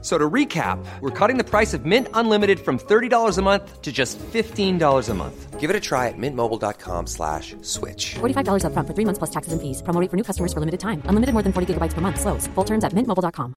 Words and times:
So 0.00 0.16
to 0.16 0.30
recap, 0.30 0.78
we're 1.00 1.10
cutting 1.10 1.38
the 1.38 1.44
price 1.44 1.74
of 1.74 1.84
Mint 1.84 2.06
Unlimited 2.14 2.60
from 2.60 2.78
$30 2.78 3.36
a 3.36 3.42
month 3.42 3.82
to 3.82 3.90
just 3.90 4.16
$15 4.32 5.08
a 5.08 5.14
month. 5.14 5.58
Give 5.58 5.70
it 5.70 5.74
a 5.74 5.80
try 5.80 6.06
at 6.06 6.14
mintmobile.com 6.16 7.08
slash 7.08 7.56
switch. 7.62 8.14
$45 8.20 8.62
upfront 8.62 8.86
for 8.86 8.94
three 8.94 9.04
months 9.04 9.18
plus 9.18 9.30
taxes 9.30 9.52
and 9.52 9.60
fees. 9.60 9.82
Promo 9.82 10.00
rate 10.00 10.08
for 10.10 10.16
new 10.16 10.22
customers 10.22 10.52
for 10.52 10.60
limited 10.60 10.78
time. 10.78 11.02
Unlimited 11.06 11.32
more 11.34 11.42
than 11.42 11.52
40 11.52 11.74
gigabytes 11.74 11.94
per 11.94 12.00
month. 12.00 12.20
Slows. 12.20 12.46
Full 12.54 12.64
terms 12.64 12.84
at 12.84 12.92
mintmobile.com. 12.94 13.54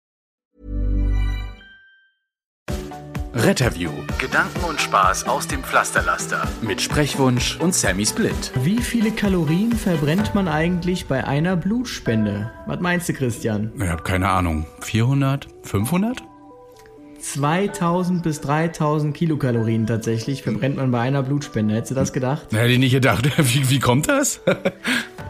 Retterview. 3.34 3.92
Gedanken 4.20 4.64
und 4.68 4.82
Spaß 4.82 5.28
aus 5.28 5.48
dem 5.48 5.64
Pflasterlaster. 5.64 6.48
Mit 6.62 6.82
Sprechwunsch 6.82 7.58
und 7.60 7.74
Sammy 7.74 8.06
Split. 8.06 8.52
Wie 8.64 8.82
viele 8.82 9.12
Kalorien 9.12 9.72
verbrennt 9.72 10.36
man 10.36 10.48
eigentlich 10.48 11.06
bei 11.08 11.24
einer 11.24 11.56
Blutspende? 11.56 12.52
Was 12.68 12.80
meinst 12.82 13.08
du, 13.10 13.14
Christian? 13.14 13.72
Ich 13.78 13.88
habe 13.88 14.04
keine 14.04 14.28
Ahnung. 14.30 14.66
400? 14.82 15.48
500? 15.64 16.31
2000 17.22 18.24
bis 18.24 18.42
3000 18.42 19.16
Kilokalorien 19.16 19.86
tatsächlich 19.86 20.44
verbrennt 20.44 20.78
man 20.78 20.92
bei 20.92 21.00
einer 21.00 21.24
Blutspende. 21.24 21.76
Hättest 21.76 21.92
du 21.92 21.96
das 21.96 22.14
gedacht? 22.14 22.48
Hätte 22.52 22.72
ich 22.72 22.80
nicht 22.80 22.94
gedacht. 22.94 23.30
Wie, 23.38 23.70
wie 23.70 23.80
kommt 23.80 24.08
das? 24.08 24.42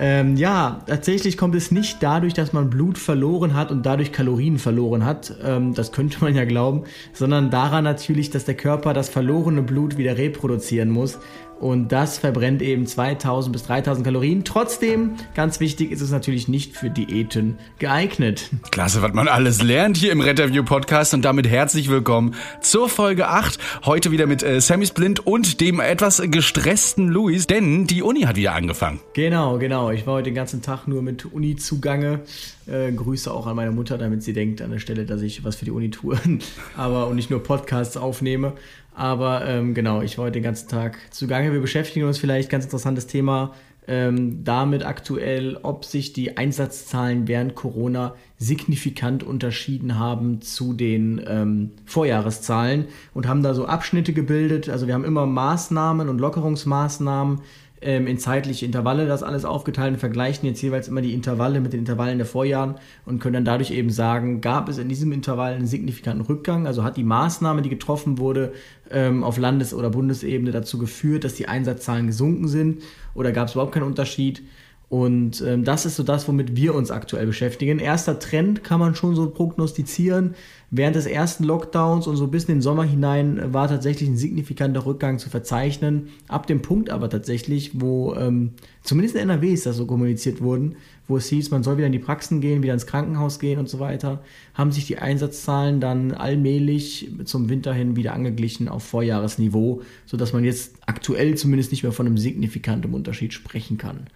Ähm, 0.03 0.35
ja, 0.35 0.81
tatsächlich 0.87 1.37
kommt 1.37 1.53
es 1.53 1.69
nicht 1.69 2.01
dadurch, 2.01 2.33
dass 2.33 2.53
man 2.53 2.71
Blut 2.71 2.97
verloren 2.97 3.53
hat 3.53 3.69
und 3.69 3.85
dadurch 3.85 4.11
Kalorien 4.11 4.57
verloren 4.57 5.05
hat. 5.05 5.31
Ähm, 5.43 5.75
das 5.75 5.91
könnte 5.91 6.17
man 6.21 6.33
ja 6.33 6.43
glauben, 6.45 6.85
sondern 7.13 7.51
daran 7.51 7.83
natürlich, 7.83 8.31
dass 8.31 8.43
der 8.43 8.55
Körper 8.55 8.95
das 8.95 9.09
verlorene 9.09 9.61
Blut 9.61 9.99
wieder 9.99 10.17
reproduzieren 10.17 10.89
muss. 10.89 11.19
Und 11.61 11.91
das 11.91 12.17
verbrennt 12.17 12.63
eben 12.63 12.87
2000 12.87 13.53
bis 13.53 13.63
3000 13.65 14.03
Kalorien. 14.03 14.43
Trotzdem, 14.43 15.11
ganz 15.35 15.59
wichtig, 15.59 15.91
ist 15.91 16.01
es 16.01 16.09
natürlich 16.09 16.47
nicht 16.47 16.75
für 16.75 16.89
Diäten 16.89 17.59
geeignet. 17.77 18.49
Klasse, 18.71 19.03
was 19.03 19.13
man 19.13 19.27
alles 19.27 19.61
lernt 19.61 19.95
hier 19.95 20.11
im 20.11 20.21
Retterview 20.21 20.63
Podcast 20.63 21.13
und 21.13 21.23
damit 21.23 21.47
herzlich 21.47 21.87
willkommen 21.87 22.33
zur 22.61 22.89
Folge 22.89 23.27
8. 23.27 23.59
Heute 23.85 24.11
wieder 24.11 24.25
mit 24.25 24.41
äh, 24.41 24.59
Sammy 24.59 24.87
Splint 24.87 25.27
und 25.27 25.61
dem 25.61 25.79
etwas 25.79 26.19
gestressten 26.25 27.09
Luis, 27.09 27.45
denn 27.45 27.85
die 27.85 28.01
Uni 28.01 28.21
hat 28.21 28.37
wieder 28.37 28.53
angefangen. 28.53 28.99
Genau, 29.13 29.59
genau. 29.59 29.91
Ich 29.91 30.07
war 30.07 30.15
heute 30.15 30.31
den 30.31 30.35
ganzen 30.35 30.63
Tag 30.63 30.87
nur 30.87 31.03
mit 31.03 31.25
Uni 31.25 31.57
zugange. 31.57 32.21
Äh, 32.65 32.91
Grüße 32.91 33.31
auch 33.31 33.45
an 33.45 33.55
meine 33.55 33.71
Mutter, 33.71 33.99
damit 33.99 34.23
sie 34.23 34.33
denkt 34.33 34.63
an 34.63 34.71
der 34.71 34.79
Stelle, 34.79 35.05
dass 35.05 35.21
ich 35.21 35.43
was 35.43 35.57
für 35.57 35.65
die 35.65 35.71
Uni 35.71 35.91
tue, 35.91 36.17
aber 36.75 37.07
und 37.07 37.17
nicht 37.17 37.29
nur 37.29 37.43
Podcasts 37.43 37.97
aufnehme. 37.97 38.53
Aber 38.93 39.47
ähm, 39.47 39.73
genau, 39.73 40.01
ich 40.01 40.17
war 40.17 40.25
heute 40.25 40.33
den 40.33 40.43
ganzen 40.43 40.67
Tag 40.67 40.97
zugange. 41.11 41.53
Wir 41.53 41.61
beschäftigen 41.61 42.05
uns 42.05 42.17
vielleicht, 42.17 42.49
ganz 42.49 42.65
interessantes 42.65 43.07
Thema, 43.07 43.53
ähm, 43.87 44.43
damit 44.43 44.85
aktuell, 44.85 45.57
ob 45.63 45.85
sich 45.85 46.13
die 46.13 46.37
Einsatzzahlen 46.37 47.27
während 47.27 47.55
Corona 47.55 48.15
signifikant 48.37 49.23
unterschieden 49.23 49.97
haben 49.97 50.41
zu 50.41 50.73
den 50.73 51.21
ähm, 51.27 51.71
Vorjahreszahlen 51.85 52.85
und 53.13 53.27
haben 53.27 53.43
da 53.43 53.53
so 53.53 53.65
Abschnitte 53.65 54.13
gebildet. 54.13 54.69
Also 54.69 54.87
wir 54.87 54.93
haben 54.93 55.05
immer 55.05 55.25
Maßnahmen 55.25 56.09
und 56.09 56.19
Lockerungsmaßnahmen 56.19 57.41
ähm, 57.81 58.07
in 58.07 58.17
zeitliche 58.17 58.65
Intervalle 58.65 59.07
das 59.07 59.23
alles 59.23 59.43
aufgeteilt 59.43 59.93
und 59.93 59.99
vergleichen 59.99 60.47
jetzt 60.47 60.61
jeweils 60.61 60.87
immer 60.87 61.01
die 61.01 61.13
Intervalle 61.13 61.59
mit 61.61 61.73
den 61.73 61.79
Intervallen 61.79 62.17
der 62.17 62.27
Vorjahren 62.27 62.75
und 63.05 63.19
können 63.19 63.33
dann 63.33 63.45
dadurch 63.45 63.71
eben 63.71 63.89
sagen, 63.89 64.39
gab 64.41 64.69
es 64.69 64.77
in 64.77 64.87
diesem 64.87 65.11
Intervall 65.11 65.53
einen 65.53 65.67
signifikanten 65.67 66.25
Rückgang, 66.25 66.67
also 66.67 66.83
hat 66.83 66.97
die 66.97 67.03
Maßnahme, 67.03 67.61
die 67.61 67.69
getroffen 67.69 68.17
wurde, 68.19 68.53
ähm, 68.91 69.23
auf 69.23 69.37
Landes- 69.37 69.73
oder 69.73 69.89
Bundesebene 69.89 70.51
dazu 70.51 70.77
geführt, 70.77 71.23
dass 71.23 71.33
die 71.33 71.47
Einsatzzahlen 71.47 72.07
gesunken 72.07 72.47
sind 72.47 72.83
oder 73.15 73.31
gab 73.31 73.47
es 73.47 73.53
überhaupt 73.53 73.73
keinen 73.73 73.83
Unterschied. 73.83 74.43
Und 74.91 75.41
ähm, 75.47 75.63
das 75.63 75.85
ist 75.85 75.95
so 75.95 76.03
das, 76.03 76.27
womit 76.27 76.57
wir 76.57 76.75
uns 76.75 76.91
aktuell 76.91 77.25
beschäftigen. 77.25 77.79
Erster 77.79 78.19
Trend 78.19 78.61
kann 78.65 78.77
man 78.77 78.93
schon 78.93 79.15
so 79.15 79.29
prognostizieren. 79.29 80.35
Während 80.73 80.95
des 80.95 81.05
ersten 81.05 81.43
Lockdowns 81.43 82.07
und 82.07 82.15
so 82.15 82.27
bis 82.27 82.45
in 82.45 82.55
den 82.55 82.61
Sommer 82.61 82.85
hinein 82.85 83.53
war 83.53 83.67
tatsächlich 83.67 84.07
ein 84.07 84.15
signifikanter 84.15 84.85
Rückgang 84.85 85.19
zu 85.19 85.29
verzeichnen. 85.29 86.07
Ab 86.29 86.47
dem 86.47 86.61
Punkt 86.61 86.89
aber 86.89 87.09
tatsächlich, 87.09 87.81
wo 87.81 88.15
ähm, 88.15 88.53
zumindest 88.81 89.15
in 89.15 89.23
NRW 89.23 89.51
ist 89.51 89.65
das 89.65 89.75
so 89.75 89.85
kommuniziert 89.85 90.39
wurden, 90.39 90.77
wo 91.09 91.17
es 91.17 91.27
hieß, 91.27 91.51
man 91.51 91.63
soll 91.63 91.75
wieder 91.75 91.87
in 91.87 91.91
die 91.91 91.99
Praxen 91.99 92.39
gehen, 92.39 92.63
wieder 92.63 92.73
ins 92.73 92.87
Krankenhaus 92.87 93.39
gehen 93.39 93.59
und 93.59 93.67
so 93.67 93.79
weiter, 93.79 94.23
haben 94.53 94.71
sich 94.71 94.87
die 94.87 94.97
Einsatzzahlen 94.97 95.81
dann 95.81 96.13
allmählich 96.13 97.11
zum 97.25 97.49
Winter 97.49 97.73
hin 97.73 97.97
wieder 97.97 98.13
angeglichen 98.13 98.69
auf 98.69 98.83
Vorjahresniveau, 98.83 99.81
sodass 100.05 100.31
man 100.31 100.45
jetzt 100.45 100.75
aktuell 100.85 101.35
zumindest 101.35 101.71
nicht 101.71 101.83
mehr 101.83 101.91
von 101.91 102.05
einem 102.07 102.17
signifikanten 102.17 102.93
Unterschied 102.93 103.33
sprechen 103.33 103.77
kann. 103.77 104.07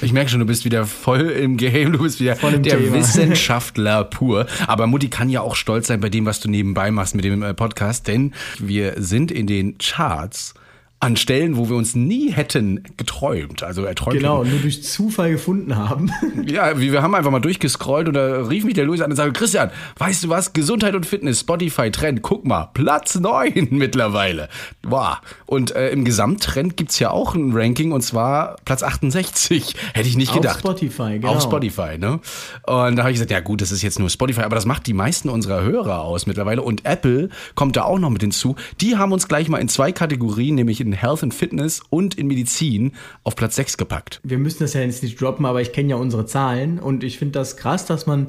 Ich 0.00 0.12
merke 0.12 0.30
schon, 0.30 0.40
du 0.40 0.46
bist 0.46 0.64
wieder 0.64 0.86
voll 0.86 1.20
im 1.30 1.56
Game, 1.56 1.92
du 1.92 1.98
bist 1.98 2.20
wieder 2.20 2.34
der 2.34 2.62
Thema. 2.62 2.94
Wissenschaftler 2.94 4.04
pur. 4.04 4.46
Aber 4.66 4.86
Mutti 4.86 5.08
kann 5.08 5.28
ja 5.28 5.40
auch 5.42 5.54
stolz 5.54 5.88
sein 5.88 6.00
bei 6.00 6.08
dem, 6.08 6.26
was 6.26 6.40
du 6.40 6.50
nebenbei 6.50 6.90
machst 6.90 7.14
mit 7.14 7.24
dem 7.24 7.42
äh, 7.42 7.54
Podcast, 7.54 8.08
denn 8.08 8.32
wir 8.58 8.94
sind 8.96 9.30
in 9.30 9.46
den 9.46 9.78
Charts 9.78 10.54
an 11.02 11.16
Stellen, 11.16 11.56
wo 11.56 11.68
wir 11.68 11.74
uns 11.74 11.96
nie 11.96 12.30
hätten 12.30 12.84
geträumt, 12.96 13.64
also 13.64 13.82
erträumt. 13.82 14.18
Genau, 14.18 14.44
nur 14.44 14.60
durch 14.60 14.84
Zufall 14.84 15.32
gefunden 15.32 15.76
haben. 15.76 16.10
Ja, 16.46 16.78
wir 16.78 17.02
haben 17.02 17.14
einfach 17.14 17.30
mal 17.30 17.40
durchgescrollt 17.40 18.08
und 18.08 18.14
da 18.14 18.42
rief 18.42 18.64
mich 18.64 18.74
der 18.74 18.84
Luis 18.84 19.00
an 19.00 19.10
und 19.10 19.16
sagte, 19.16 19.32
Christian, 19.32 19.70
weißt 19.98 20.24
du 20.24 20.28
was? 20.28 20.52
Gesundheit 20.52 20.94
und 20.94 21.06
Fitness, 21.06 21.40
Spotify 21.40 21.90
Trend, 21.90 22.20
guck 22.20 22.44
mal, 22.44 22.68
Platz 22.74 23.14
neun 23.14 23.68
mittlerweile. 23.70 24.48
Wow. 24.82 25.18
Und 25.46 25.74
äh, 25.74 25.90
im 25.90 26.04
Gesamttrend 26.04 26.76
gibt's 26.76 26.98
ja 26.98 27.10
auch 27.10 27.34
ein 27.34 27.52
Ranking 27.54 27.92
und 27.92 28.02
zwar 28.02 28.56
Platz 28.64 28.82
68. 28.82 29.74
Hätte 29.94 30.08
ich 30.08 30.16
nicht 30.16 30.34
gedacht. 30.34 30.56
Auf 30.56 30.60
Spotify, 30.60 31.18
genau. 31.18 31.34
Auf 31.34 31.42
Spotify, 31.42 31.96
ne? 31.96 32.20
Und 32.66 32.96
da 32.96 33.02
habe 33.02 33.10
ich 33.10 33.14
gesagt, 33.14 33.30
ja 33.30 33.40
gut, 33.40 33.60
das 33.60 33.72
ist 33.72 33.82
jetzt 33.82 33.98
nur 33.98 34.10
Spotify, 34.10 34.42
aber 34.42 34.56
das 34.56 34.66
macht 34.66 34.86
die 34.86 34.94
meisten 34.94 35.28
unserer 35.28 35.62
Hörer 35.62 36.02
aus 36.02 36.26
mittlerweile. 36.26 36.62
Und 36.62 36.84
Apple 36.84 37.28
kommt 37.54 37.76
da 37.76 37.84
auch 37.84 37.98
noch 37.98 38.10
mit 38.10 38.22
hinzu. 38.22 38.56
Die 38.80 38.96
haben 38.96 39.12
uns 39.12 39.28
gleich 39.28 39.48
mal 39.48 39.58
in 39.58 39.68
zwei 39.68 39.92
Kategorien, 39.92 40.56
nämlich 40.56 40.80
in 40.80 40.91
Health 40.92 41.22
and 41.22 41.34
Fitness 41.34 41.82
und 41.90 42.16
in 42.16 42.26
Medizin 42.26 42.92
auf 43.24 43.36
Platz 43.36 43.56
6 43.56 43.76
gepackt. 43.76 44.20
Wir 44.22 44.38
müssen 44.38 44.60
das 44.60 44.74
ja 44.74 44.80
jetzt 44.80 45.02
nicht 45.02 45.20
droppen, 45.20 45.46
aber 45.46 45.60
ich 45.60 45.72
kenne 45.72 45.90
ja 45.90 45.96
unsere 45.96 46.26
Zahlen 46.26 46.78
und 46.78 47.04
ich 47.04 47.18
finde 47.18 47.32
das 47.32 47.56
krass, 47.56 47.86
dass 47.86 48.06
man 48.06 48.28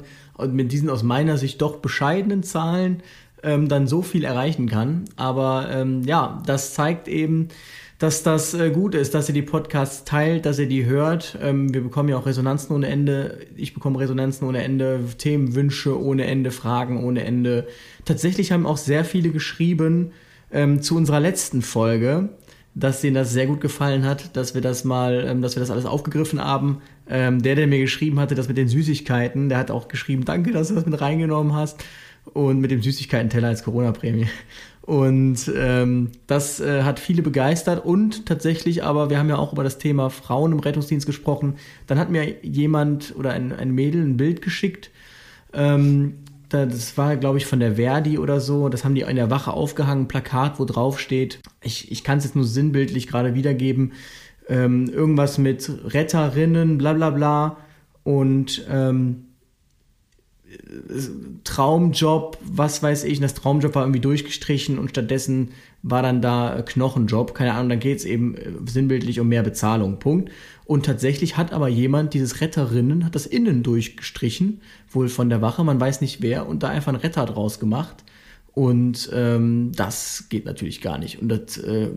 mit 0.50 0.72
diesen 0.72 0.90
aus 0.90 1.02
meiner 1.02 1.38
Sicht 1.38 1.62
doch 1.62 1.76
bescheidenen 1.76 2.42
Zahlen 2.42 3.02
ähm, 3.42 3.68
dann 3.68 3.86
so 3.86 4.02
viel 4.02 4.24
erreichen 4.24 4.68
kann. 4.68 5.04
Aber 5.16 5.68
ähm, 5.70 6.02
ja, 6.04 6.42
das 6.46 6.74
zeigt 6.74 7.08
eben, 7.08 7.48
dass 7.98 8.22
das 8.22 8.54
äh, 8.54 8.70
gut 8.70 8.94
ist, 8.94 9.14
dass 9.14 9.28
ihr 9.28 9.34
die 9.34 9.42
Podcasts 9.42 10.04
teilt, 10.04 10.46
dass 10.46 10.58
ihr 10.58 10.66
die 10.66 10.84
hört. 10.84 11.38
Ähm, 11.40 11.72
wir 11.72 11.82
bekommen 11.82 12.08
ja 12.08 12.16
auch 12.16 12.26
Resonanzen 12.26 12.74
ohne 12.74 12.88
Ende. 12.88 13.46
Ich 13.56 13.74
bekomme 13.74 14.00
Resonanzen 14.00 14.48
ohne 14.48 14.62
Ende, 14.62 15.00
Themenwünsche 15.18 16.00
ohne 16.00 16.24
Ende, 16.24 16.50
Fragen 16.50 17.04
ohne 17.04 17.24
Ende. 17.24 17.68
Tatsächlich 18.04 18.50
haben 18.50 18.66
auch 18.66 18.78
sehr 18.78 19.04
viele 19.04 19.30
geschrieben 19.30 20.10
ähm, 20.50 20.82
zu 20.82 20.96
unserer 20.96 21.20
letzten 21.20 21.62
Folge, 21.62 22.30
dass 22.74 23.00
denen 23.00 23.14
das 23.14 23.32
sehr 23.32 23.46
gut 23.46 23.60
gefallen 23.60 24.04
hat, 24.04 24.36
dass 24.36 24.54
wir 24.54 24.60
das 24.60 24.84
mal, 24.84 25.24
ähm, 25.26 25.42
dass 25.42 25.56
wir 25.56 25.60
das 25.60 25.70
alles 25.70 25.86
aufgegriffen 25.86 26.40
haben. 26.40 26.82
Ähm, 27.08 27.42
der, 27.42 27.54
der 27.54 27.66
mir 27.66 27.78
geschrieben 27.78 28.18
hatte, 28.18 28.34
das 28.34 28.48
mit 28.48 28.56
den 28.56 28.68
Süßigkeiten, 28.68 29.48
der 29.48 29.58
hat 29.58 29.70
auch 29.70 29.88
geschrieben, 29.88 30.24
danke, 30.24 30.52
dass 30.52 30.68
du 30.68 30.74
das 30.74 30.86
mit 30.86 31.00
reingenommen 31.00 31.54
hast. 31.54 31.84
Und 32.32 32.60
mit 32.60 32.70
dem 32.70 32.82
Süßigkeiten-Teller 32.82 33.48
als 33.48 33.64
Corona-Prämie. 33.64 34.28
Und 34.80 35.50
ähm, 35.56 36.10
das 36.26 36.60
äh, 36.60 36.82
hat 36.82 36.98
viele 37.00 37.22
begeistert 37.22 37.84
und 37.84 38.26
tatsächlich 38.26 38.82
aber, 38.82 39.08
wir 39.08 39.18
haben 39.18 39.30
ja 39.30 39.36
auch 39.36 39.52
über 39.52 39.64
das 39.64 39.78
Thema 39.78 40.10
Frauen 40.10 40.52
im 40.52 40.58
Rettungsdienst 40.58 41.06
gesprochen. 41.06 41.56
Dann 41.86 41.98
hat 41.98 42.10
mir 42.10 42.42
jemand 42.42 43.14
oder 43.16 43.32
ein, 43.32 43.52
ein 43.52 43.70
Mädel 43.70 44.02
ein 44.02 44.18
Bild 44.18 44.42
geschickt. 44.42 44.90
Ähm, 45.54 46.14
das 46.54 46.96
war, 46.96 47.16
glaube 47.16 47.38
ich, 47.38 47.46
von 47.46 47.60
der 47.60 47.76
Verdi 47.76 48.18
oder 48.18 48.40
so. 48.40 48.68
Das 48.68 48.84
haben 48.84 48.94
die 48.94 49.02
in 49.02 49.16
der 49.16 49.30
Wache 49.30 49.52
aufgehangen, 49.52 50.04
ein 50.04 50.08
Plakat, 50.08 50.58
wo 50.58 50.64
drauf 50.64 50.98
steht. 51.00 51.40
Ich, 51.62 51.90
ich 51.90 52.04
kann 52.04 52.18
es 52.18 52.24
jetzt 52.24 52.36
nur 52.36 52.44
sinnbildlich 52.44 53.06
gerade 53.06 53.34
wiedergeben. 53.34 53.92
Ähm, 54.48 54.88
irgendwas 54.88 55.38
mit 55.38 55.70
Retterinnen, 55.84 56.78
bla 56.78 56.92
bla 56.92 57.10
bla. 57.10 57.56
Und 58.04 58.66
ähm, 58.70 59.24
Traumjob, 61.44 62.38
was 62.42 62.82
weiß 62.82 63.04
ich, 63.04 63.20
das 63.20 63.34
Traumjob 63.34 63.74
war 63.74 63.82
irgendwie 63.82 64.00
durchgestrichen 64.00 64.78
und 64.78 64.90
stattdessen 64.90 65.50
war 65.86 66.02
dann 66.02 66.22
da 66.22 66.62
Knochenjob, 66.64 67.34
keine 67.34 67.52
Ahnung, 67.52 67.68
dann 67.68 67.78
geht 67.78 67.98
es 67.98 68.06
eben 68.06 68.36
sinnbildlich 68.66 69.20
um 69.20 69.28
mehr 69.28 69.42
Bezahlung, 69.42 69.98
Punkt. 69.98 70.32
Und 70.64 70.86
tatsächlich 70.86 71.36
hat 71.36 71.52
aber 71.52 71.68
jemand 71.68 72.14
dieses 72.14 72.40
Retterinnen, 72.40 73.04
hat 73.04 73.14
das 73.14 73.26
innen 73.26 73.62
durchgestrichen, 73.62 74.62
wohl 74.90 75.08
von 75.08 75.28
der 75.28 75.42
Wache, 75.42 75.62
man 75.62 75.78
weiß 75.78 76.00
nicht 76.00 76.22
wer, 76.22 76.48
und 76.48 76.62
da 76.62 76.70
einfach 76.70 76.90
ein 76.90 76.98
Retter 76.98 77.26
draus 77.26 77.60
gemacht. 77.60 78.02
Und 78.54 79.10
ähm, 79.12 79.72
das 79.76 80.30
geht 80.30 80.46
natürlich 80.46 80.80
gar 80.80 80.96
nicht. 80.96 81.20
Und 81.20 81.28
das, 81.28 81.58
äh, 81.58 81.90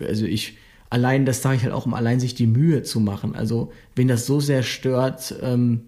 also 0.00 0.24
ich, 0.24 0.56
allein, 0.88 1.26
das 1.26 1.42
sage 1.42 1.56
ich 1.56 1.62
halt 1.62 1.74
auch, 1.74 1.84
um 1.84 1.92
allein 1.92 2.20
sich 2.20 2.34
die 2.34 2.46
Mühe 2.46 2.84
zu 2.84 3.00
machen. 3.00 3.34
Also, 3.34 3.70
wenn 3.96 4.08
das 4.08 4.24
so 4.24 4.40
sehr 4.40 4.62
stört, 4.62 5.34
ähm, 5.42 5.82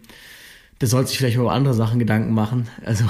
der 0.83 0.89
soll 0.89 1.07
sich 1.07 1.17
vielleicht 1.17 1.39
über 1.39 1.53
andere 1.53 1.73
Sachen 1.73 1.99
Gedanken 1.99 2.35
machen. 2.35 2.69
Also 2.85 3.05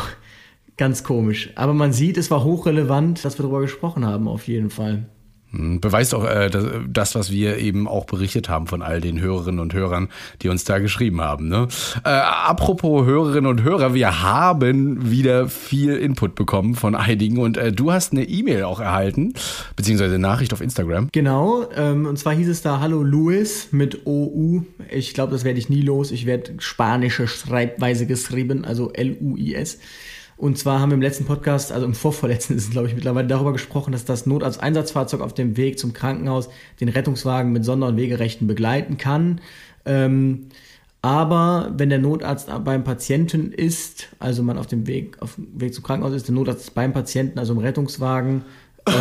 Ganz 0.79 1.03
komisch. 1.03 1.51
Aber 1.57 1.75
man 1.75 1.93
sieht, 1.93 2.17
es 2.17 2.31
war 2.31 2.45
hochrelevant, 2.45 3.25
dass 3.25 3.37
wir 3.39 3.43
darüber 3.43 3.61
gesprochen 3.61 4.07
haben, 4.07 4.29
auf 4.29 4.47
jeden 4.47 4.71
Fall. 4.71 5.07
Hm, 5.51 5.81
beweist 5.81 6.15
auch 6.15 6.25
äh, 6.25 6.51
das, 6.89 7.15
was 7.15 7.33
wir 7.33 7.57
eben 7.57 7.89
auch 7.89 8.05
berichtet 8.05 8.49
haben 8.51 8.67
von 8.67 8.83
all 8.83 9.01
den 9.01 9.19
Hörerinnen 9.19 9.61
und 9.61 9.73
Hörern, 9.73 10.09
die 10.43 10.51
uns 10.51 10.65
da 10.65 10.79
geschrieben 10.79 11.23
haben. 11.23 11.49
Ne? 11.49 11.69
Äh, 12.05 12.11
apropos 12.11 13.07
Hörerinnen 13.07 13.47
und 13.51 13.63
Hörer, 13.63 13.95
wir 13.95 14.23
haben 14.23 15.11
wieder 15.11 15.49
viel 15.49 15.97
Input 15.97 16.35
bekommen 16.35 16.75
von 16.75 16.95
einigen 16.95 17.39
und 17.39 17.57
äh, 17.57 17.73
du 17.73 17.91
hast 17.91 18.13
eine 18.13 18.25
E-Mail 18.25 18.65
auch 18.65 18.79
erhalten, 18.79 19.33
beziehungsweise 19.75 20.15
eine 20.15 20.23
Nachricht 20.23 20.53
auf 20.53 20.61
Instagram. 20.61 21.09
Genau, 21.13 21.67
ähm, 21.75 22.07
und 22.07 22.19
zwar 22.19 22.35
hieß 22.35 22.49
es 22.49 22.61
da 22.61 22.81
Hallo 22.81 23.03
Luis 23.03 23.69
mit 23.73 24.07
OU. 24.07 24.65
Ich 24.91 25.15
glaube, 25.15 25.33
das 25.33 25.45
werde 25.45 25.59
ich 25.59 25.71
nie 25.71 25.83
los. 25.83 26.13
Ich 26.13 26.27
werde 26.27 26.53
spanische 26.59 27.27
Schreibweise 27.27 28.07
geschrieben, 28.07 28.67
also 28.67 28.93
L-U-I-S. 28.93 29.79
Und 30.39 30.57
zwar 30.57 30.79
haben 30.79 30.91
wir 30.91 30.95
im 30.95 31.03
letzten 31.03 31.25
Podcast, 31.25 31.73
also 31.73 31.85
im 31.85 31.95
vorvorletzten 31.95 32.57
ist 32.57 32.65
es, 32.67 32.71
glaube 32.71 32.87
ich, 32.87 32.95
mittlerweile 32.95 33.27
darüber 33.27 33.53
gesprochen, 33.53 33.91
dass 33.91 34.05
das 34.05 34.25
Notarzteinsatzfahrzeug 34.25 35.21
auf 35.21 35.35
dem 35.35 35.57
Weg 35.57 35.79
zum 35.79 35.93
Krankenhaus 35.93 36.49
den 36.81 36.89
Rettungswagen 36.89 37.53
mit 37.53 37.65
Sonder- 37.65 37.89
und 37.89 37.97
Wegerechten 37.97 38.47
begleiten 38.47 38.97
kann. 38.97 39.41
Ähm, 39.85 40.47
aber 41.03 41.73
wenn 41.77 41.91
der 41.91 41.99
Notarzt 41.99 42.49
beim 42.65 42.85
Patienten 42.85 43.53
ist, 43.53 44.09
also 44.21 44.43
man 44.45 44.59
auf 44.59 44.69
dem 44.69 44.87
Weg, 44.87 45.21
auf 45.21 45.35
dem 45.35 45.61
Weg 45.61 45.75
zum 45.75 45.83
Krankenhaus 45.85 46.15
ist, 46.15 46.29
der 46.29 46.35
Notarzt 46.35 46.75
beim 46.75 46.93
Patienten, 46.93 47.39
also 47.39 47.53
im 47.53 47.59
Rettungswagen, 47.59 48.43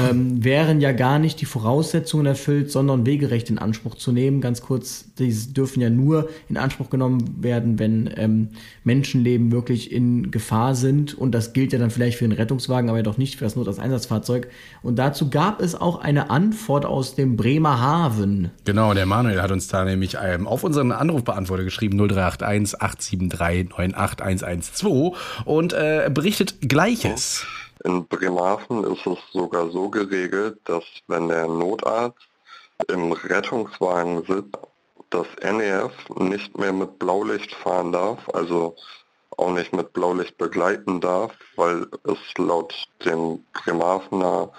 ähm, 0.10 0.44
wären 0.44 0.82
ja 0.82 0.92
gar 0.92 1.20
nicht 1.20 1.42
die 1.42 1.46
Voraussetzungen 1.46 2.26
erfüllt, 2.26 2.72
sondern 2.72 3.06
Wegerecht 3.06 3.50
in 3.50 3.58
Anspruch 3.58 3.96
zu 3.96 4.12
nehmen. 4.12 4.42
Ganz 4.42 4.62
kurz, 4.62 5.06
die 5.18 5.34
dürfen 5.54 5.82
ja 5.82 5.90
nur 5.90 6.30
in 6.50 6.58
Anspruch 6.58 6.90
genommen 6.90 7.42
werden, 7.42 7.80
wenn 7.80 8.10
ähm, 8.16 8.50
Menschenleben 8.84 9.52
wirklich 9.52 9.92
in 9.92 10.32
Gefahr 10.32 10.76
sind. 10.76 11.18
Und 11.18 11.32
das 11.32 11.54
gilt 11.54 11.74
ja 11.74 11.80
dann 11.80 11.92
vielleicht 11.92 12.18
für 12.18 12.28
den 12.28 12.34
Rettungswagen, 12.34 12.90
aber 12.90 13.02
doch 13.04 13.18
nicht 13.18 13.38
für 13.38 13.44
das 13.44 13.56
Notarzteinsatzfahrzeug. 13.56 14.50
Und 14.82 14.98
dazu 14.98 15.30
gab 15.30 15.62
es 15.62 15.76
auch 15.76 16.00
eine 16.02 16.30
Antwort 16.30 16.86
aus 16.86 17.16
dem 17.16 17.38
Bremerhaven. 17.38 18.52
Genau, 18.66 18.94
der 18.94 19.06
Manuel 19.06 19.42
hat 19.42 19.52
uns 19.52 19.68
da 19.68 19.86
nämlich 19.86 20.18
ähm, 20.22 20.48
auf 20.48 20.64
unseren 20.64 20.92
Anrufbeantworter 20.92 21.64
geschrieben, 21.64 21.98
0381 21.98 22.82
873 22.82 23.70
98112 23.70 25.44
und 25.46 25.74
äh, 25.74 26.10
berichtet 26.14 26.62
Gleiches. 26.62 27.46
In 27.84 28.08
Bremerhaven 28.08 28.84
ist 28.86 29.06
es 29.06 29.20
sogar 29.32 29.70
so 29.70 29.90
geregelt, 29.90 30.60
dass 30.66 30.84
wenn 31.08 31.28
der 31.28 31.48
Notarzt 31.48 32.18
im 32.88 33.12
Rettungswagen 33.12 34.24
sitzt, 34.26 34.58
das 35.10 35.28
NEF 35.42 35.92
nicht 36.20 36.58
mehr 36.58 36.74
mit 36.74 37.00
Blaulicht 37.00 37.54
fahren 37.56 37.92
darf, 37.92 38.20
also 38.34 38.76
auch 39.38 39.54
nicht 39.54 39.74
mit 39.74 39.94
Blaulicht 39.94 40.38
begleiten 40.38 41.00
darf, 41.00 41.32
weil 41.56 41.86
es 42.04 42.18
laut 42.38 42.74
dem 43.06 43.40
Bremerhavener 43.54 44.52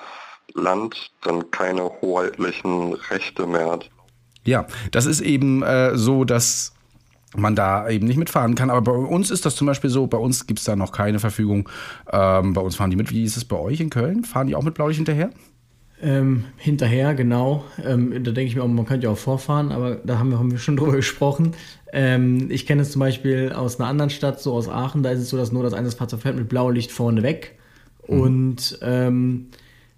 Land 0.55 1.11
dann 1.23 1.51
keine 1.51 1.91
hoheitlichen 2.01 2.95
Rechte 2.95 3.47
mehr 3.47 3.71
hat. 3.73 3.91
Ja, 4.45 4.67
das 4.93 5.07
ist 5.07 5.21
eben 5.21 5.63
äh, 5.63 5.97
so, 5.97 6.25
dass 6.25 6.73
man 7.37 7.55
da 7.55 7.89
eben 7.89 8.07
nicht 8.07 8.17
mitfahren 8.17 8.55
kann. 8.55 8.71
Aber 8.71 8.93
bei 8.93 8.93
uns 8.93 9.31
ist 9.31 9.45
das 9.45 9.55
zum 9.55 9.67
Beispiel 9.67 9.91
so, 9.91 10.07
bei 10.07 10.19
uns 10.19 10.47
gibt 10.47 10.61
es 10.61 10.65
da 10.65 10.77
noch 10.77 10.93
keine 10.93 11.19
Verfügung. 11.19 11.69
Ähm, 12.11 12.53
bei 12.53 12.61
uns 12.61 12.77
fahren 12.77 12.91
die 12.91 12.97
mit. 12.97 13.11
Wie 13.11 13.25
ist 13.25 13.37
es 13.37 13.45
bei 13.45 13.57
euch 13.57 13.81
in 13.81 13.91
Köln? 13.91 14.25
Fahren 14.25 14.47
die 14.47 14.55
auch 14.55 14.63
mit 14.63 14.75
Blaulicht 14.75 14.99
hinterher? 14.99 15.31
Ähm, 16.01 16.45
hinterher, 16.57 17.15
genau. 17.15 17.65
Ähm, 17.85 18.11
da 18.23 18.31
denke 18.31 18.45
ich 18.45 18.57
mir 18.57 18.63
auch, 18.63 18.69
man 18.69 18.87
könnte 18.87 19.07
ja 19.07 19.13
auch 19.13 19.19
vorfahren, 19.19 19.73
aber 19.73 19.97
da 19.97 20.19
haben 20.19 20.31
wir, 20.31 20.39
haben 20.39 20.51
wir 20.51 20.59
schon 20.59 20.77
drüber 20.79 20.93
gesprochen. 20.93 21.55
Ähm, 21.93 22.51
ich 22.51 22.67
kenne 22.67 22.83
es 22.83 22.93
zum 22.93 23.01
Beispiel 23.01 23.53
aus 23.53 23.81
einer 23.81 23.89
anderen 23.89 24.11
Stadt, 24.11 24.41
so 24.41 24.55
aus 24.55 24.69
Aachen, 24.69 25.03
da 25.03 25.11
ist 25.11 25.21
es 25.21 25.31
so, 25.31 25.37
dass 25.37 25.53
nur 25.53 25.63
das 25.63 25.75
eine 25.75 25.91
Fahrzeug 25.91 26.21
fährt 26.21 26.37
mit 26.37 26.49
Blaulicht 26.49 26.93
vorne 26.93 27.23
weg. 27.23 27.59
Mhm. 28.07 28.21
Und 28.21 28.79
ähm, 28.83 29.47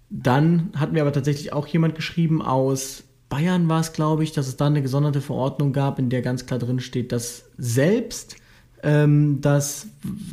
dann 0.09 0.71
hat 0.75 0.91
mir 0.91 1.01
aber 1.01 1.13
tatsächlich 1.13 1.53
auch 1.53 1.67
jemand 1.67 1.95
geschrieben 1.95 2.41
aus 2.41 3.03
Bayern 3.31 3.69
war 3.69 3.79
es, 3.79 3.93
glaube 3.93 4.25
ich, 4.25 4.33
dass 4.33 4.49
es 4.49 4.57
da 4.57 4.67
eine 4.67 4.81
gesonderte 4.81 5.21
Verordnung 5.21 5.71
gab, 5.71 5.99
in 5.99 6.09
der 6.09 6.21
ganz 6.21 6.45
klar 6.45 6.59
drin 6.59 6.81
steht, 6.81 7.13
dass 7.13 7.45
selbst 7.57 8.35
ähm, 8.83 9.41
dass, 9.41 9.87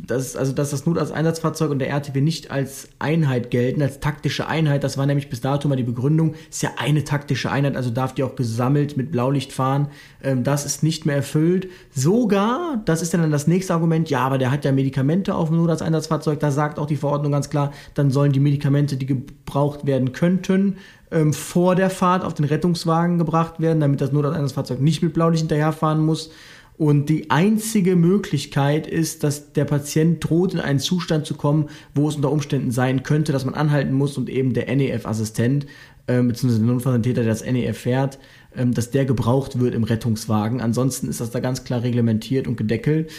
dass, 0.07 0.35
also 0.35 0.53
dass 0.53 0.71
das 0.71 0.85
Notarzteinsatzfahrzeug 0.85 1.69
und 1.69 1.79
der 1.79 1.89
RTW 1.89 2.19
nicht 2.21 2.49
als 2.49 2.89
Einheit 2.97 3.51
gelten, 3.51 3.81
als 3.81 3.99
taktische 3.99 4.47
Einheit. 4.47 4.83
Das 4.83 4.97
war 4.97 5.05
nämlich 5.05 5.29
bis 5.29 5.41
dato 5.41 5.67
mal 5.67 5.75
die 5.75 5.83
Begründung. 5.83 6.33
Ist 6.49 6.63
ja 6.63 6.71
eine 6.77 7.03
taktische 7.03 7.51
Einheit, 7.51 7.75
also 7.75 7.91
darf 7.91 8.13
die 8.13 8.23
auch 8.23 8.35
gesammelt 8.35 8.97
mit 8.97 9.11
Blaulicht 9.11 9.53
fahren. 9.53 9.89
Ähm, 10.23 10.43
das 10.43 10.65
ist 10.65 10.81
nicht 10.81 11.05
mehr 11.05 11.17
erfüllt. 11.17 11.69
Sogar, 11.93 12.81
das 12.85 13.01
ist 13.03 13.13
dann 13.13 13.29
das 13.29 13.45
nächste 13.45 13.73
Argument, 13.73 14.09
ja, 14.09 14.21
aber 14.21 14.39
der 14.39 14.51
hat 14.51 14.65
ja 14.65 14.71
Medikamente 14.71 15.35
auf 15.35 15.49
dem 15.49 15.57
Notarzteinsatzfahrzeug. 15.57 16.39
Da 16.39 16.49
sagt 16.49 16.79
auch 16.79 16.87
die 16.87 16.95
Verordnung 16.95 17.31
ganz 17.31 17.49
klar, 17.51 17.71
dann 17.93 18.09
sollen 18.09 18.31
die 18.31 18.39
Medikamente, 18.39 18.97
die 18.97 19.05
gebraucht 19.05 19.85
werden 19.85 20.11
könnten, 20.11 20.77
ähm, 21.11 21.33
vor 21.33 21.75
der 21.75 21.91
Fahrt 21.91 22.23
auf 22.23 22.33
den 22.33 22.45
Rettungswagen 22.45 23.19
gebracht 23.19 23.59
werden, 23.59 23.79
damit 23.79 24.01
das 24.01 24.11
Notarzteinsatzfahrzeug 24.11 24.79
nicht 24.81 25.03
mit 25.03 25.13
Blaulicht 25.13 25.41
hinterherfahren 25.41 26.03
muss. 26.03 26.31
Und 26.79 27.09
die 27.09 27.29
einzige 27.29 27.97
Möglichkeit 27.97 28.87
ist, 28.87 29.25
dass 29.25 29.51
der 29.51 29.65
Patient 29.65 30.23
droht, 30.23 30.53
in 30.53 30.61
einen 30.61 30.79
Zustand 30.79 31.25
zu 31.25 31.35
kommen, 31.35 31.67
wo 31.93 32.07
es 32.07 32.15
unter 32.15 32.31
Umständen 32.31 32.71
sein 32.71 33.03
könnte, 33.03 33.33
dass 33.33 33.43
man 33.43 33.53
anhalten 33.53 33.91
muss 33.91 34.17
und 34.17 34.29
eben 34.29 34.53
der 34.53 34.73
NEF-Assistent, 34.73 35.65
äh, 36.07 36.23
beziehungsweise 36.23 36.63
der 36.63 36.73
Notfallsanitäter, 36.73 37.23
der 37.23 37.33
das 37.33 37.43
NEF 37.43 37.79
fährt, 37.79 38.17
äh, 38.55 38.65
dass 38.65 38.91
der 38.91 39.03
gebraucht 39.03 39.59
wird 39.59 39.75
im 39.75 39.83
Rettungswagen. 39.83 40.61
Ansonsten 40.61 41.09
ist 41.09 41.19
das 41.19 41.31
da 41.31 41.41
ganz 41.41 41.65
klar 41.65 41.83
reglementiert 41.83 42.47
und 42.47 42.55
gedeckelt. 42.55 43.11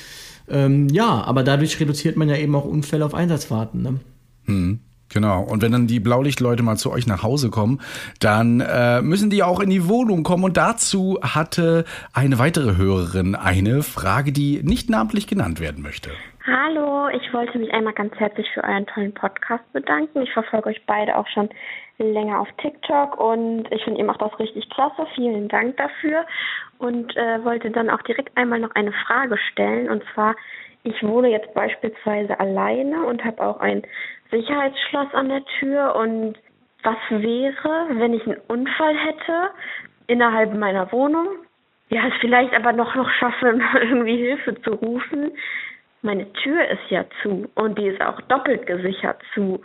Ähm, 0.49 0.89
ja, 0.89 1.23
aber 1.23 1.43
dadurch 1.43 1.79
reduziert 1.79 2.17
man 2.17 2.31
ja 2.31 2.37
eben 2.37 2.55
auch 2.55 2.65
Unfälle 2.65 3.05
auf 3.05 3.13
Einsatzfahrten. 3.13 3.83
Ne? 3.83 4.01
Hm. 4.47 4.79
Genau. 5.13 5.43
Und 5.43 5.63
wenn 5.63 5.73
dann 5.73 5.87
die 5.87 6.01
Blaulichtleute 6.01 6.63
mal 6.63 6.77
zu 6.77 6.93
euch 6.93 7.07
nach 7.07 7.23
Hause 7.23 7.51
kommen, 7.51 7.81
dann 8.21 8.61
äh, 8.61 9.03
müssen 9.03 9.29
die 9.29 9.43
auch 9.43 9.61
in 9.61 9.71
die 9.71 9.89
Wohnung 9.89 10.23
kommen. 10.23 10.45
Und 10.45 10.57
dazu 10.57 11.19
hatte 11.23 11.85
eine 12.15 12.39
weitere 12.39 12.77
Hörerin 12.77 13.35
eine 13.35 13.83
Frage, 13.83 14.33
die 14.33 14.63
nicht 14.63 14.89
namentlich 14.89 15.27
genannt 15.27 15.61
werden 15.61 15.83
möchte. 15.83 16.11
Hallo, 16.47 17.09
ich 17.09 17.33
wollte 17.35 17.59
mich 17.59 17.73
einmal 17.73 17.93
ganz 17.93 18.15
herzlich 18.15 18.47
für 18.55 18.65
euren 18.65 18.87
tollen 18.87 19.13
Podcast 19.13 19.65
bedanken. 19.73 20.23
Ich 20.23 20.33
verfolge 20.33 20.71
euch 20.71 20.81
beide 20.87 21.17
auch 21.17 21.27
schon 21.29 21.51
länger 21.99 22.41
auf 22.41 22.49
TikTok 22.63 23.21
und 23.21 23.71
ich 23.71 23.85
finde, 23.85 24.01
ihr 24.01 24.07
macht 24.07 24.23
das 24.23 24.39
richtig 24.39 24.69
klasse. 24.71 25.07
Vielen 25.15 25.49
Dank 25.49 25.77
dafür. 25.77 26.25
Und 26.79 27.15
äh, 27.17 27.45
wollte 27.45 27.71
dann 27.71 27.91
auch 27.91 28.01
direkt 28.03 28.35
einmal 28.39 28.59
noch 28.59 28.75
eine 28.75 28.93
Frage 29.07 29.37
stellen. 29.53 29.91
Und 29.91 30.03
zwar, 30.15 30.35
ich 30.83 31.03
wohne 31.03 31.29
jetzt 31.29 31.53
beispielsweise 31.53 32.41
alleine 32.41 33.05
und 33.05 33.23
habe 33.23 33.43
auch 33.43 33.61
ein 33.61 33.83
Sicherheitsschloss 34.31 35.13
an 35.15 35.29
der 35.29 35.45
Tür 35.59 35.95
und 35.97 36.37
was 36.83 36.97
wäre, 37.11 37.87
wenn 37.91 38.15
ich 38.15 38.27
einen 38.27 38.41
Unfall 38.49 38.97
hätte 38.97 39.51
innerhalb 40.07 40.55
meiner 40.55 40.91
Wohnung? 40.93 41.29
Ja, 41.89 42.07
es 42.07 42.15
vielleicht 42.21 42.55
aber 42.55 42.73
noch 42.73 42.95
noch 42.95 43.11
schaffe, 43.11 43.61
irgendwie 43.81 44.17
Hilfe 44.17 44.61
zu 44.63 44.73
rufen. 44.73 45.33
Meine 46.03 46.33
Tür 46.33 46.67
ist 46.69 46.89
ja 46.89 47.05
zu 47.23 47.51
und 47.55 47.79
die 47.79 47.89
ist 47.89 48.01
auch 48.01 48.21
doppelt 48.23 48.67
gesichert 48.67 49.21
zu. 49.35 49.61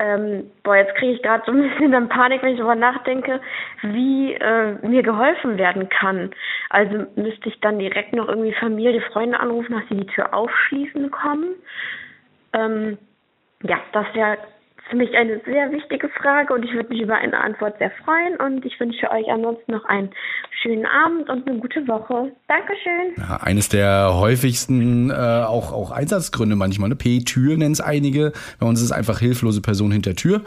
Ähm, 0.00 0.50
boah, 0.62 0.76
jetzt 0.76 0.94
kriege 0.94 1.14
ich 1.14 1.22
gerade 1.22 1.42
so 1.44 1.50
ein 1.50 1.68
bisschen 1.68 1.90
dann 1.90 2.08
Panik, 2.08 2.42
wenn 2.42 2.52
ich 2.52 2.58
darüber 2.58 2.76
nachdenke, 2.76 3.40
wie 3.82 4.34
äh, 4.34 4.74
mir 4.86 5.02
geholfen 5.02 5.58
werden 5.58 5.88
kann. 5.88 6.30
Also 6.70 7.06
müsste 7.16 7.48
ich 7.48 7.58
dann 7.60 7.80
direkt 7.80 8.12
noch 8.12 8.28
irgendwie 8.28 8.52
Familie, 8.52 9.00
Freunde 9.00 9.40
anrufen, 9.40 9.72
dass 9.72 9.88
sie 9.88 9.96
die 9.96 10.06
Tür 10.06 10.34
aufschließen 10.34 11.10
kommen. 11.10 11.54
Ähm, 12.52 12.98
ja, 13.62 13.78
das 13.92 14.06
wäre 14.14 14.38
für 14.88 14.96
mich 14.96 15.14
eine 15.14 15.40
sehr 15.44 15.70
wichtige 15.70 16.08
Frage 16.08 16.54
und 16.54 16.64
ich 16.64 16.72
würde 16.72 16.88
mich 16.88 17.02
über 17.02 17.16
eine 17.16 17.38
Antwort 17.38 17.76
sehr 17.78 17.90
freuen 18.04 18.36
und 18.36 18.64
ich 18.64 18.78
wünsche 18.80 19.10
euch 19.10 19.26
ansonsten 19.30 19.72
noch 19.72 19.84
einen 19.84 20.10
schönen 20.62 20.86
Abend 20.86 21.28
und 21.28 21.46
eine 21.46 21.58
gute 21.58 21.86
Woche. 21.86 22.32
Dankeschön. 22.48 23.14
Ja, 23.18 23.36
eines 23.42 23.68
der 23.68 24.14
häufigsten 24.14 25.10
äh, 25.10 25.14
auch, 25.14 25.72
auch 25.72 25.90
Einsatzgründe 25.90 26.56
manchmal, 26.56 26.88
ne? 26.88 26.96
P-Tür 26.96 27.56
nennen 27.56 27.72
es 27.72 27.80
einige. 27.80 28.32
Bei 28.58 28.66
uns 28.66 28.80
ist 28.80 28.86
es 28.86 28.92
einfach 28.92 29.18
hilflose 29.18 29.60
Person 29.60 29.92
hinter 29.92 30.14
Tür. 30.14 30.42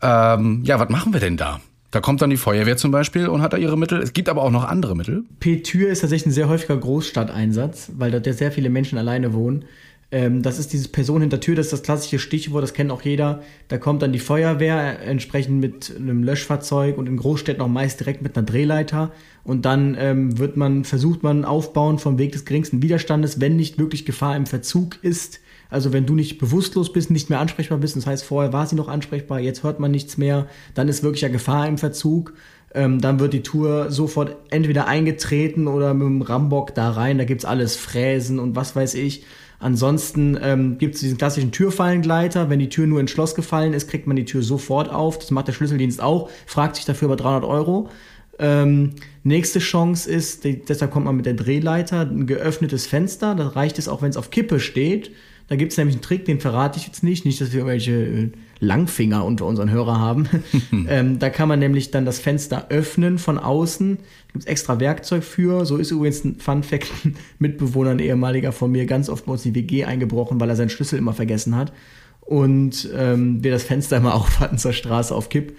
Ähm, 0.00 0.62
ja, 0.64 0.78
was 0.78 0.88
machen 0.88 1.12
wir 1.12 1.20
denn 1.20 1.36
da? 1.36 1.60
Da 1.90 2.00
kommt 2.00 2.22
dann 2.22 2.30
die 2.30 2.38
Feuerwehr 2.38 2.78
zum 2.78 2.90
Beispiel 2.90 3.28
und 3.28 3.42
hat 3.42 3.52
da 3.52 3.58
ihre 3.58 3.76
Mittel. 3.76 4.00
Es 4.00 4.14
gibt 4.14 4.30
aber 4.30 4.42
auch 4.42 4.50
noch 4.50 4.64
andere 4.64 4.96
Mittel. 4.96 5.24
P-Tür 5.40 5.90
ist 5.90 6.00
tatsächlich 6.00 6.28
ein 6.28 6.32
sehr 6.32 6.48
häufiger 6.48 6.76
Großstadteinsatz, 6.76 7.92
weil 7.96 8.10
dort 8.10 8.26
ja 8.26 8.32
sehr 8.32 8.50
viele 8.50 8.70
Menschen 8.70 8.96
alleine 8.96 9.34
wohnen. 9.34 9.66
Ähm, 10.12 10.42
das 10.42 10.58
ist 10.58 10.74
dieses 10.74 10.88
Person 10.88 11.22
hinter 11.22 11.40
Tür, 11.40 11.56
das 11.56 11.66
ist 11.66 11.72
das 11.72 11.82
klassische 11.82 12.18
Stichwort, 12.18 12.62
das 12.62 12.74
kennt 12.74 12.92
auch 12.92 13.00
jeder. 13.00 13.42
Da 13.68 13.78
kommt 13.78 14.02
dann 14.02 14.12
die 14.12 14.18
Feuerwehr 14.18 15.00
entsprechend 15.00 15.58
mit 15.58 15.96
einem 15.96 16.22
Löschfahrzeug 16.22 16.98
und 16.98 17.08
in 17.08 17.16
Großstädten 17.16 17.62
auch 17.62 17.68
meist 17.68 17.98
direkt 17.98 18.20
mit 18.20 18.36
einer 18.36 18.44
Drehleiter. 18.44 19.10
Und 19.42 19.64
dann 19.64 19.96
ähm, 19.98 20.38
wird 20.38 20.58
man, 20.58 20.84
versucht 20.84 21.22
man 21.22 21.46
aufbauen 21.46 21.98
vom 21.98 22.18
Weg 22.18 22.32
des 22.32 22.44
geringsten 22.44 22.82
Widerstandes, 22.82 23.40
wenn 23.40 23.56
nicht 23.56 23.78
wirklich 23.78 24.04
Gefahr 24.04 24.36
im 24.36 24.44
Verzug 24.44 25.02
ist. 25.02 25.40
Also 25.70 25.94
wenn 25.94 26.04
du 26.04 26.14
nicht 26.14 26.36
bewusstlos 26.36 26.92
bist, 26.92 27.10
nicht 27.10 27.30
mehr 27.30 27.40
ansprechbar 27.40 27.78
bist, 27.78 27.96
das 27.96 28.06
heißt 28.06 28.24
vorher 28.24 28.52
war 28.52 28.66
sie 28.66 28.76
noch 28.76 28.88
ansprechbar, 28.88 29.40
jetzt 29.40 29.62
hört 29.62 29.80
man 29.80 29.90
nichts 29.90 30.18
mehr, 30.18 30.46
dann 30.74 30.88
ist 30.88 31.02
wirklich 31.02 31.22
ja 31.22 31.28
Gefahr 31.28 31.66
im 31.66 31.78
Verzug. 31.78 32.34
Ähm, 32.74 33.00
dann 33.00 33.18
wird 33.20 33.32
die 33.32 33.42
Tour 33.42 33.90
sofort 33.90 34.36
entweder 34.50 34.86
eingetreten 34.86 35.68
oder 35.68 35.94
mit 35.94 36.06
dem 36.06 36.22
Rambock 36.22 36.74
da 36.74 36.90
rein, 36.90 37.16
da 37.16 37.24
gibt's 37.24 37.46
alles, 37.46 37.76
Fräsen 37.76 38.38
und 38.38 38.56
was 38.56 38.76
weiß 38.76 38.94
ich. 38.94 39.24
Ansonsten 39.62 40.36
ähm, 40.42 40.76
gibt 40.76 40.96
es 40.96 41.00
diesen 41.00 41.16
klassischen 41.16 41.52
Türfallengleiter. 41.52 42.50
Wenn 42.50 42.58
die 42.58 42.68
Tür 42.68 42.88
nur 42.88 42.98
ins 42.98 43.12
Schloss 43.12 43.36
gefallen 43.36 43.74
ist, 43.74 43.88
kriegt 43.88 44.08
man 44.08 44.16
die 44.16 44.24
Tür 44.24 44.42
sofort 44.42 44.90
auf. 44.90 45.20
Das 45.20 45.30
macht 45.30 45.46
der 45.46 45.52
Schlüsseldienst 45.52 46.02
auch, 46.02 46.28
fragt 46.46 46.74
sich 46.76 46.84
dafür 46.84 47.06
über 47.06 47.16
300 47.16 47.44
Euro. 47.44 47.88
Ähm, 48.40 48.90
nächste 49.22 49.60
Chance 49.60 50.10
ist, 50.10 50.44
deshalb 50.44 50.90
kommt 50.90 51.06
man 51.06 51.14
mit 51.14 51.26
der 51.26 51.34
Drehleiter, 51.34 52.00
ein 52.00 52.26
geöffnetes 52.26 52.88
Fenster. 52.88 53.36
Da 53.36 53.48
reicht 53.48 53.78
es 53.78 53.86
auch, 53.86 54.02
wenn 54.02 54.10
es 54.10 54.16
auf 54.16 54.32
Kippe 54.32 54.58
steht. 54.58 55.12
Da 55.46 55.54
gibt 55.54 55.70
es 55.70 55.78
nämlich 55.78 55.94
einen 55.94 56.02
Trick, 56.02 56.24
den 56.24 56.40
verrate 56.40 56.80
ich 56.80 56.86
jetzt 56.86 57.04
nicht. 57.04 57.24
Nicht, 57.24 57.40
dass 57.40 57.52
wir 57.52 57.58
irgendwelche 57.60 57.92
äh, 57.92 58.30
Langfinger 58.62 59.24
unter 59.24 59.44
unseren 59.46 59.70
Hörer 59.70 59.98
haben. 59.98 60.28
ähm, 60.88 61.18
da 61.18 61.30
kann 61.30 61.48
man 61.48 61.58
nämlich 61.58 61.90
dann 61.90 62.06
das 62.06 62.20
Fenster 62.20 62.66
öffnen 62.70 63.18
von 63.18 63.36
außen. 63.38 63.96
Da 63.96 64.32
gibt 64.32 64.44
es 64.44 64.46
extra 64.46 64.78
Werkzeug 64.78 65.24
für. 65.24 65.66
So 65.66 65.78
ist 65.78 65.90
übrigens 65.90 66.24
ein 66.24 66.36
Fun-Fact: 66.38 66.86
Mitbewohner, 67.40 67.90
ein 67.90 67.98
ehemaliger 67.98 68.52
von 68.52 68.70
mir, 68.70 68.86
ganz 68.86 69.08
oft 69.08 69.26
bei 69.26 69.32
uns 69.32 69.42
die 69.42 69.56
WG 69.56 69.84
eingebrochen, 69.84 70.38
weil 70.38 70.48
er 70.48 70.54
seinen 70.54 70.70
Schlüssel 70.70 70.96
immer 70.96 71.12
vergessen 71.12 71.56
hat. 71.56 71.72
Und 72.20 72.88
ähm, 72.96 73.42
wir 73.42 73.50
das 73.50 73.64
Fenster 73.64 73.96
immer 73.96 74.14
auf 74.14 74.38
hatten 74.38 74.58
zur 74.58 74.72
Straße 74.72 75.12
auf 75.12 75.28
Kipp. 75.28 75.56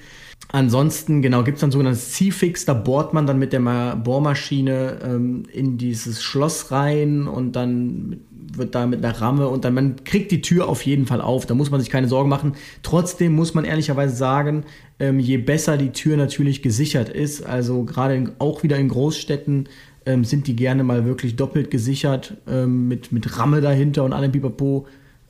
Ansonsten, 0.52 1.22
genau, 1.22 1.44
gibt 1.44 1.58
es 1.58 1.62
dann 1.62 1.72
sogenanntes 1.72 2.12
Ziehfix, 2.12 2.66
da 2.66 2.74
bohrt 2.74 3.14
man 3.14 3.26
dann 3.26 3.40
mit 3.40 3.54
der 3.54 3.96
Bohrmaschine 3.96 5.00
ähm, 5.04 5.44
in 5.52 5.78
dieses 5.78 6.22
Schloss 6.22 6.72
rein 6.72 7.28
und 7.28 7.56
dann 7.56 8.20
wird 8.56 8.76
da 8.76 8.86
mit 8.86 9.04
einer 9.04 9.20
Ramme 9.20 9.48
und 9.48 9.66
dann 9.66 9.74
man 9.74 10.04
kriegt 10.04 10.32
die 10.32 10.42
Tür 10.42 10.70
auf 10.70 10.84
jeden 10.84 11.08
Fall 11.08 11.22
auf. 11.22 11.46
Da 11.46 11.56
muss 11.56 11.72
man 11.72 11.80
sich 11.80 11.90
keine 11.90 12.08
Sorgen 12.08 12.30
machen. 12.30 12.54
Trotzdem 12.84 13.34
muss 13.34 13.56
man 13.56 13.66
ehrlicherweise 13.66 14.16
sagen, 14.16 14.66
ähm, 15.00 15.20
je 15.20 15.38
besser 15.38 15.78
die 15.78 15.90
Tür 15.90 16.18
natürlich 16.18 16.62
gesichert 16.62 17.10
ist, 17.10 17.44
also 17.44 17.84
gerade 17.84 18.34
auch 18.38 18.62
wieder 18.62 18.78
in 18.78 18.90
Großstädten 18.90 19.70
ähm, 20.06 20.24
sind 20.24 20.48
die 20.48 20.56
gerne 20.56 20.84
mal 20.84 21.06
wirklich 21.06 21.36
doppelt 21.36 21.72
gesichert 21.72 22.36
ähm, 22.48 22.88
mit, 22.88 23.12
mit 23.12 23.40
Ramme 23.40 23.62
dahinter 23.62 24.04
und 24.04 24.14
allem 24.14 24.32
Bipapo 24.32 24.86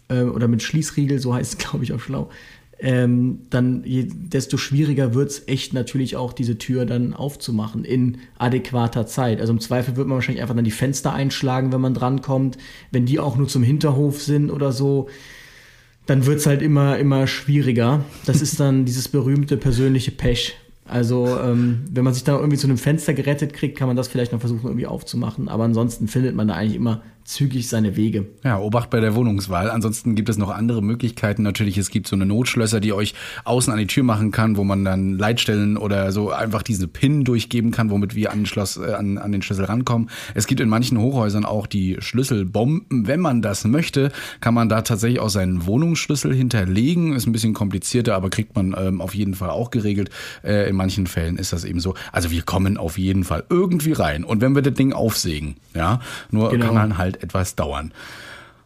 äh, 0.10 0.24
oder 0.24 0.48
mit 0.48 0.62
Schließriegel, 0.63 1.20
so 1.20 1.34
heißt 1.34 1.53
es 1.53 1.58
glaube 1.70 1.84
ich 1.84 1.93
auch 1.93 2.00
schlau 2.00 2.29
ähm, 2.84 3.40
dann 3.50 3.84
je, 3.86 4.10
desto 4.10 4.58
schwieriger 4.58 5.13
wird 5.13 5.30
es 5.30 5.48
echt 5.48 5.74
natürlich 5.74 6.18
auch, 6.18 6.34
diese 6.34 6.58
Tür 6.58 6.86
dann 6.86 7.13
aufzumachen 7.13 7.86
in 7.86 8.18
adäquater 8.38 9.08
Zeit. 9.08 9.40
Also 9.40 9.54
im 9.54 9.62
Zweifel 9.62 9.96
wird 9.96 10.06
man 10.06 10.16
wahrscheinlich 10.16 10.42
einfach 10.42 10.56
dann 10.56 10.66
die 10.66 10.72
Fenster 10.72 11.13
einschlagen, 11.13 11.72
wenn 11.72 11.80
man 11.80 11.94
drankommt. 11.94 12.58
Wenn 12.92 13.06
die 13.06 13.22
auch 13.22 13.38
nur 13.38 13.48
zum 13.48 13.63
Hinterhof 13.63 14.22
sind 14.22 14.52
oder 14.52 14.74
so, 14.74 15.08
dann 16.08 16.25
wird 16.25 16.40
es 16.40 16.46
halt 16.46 16.62
immer, 16.62 17.00
immer 17.00 17.25
schwieriger. 17.25 18.04
Das 18.25 18.42
ist 18.42 18.60
dann 18.60 18.84
dieses 18.86 19.08
berühmte 19.08 19.56
persönliche 19.56 20.12
Pech. 20.12 20.58
Also, 20.86 21.40
ähm, 21.40 21.86
wenn 21.90 22.04
man 22.04 22.13
sich 22.13 22.25
dann 22.25 22.36
irgendwie 22.36 22.58
zu 22.58 22.68
einem 22.68 22.78
Fenster 22.78 23.13
gerettet 23.13 23.54
kriegt, 23.54 23.78
kann 23.78 23.88
man 23.88 23.96
das 23.96 24.10
vielleicht 24.10 24.34
noch 24.34 24.42
versuchen, 24.42 24.66
irgendwie 24.66 24.88
aufzumachen. 24.88 25.48
Aber 25.48 25.63
ansonsten 25.63 26.10
findet 26.10 26.36
man 26.36 26.50
da 26.50 26.56
eigentlich 26.56 26.75
immer 26.75 27.02
zügig 27.25 27.70
seine 27.70 27.96
Wege. 27.96 28.27
Ja, 28.44 28.60
Obacht 28.60 28.89
bei 28.89 29.00
der 29.00 29.15
Wohnungswahl. 29.15 29.70
Ansonsten 29.70 30.15
gibt 30.15 30.30
es 30.30 30.38
noch 30.38 30.50
andere 30.50 30.82
Möglichkeiten. 30.82 31.44
Natürlich, 31.44 31.77
es 31.77 31.89
gibt 31.89 32.08
so 32.08 32.15
eine 32.15 32.25
Notschlösser, 32.25 32.80
die 32.80 32.94
euch 32.94 33.13
außen 33.46 33.72
an 33.72 33.80
die 33.80 33.88
Tür 33.88 34.03
machen 34.03 34.32
kann, 34.32 34.58
wo 34.58 34.63
man 34.63 34.84
dann 34.84 35.18
Leitstellen 35.18 35.77
oder 35.77 36.12
so 36.12 36.32
einfach 36.32 36.63
diese 36.63 36.88
PIN 36.88 37.24
durchgeben 37.24 37.72
kann, 37.72 37.89
womit 37.89 38.15
wir 38.15 38.32
an 38.32 38.39
den, 38.39 38.46
Schloss, 38.46 38.77
äh, 38.77 38.94
an, 38.94 39.18
an 39.18 39.32
den 39.32 39.42
Schlüssel 39.42 39.65
rankommen. 39.65 40.10
Es 40.34 40.48
gibt 40.48 40.62
in 40.62 40.70
manchen 40.70 40.98
Hochhäusern 41.00 41.46
auch 41.46 41.68
die 41.68 41.98
Schlüsselbomben. 42.00 43.08
Wenn 43.08 43.20
man 43.20 43.42
das 43.42 43.63
möchte, 43.65 44.12
kann 44.42 44.53
man 44.53 44.70
da 44.70 44.82
tatsächlich 44.82 45.20
auch 45.20 45.30
seinen 45.30 45.65
Wohnungsschlüssel 45.65 46.34
hinterlegen. 46.34 47.13
Ist 47.13 47.27
ein 47.27 47.32
bisschen 47.32 47.53
komplizierter, 47.53 48.15
aber 48.15 48.30
kriegt 48.30 48.56
man 48.56 48.75
ähm, 48.77 49.01
auf 49.01 49.15
jeden 49.15 49.34
Fall 49.34 49.50
auch 49.50 49.72
geregelt. 49.72 50.10
Äh, 50.44 50.70
in 50.70 50.75
manchen 50.75 51.08
Fällen 51.08 51.38
ist 51.38 51.53
das 51.53 51.63
eben 51.63 51.80
so. 51.80 51.96
Also 52.12 52.32
wir 52.32 52.42
kommen 52.42 52.77
auf 52.77 52.98
jeden 52.98 53.24
Fall 53.24 53.44
irgendwie 53.50 53.94
rein. 53.94 54.24
Und 54.24 54.42
wenn 54.42 54.56
wir 54.56 54.62
das 54.62 54.74
Ding 54.74 54.94
aufsägen, 54.94 55.56
ja, 55.74 56.00
nur 56.32 56.50
genau. 56.50 56.65
kann 56.65 56.75
man 56.75 56.98
halt 56.98 57.12
halt 57.13 57.24
etwas 57.24 57.55
dauern. 57.55 57.93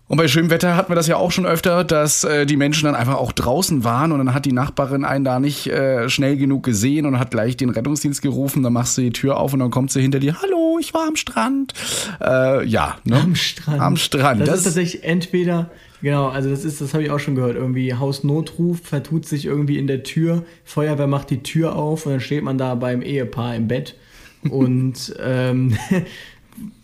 Und 0.10 0.16
bei 0.16 0.30
schönem 0.30 0.50
Wetter 0.50 0.78
hatten 0.78 0.90
wir 0.90 0.96
das 0.96 1.08
ja 1.08 1.18
auch 1.18 1.32
schon 1.32 1.46
öfter, 1.46 1.84
dass 1.84 2.24
äh, 2.24 2.46
die 2.46 2.56
Menschen 2.56 2.86
dann 2.86 2.96
einfach 2.96 3.16
auch 3.16 3.34
draußen 3.34 3.84
waren 3.84 4.14
und 4.14 4.20
dann 4.20 4.34
hat 4.34 4.46
die 4.46 4.54
Nachbarin 4.54 5.04
einen 5.04 5.26
da 5.26 5.42
nicht 5.42 5.68
äh, 5.68 6.08
schnell 6.08 6.38
genug 6.38 6.64
gesehen 6.64 7.06
und 7.06 7.20
hat 7.20 7.30
gleich 7.30 7.58
den 7.58 7.70
Rettungsdienst 7.70 8.22
gerufen. 8.22 8.64
Dann 8.64 8.72
machst 8.72 8.98
du 8.98 9.02
die 9.02 9.12
Tür 9.12 9.38
auf 9.38 9.52
und 9.52 9.60
dann 9.60 9.70
kommt 9.70 9.92
sie 9.92 10.02
hinter 10.02 10.20
dir. 10.20 10.42
Hallo, 10.42 10.78
ich 10.80 10.94
war 10.94 11.10
am 11.10 11.18
Strand. 11.18 11.74
Äh, 12.22 12.66
ja, 12.66 12.96
ne? 13.04 13.20
Am 13.20 13.36
Strand. 13.36 13.82
Am 13.82 13.98
Strand. 13.98 14.42
Das, 14.42 14.48
das 14.48 14.58
ist 14.60 14.64
tatsächlich 14.64 15.04
entweder 15.04 15.70
Genau, 16.02 16.28
also 16.28 16.52
das 16.52 16.64
ist, 16.64 16.80
das 16.80 16.94
habe 16.94 17.04
ich 17.04 17.10
auch 17.10 17.20
schon 17.20 17.34
gehört. 17.36 17.56
Irgendwie 17.56 17.94
Hausnotruf 17.96 18.82
vertut 18.82 19.26
sich 19.26 19.46
irgendwie 19.46 19.80
in 19.80 19.88
der 19.88 20.04
Tür, 20.04 20.46
Feuerwehr 20.64 21.08
macht 21.08 21.32
die 21.32 21.42
Tür 21.42 21.76
auf 21.76 22.06
und 22.06 22.12
dann 22.12 22.22
steht 22.22 22.44
man 22.44 22.60
da 22.60 22.76
beim 22.76 23.02
Ehepaar 23.02 23.56
im 23.56 23.68
Bett 23.68 23.96
und 24.50 25.16
ähm, 25.20 25.76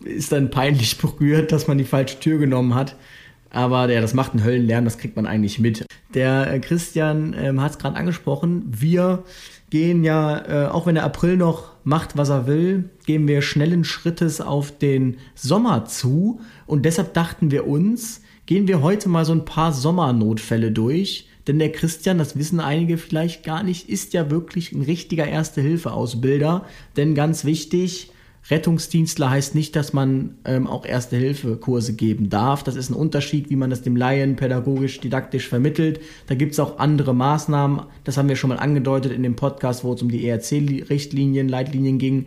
ist 0.04 0.32
dann 0.32 0.50
peinlich 0.50 0.98
berührt, 0.98 1.52
dass 1.52 1.66
man 1.66 1.78
die 1.78 1.84
falsche 1.84 2.20
Tür 2.20 2.38
genommen 2.38 2.74
hat. 2.74 2.96
Aber 3.50 3.88
ja, 3.88 4.00
das 4.00 4.14
macht 4.14 4.32
einen 4.32 4.44
Höllenlärm, 4.44 4.84
das 4.84 4.98
kriegt 4.98 5.14
man 5.14 5.26
eigentlich 5.26 5.60
mit. 5.60 5.86
Der 6.12 6.52
äh, 6.52 6.58
Christian 6.58 7.36
ähm, 7.38 7.60
hat 7.60 7.72
es 7.72 7.78
gerade 7.78 7.96
angesprochen. 7.96 8.64
Wir 8.66 9.22
gehen 9.70 10.02
ja, 10.02 10.66
äh, 10.66 10.68
auch 10.68 10.86
wenn 10.86 10.96
der 10.96 11.04
April 11.04 11.36
noch 11.36 11.72
macht, 11.84 12.16
was 12.16 12.30
er 12.30 12.46
will, 12.46 12.90
gehen 13.06 13.28
wir 13.28 13.42
schnellen 13.42 13.84
Schrittes 13.84 14.40
auf 14.40 14.76
den 14.76 15.18
Sommer 15.34 15.84
zu. 15.84 16.40
Und 16.66 16.84
deshalb 16.84 17.14
dachten 17.14 17.50
wir 17.50 17.66
uns, 17.66 18.22
gehen 18.46 18.66
wir 18.66 18.82
heute 18.82 19.08
mal 19.08 19.24
so 19.24 19.32
ein 19.32 19.44
paar 19.44 19.72
Sommernotfälle 19.72 20.72
durch. 20.72 21.28
Denn 21.46 21.58
der 21.58 21.72
Christian, 21.72 22.18
das 22.18 22.36
wissen 22.36 22.58
einige 22.58 22.98
vielleicht 22.98 23.44
gar 23.44 23.62
nicht, 23.62 23.88
ist 23.88 24.14
ja 24.14 24.30
wirklich 24.30 24.72
ein 24.72 24.82
richtiger 24.82 25.26
Erste-Hilfe-Ausbilder. 25.26 26.64
Denn 26.96 27.14
ganz 27.14 27.44
wichtig, 27.44 28.10
Rettungsdienstler 28.50 29.30
heißt 29.30 29.54
nicht, 29.54 29.74
dass 29.74 29.92
man 29.92 30.36
ähm, 30.44 30.66
auch 30.66 30.84
Erste-Hilfe-Kurse 30.84 31.94
geben 31.94 32.28
darf. 32.28 32.62
Das 32.62 32.76
ist 32.76 32.90
ein 32.90 32.94
Unterschied, 32.94 33.48
wie 33.48 33.56
man 33.56 33.70
das 33.70 33.82
dem 33.82 33.96
Laien 33.96 34.36
pädagogisch, 34.36 35.00
didaktisch 35.00 35.48
vermittelt. 35.48 36.00
Da 36.26 36.34
gibt 36.34 36.52
es 36.52 36.60
auch 36.60 36.78
andere 36.78 37.14
Maßnahmen. 37.14 37.82
Das 38.04 38.18
haben 38.18 38.28
wir 38.28 38.36
schon 38.36 38.50
mal 38.50 38.58
angedeutet 38.58 39.12
in 39.12 39.22
dem 39.22 39.36
Podcast, 39.36 39.82
wo 39.82 39.94
es 39.94 40.02
um 40.02 40.10
die 40.10 40.28
ERC-Richtlinien, 40.28 41.48
Leitlinien 41.48 41.98
ging. 41.98 42.26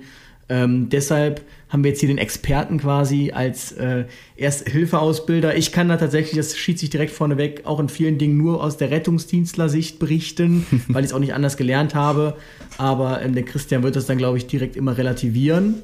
Ähm, 0.50 0.90
deshalb 0.90 1.42
haben 1.70 1.84
wir 1.84 1.92
jetzt 1.92 2.00
hier 2.00 2.08
den 2.08 2.18
Experten 2.18 2.80
quasi 2.80 3.32
als 3.32 3.74
äh, 3.74 4.06
Erste-Hilfe-Ausbilder. 4.38 5.58
Ich 5.58 5.72
kann 5.72 5.90
da 5.90 5.98
tatsächlich, 5.98 6.38
das 6.38 6.58
schießt 6.58 6.80
sich 6.80 6.90
direkt 6.90 7.12
vorneweg, 7.12 7.62
auch 7.66 7.80
in 7.80 7.90
vielen 7.90 8.18
Dingen 8.18 8.38
nur 8.38 8.64
aus 8.64 8.78
der 8.78 8.90
Rettungsdienstler-Sicht 8.90 10.00
berichten, 10.00 10.66
weil 10.88 11.04
ich 11.04 11.10
es 11.10 11.14
auch 11.14 11.20
nicht 11.20 11.34
anders 11.34 11.58
gelernt 11.58 11.94
habe. 11.94 12.38
Aber 12.78 13.22
ähm, 13.22 13.34
der 13.34 13.44
Christian 13.44 13.84
wird 13.84 13.96
das 13.96 14.06
dann, 14.06 14.18
glaube 14.18 14.38
ich, 14.38 14.48
direkt 14.48 14.76
immer 14.76 14.98
relativieren. 14.98 15.76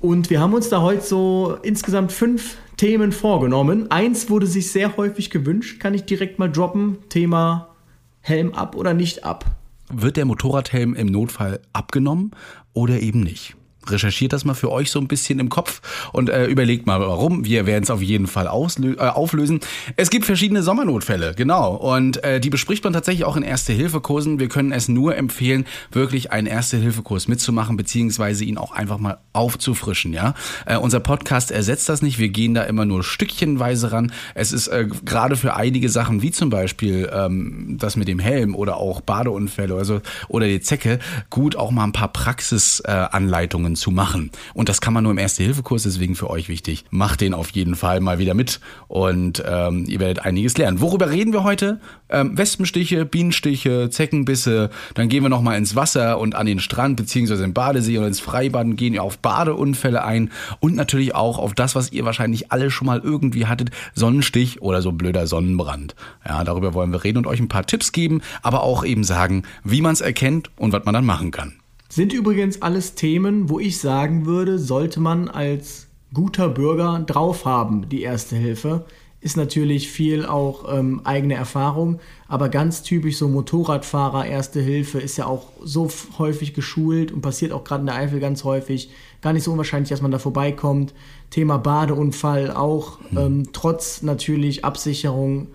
Und 0.00 0.30
wir 0.30 0.40
haben 0.40 0.54
uns 0.54 0.68
da 0.68 0.82
heute 0.82 1.02
so 1.02 1.58
insgesamt 1.62 2.12
fünf 2.12 2.56
Themen 2.76 3.10
vorgenommen. 3.10 3.90
Eins 3.90 4.30
wurde 4.30 4.46
sich 4.46 4.70
sehr 4.70 4.96
häufig 4.96 5.30
gewünscht, 5.30 5.80
kann 5.80 5.94
ich 5.94 6.04
direkt 6.04 6.38
mal 6.38 6.50
droppen. 6.50 6.98
Thema 7.08 7.74
Helm 8.20 8.54
ab 8.54 8.76
oder 8.76 8.94
nicht 8.94 9.24
ab. 9.24 9.46
Wird 9.90 10.16
der 10.16 10.26
Motorradhelm 10.26 10.94
im 10.94 11.06
Notfall 11.06 11.60
abgenommen 11.72 12.30
oder 12.74 13.00
eben 13.00 13.20
nicht? 13.20 13.57
Recherchiert 13.90 14.32
das 14.32 14.44
mal 14.44 14.54
für 14.54 14.70
euch 14.70 14.90
so 14.90 14.98
ein 15.00 15.08
bisschen 15.08 15.38
im 15.38 15.48
Kopf 15.48 15.80
und 16.12 16.28
äh, 16.28 16.46
überlegt 16.46 16.86
mal 16.86 17.00
warum. 17.00 17.44
Wir 17.44 17.66
werden 17.66 17.84
es 17.84 17.90
auf 17.90 18.02
jeden 18.02 18.26
Fall 18.26 18.48
auslö 18.48 18.94
äh, 18.94 19.08
auflösen. 19.08 19.60
Es 19.96 20.10
gibt 20.10 20.26
verschiedene 20.26 20.62
Sommernotfälle, 20.62 21.34
genau. 21.34 21.74
Und 21.74 22.22
äh, 22.24 22.40
die 22.40 22.50
bespricht 22.50 22.84
man 22.84 22.92
tatsächlich 22.92 23.24
auch 23.24 23.36
in 23.36 23.42
Erste-Hilfe-Kursen. 23.42 24.40
Wir 24.40 24.48
können 24.48 24.72
es 24.72 24.88
nur 24.88 25.16
empfehlen, 25.16 25.66
wirklich 25.90 26.32
einen 26.32 26.46
Erste-Hilfe-Kurs 26.46 27.28
mitzumachen, 27.28 27.76
beziehungsweise 27.76 28.44
ihn 28.44 28.58
auch 28.58 28.72
einfach 28.72 28.98
mal 28.98 29.18
aufzufrischen, 29.32 30.12
ja. 30.12 30.34
Äh, 30.66 30.76
unser 30.76 31.00
Podcast 31.00 31.50
ersetzt 31.50 31.88
das 31.88 32.02
nicht. 32.02 32.18
Wir 32.18 32.28
gehen 32.28 32.54
da 32.54 32.64
immer 32.64 32.84
nur 32.84 33.02
stückchenweise 33.02 33.92
ran. 33.92 34.12
Es 34.34 34.52
ist 34.52 34.68
äh, 34.68 34.86
gerade 35.04 35.36
für 35.36 35.54
einige 35.54 35.88
Sachen, 35.88 36.22
wie 36.22 36.30
zum 36.30 36.50
Beispiel 36.50 37.10
ähm, 37.12 37.76
das 37.78 37.96
mit 37.96 38.08
dem 38.08 38.18
Helm 38.18 38.54
oder 38.54 38.76
auch 38.76 39.00
Badeunfälle 39.00 39.74
oder 39.74 39.84
so, 39.84 40.00
oder 40.28 40.46
die 40.46 40.60
Zecke, 40.60 40.98
gut 41.30 41.56
auch 41.56 41.70
mal 41.70 41.84
ein 41.84 41.92
paar 41.92 42.12
Praxisanleitungen 42.12 43.76
zu 43.78 43.90
machen. 43.90 44.30
Und 44.54 44.68
das 44.68 44.80
kann 44.80 44.92
man 44.92 45.04
nur 45.04 45.12
im 45.12 45.18
Erste-Hilfe-Kurs, 45.18 45.84
deswegen 45.84 46.14
für 46.14 46.30
euch 46.30 46.48
wichtig. 46.48 46.84
Macht 46.90 47.20
den 47.20 47.34
auf 47.34 47.50
jeden 47.50 47.74
Fall 47.74 48.00
mal 48.00 48.18
wieder 48.18 48.34
mit 48.34 48.60
und 48.88 49.42
ähm, 49.46 49.84
ihr 49.86 50.00
werdet 50.00 50.24
einiges 50.24 50.56
lernen. 50.58 50.80
Worüber 50.80 51.10
reden 51.10 51.32
wir 51.32 51.44
heute? 51.44 51.80
Ähm, 52.08 52.36
Wespenstiche, 52.36 53.04
Bienenstiche, 53.04 53.90
Zeckenbisse. 53.90 54.70
Dann 54.94 55.08
gehen 55.08 55.22
wir 55.22 55.28
nochmal 55.28 55.58
ins 55.58 55.76
Wasser 55.76 56.18
und 56.18 56.34
an 56.34 56.46
den 56.46 56.60
Strand 56.60 56.96
beziehungsweise 56.96 57.44
in 57.44 57.54
Badesee 57.54 57.98
oder 57.98 58.08
ins 58.08 58.20
Freibad 58.20 58.66
und 58.66 58.76
gehen 58.76 58.98
auf 58.98 59.18
Badeunfälle 59.18 60.04
ein 60.04 60.30
und 60.60 60.74
natürlich 60.74 61.14
auch 61.14 61.38
auf 61.38 61.54
das, 61.54 61.74
was 61.74 61.92
ihr 61.92 62.04
wahrscheinlich 62.04 62.50
alle 62.52 62.70
schon 62.70 62.86
mal 62.86 63.00
irgendwie 63.02 63.46
hattet, 63.46 63.70
Sonnenstich 63.94 64.62
oder 64.62 64.82
so 64.82 64.92
blöder 64.92 65.26
Sonnenbrand. 65.26 65.94
Ja, 66.26 66.44
darüber 66.44 66.74
wollen 66.74 66.92
wir 66.92 67.04
reden 67.04 67.18
und 67.18 67.26
euch 67.26 67.40
ein 67.40 67.48
paar 67.48 67.66
Tipps 67.66 67.92
geben, 67.92 68.22
aber 68.42 68.62
auch 68.62 68.84
eben 68.84 69.04
sagen, 69.04 69.42
wie 69.64 69.82
man 69.82 69.92
es 69.92 70.00
erkennt 70.00 70.50
und 70.56 70.72
was 70.72 70.84
man 70.84 70.94
dann 70.94 71.06
machen 71.06 71.30
kann. 71.30 71.54
Sind 71.88 72.12
übrigens 72.12 72.60
alles 72.60 72.94
Themen, 72.94 73.48
wo 73.48 73.58
ich 73.58 73.78
sagen 73.78 74.26
würde, 74.26 74.58
sollte 74.58 75.00
man 75.00 75.28
als 75.28 75.88
guter 76.12 76.48
Bürger 76.48 77.02
drauf 77.06 77.44
haben, 77.44 77.88
die 77.88 78.02
Erste 78.02 78.36
Hilfe. 78.36 78.84
ist 79.20 79.36
natürlich 79.36 79.90
viel 79.90 80.24
auch 80.26 80.72
ähm, 80.72 81.00
eigene 81.02 81.34
Erfahrung, 81.34 81.98
aber 82.28 82.48
ganz 82.50 82.82
typisch 82.82 83.16
so 83.16 83.28
Motorradfahrer, 83.28 84.26
Erste 84.26 84.60
Hilfe 84.60 85.00
ist 85.00 85.16
ja 85.16 85.26
auch 85.26 85.50
so 85.64 85.88
häufig 86.18 86.54
geschult 86.54 87.10
und 87.10 87.20
passiert 87.20 87.52
auch 87.52 87.64
gerade 87.64 87.80
in 87.80 87.86
der 87.86 87.96
Eifel 87.96 88.20
ganz 88.20 88.44
häufig. 88.44 88.90
Gar 89.20 89.32
nicht 89.32 89.42
so 89.42 89.50
unwahrscheinlich, 89.50 89.88
dass 89.88 90.02
man 90.02 90.12
da 90.12 90.20
vorbeikommt. 90.20 90.94
Thema 91.30 91.58
Badeunfall 91.58 92.52
auch, 92.52 93.00
mhm. 93.10 93.18
ähm, 93.18 93.42
trotz 93.52 94.02
natürlich 94.02 94.64
Absicherung, 94.64 95.48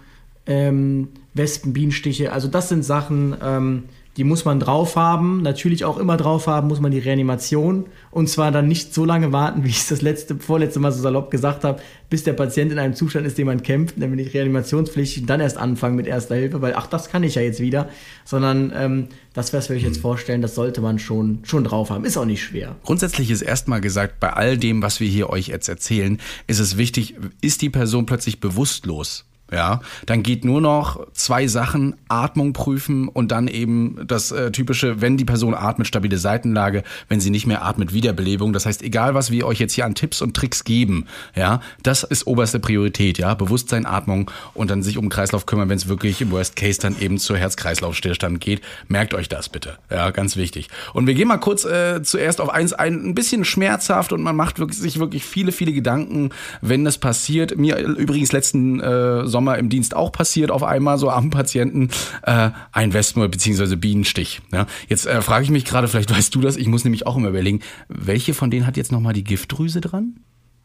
ähm, 0.45 1.09
Wespen, 1.33 1.71
Bienenstiche. 1.71 2.33
Also 2.33 2.49
das 2.49 2.67
sind 2.67 2.83
Sachen, 2.83 3.35
ähm, 3.41 3.83
die 4.17 4.23
muss 4.23 4.45
man 4.45 4.59
drauf 4.59 4.95
haben. 4.95 5.41
Natürlich 5.41 5.85
auch 5.85 5.97
immer 5.97 6.17
drauf 6.17 6.47
haben 6.47 6.67
muss 6.67 6.79
man 6.79 6.91
die 6.91 6.99
Reanimation. 6.99 7.85
Und 8.11 8.29
zwar 8.29 8.51
dann 8.51 8.67
nicht 8.67 8.93
so 8.93 9.05
lange 9.05 9.31
warten, 9.31 9.63
wie 9.63 9.69
ich 9.69 9.79
es 9.79 9.87
das 9.87 10.01
letzte, 10.01 10.35
vorletzte 10.35 10.79
Mal 10.79 10.91
so 10.91 11.01
salopp 11.01 11.31
gesagt 11.31 11.63
habe, 11.63 11.81
bis 12.09 12.23
der 12.23 12.33
Patient 12.33 12.71
in 12.71 12.77
einem 12.77 12.93
Zustand 12.93 13.25
ist, 13.25 13.37
den 13.37 13.47
man 13.47 13.63
kämpft, 13.63 13.97
nämlich 13.97 14.33
reanimationspflichtig 14.33 15.23
und 15.23 15.29
dann 15.29 15.39
erst 15.39 15.57
anfangen 15.57 15.95
mit 15.95 16.05
erster 16.05 16.35
Hilfe, 16.35 16.61
weil 16.61 16.75
ach, 16.75 16.85
das 16.85 17.09
kann 17.09 17.23
ich 17.23 17.35
ja 17.35 17.41
jetzt 17.41 17.59
wieder. 17.59 17.89
Sondern 18.23 18.71
ähm, 18.75 19.07
das, 19.33 19.51
was 19.53 19.69
wir 19.69 19.75
euch 19.75 19.83
jetzt 19.83 19.99
vorstellen, 19.99 20.41
das 20.41 20.53
sollte 20.53 20.81
man 20.81 20.99
schon, 20.99 21.39
schon 21.43 21.63
drauf 21.63 21.89
haben. 21.89 22.05
Ist 22.05 22.17
auch 22.17 22.25
nicht 22.25 22.43
schwer. 22.43 22.75
Grundsätzlich 22.83 23.31
ist 23.31 23.41
erstmal 23.41 23.81
gesagt, 23.81 24.19
bei 24.19 24.31
all 24.31 24.57
dem, 24.57 24.83
was 24.83 24.99
wir 24.99 25.07
hier 25.07 25.29
euch 25.29 25.47
jetzt 25.47 25.69
erzählen, 25.69 26.19
ist 26.45 26.59
es 26.59 26.77
wichtig, 26.77 27.15
ist 27.41 27.61
die 27.61 27.71
Person 27.71 28.05
plötzlich 28.05 28.39
bewusstlos? 28.39 29.25
Ja, 29.53 29.81
dann 30.05 30.23
geht 30.23 30.45
nur 30.45 30.61
noch 30.61 31.05
zwei 31.13 31.47
Sachen, 31.47 31.95
Atmung 32.07 32.53
prüfen 32.53 33.07
und 33.07 33.31
dann 33.31 33.47
eben 33.47 33.99
das 34.07 34.31
äh, 34.31 34.51
typische, 34.51 35.01
wenn 35.01 35.17
die 35.17 35.25
Person 35.25 35.53
atmet, 35.53 35.87
stabile 35.87 36.17
Seitenlage, 36.17 36.83
wenn 37.07 37.19
sie 37.19 37.29
nicht 37.29 37.45
mehr 37.45 37.63
atmet, 37.63 37.93
Wiederbelebung. 37.93 38.53
Das 38.53 38.65
heißt, 38.65 38.81
egal 38.81 39.13
was 39.13 39.31
wir 39.31 39.45
euch 39.45 39.59
jetzt 39.59 39.73
hier 39.73 39.85
an 39.85 39.95
Tipps 39.95 40.21
und 40.21 40.35
Tricks 40.35 40.63
geben, 40.63 41.05
ja, 41.35 41.61
das 41.83 42.03
ist 42.03 42.25
oberste 42.25 42.59
Priorität, 42.59 43.17
ja, 43.17 43.33
Bewusstsein, 43.35 43.85
Atmung 43.85 44.31
und 44.53 44.71
dann 44.71 44.81
sich 44.81 44.97
um 44.97 45.09
Kreislauf 45.09 45.45
kümmern, 45.45 45.69
wenn 45.69 45.77
es 45.77 45.87
wirklich 45.87 46.21
im 46.21 46.31
Worst 46.31 46.55
Case 46.55 46.79
dann 46.79 46.99
eben 46.99 47.19
zur 47.19 47.37
Herz-Kreislauf-Stillstand 47.37 48.41
geht. 48.41 48.61
Merkt 48.87 49.13
euch 49.13 49.29
das 49.29 49.49
bitte, 49.49 49.77
ja, 49.91 50.09
ganz 50.11 50.35
wichtig. 50.35 50.69
Und 50.93 51.05
wir 51.05 51.13
gehen 51.13 51.27
mal 51.27 51.37
kurz 51.37 51.63
äh, 51.63 52.01
zuerst 52.01 52.41
auf 52.41 52.49
eins 52.49 52.73
ein, 52.73 53.09
ein 53.09 53.15
bisschen 53.15 53.45
schmerzhaft 53.45 54.13
und 54.13 54.21
man 54.23 54.35
macht 54.35 54.57
wirklich, 54.57 54.79
sich 54.79 54.99
wirklich 54.99 55.23
viele, 55.23 55.51
viele 55.51 55.73
Gedanken, 55.73 56.31
wenn 56.61 56.83
das 56.85 56.97
passiert. 56.97 57.55
Mir 57.57 57.77
übrigens 57.77 58.31
letzten 58.31 58.79
äh, 58.79 59.27
Sommer 59.27 59.42
Sommer 59.43 59.57
im 59.57 59.67
Dienst 59.67 59.93
auch 59.93 60.13
passiert, 60.13 60.51
auf 60.51 60.63
einmal 60.63 60.97
so 60.97 61.09
am 61.09 61.29
Patienten, 61.29 61.89
äh, 62.21 62.51
ein 62.71 62.93
Wespen- 62.93 63.29
bzw. 63.29 63.75
Bienenstich. 63.75 64.41
Ja? 64.53 64.67
Jetzt 64.87 65.05
äh, 65.05 65.21
frage 65.21 65.43
ich 65.43 65.51
mich 65.51 65.65
gerade, 65.65 65.89
vielleicht 65.89 66.15
weißt 66.15 66.33
du 66.33 66.39
das, 66.39 66.55
ich 66.55 66.67
muss 66.67 66.85
nämlich 66.85 67.05
auch 67.05 67.17
immer 67.17 67.27
überlegen, 67.27 67.59
welche 67.89 68.33
von 68.33 68.49
denen 68.49 68.65
hat 68.65 68.77
jetzt 68.77 68.93
nochmal 68.93 69.11
die 69.11 69.25
Giftdrüse 69.25 69.81
dran? 69.81 70.15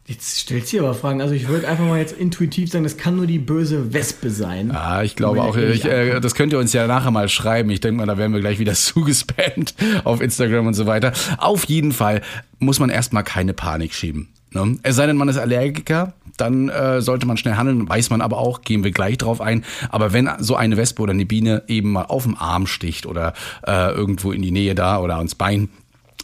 Jetzt 0.07 0.39
stellt 0.41 0.69
sie 0.69 0.79
aber 0.79 0.95
Fragen. 0.95 1.21
Also 1.21 1.35
ich 1.35 1.49
würde 1.49 1.67
einfach 1.67 1.85
mal 1.85 1.99
jetzt 1.99 2.17
intuitiv 2.17 2.71
sagen, 2.71 2.85
das 2.85 2.97
kann 2.97 3.17
nur 3.17 3.27
die 3.27 3.41
böse 3.41 3.93
Wespe 3.93 4.31
sein. 4.31 4.71
Ah, 4.71 5.03
ich 5.03 5.17
glaube 5.17 5.43
auch. 5.43 5.57
Ich, 5.57 5.85
äh, 5.85 6.21
das 6.21 6.37
könnt 6.37 6.53
ihr 6.53 6.61
uns 6.61 6.73
ja 6.73 6.87
nachher 6.87 7.11
mal 7.11 7.29
schreiben. 7.29 7.69
Ich 7.71 7.81
denke 7.81 7.99
mal, 7.99 8.07
da 8.07 8.17
werden 8.17 8.33
wir 8.33 8.41
gleich 8.41 8.61
wieder 8.61 8.75
zugespammt 8.75 9.75
auf 10.05 10.21
Instagram 10.21 10.69
und 10.69 10.75
so 10.75 10.87
weiter. 10.87 11.13
Auf 11.39 11.65
jeden 11.65 11.91
Fall 11.91 12.23
muss 12.61 12.79
man 12.79 12.91
erstmal 12.91 13.25
keine 13.25 13.55
Panik 13.55 13.93
schieben. 13.93 14.29
Ne? 14.53 14.79
Es 14.83 14.97
sei 14.97 15.07
denn, 15.07 15.17
man 15.17 15.29
ist 15.29 15.39
Allergiker, 15.39 16.15
dann 16.37 16.69
äh, 16.69 17.01
sollte 17.01 17.27
man 17.27 17.37
schnell 17.37 17.55
handeln, 17.55 17.89
weiß 17.89 18.11
man 18.11 18.21
aber 18.21 18.39
auch, 18.39 18.63
gehen 18.63 18.85
wir 18.85 18.93
gleich 18.93 19.19
drauf 19.19 19.41
ein. 19.41 19.65
Aber 19.91 20.13
wenn 20.13 20.31
so 20.39 20.57
eine 20.57 20.77
Wespe 20.77 21.03
oder 21.03 21.13
eine 21.13 21.27
Biene 21.27 21.65
eben 21.67 21.93
mal 21.93 22.05
auf 22.05 22.23
dem 22.23 22.37
Arm 22.37 22.67
sticht 22.67 23.07
oder 23.07 23.35
äh, 23.67 23.91
irgendwo 23.91 24.33
in 24.33 24.43
die 24.43 24.51
Nähe 24.53 24.75
da 24.75 25.01
oder 25.01 25.17
ans 25.17 25.35
Bein, 25.35 25.69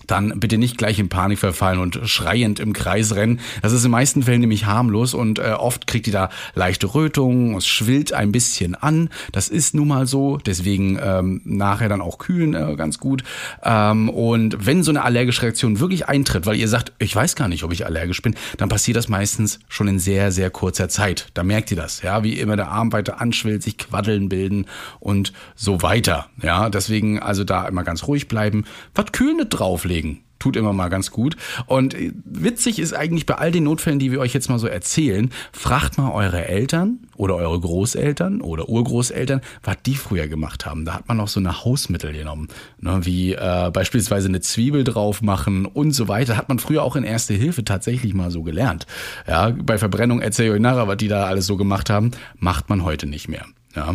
dann 0.07 0.39
bitte 0.41 0.59
nicht 0.59 0.79
gleich 0.79 0.99
in 0.99 1.09
Panik 1.09 1.39
verfallen 1.39 1.79
und 1.79 2.01
schreiend 2.05 2.61
im 2.61 2.73
Kreis 2.73 3.15
rennen. 3.15 3.41
Das 3.63 3.73
ist 3.73 3.85
in 3.85 3.91
meisten 3.91 4.23
Fällen 4.23 4.41
nämlich 4.41 4.67
harmlos 4.67 5.15
und 5.15 5.39
äh, 5.39 5.55
oft 5.57 5.87
kriegt 5.87 6.07
ihr 6.07 6.13
da 6.13 6.31
leichte 6.55 6.95
Rötungen, 6.95 7.57
es 7.57 7.67
schwillt 7.67 8.13
ein 8.13 8.33
bisschen 8.33 8.75
an. 8.75 9.11
Das 9.33 9.49
ist 9.49 9.75
nun 9.75 9.89
mal 9.89 10.07
so, 10.07 10.39
deswegen 10.39 10.99
ähm, 11.03 11.41
nachher 11.45 11.89
dann 11.89 12.01
auch 12.01 12.19
kühlen 12.19 12.55
äh, 12.55 12.77
ganz 12.77 12.99
gut. 12.99 13.25
Ähm, 13.63 14.09
und 14.09 14.67
wenn 14.67 14.83
so 14.83 14.91
eine 14.91 15.03
allergische 15.03 15.43
Reaktion 15.43 15.81
wirklich 15.81 16.09
eintritt, 16.09 16.47
weil 16.47 16.57
ihr 16.57 16.69
sagt, 16.69 16.93
ich 16.99 17.15
weiß 17.15 17.37
gar 17.37 17.49
nicht, 17.49 17.65
ob 17.65 17.73
ich 17.73 17.87
allergisch 17.87 18.23
bin, 18.23 18.35
dann 18.59 18.69
passiert 18.69 18.97
das 18.97 19.09
meistens 19.09 19.61
schon 19.69 19.89
in 19.89 19.99
sehr, 19.99 20.33
sehr 20.33 20.51
kurzer 20.51 20.89
Zeit. 20.89 21.29
Da 21.35 21.43
merkt 21.43 21.71
ihr 21.71 21.77
das, 21.77 22.03
ja, 22.03 22.23
wie 22.23 22.39
immer 22.39 22.57
der 22.57 22.69
Arm 22.69 22.93
weiter 22.93 23.21
anschwillt, 23.21 23.63
sich 23.63 23.79
Quaddeln 23.79 24.29
bilden 24.29 24.67
und 25.01 25.33
so 25.55 25.83
weiter. 25.83 26.27
Ja, 26.43 26.69
deswegen 26.69 27.19
also 27.19 27.45
da 27.45 27.67
immer 27.67 27.85
ganz 27.85 28.07
ruhig 28.07 28.29
bleiben, 28.29 28.65
was 28.95 29.13
Kühlendes 29.13 29.49
drauflegen 29.51 29.94
legen. 29.95 30.25
Tut 30.41 30.57
immer 30.57 30.75
mal 30.75 30.89
ganz 30.89 31.11
gut. 31.11 31.37
Und 31.67 31.97
witzig 32.25 32.79
ist 32.79 32.93
eigentlich 32.93 33.25
bei 33.25 33.37
all 33.37 33.51
den 33.51 33.65
Notfällen, 33.65 33.99
die 33.99 34.13
wir 34.13 34.21
euch 34.21 34.35
jetzt 34.35 34.51
mal 34.51 34.59
so 34.59 34.67
erzählen, 34.67 35.31
fragt 35.53 35.97
mal 35.97 36.11
eure 36.11 36.47
Eltern 36.47 36.99
oder 37.17 37.37
eure 37.37 37.59
Großeltern 37.61 38.43
oder 38.43 38.69
Urgroßeltern, 38.69 39.41
was 39.63 39.77
die 39.87 39.95
früher 39.95 40.29
gemacht 40.29 40.67
haben. 40.67 40.85
Da 40.85 40.95
hat 40.95 41.09
man 41.09 41.17
noch 41.17 41.29
so 41.29 41.41
eine 41.41 41.65
Hausmittel 41.65 42.13
genommen, 42.13 42.49
ne, 42.79 43.01
wie 43.05 43.33
äh, 43.33 43.71
beispielsweise 43.73 44.29
eine 44.29 44.41
Zwiebel 44.43 44.85
drauf 44.85 45.23
machen 45.23 45.65
und 45.65 45.93
so 45.93 46.09
weiter. 46.09 46.37
Hat 46.37 46.51
man 46.51 46.59
früher 46.59 46.83
auch 46.83 46.97
in 46.97 47.05
Erste 47.05 47.33
Hilfe 47.33 47.65
tatsächlich 47.65 48.13
mal 48.13 48.31
so 48.31 48.43
gelernt. 48.43 48.87
Ja, 49.27 49.49
bei 49.49 49.79
Verbrennung 49.79 50.21
erzähle 50.21 50.49
ich 50.49 50.55
euch 50.57 50.61
nachher, 50.61 50.89
was 50.89 50.99
die 50.99 51.09
da 51.09 51.25
alles 51.25 51.47
so 51.47 51.57
gemacht 51.57 51.89
haben, 51.89 52.11
macht 52.37 52.69
man 52.69 52.85
heute 52.85 53.07
nicht 53.07 53.29
mehr. 53.29 53.47
Ja, 53.75 53.95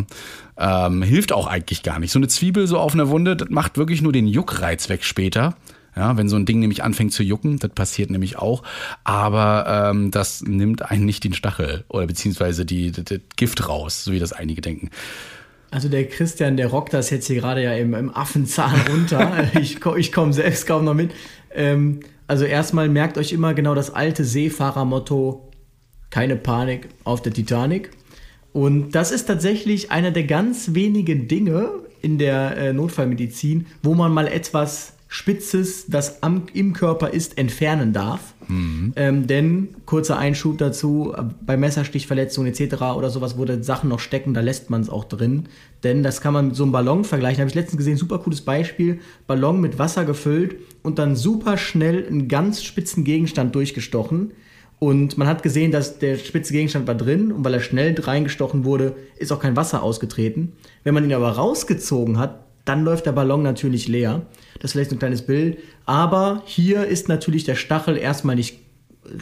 ähm, 0.58 1.04
hilft 1.04 1.32
auch 1.32 1.46
eigentlich 1.46 1.84
gar 1.84 2.00
nicht. 2.00 2.12
So 2.12 2.20
eine 2.20 2.28
Zwiebel 2.28 2.66
so 2.66 2.80
auf 2.80 2.94
einer 2.94 3.10
Wunde, 3.10 3.36
das 3.36 3.50
macht 3.50 3.78
wirklich 3.78 4.02
nur 4.02 4.12
den 4.12 4.28
Juckreiz 4.28 4.90
weg 4.90 5.04
später. 5.04 5.56
Ja, 6.00 6.16
wenn 6.16 6.30
so 6.30 6.38
ein 6.38 6.46
Ding 6.46 6.60
nämlich 6.60 6.82
anfängt 6.82 7.12
zu 7.12 7.24
jucken, 7.24 7.60
das 7.60 7.72
passiert 7.72 8.10
nämlich 8.10 8.38
auch, 8.38 8.64
aber 9.04 9.92
ähm, 9.92 10.12
das 10.12 10.42
nimmt 10.42 10.90
einen 10.90 11.04
nicht 11.04 11.26
den 11.26 11.34
Stachel 11.34 11.84
oder 11.90 12.08
beziehungsweise 12.08 12.66
die, 12.66 12.94
die, 12.94 13.04
die 13.04 13.20
Gift 13.36 13.68
raus, 13.68 14.06
so 14.06 14.14
wie 14.14 14.20
das 14.20 14.32
einige 14.32 14.62
denken. 14.62 14.92
Also 15.72 15.90
der 15.90 16.08
Christian, 16.08 16.56
der 16.56 16.68
rockt 16.68 16.94
das 16.94 17.10
jetzt 17.10 17.28
hier 17.28 17.36
gerade 17.36 17.62
ja 17.62 17.74
im, 17.74 17.94
im 17.94 18.16
Affenzahn 18.16 18.80
runter. 18.90 19.50
ich 19.60 19.86
ich 19.98 20.12
komme 20.14 20.32
selbst 20.32 20.66
kaum 20.66 20.86
noch 20.86 20.94
mit. 20.94 21.12
Ähm, 21.54 22.00
also 22.28 22.46
erstmal 22.46 22.88
merkt 22.88 23.18
euch 23.18 23.34
immer 23.34 23.54
genau 23.54 23.76
das 23.76 23.94
alte 23.94 24.24
Seefahrermotto, 24.24 25.52
keine 26.12 26.38
Panik 26.38 26.88
auf 27.04 27.22
der 27.22 27.34
Titanic. 27.34 27.92
Und 28.54 28.92
das 28.92 29.12
ist 29.12 29.26
tatsächlich 29.26 29.92
einer 29.92 30.12
der 30.12 30.24
ganz 30.24 30.74
wenigen 30.74 31.28
Dinge 31.28 31.72
in 32.02 32.20
der 32.20 32.56
äh, 32.56 32.72
Notfallmedizin, 32.72 33.68
wo 33.84 33.96
man 33.96 34.14
mal 34.14 34.30
etwas 34.30 34.94
Spitzes, 35.12 35.88
das 35.88 36.22
am, 36.22 36.44
im 36.54 36.74
Körper 36.74 37.10
ist, 37.10 37.38
entfernen 37.40 37.94
darf. 37.94 38.36
Mhm. 38.48 38.94
Ähm, 38.96 39.26
denn, 39.26 39.70
kurzer 39.86 40.20
Einschub 40.20 40.60
dazu, 40.60 41.16
bei 41.44 41.58
Messerstichverletzungen 41.58 42.54
etc. 42.54 42.76
oder 42.96 43.10
sowas, 43.10 43.36
wo 43.36 43.44
da 43.44 43.62
Sachen 43.64 43.90
noch 43.90 44.00
stecken, 44.00 44.36
da 44.36 44.42
lässt 44.42 44.70
man 44.70 44.82
es 44.82 44.90
auch 44.90 45.06
drin. 45.06 45.50
Denn 45.84 46.04
das 46.04 46.22
kann 46.22 46.34
man 46.34 46.50
mit 46.50 46.56
so 46.56 46.64
einem 46.64 46.72
Ballon 46.72 47.04
vergleichen. 47.04 47.40
Habe 47.40 47.50
ich 47.50 47.56
letztens 47.56 47.78
gesehen, 47.78 47.98
super 47.98 48.20
cooles 48.20 48.42
Beispiel. 48.42 49.00
Ballon 49.26 49.60
mit 49.60 49.80
Wasser 49.80 50.06
gefüllt 50.06 50.58
und 50.84 51.00
dann 51.00 51.16
super 51.16 51.58
schnell 51.58 52.06
einen 52.06 52.28
ganz 52.28 52.64
spitzen 52.64 53.04
Gegenstand 53.04 53.56
durchgestochen 53.56 54.32
und 54.80 55.18
man 55.18 55.28
hat 55.28 55.44
gesehen, 55.44 55.72
dass 55.72 56.00
der 56.00 56.18
spitze 56.18 56.54
Gegenstand 56.54 56.88
war 56.88 56.96
drin 56.96 57.34
und 57.34 57.44
weil 57.44 57.54
er 57.54 57.60
schnell 57.60 57.94
reingestochen 58.00 58.64
wurde, 58.64 58.96
ist 59.18 59.32
auch 59.34 59.42
kein 59.42 59.58
Wasser 59.58 59.84
ausgetreten. 59.84 60.54
Wenn 60.86 60.94
man 60.94 61.04
ihn 61.04 61.14
aber 61.14 61.32
rausgezogen 61.32 62.18
hat, 62.18 62.46
dann 62.70 62.84
läuft 62.84 63.08
der 63.08 63.14
Ballon 63.14 63.42
natürlich 63.42 63.88
leer. 63.88 64.28
Das 64.60 64.66
ist 64.66 64.72
vielleicht 64.74 64.92
ein 64.92 65.00
kleines 65.00 65.24
Bild. 65.24 65.58
Aber 65.86 66.44
hier 66.46 66.86
ist 66.86 67.10
natürlich 67.10 67.44
der 67.44 67.56
Stachel 67.56 67.98
erstmal 67.98 68.36
nicht 68.36 68.60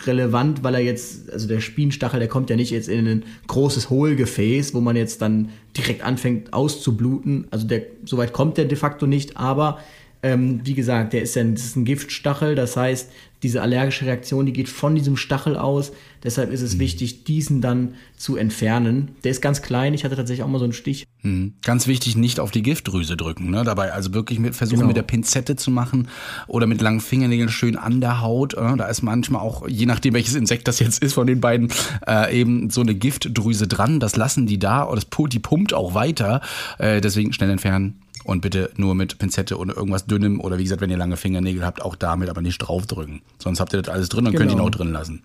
relevant, 0.05 0.65
weil 0.65 0.75
er 0.75 0.81
jetzt, 0.81 1.31
also 1.31 1.47
der 1.47 1.61
Spienstachel, 1.61 2.19
der 2.19 2.27
kommt 2.27 2.49
ja 2.49 2.57
nicht 2.57 2.71
jetzt 2.71 2.89
in 2.89 3.07
ein 3.07 3.23
großes 3.47 3.89
Hohlgefäß, 3.89 4.73
wo 4.73 4.81
man 4.81 4.97
jetzt 4.97 5.21
dann 5.21 5.47
direkt 5.77 6.03
anfängt 6.03 6.51
auszubluten. 6.51 7.47
Also 7.49 7.65
der, 7.65 7.83
soweit 8.03 8.33
kommt 8.33 8.57
der 8.57 8.65
de 8.65 8.77
facto 8.77 9.07
nicht, 9.07 9.37
aber 9.37 9.79
ähm, 10.23 10.59
wie 10.65 10.73
gesagt, 10.73 11.13
der 11.13 11.21
ist 11.21 11.35
ja 11.37 11.43
das 11.45 11.63
ist 11.63 11.77
ein 11.77 11.85
Giftstachel, 11.85 12.53
das 12.53 12.75
heißt, 12.75 13.09
diese 13.43 13.61
allergische 13.61 14.05
Reaktion, 14.05 14.45
die 14.45 14.53
geht 14.53 14.69
von 14.69 14.95
diesem 14.95 15.15
Stachel 15.15 15.55
aus. 15.55 15.91
Deshalb 16.23 16.51
ist 16.51 16.61
es 16.61 16.75
mhm. 16.75 16.79
wichtig, 16.79 17.23
diesen 17.23 17.61
dann 17.61 17.93
zu 18.17 18.35
entfernen. 18.35 19.11
Der 19.23 19.31
ist 19.31 19.41
ganz 19.41 19.61
klein. 19.61 19.93
Ich 19.93 20.03
hatte 20.03 20.15
tatsächlich 20.15 20.43
auch 20.43 20.49
mal 20.49 20.57
so 20.57 20.63
einen 20.63 20.73
Stich. 20.73 21.05
Mhm. 21.21 21.53
Ganz 21.61 21.85
wichtig, 21.85 22.15
nicht 22.15 22.39
auf 22.39 22.51
die 22.51 22.63
Giftdrüse 22.63 23.15
drücken. 23.15 23.51
Ne? 23.51 23.63
Dabei 23.63 23.93
also 23.93 24.13
wirklich 24.13 24.39
mit, 24.39 24.55
versuchen 24.55 24.79
genau. 24.79 24.87
mit 24.87 24.97
der 24.97 25.03
Pinzette 25.03 25.55
zu 25.55 25.69
machen 25.69 26.07
oder 26.47 26.65
mit 26.65 26.81
langen 26.81 26.99
Fingernägeln 26.99 27.49
schön 27.49 27.75
an 27.75 28.01
der 28.01 28.21
Haut. 28.21 28.55
Äh? 28.55 28.75
Da 28.75 28.87
ist 28.87 29.03
manchmal 29.03 29.41
auch, 29.41 29.67
je 29.67 29.85
nachdem 29.85 30.15
welches 30.15 30.35
Insekt 30.35 30.67
das 30.67 30.79
jetzt 30.79 31.03
ist 31.03 31.13
von 31.13 31.27
den 31.27 31.39
beiden, 31.39 31.71
äh, 32.07 32.39
eben 32.39 32.71
so 32.71 32.81
eine 32.81 32.95
Giftdrüse 32.95 33.67
dran. 33.67 33.99
Das 33.99 34.15
lassen 34.15 34.47
die 34.47 34.57
da 34.57 34.81
und 34.81 34.95
das, 34.97 35.29
die 35.29 35.39
pumpt 35.39 35.73
auch 35.73 35.93
weiter. 35.93 36.41
Äh, 36.79 37.01
deswegen 37.01 37.33
schnell 37.33 37.51
entfernen 37.51 38.01
und 38.27 38.41
bitte 38.41 38.69
nur 38.75 38.93
mit 38.93 39.17
Pinzette 39.17 39.57
oder 39.57 39.75
irgendwas 39.77 40.05
dünnem 40.05 40.41
oder 40.41 40.57
wie 40.57 40.63
gesagt, 40.63 40.81
wenn 40.81 40.89
ihr 40.89 40.97
lange 40.97 41.15
Fingernägel 41.15 41.65
habt, 41.65 41.81
auch 41.81 41.95
damit 41.95 42.29
aber 42.29 42.41
nicht 42.41 42.57
draufdrücken. 42.59 43.21
Sonst 43.39 43.59
habt 43.61 43.73
ihr 43.73 43.81
das 43.81 43.93
alles 43.93 44.09
drin 44.09 44.27
und 44.27 44.33
genau. 44.33 44.43
könnt 44.43 44.51
ihn 44.51 44.59
auch 44.59 44.69
drin 44.69 44.91
lassen. 44.91 45.23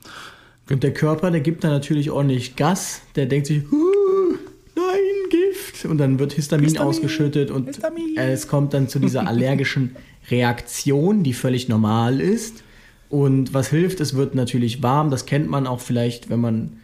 Und 0.71 0.85
der 0.85 0.95
Körper, 0.95 1.33
der 1.33 1.41
gibt 1.41 1.65
dann 1.65 1.73
natürlich 1.73 2.11
ordentlich 2.13 2.55
Gas. 2.55 3.03
Der 3.17 3.27
denkt 3.27 3.49
sich, 3.49 3.65
nein, 4.77 5.31
Gift. 5.31 5.85
Und 5.85 5.99
dann 5.99 6.21
wird 6.21 6.33
Histamin, 6.33 6.67
Histamin 6.67 6.89
ausgeschüttet 6.89 7.51
und 7.51 7.67
Histamin. 7.67 8.17
es 8.17 8.47
kommt 8.47 8.73
dann 8.73 8.89
zu 8.89 9.01
dieser 9.01 9.27
allergischen 9.27 9.97
Reaktion, 10.31 11.25
die 11.25 11.33
völlig 11.33 11.69
normal 11.69 12.21
ist. 12.21 12.63
Und 13.09 13.53
was 13.53 13.69
hilft, 13.69 14.01
es 14.01 14.15
wird 14.15 14.37
natürlich 14.37 14.83
warm. 14.83 15.11
Das 15.11 15.27
kennt 15.27 15.51
man 15.51 15.67
auch 15.67 15.81
vielleicht, 15.81 16.31
wenn 16.31 16.41
man 16.41 16.77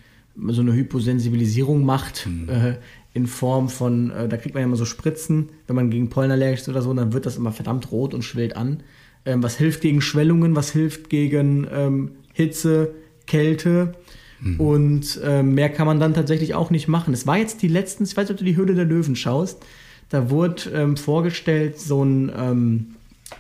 so 0.49 0.61
eine 0.61 0.73
Hyposensibilisierung 0.73 1.85
macht. 1.85 2.27
Mhm. 2.27 2.77
In 3.15 3.27
Form 3.27 3.69
von, 3.69 4.11
äh, 4.11 4.29
da 4.29 4.37
kriegt 4.37 4.55
man 4.55 4.63
ja 4.63 4.67
immer 4.67 4.77
so 4.77 4.85
Spritzen, 4.85 5.49
wenn 5.67 5.77
man 5.77 5.91
gegen 5.91 6.11
Pollen 6.11 6.31
allergisch 6.31 6.61
ist 6.61 6.69
oder 6.69 6.83
so, 6.83 6.93
dann 6.95 7.13
wird 7.13 7.27
das 7.27 7.37
immer 7.37 7.53
verdammt 7.53 7.91
rot 7.91 8.15
und 8.15 8.23
schwillt 8.23 8.57
an. 8.57 8.83
Ähm, 9.25 9.43
was 9.43 9.57
hilft 9.57 9.81
gegen 9.81 10.01
Schwellungen, 10.01 10.55
was 10.55 10.71
hilft 10.71 11.11
gegen 11.11 11.67
ähm, 11.73 12.13
Hitze, 12.33 12.95
Kälte. 13.27 13.95
Mhm. 14.41 14.61
Und 14.61 15.21
äh, 15.25 15.43
mehr 15.43 15.69
kann 15.71 15.87
man 15.87 16.01
dann 16.01 16.15
tatsächlich 16.15 16.55
auch 16.55 16.71
nicht 16.71 16.89
machen. 16.89 17.15
Es 17.15 17.27
war 17.27 17.39
jetzt 17.39 17.63
die 17.63 17.69
letzten, 17.69 18.05
ich 18.05 18.17
weiß 18.17 18.29
nicht, 18.29 18.33
ob 18.33 18.39
du 18.39 18.45
die 18.45 18.57
Höhle 18.57 18.75
der 18.75 18.85
Löwen 18.85 19.17
schaust, 19.17 19.65
da 20.09 20.31
wurde 20.31 20.71
ähm, 20.73 20.97
vorgestellt 20.97 21.79
so 21.79 22.05
ein, 22.05 22.33
ähm, 22.37 22.87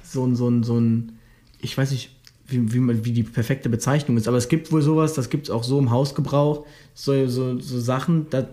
so 0.03 0.27
ein, 0.27 0.37
so 0.37 0.49
ein, 0.49 0.63
so 0.63 0.79
ein, 0.79 1.13
ich 1.61 1.77
weiß 1.77 1.93
nicht, 1.93 2.11
wie, 2.47 2.73
wie, 2.73 3.05
wie 3.05 3.13
die 3.13 3.23
perfekte 3.23 3.69
Bezeichnung 3.69 4.17
ist, 4.17 4.29
aber 4.29 4.37
es 4.39 4.49
gibt 4.49 4.73
wohl 4.73 4.83
sowas, 4.83 5.15
das 5.15 5.31
gibt 5.31 5.49
es 5.49 5.51
auch 5.51 5.65
so 5.65 5.79
im 5.79 5.91
Hausgebrauch, 5.91 6.67
so, 6.95 7.27
so, 7.27 7.59
so 7.59 7.81
Sachen, 7.81 8.27
da 8.31 8.49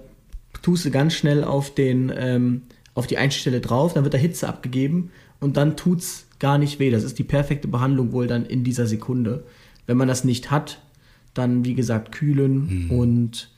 tust 0.62 0.86
du 0.86 0.92
ganz 0.92 1.14
schnell 1.14 1.44
auf, 1.44 1.74
den, 1.74 2.12
ähm, 2.16 2.64
auf 2.94 3.08
die 3.08 3.18
Einstellstelle 3.18 3.62
drauf, 3.62 3.94
dann 3.94 4.04
wird 4.04 4.14
da 4.14 4.18
Hitze 4.18 4.48
abgegeben 4.48 5.12
und 5.40 5.58
dann 5.58 5.76
tut 5.78 6.00
es 6.00 6.28
gar 6.40 6.58
nicht 6.58 6.80
weh. 6.80 6.92
Das 6.92 7.04
ist 7.04 7.20
die 7.20 7.24
perfekte 7.24 7.68
Behandlung 7.68 8.12
wohl 8.12 8.28
dann 8.28 8.46
in 8.46 8.64
dieser 8.64 8.88
Sekunde. 8.88 9.44
Wenn 9.88 9.98
man 9.98 10.08
das 10.08 10.24
nicht 10.24 10.52
hat, 10.52 10.82
dann 11.34 11.66
wie 11.66 11.76
gesagt 11.76 12.12
kühlen 12.12 12.86
mhm. 12.86 12.92
und 12.92 13.50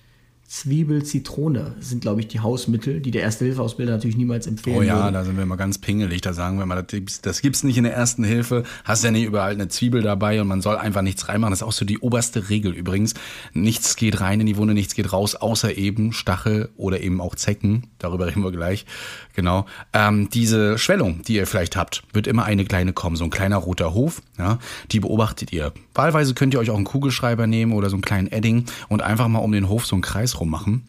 Zwiebel, 0.48 1.04
Zitrone 1.04 1.76
sind, 1.82 2.00
glaube 2.02 2.22
ich, 2.22 2.30
die 2.30 2.40
Hausmittel, 2.40 3.02
die 3.02 3.12
der 3.12 3.22
Erste-Hilfe-Ausbilder 3.24 3.92
natürlich 3.92 4.16
niemals 4.16 4.48
empfehlen 4.48 4.78
Oh 4.78 4.82
ja, 4.82 5.04
würde. 5.04 5.12
da 5.12 5.24
sind 5.26 5.36
wir 5.36 5.44
immer 5.44 5.58
ganz 5.58 5.78
pingelig. 5.78 6.22
Da 6.22 6.32
sagen 6.32 6.58
wir 6.58 6.66
mal, 6.66 6.82
das, 6.82 7.20
das 7.22 7.42
gibt's 7.42 7.64
nicht 7.64 7.78
in 7.78 7.84
der 7.84 7.94
Ersten 7.94 8.24
Hilfe. 8.24 8.64
Hast 8.86 9.04
ja 9.04 9.12
nicht 9.12 9.26
überall 9.26 9.52
eine 9.52 9.68
Zwiebel 9.68 10.02
dabei 10.02 10.40
und 10.40 10.48
man 10.48 10.62
soll 10.62 10.78
einfach 10.78 11.02
nichts 11.02 11.28
reinmachen. 11.28 11.52
Das 11.52 11.60
ist 11.60 11.68
auch 11.68 11.74
so 11.74 11.84
die 11.84 12.00
oberste 12.00 12.48
Regel 12.50 12.72
übrigens. 12.74 13.14
Nichts 13.54 13.98
geht 13.98 14.22
rein 14.22 14.40
in 14.40 14.46
die 14.48 14.56
Wunde, 14.56 14.74
nichts 14.74 14.96
geht 14.96 15.12
raus, 15.12 15.36
außer 15.36 15.78
eben 15.78 16.14
Stachel 16.14 16.70
oder 16.78 17.02
eben 17.02 17.20
auch 17.20 17.36
Zecken. 17.36 17.88
Darüber 18.00 18.28
reden 18.28 18.42
wir 18.42 18.54
gleich. 18.54 18.86
Genau. 19.36 19.66
Ähm, 19.92 20.30
diese 20.32 20.78
Schwellung, 20.78 21.24
die 21.24 21.36
ihr 21.36 21.46
vielleicht 21.46 21.76
habt, 21.76 22.04
wird 22.14 22.26
immer 22.26 22.46
eine 22.46 22.64
kleine 22.64 22.94
kommen. 22.94 23.18
So 23.18 23.26
ein 23.26 23.30
kleiner 23.32 23.58
roter 23.58 23.94
Hof. 23.94 24.22
Ja, 24.38 24.60
die 24.94 25.02
beobachtet 25.02 25.52
ihr. 25.52 25.74
Wahlweise 25.94 26.34
könnt 26.36 26.54
ihr 26.54 26.60
euch 26.62 26.70
auch 26.70 26.76
einen 26.78 26.86
Kugelschreiber 26.86 27.48
nehmen 27.48 27.74
oder 27.74 27.90
so 27.90 27.98
einen 27.98 28.02
kleinen 28.02 28.32
Edding 28.32 28.64
und 28.88 29.02
einfach 29.02 29.28
mal 29.28 29.40
um 29.40 29.52
den 29.52 29.68
Hof 29.68 29.86
so 29.86 29.96
einen 29.96 30.04
Kreis 30.04 30.37
rummachen 30.40 30.88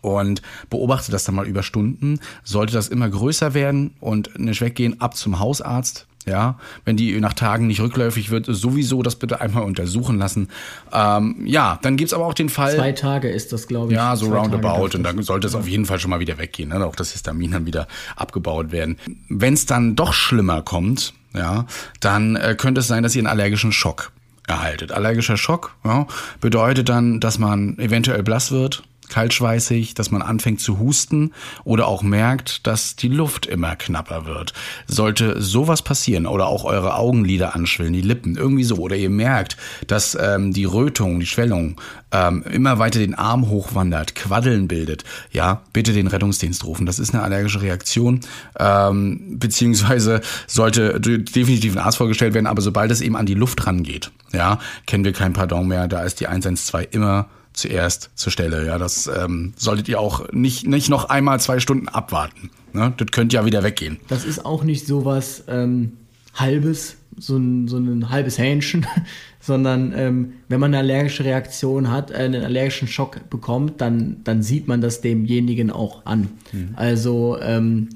und 0.00 0.42
beobachte 0.70 1.10
das 1.10 1.24
dann 1.24 1.34
mal 1.34 1.46
über 1.46 1.62
Stunden. 1.62 2.20
Sollte 2.44 2.72
das 2.72 2.88
immer 2.88 3.08
größer 3.08 3.54
werden 3.54 3.94
und 4.00 4.38
nicht 4.38 4.60
weggehen, 4.60 5.00
ab 5.00 5.16
zum 5.16 5.38
Hausarzt. 5.38 6.06
Ja, 6.26 6.58
wenn 6.84 6.98
die 6.98 7.18
nach 7.20 7.32
Tagen 7.32 7.68
nicht 7.68 7.80
rückläufig 7.80 8.28
wird, 8.30 8.44
sowieso 8.46 9.02
das 9.02 9.16
bitte 9.16 9.40
einmal 9.40 9.62
untersuchen 9.62 10.18
lassen. 10.18 10.48
Ähm, 10.92 11.46
ja, 11.46 11.78
dann 11.80 11.96
gibt's 11.96 12.12
aber 12.12 12.26
auch 12.26 12.34
den 12.34 12.50
Fall. 12.50 12.76
Zwei 12.76 12.92
Tage 12.92 13.30
ist 13.30 13.50
das, 13.54 13.66
glaube 13.66 13.92
ich. 13.92 13.96
Ja, 13.96 14.14
so 14.14 14.26
roundabout. 14.26 14.94
Und 14.94 15.04
dann 15.04 15.22
sollte 15.22 15.46
es 15.46 15.54
auf 15.54 15.66
jeden 15.66 15.86
Fall 15.86 15.98
schon 15.98 16.10
mal 16.10 16.20
wieder 16.20 16.36
weggehen. 16.36 16.68
Ne? 16.68 16.84
Auch 16.84 16.96
das 16.96 17.12
Histamin 17.12 17.52
dann 17.52 17.64
wieder 17.64 17.88
abgebaut 18.14 18.72
werden. 18.72 18.98
Wenn 19.30 19.54
es 19.54 19.64
dann 19.64 19.96
doch 19.96 20.12
schlimmer 20.12 20.60
kommt, 20.60 21.14
ja, 21.34 21.64
dann 22.00 22.36
äh, 22.36 22.56
könnte 22.58 22.80
es 22.80 22.88
sein, 22.88 23.02
dass 23.02 23.16
ihr 23.16 23.20
einen 23.20 23.28
allergischen 23.28 23.72
Schock 23.72 24.12
erhaltet. 24.48 24.92
Allergischer 24.92 25.36
Schock 25.36 25.76
ja, 25.84 26.06
bedeutet 26.40 26.88
dann, 26.88 27.20
dass 27.20 27.38
man 27.38 27.78
eventuell 27.78 28.22
blass 28.22 28.50
wird, 28.50 28.82
kaltschweißig, 29.08 29.94
dass 29.94 30.10
man 30.10 30.22
anfängt 30.22 30.60
zu 30.60 30.78
husten 30.78 31.32
oder 31.64 31.86
auch 31.86 32.02
merkt, 32.02 32.66
dass 32.66 32.96
die 32.96 33.08
Luft 33.08 33.46
immer 33.46 33.76
knapper 33.76 34.26
wird. 34.26 34.52
Sollte 34.86 35.40
sowas 35.40 35.82
passieren 35.82 36.26
oder 36.26 36.46
auch 36.46 36.64
eure 36.64 36.94
Augenlider 36.94 37.54
anschwillen, 37.54 37.92
die 37.92 38.00
Lippen, 38.00 38.36
irgendwie 38.36 38.64
so, 38.64 38.76
oder 38.76 38.96
ihr 38.96 39.10
merkt, 39.10 39.56
dass 39.86 40.16
ähm, 40.20 40.52
die 40.52 40.64
Rötung, 40.64 41.20
die 41.20 41.26
Schwellung 41.26 41.80
ähm, 42.10 42.42
immer 42.50 42.78
weiter 42.78 42.98
den 42.98 43.14
Arm 43.14 43.48
hochwandert, 43.48 44.14
Quaddeln 44.14 44.68
bildet, 44.68 45.04
ja, 45.30 45.62
bitte 45.72 45.92
den 45.92 46.06
Rettungsdienst 46.06 46.64
rufen. 46.64 46.86
Das 46.86 46.98
ist 46.98 47.14
eine 47.14 47.22
allergische 47.22 47.62
Reaktion, 47.62 48.20
ähm, 48.58 49.38
beziehungsweise 49.38 50.20
sollte 50.46 51.00
definitiv 51.00 51.76
ein 51.76 51.82
Arzt 51.82 51.98
vorgestellt 51.98 52.34
werden, 52.34 52.46
aber 52.46 52.62
sobald 52.62 52.90
es 52.90 53.00
eben 53.00 53.16
an 53.16 53.26
die 53.26 53.34
Luft 53.34 53.66
rangeht, 53.66 54.10
ja, 54.32 54.58
kennen 54.86 55.04
wir 55.04 55.12
kein 55.12 55.32
Pardon 55.32 55.68
mehr, 55.68 55.88
da 55.88 56.02
ist 56.02 56.20
die 56.20 56.26
112 56.26 56.88
immer 56.92 57.28
zuerst 57.58 58.10
zur 58.14 58.32
Stelle. 58.32 58.66
Ja, 58.66 58.78
das 58.78 59.06
ähm, 59.06 59.52
solltet 59.56 59.88
ihr 59.88 60.00
auch 60.00 60.32
nicht, 60.32 60.66
nicht 60.66 60.88
noch 60.88 61.06
einmal 61.06 61.40
zwei 61.40 61.60
Stunden 61.60 61.88
abwarten. 61.88 62.50
Ne? 62.72 62.94
Das 62.96 63.08
könnte 63.10 63.36
ja 63.36 63.44
wieder 63.44 63.62
weggehen. 63.62 63.98
Das 64.08 64.24
ist 64.24 64.44
auch 64.44 64.64
nicht 64.64 64.86
sowas 64.86 65.44
ähm, 65.48 65.92
halbes, 66.34 66.96
so 67.18 67.36
ein, 67.36 67.68
so 67.68 67.78
ein 67.78 68.10
halbes 68.10 68.38
Hähnchen, 68.38 68.86
sondern 69.40 69.92
ähm, 69.96 70.32
wenn 70.48 70.60
man 70.60 70.74
eine 70.74 70.78
allergische 70.78 71.24
Reaktion 71.24 71.90
hat, 71.90 72.10
äh, 72.10 72.14
einen 72.14 72.44
allergischen 72.44 72.88
Schock 72.88 73.28
bekommt, 73.30 73.80
dann, 73.80 74.18
dann 74.24 74.42
sieht 74.42 74.68
man 74.68 74.80
das 74.80 75.00
demjenigen 75.00 75.70
auch 75.70 76.06
an. 76.06 76.28
Mhm. 76.52 76.70
Also 76.76 77.38
ähm, 77.40 77.88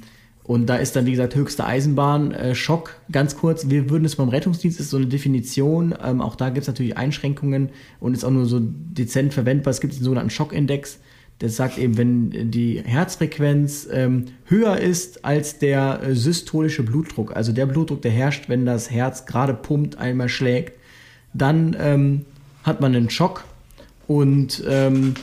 und 0.52 0.66
da 0.66 0.76
ist 0.76 0.96
dann, 0.96 1.06
wie 1.06 1.12
gesagt, 1.12 1.34
höchste 1.34 1.64
Eisenbahn, 1.64 2.32
äh, 2.32 2.54
Schock, 2.54 2.96
ganz 3.10 3.38
kurz. 3.38 3.70
Wir 3.70 3.88
würden 3.88 4.04
es 4.04 4.16
beim 4.16 4.28
Rettungsdienst, 4.28 4.78
ist 4.78 4.90
so 4.90 4.98
eine 4.98 5.06
Definition. 5.06 5.94
Ähm, 6.04 6.20
auch 6.20 6.36
da 6.36 6.50
gibt 6.50 6.60
es 6.60 6.66
natürlich 6.66 6.98
Einschränkungen 6.98 7.70
und 8.00 8.12
ist 8.12 8.22
auch 8.22 8.30
nur 8.30 8.44
so 8.44 8.60
dezent 8.60 9.32
verwendbar. 9.32 9.70
Es 9.70 9.80
gibt 9.80 9.94
den 9.94 10.02
sogenannten 10.02 10.28
Schockindex. 10.28 10.98
Der 11.40 11.48
sagt 11.48 11.78
eben, 11.78 11.96
wenn 11.96 12.50
die 12.50 12.82
Herzfrequenz 12.84 13.88
ähm, 13.90 14.26
höher 14.44 14.76
ist 14.76 15.24
als 15.24 15.58
der 15.58 16.02
äh, 16.02 16.14
systolische 16.14 16.82
Blutdruck, 16.82 17.34
also 17.34 17.52
der 17.52 17.64
Blutdruck, 17.64 18.02
der 18.02 18.10
herrscht, 18.10 18.50
wenn 18.50 18.66
das 18.66 18.90
Herz 18.90 19.24
gerade 19.24 19.54
pumpt, 19.54 19.96
einmal 19.96 20.28
schlägt, 20.28 20.78
dann 21.32 21.74
ähm, 21.80 22.26
hat 22.62 22.82
man 22.82 22.94
einen 22.94 23.08
Schock 23.08 23.44
und 24.06 24.62
ähm, 24.68 25.14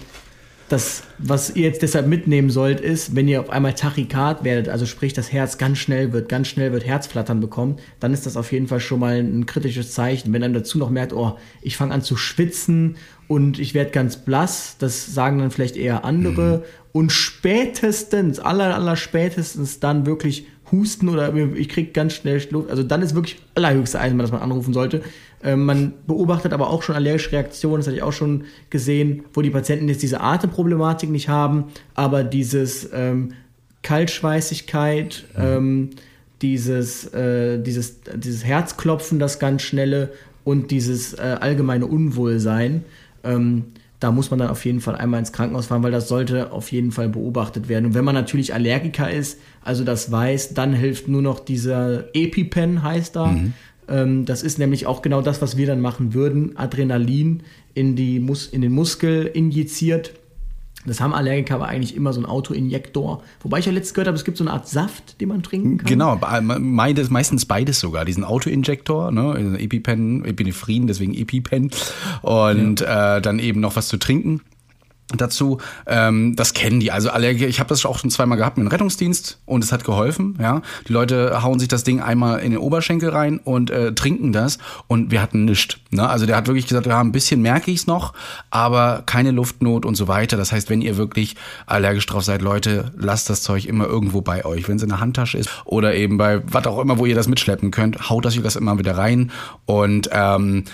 das, 0.69 1.03
was 1.17 1.55
ihr 1.55 1.63
jetzt 1.63 1.81
deshalb 1.81 2.07
mitnehmen 2.07 2.49
sollt, 2.49 2.79
ist, 2.79 3.15
wenn 3.15 3.27
ihr 3.27 3.41
auf 3.41 3.49
einmal 3.49 3.73
Tachykard 3.73 4.43
werdet, 4.43 4.69
also 4.69 4.85
sprich 4.85 5.13
das 5.13 5.31
Herz 5.31 5.57
ganz 5.57 5.79
schnell 5.79 6.13
wird, 6.13 6.29
ganz 6.29 6.47
schnell 6.47 6.71
wird 6.71 6.85
Herzflattern 6.85 7.39
bekommt, 7.39 7.81
dann 7.99 8.13
ist 8.13 8.25
das 8.25 8.37
auf 8.37 8.51
jeden 8.51 8.67
Fall 8.67 8.79
schon 8.79 8.99
mal 8.99 9.15
ein 9.15 9.45
kritisches 9.45 9.93
Zeichen. 9.93 10.31
Wenn 10.31 10.41
dann 10.41 10.53
dazu 10.53 10.77
noch 10.77 10.89
merkt, 10.89 11.13
oh, 11.13 11.37
ich 11.61 11.75
fange 11.75 11.93
an 11.93 12.01
zu 12.01 12.15
schwitzen 12.15 12.97
und 13.27 13.59
ich 13.59 13.73
werde 13.73 13.91
ganz 13.91 14.17
blass, 14.17 14.77
das 14.79 15.13
sagen 15.13 15.39
dann 15.39 15.51
vielleicht 15.51 15.75
eher 15.75 16.05
andere. 16.05 16.59
Mhm. 16.59 16.63
Und 16.91 17.11
spätestens, 17.11 18.39
aller, 18.39 18.75
aller 18.75 18.95
spätestens 18.95 19.79
dann 19.79 20.05
wirklich 20.05 20.47
Husten 20.71 21.09
oder 21.09 21.33
ich 21.35 21.69
kriege 21.69 21.91
ganz 21.91 22.13
schnell 22.13 22.41
Luft. 22.51 22.69
Also 22.69 22.83
dann 22.83 23.01
ist 23.01 23.15
wirklich 23.15 23.41
allerhöchste 23.55 23.99
Eisenbahn, 23.99 24.25
dass 24.25 24.31
man 24.31 24.41
anrufen 24.41 24.73
sollte. 24.73 25.01
Ähm, 25.43 25.65
man 25.65 25.93
beobachtet 26.05 26.53
aber 26.53 26.69
auch 26.69 26.83
schon 26.83 26.95
allergische 26.95 27.31
Reaktionen, 27.31 27.77
das 27.77 27.87
hatte 27.87 27.97
ich 27.97 28.03
auch 28.03 28.13
schon 28.13 28.45
gesehen, 28.69 29.23
wo 29.33 29.41
die 29.41 29.49
Patienten 29.49 29.87
jetzt 29.87 30.01
diese 30.01 30.19
Atemproblematik 30.21 31.09
nicht 31.09 31.29
haben, 31.29 31.65
aber 31.95 32.23
dieses 32.23 32.89
ähm, 32.93 33.33
Kaltschweißigkeit, 33.81 35.25
mhm. 35.37 35.43
ähm, 35.43 35.89
dieses, 36.41 37.05
äh, 37.13 37.61
dieses, 37.61 38.01
dieses 38.15 38.43
Herzklopfen, 38.43 39.19
das 39.19 39.39
ganz 39.39 39.61
schnelle 39.61 40.11
und 40.43 40.71
dieses 40.71 41.13
äh, 41.13 41.37
allgemeine 41.39 41.85
Unwohlsein. 41.85 42.83
Ähm, 43.23 43.65
da 43.99 44.11
muss 44.11 44.31
man 44.31 44.39
dann 44.39 44.49
auf 44.49 44.63
jeden 44.63 44.79
Fall 44.79 44.95
einmal 44.95 45.19
ins 45.19 45.33
Krankenhaus 45.33 45.67
fahren, 45.67 45.83
weil 45.83 45.91
das 45.91 46.07
sollte 46.07 46.53
auf 46.53 46.71
jeden 46.71 46.93
Fall 46.93 47.09
beobachtet 47.09 47.67
werden. 47.67 47.87
Und 47.87 47.93
wenn 47.95 48.05
man 48.05 48.15
natürlich 48.15 48.53
Allergiker 48.53 49.11
ist, 49.11 49.39
also 49.61 49.83
das 49.83 50.09
weiß, 50.09 50.53
dann 50.53 50.73
hilft 50.73 51.09
nur 51.09 51.21
noch 51.21 51.39
dieser 51.39 52.05
EpiPen, 52.15 52.81
heißt 52.81 53.15
da. 53.17 53.27
Mhm. 53.27 53.53
Ähm, 53.89 54.25
das 54.25 54.43
ist 54.43 54.59
nämlich 54.59 54.85
auch 54.85 55.01
genau 55.01 55.21
das, 55.21 55.41
was 55.41 55.57
wir 55.57 55.67
dann 55.67 55.81
machen 55.81 56.13
würden. 56.13 56.57
Adrenalin 56.57 57.43
in, 57.73 57.95
die 57.95 58.19
Mus 58.19 58.47
in 58.47 58.61
den 58.61 58.71
Muskel 58.71 59.25
injiziert. 59.25 60.13
Das 60.85 61.01
haben 61.01 61.13
Allergiker 61.13 61.55
aber 61.55 61.67
eigentlich 61.67 61.95
immer 61.95 62.13
so 62.13 62.21
ein 62.21 62.25
Autoinjektor. 62.25 63.21
Wobei 63.41 63.59
ich 63.59 63.65
ja 63.65 63.71
letztens 63.71 63.93
gehört 63.95 64.07
habe, 64.07 64.17
es 64.17 64.23
gibt 64.23 64.37
so 64.37 64.45
eine 64.45 64.53
Art 64.53 64.67
Saft, 64.69 65.19
den 65.19 65.27
man 65.27 65.43
trinken 65.43 65.77
kann. 65.77 65.87
Genau, 65.87 66.19
meistens 66.41 67.45
beides 67.45 67.81
sogar. 67.81 68.05
Diesen 68.05 68.23
Autoinjektor, 68.23 69.11
ne, 69.11 69.57
EpiPen, 69.59 70.23
Epinephrin, 70.23 70.87
deswegen 70.87 71.13
EpiPen. 71.13 71.71
Und 72.21 72.79
ja. 72.79 73.17
äh, 73.17 73.21
dann 73.21 73.39
eben 73.39 73.59
noch 73.59 73.75
was 73.75 73.89
zu 73.89 73.97
trinken 73.97 74.41
dazu. 75.17 75.59
Ähm, 75.87 76.35
das 76.35 76.53
kennen 76.53 76.79
die. 76.79 76.91
Also 76.91 77.09
Allergiker, 77.09 77.47
ich 77.47 77.59
habe 77.59 77.69
das 77.69 77.85
auch 77.85 77.99
schon 77.99 78.09
zweimal 78.09 78.37
gehabt 78.37 78.57
mit 78.57 78.65
dem 78.65 78.71
Rettungsdienst 78.71 79.39
und 79.45 79.63
es 79.63 79.71
hat 79.71 79.83
geholfen. 79.83 80.37
Ja, 80.39 80.61
Die 80.87 80.93
Leute 80.93 81.41
hauen 81.41 81.59
sich 81.59 81.67
das 81.67 81.83
Ding 81.83 82.01
einmal 82.01 82.39
in 82.39 82.51
den 82.51 82.59
Oberschenkel 82.59 83.09
rein 83.09 83.39
und 83.39 83.71
äh, 83.71 83.93
trinken 83.93 84.31
das 84.31 84.59
und 84.87 85.11
wir 85.11 85.21
hatten 85.21 85.45
nichts. 85.45 85.77
Ne? 85.91 86.07
Also 86.07 86.25
der 86.25 86.35
hat 86.35 86.47
wirklich 86.47 86.67
gesagt, 86.67 86.85
ja, 86.85 86.99
ein 86.99 87.11
bisschen 87.11 87.41
merke 87.41 87.71
ich's 87.71 87.87
noch, 87.87 88.13
aber 88.51 89.03
keine 89.05 89.31
Luftnot 89.31 89.85
und 89.85 89.95
so 89.95 90.07
weiter. 90.07 90.37
Das 90.37 90.51
heißt, 90.51 90.69
wenn 90.69 90.81
ihr 90.81 90.97
wirklich 90.97 91.35
allergisch 91.65 92.05
drauf 92.05 92.23
seid, 92.23 92.41
Leute, 92.41 92.91
lasst 92.97 93.29
das 93.29 93.41
Zeug 93.41 93.65
immer 93.65 93.85
irgendwo 93.85 94.21
bei 94.21 94.45
euch. 94.45 94.67
Wenn 94.67 94.77
es 94.77 94.83
in 94.83 94.89
der 94.89 94.99
Handtasche 94.99 95.37
ist 95.37 95.49
oder 95.65 95.95
eben 95.95 96.17
bei 96.17 96.41
was 96.51 96.65
auch 96.67 96.79
immer, 96.79 96.99
wo 96.99 97.05
ihr 97.05 97.15
das 97.15 97.27
mitschleppen 97.27 97.71
könnt, 97.71 98.09
haut 98.09 98.25
das 98.25 98.35
ihr 98.35 98.43
das 98.43 98.55
immer 98.55 98.77
wieder 98.77 98.97
rein 98.97 99.31
und 99.65 100.09
ähm, 100.11 100.65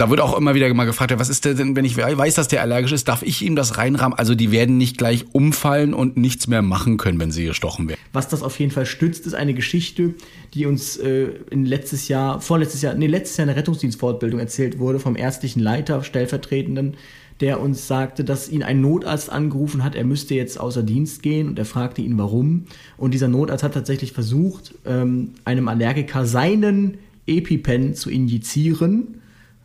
da 0.00 0.08
wird 0.08 0.20
auch 0.20 0.36
immer 0.36 0.54
wieder 0.54 0.72
mal 0.72 0.86
gefragt, 0.86 1.12
was 1.18 1.28
ist 1.28 1.44
denn, 1.44 1.76
wenn 1.76 1.84
ich 1.84 1.98
weiß, 1.98 2.34
dass 2.34 2.48
der 2.48 2.62
allergisch 2.62 2.92
ist, 2.92 3.06
darf 3.08 3.22
ich 3.22 3.42
ihm 3.42 3.54
das 3.54 3.76
reinrahmen? 3.76 4.18
Also 4.18 4.34
die 4.34 4.50
werden 4.50 4.78
nicht 4.78 4.96
gleich 4.96 5.26
umfallen 5.32 5.92
und 5.92 6.16
nichts 6.16 6.46
mehr 6.46 6.62
machen 6.62 6.96
können, 6.96 7.20
wenn 7.20 7.30
sie 7.30 7.44
gestochen 7.44 7.86
werden. 7.86 8.00
Was 8.14 8.26
das 8.26 8.42
auf 8.42 8.58
jeden 8.58 8.72
Fall 8.72 8.86
stützt, 8.86 9.26
ist 9.26 9.34
eine 9.34 9.52
Geschichte, 9.52 10.14
die 10.54 10.64
uns 10.64 10.96
äh, 10.96 11.28
in 11.50 11.66
letztes 11.66 12.08
Jahr, 12.08 12.40
vorletztes 12.40 12.80
Jahr, 12.80 12.94
nee, 12.94 13.08
letztes 13.08 13.36
Jahr 13.36 13.46
eine 13.46 13.56
Rettungsdienstfortbildung 13.56 14.40
erzählt 14.40 14.78
wurde 14.78 15.00
vom 15.00 15.16
ärztlichen 15.16 15.60
Leiter, 15.60 16.02
stellvertretenden, 16.02 16.96
der 17.40 17.60
uns 17.60 17.86
sagte, 17.86 18.24
dass 18.24 18.48
ihn 18.48 18.62
ein 18.62 18.80
Notarzt 18.80 19.30
angerufen 19.30 19.84
hat, 19.84 19.94
er 19.96 20.04
müsste 20.04 20.34
jetzt 20.34 20.58
außer 20.58 20.82
Dienst 20.82 21.22
gehen 21.22 21.46
und 21.46 21.58
er 21.58 21.66
fragte 21.66 22.00
ihn 22.00 22.16
warum. 22.16 22.64
Und 22.96 23.12
dieser 23.12 23.28
Notarzt 23.28 23.64
hat 23.64 23.74
tatsächlich 23.74 24.12
versucht, 24.12 24.74
ähm, 24.86 25.32
einem 25.44 25.68
Allergiker 25.68 26.24
seinen 26.24 26.96
EpiPen 27.26 27.94
zu 27.94 28.08
injizieren, 28.08 29.19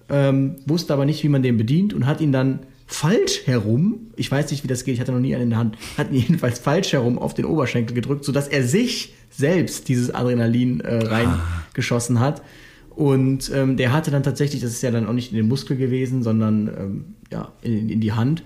ähm, 0.09 0.55
wusste 0.65 0.93
aber 0.93 1.05
nicht, 1.05 1.23
wie 1.23 1.29
man 1.29 1.43
den 1.43 1.57
bedient 1.57 1.93
und 1.93 2.05
hat 2.05 2.21
ihn 2.21 2.31
dann 2.31 2.59
falsch 2.87 3.41
herum, 3.45 4.11
ich 4.15 4.31
weiß 4.31 4.51
nicht, 4.51 4.63
wie 4.63 4.67
das 4.67 4.83
geht, 4.83 4.95
ich 4.95 4.99
hatte 4.99 5.11
noch 5.11 5.19
nie 5.19 5.33
einen 5.33 5.45
in 5.45 5.49
der 5.51 5.59
Hand, 5.59 5.77
hat 5.97 6.11
ihn 6.11 6.19
jedenfalls 6.21 6.59
falsch 6.59 6.93
herum 6.93 7.17
auf 7.17 7.33
den 7.33 7.45
Oberschenkel 7.45 7.95
gedrückt, 7.95 8.25
sodass 8.25 8.47
er 8.47 8.63
sich 8.63 9.13
selbst 9.31 9.87
dieses 9.89 10.13
Adrenalin 10.13 10.79
äh, 10.81 10.97
reingeschossen 10.97 12.19
hat. 12.19 12.41
Und 12.95 13.51
ähm, 13.53 13.75
der 13.75 13.91
hatte 13.91 14.09
dann 14.09 14.23
tatsächlich, 14.23 14.61
das 14.61 14.71
ist 14.71 14.81
ja 14.81 14.91
dann 14.91 15.05
auch 15.07 15.13
nicht 15.13 15.31
in 15.31 15.37
den 15.37 15.49
Muskel 15.49 15.75
gewesen, 15.75 16.23
sondern 16.23 16.67
ähm, 16.67 17.05
ja, 17.29 17.51
in, 17.61 17.89
in, 17.89 17.99
die 17.99 18.13
Hand. 18.13 18.43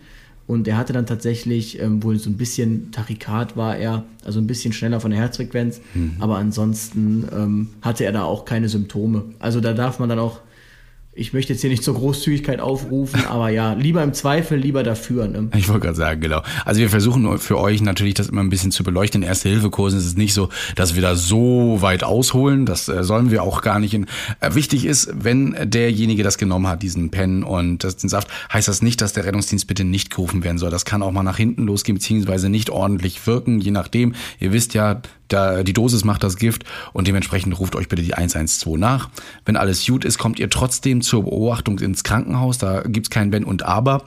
Und 0.48 0.66
der 0.66 0.78
hatte 0.78 0.94
dann 0.94 1.06
tatsächlich 1.06 1.80
ähm, 1.80 2.02
wohl 2.02 2.18
so 2.18 2.32
ein 2.32 2.38
bisschen 2.38 2.92
Tachykat 2.92 3.56
war 3.56 3.78
er, 3.78 4.06
also 4.26 4.40
ein 4.40 4.48
bisschen 4.48 4.74
schneller 4.74 5.00
von 5.00 5.12
der 5.12 5.20
Herzfrequenz. 5.20 5.82
Mhm. 5.94 6.16
Aber 6.18 6.38
ansonsten 6.38 7.28
ähm, 7.32 7.70
hatte 7.84 8.06
er 8.06 8.12
da 8.12 8.24
auch 8.24 8.46
keine 8.46 8.70
Symptome. 8.70 9.26
Also 9.38 9.62
da 9.62 9.74
darf 9.74 10.00
man 10.00 10.10
dann 10.10 10.18
auch 10.18 10.40
ich 11.20 11.34
möchte 11.34 11.54
jetzt 11.54 11.62
hier 11.62 11.70
nicht 11.70 11.84
zur 11.84 11.96
Großzügigkeit 11.96 12.62
aufrufen, 12.62 13.26
aber 13.28 13.50
ja, 13.50 13.74
lieber 13.74 14.02
im 14.04 14.14
Zweifel, 14.14 14.58
lieber 14.58 14.84
dafür. 14.84 15.28
Ne? 15.28 15.50
Ich 15.56 15.68
wollte 15.68 15.82
gerade 15.82 15.98
sagen, 15.98 16.22
genau. 16.22 16.42
Also 16.66 16.80
wir 16.80 16.90
versuchen 16.90 17.38
für 17.40 17.60
euch 17.60 17.82
natürlich 17.82 18.14
das 18.14 18.30
immer 18.30 18.42
ein 18.42 18.50
bisschen 18.50 18.72
zu 18.72 18.84
beleuchten. 18.84 19.22
In 19.22 19.28
Erste-Hilfe-Kursen 19.28 20.00
ist 20.00 20.06
es 20.06 20.16
nicht 20.16 20.34
so, 20.34 20.50
dass 20.76 20.96
wir 20.96 21.02
da 21.02 21.16
so 21.16 21.82
weit 21.82 22.04
ausholen. 22.04 22.66
Das 22.66 22.88
äh, 22.88 23.04
sollen 23.04 23.32
wir 23.32 23.44
auch 23.44 23.62
gar 23.62 23.80
nicht. 23.80 23.94
In, 23.94 24.06
äh, 24.40 24.56
wichtig 24.56 24.86
ist, 24.86 25.12
wenn 25.14 25.56
derjenige 25.62 26.24
das 26.24 26.38
genommen 26.38 26.68
hat, 26.68 26.82
diesen 26.84 27.12
Pen 27.12 27.44
und 27.44 27.84
das, 27.84 27.98
den 27.98 28.10
Saft, 28.10 28.30
heißt 28.54 28.68
das 28.68 28.82
nicht, 28.82 29.02
dass 29.02 29.14
der 29.14 29.26
Rettungsdienst 29.26 29.68
bitte 29.68 29.84
nicht 29.84 30.10
gerufen 30.12 30.44
werden 30.44 30.58
soll. 30.58 30.72
Das 30.72 30.86
kann 30.86 31.04
auch 31.04 31.12
mal 31.12 31.24
nach 31.24 31.38
hinten 31.38 31.64
losgehen, 31.66 31.98
beziehungsweise 31.98 32.50
nicht 32.50 32.70
ordentlich 32.70 33.28
wirken, 33.28 33.60
je 33.60 33.72
nachdem. 33.72 34.14
Ihr 34.40 34.54
wisst 34.54 34.74
ja, 34.74 35.02
da, 35.30 35.64
die 35.64 35.74
Dosis 35.74 36.04
macht 36.04 36.24
das 36.24 36.36
Gift 36.36 36.66
und 36.94 37.08
dementsprechend 37.08 37.58
ruft 37.60 37.76
euch 37.76 37.88
bitte 37.88 38.02
die 38.02 38.16
112 38.16 38.78
nach. 38.78 39.10
Wenn 39.46 39.56
alles 39.56 39.86
gut 39.86 40.04
ist, 40.04 40.18
kommt 40.18 40.40
ihr 40.40 40.50
trotzdem 40.50 41.02
zur 41.02 41.24
Beobachtung 41.24 41.80
ins 41.80 42.04
Krankenhaus. 42.04 42.58
Da 42.58 42.82
gibt's 42.82 43.10
kein 43.10 43.32
Wenn 43.32 43.44
und 43.44 43.64
Aber. 43.64 44.04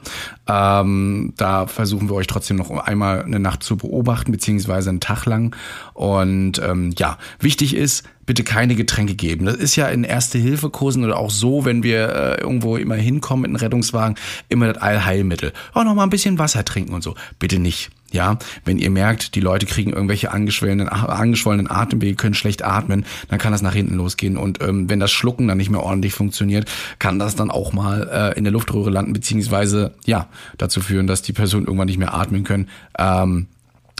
Ähm, 0.47 1.33
da 1.37 1.67
versuchen 1.67 2.09
wir 2.09 2.15
euch 2.15 2.27
trotzdem 2.27 2.57
noch 2.57 2.69
einmal 2.69 3.23
eine 3.23 3.39
Nacht 3.39 3.63
zu 3.63 3.77
beobachten, 3.77 4.31
beziehungsweise 4.31 4.89
einen 4.89 4.99
Tag 4.99 5.25
lang. 5.25 5.55
Und 5.93 6.59
ähm, 6.59 6.93
ja, 6.97 7.17
wichtig 7.39 7.75
ist, 7.75 8.03
bitte 8.25 8.43
keine 8.43 8.75
Getränke 8.75 9.15
geben. 9.15 9.45
Das 9.45 9.55
ist 9.55 9.75
ja 9.75 9.87
in 9.87 10.03
Erste-Hilfe-Kursen 10.03 11.03
oder 11.03 11.17
auch 11.17 11.31
so, 11.31 11.65
wenn 11.65 11.83
wir 11.83 12.09
äh, 12.09 12.41
irgendwo 12.41 12.77
immer 12.77 12.95
hinkommen 12.95 13.43
mit 13.43 13.49
einem 13.49 13.55
Rettungswagen, 13.57 14.15
immer 14.49 14.71
das 14.71 14.81
Allheilmittel. 14.81 15.53
Auch 15.73 15.83
noch 15.83 15.95
mal 15.95 16.03
ein 16.03 16.09
bisschen 16.09 16.39
Wasser 16.39 16.63
trinken 16.65 16.93
und 16.93 17.03
so. 17.03 17.15
Bitte 17.39 17.59
nicht. 17.59 17.91
Ja, 18.13 18.37
wenn 18.63 18.77
ihr 18.77 18.91
merkt, 18.91 19.33
die 19.33 19.39
Leute 19.39 19.65
kriegen 19.65 19.91
irgendwelche 19.91 20.31
angeschwollenen, 20.31 20.87
angeschwollenen 20.87 21.69
Atemwege, 21.69 22.15
können 22.15 22.35
schlecht 22.35 22.63
atmen, 22.63 23.05
dann 23.27 23.39
kann 23.39 23.51
das 23.51 23.63
nach 23.63 23.73
hinten 23.73 23.95
losgehen. 23.95 24.37
Und 24.37 24.61
ähm, 24.61 24.87
wenn 24.87 24.99
das 24.99 25.11
Schlucken 25.11 25.47
dann 25.47 25.57
nicht 25.57 25.71
mehr 25.71 25.81
ordentlich 25.81 26.13
funktioniert, 26.13 26.69
kann 26.99 27.17
das 27.17 27.35
dann 27.35 27.49
auch 27.49 27.73
mal 27.73 28.07
äh, 28.13 28.37
in 28.37 28.43
der 28.43 28.53
Luftröhre 28.53 28.91
landen, 28.91 29.13
beziehungsweise 29.13 29.95
ja, 30.05 30.27
dazu 30.59 30.79
führen, 30.79 31.07
dass 31.07 31.23
die 31.23 31.33
Personen 31.33 31.65
irgendwann 31.65 31.87
nicht 31.87 31.97
mehr 31.97 32.13
atmen 32.13 32.43
können. 32.43 32.69
Ähm, 32.99 33.47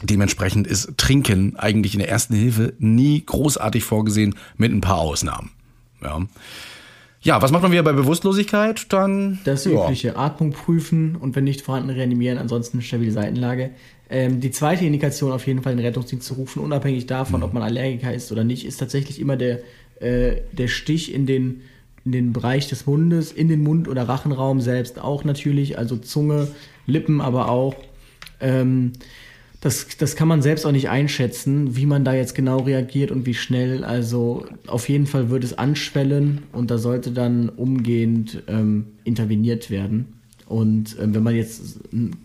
Dementsprechend 0.03 0.67
ist 0.67 0.97
Trinken 0.97 1.55
eigentlich 1.57 1.93
in 1.93 1.99
der 1.99 2.09
ersten 2.09 2.35
Hilfe 2.35 2.73
nie 2.77 3.23
großartig 3.25 3.85
vorgesehen, 3.85 4.35
mit 4.57 4.73
ein 4.73 4.81
paar 4.81 4.97
Ausnahmen. 4.97 5.51
Ja. 6.03 6.19
Ja, 7.23 7.41
was 7.41 7.53
macht 7.53 7.63
man 7.63 7.71
wieder 7.71 7.83
bei 7.83 7.93
Bewusstlosigkeit? 7.93 8.91
Dann 8.91 9.39
das 9.45 9.63
ja. 9.63 9.71
übliche 9.71 10.17
Atmung 10.17 10.51
prüfen 10.51 11.15
und 11.15 11.37
wenn 11.37 11.45
nicht 11.45 11.61
vorhanden 11.61 11.89
reanimieren, 11.89 12.37
ansonsten 12.37 12.81
stabile 12.81 13.13
Seitenlage. 13.13 13.71
Ähm, 14.09 14.39
die 14.39 14.51
zweite 14.51 14.85
Indikation 14.85 15.31
auf 15.31 15.47
jeden 15.47 15.61
Fall 15.61 15.75
den 15.75 15.85
Rettungsdienst 15.85 16.27
zu 16.27 16.35
rufen, 16.35 16.61
unabhängig 16.61 17.05
davon, 17.05 17.39
mhm. 17.39 17.45
ob 17.45 17.53
man 17.53 17.63
Allergiker 17.63 18.13
ist 18.13 18.31
oder 18.31 18.43
nicht, 18.43 18.65
ist 18.65 18.77
tatsächlich 18.77 19.19
immer 19.19 19.37
der, 19.37 19.59
äh, 19.99 20.41
der 20.51 20.67
Stich 20.67 21.13
in 21.13 21.25
den, 21.25 21.61
in 22.05 22.11
den 22.11 22.33
Bereich 22.33 22.67
des 22.67 22.85
Mundes, 22.85 23.31
in 23.31 23.47
den 23.47 23.63
Mund- 23.63 23.87
oder 23.87 24.07
Rachenraum 24.07 24.61
selbst 24.61 24.99
auch 24.99 25.23
natürlich, 25.23 25.77
also 25.77 25.97
Zunge, 25.97 26.49
Lippen 26.85 27.21
aber 27.21 27.49
auch. 27.49 27.75
Ähm, 28.39 28.91
das, 29.61 29.87
das 29.97 30.17
kann 30.17 30.27
man 30.27 30.41
selbst 30.41 30.65
auch 30.65 30.73
nicht 30.73 30.89
einschätzen, 30.89 31.77
wie 31.77 31.85
man 31.85 32.03
da 32.03 32.13
jetzt 32.13 32.35
genau 32.35 32.57
reagiert 32.57 33.11
und 33.11 33.25
wie 33.25 33.33
schnell. 33.33 33.85
Also 33.85 34.45
auf 34.67 34.89
jeden 34.89 35.07
Fall 35.07 35.29
wird 35.29 35.45
es 35.45 35.57
anschwellen 35.57 36.39
und 36.51 36.69
da 36.69 36.77
sollte 36.77 37.11
dann 37.11 37.47
umgehend 37.47 38.43
ähm, 38.47 38.87
interveniert 39.05 39.69
werden. 39.69 40.19
Und 40.47 40.97
ähm, 40.99 41.15
wenn 41.15 41.23
man 41.23 41.35
jetzt 41.35 41.79
einen 41.93 42.17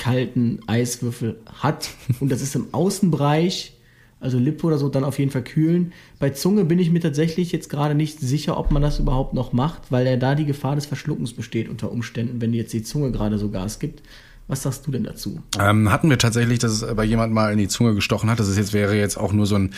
kalten 0.00 0.60
Eiswürfel 0.66 1.38
hat 1.46 1.90
und 2.20 2.32
das 2.32 2.40
ist 2.40 2.56
im 2.56 2.68
Außenbereich, 2.72 3.74
also 4.18 4.38
Lippe 4.38 4.66
oder 4.66 4.78
so, 4.78 4.88
dann 4.88 5.04
auf 5.04 5.18
jeden 5.18 5.30
Fall 5.30 5.44
kühlen. 5.44 5.92
Bei 6.18 6.30
Zunge 6.30 6.64
bin 6.64 6.78
ich 6.78 6.90
mir 6.90 7.00
tatsächlich 7.00 7.52
jetzt 7.52 7.68
gerade 7.68 7.94
nicht 7.94 8.18
sicher, 8.18 8.58
ob 8.58 8.70
man 8.70 8.82
das 8.82 8.98
überhaupt 8.98 9.34
noch 9.34 9.52
macht, 9.52 9.92
weil 9.92 10.06
ja 10.06 10.16
da 10.16 10.34
die 10.34 10.46
Gefahr 10.46 10.74
des 10.74 10.86
Verschluckens 10.86 11.34
besteht 11.34 11.68
unter 11.68 11.92
Umständen, 11.92 12.40
wenn 12.40 12.54
jetzt 12.54 12.72
die 12.72 12.82
Zunge 12.82 13.12
gerade 13.12 13.38
so 13.38 13.50
Gas 13.50 13.78
gibt. 13.78 14.02
Was 14.50 14.62
sagst 14.62 14.84
du 14.84 14.90
denn 14.90 15.04
dazu? 15.04 15.40
Ähm, 15.60 15.92
hatten 15.92 16.10
wir 16.10 16.18
tatsächlich, 16.18 16.58
dass 16.58 16.72
es 16.72 16.94
bei 16.96 17.04
jemand 17.04 17.32
mal 17.32 17.52
in 17.52 17.58
die 17.58 17.68
Zunge 17.68 17.94
gestochen 17.94 18.28
hat. 18.28 18.40
Das 18.40 18.48
ist 18.48 18.56
jetzt 18.56 18.72
wäre 18.72 18.96
jetzt 18.96 19.16
auch 19.16 19.32
nur 19.32 19.46
so 19.46 19.54
ein, 19.54 19.72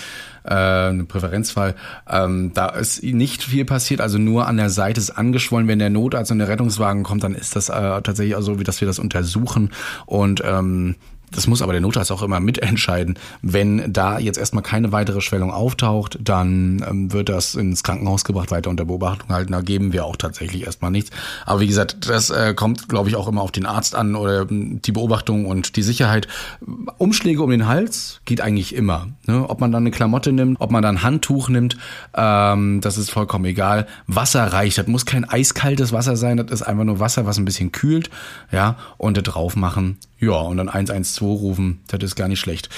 äh, 0.44 1.04
Präferenzfall. 1.04 1.74
Ähm, 2.08 2.52
da 2.54 2.68
ist 2.70 3.02
nicht 3.02 3.42
viel 3.42 3.66
passiert, 3.66 4.00
also 4.00 4.16
nur 4.16 4.48
an 4.48 4.56
der 4.56 4.70
Seite 4.70 4.98
ist 4.98 5.10
angeschwollen. 5.10 5.68
Wenn 5.68 5.78
der 5.78 5.90
Notarzt 5.90 6.32
und 6.32 6.38
der 6.38 6.48
Rettungswagen 6.48 7.02
kommt, 7.02 7.22
dann 7.22 7.34
ist 7.34 7.54
das 7.54 7.68
äh, 7.68 8.00
tatsächlich 8.00 8.34
auch 8.34 8.40
so, 8.40 8.58
wie 8.58 8.64
dass 8.64 8.80
wir 8.80 8.86
das 8.86 8.98
untersuchen 8.98 9.72
und 10.06 10.42
ähm, 10.42 10.96
das 11.34 11.46
muss 11.46 11.62
aber 11.62 11.72
der 11.72 11.80
Notarzt 11.80 12.12
auch 12.12 12.22
immer 12.22 12.40
mitentscheiden. 12.40 13.18
Wenn 13.40 13.92
da 13.92 14.18
jetzt 14.18 14.38
erstmal 14.38 14.62
keine 14.62 14.92
weitere 14.92 15.20
Schwellung 15.20 15.50
auftaucht, 15.50 16.18
dann 16.20 16.84
ähm, 16.88 17.12
wird 17.12 17.28
das 17.28 17.54
ins 17.54 17.82
Krankenhaus 17.82 18.24
gebracht, 18.24 18.50
weiter 18.50 18.70
unter 18.70 18.84
Beobachtung 18.84 19.30
halten. 19.30 19.52
Da 19.52 19.62
geben 19.62 19.92
wir 19.92 20.04
auch 20.04 20.16
tatsächlich 20.16 20.64
erstmal 20.64 20.90
nichts. 20.90 21.10
Aber 21.46 21.60
wie 21.60 21.66
gesagt, 21.66 22.08
das 22.08 22.30
äh, 22.30 22.54
kommt, 22.54 22.88
glaube 22.88 23.08
ich, 23.08 23.16
auch 23.16 23.28
immer 23.28 23.42
auf 23.42 23.52
den 23.52 23.66
Arzt 23.66 23.94
an 23.94 24.14
oder 24.14 24.48
ähm, 24.50 24.80
die 24.82 24.92
Beobachtung 24.92 25.46
und 25.46 25.76
die 25.76 25.82
Sicherheit. 25.82 26.28
Umschläge 26.98 27.42
um 27.42 27.50
den 27.50 27.66
Hals 27.66 28.20
geht 28.24 28.40
eigentlich 28.40 28.74
immer. 28.74 29.08
Ne? 29.26 29.48
Ob 29.48 29.60
man 29.60 29.72
dann 29.72 29.82
eine 29.82 29.90
Klamotte 29.90 30.32
nimmt, 30.32 30.60
ob 30.60 30.70
man 30.70 30.82
dann 30.82 30.96
ein 30.96 31.02
Handtuch 31.02 31.48
nimmt, 31.48 31.76
ähm, 32.14 32.80
das 32.80 32.98
ist 32.98 33.10
vollkommen 33.10 33.46
egal. 33.46 33.86
Wasser 34.06 34.44
reicht. 34.52 34.78
Das 34.78 34.86
muss 34.86 35.06
kein 35.06 35.24
eiskaltes 35.24 35.92
Wasser 35.92 36.16
sein. 36.16 36.36
Das 36.36 36.50
ist 36.50 36.62
einfach 36.62 36.84
nur 36.84 37.00
Wasser, 37.00 37.26
was 37.26 37.38
ein 37.38 37.44
bisschen 37.44 37.72
kühlt. 37.72 38.10
Ja, 38.50 38.76
und 38.98 39.16
da 39.16 39.22
drauf 39.22 39.56
machen 39.56 39.98
ja, 40.22 40.40
und 40.40 40.56
dann 40.56 40.68
112 40.68 41.20
rufen, 41.20 41.80
das 41.88 42.02
ist 42.02 42.16
gar 42.16 42.28
nicht 42.28 42.40
schlecht. 42.40 42.68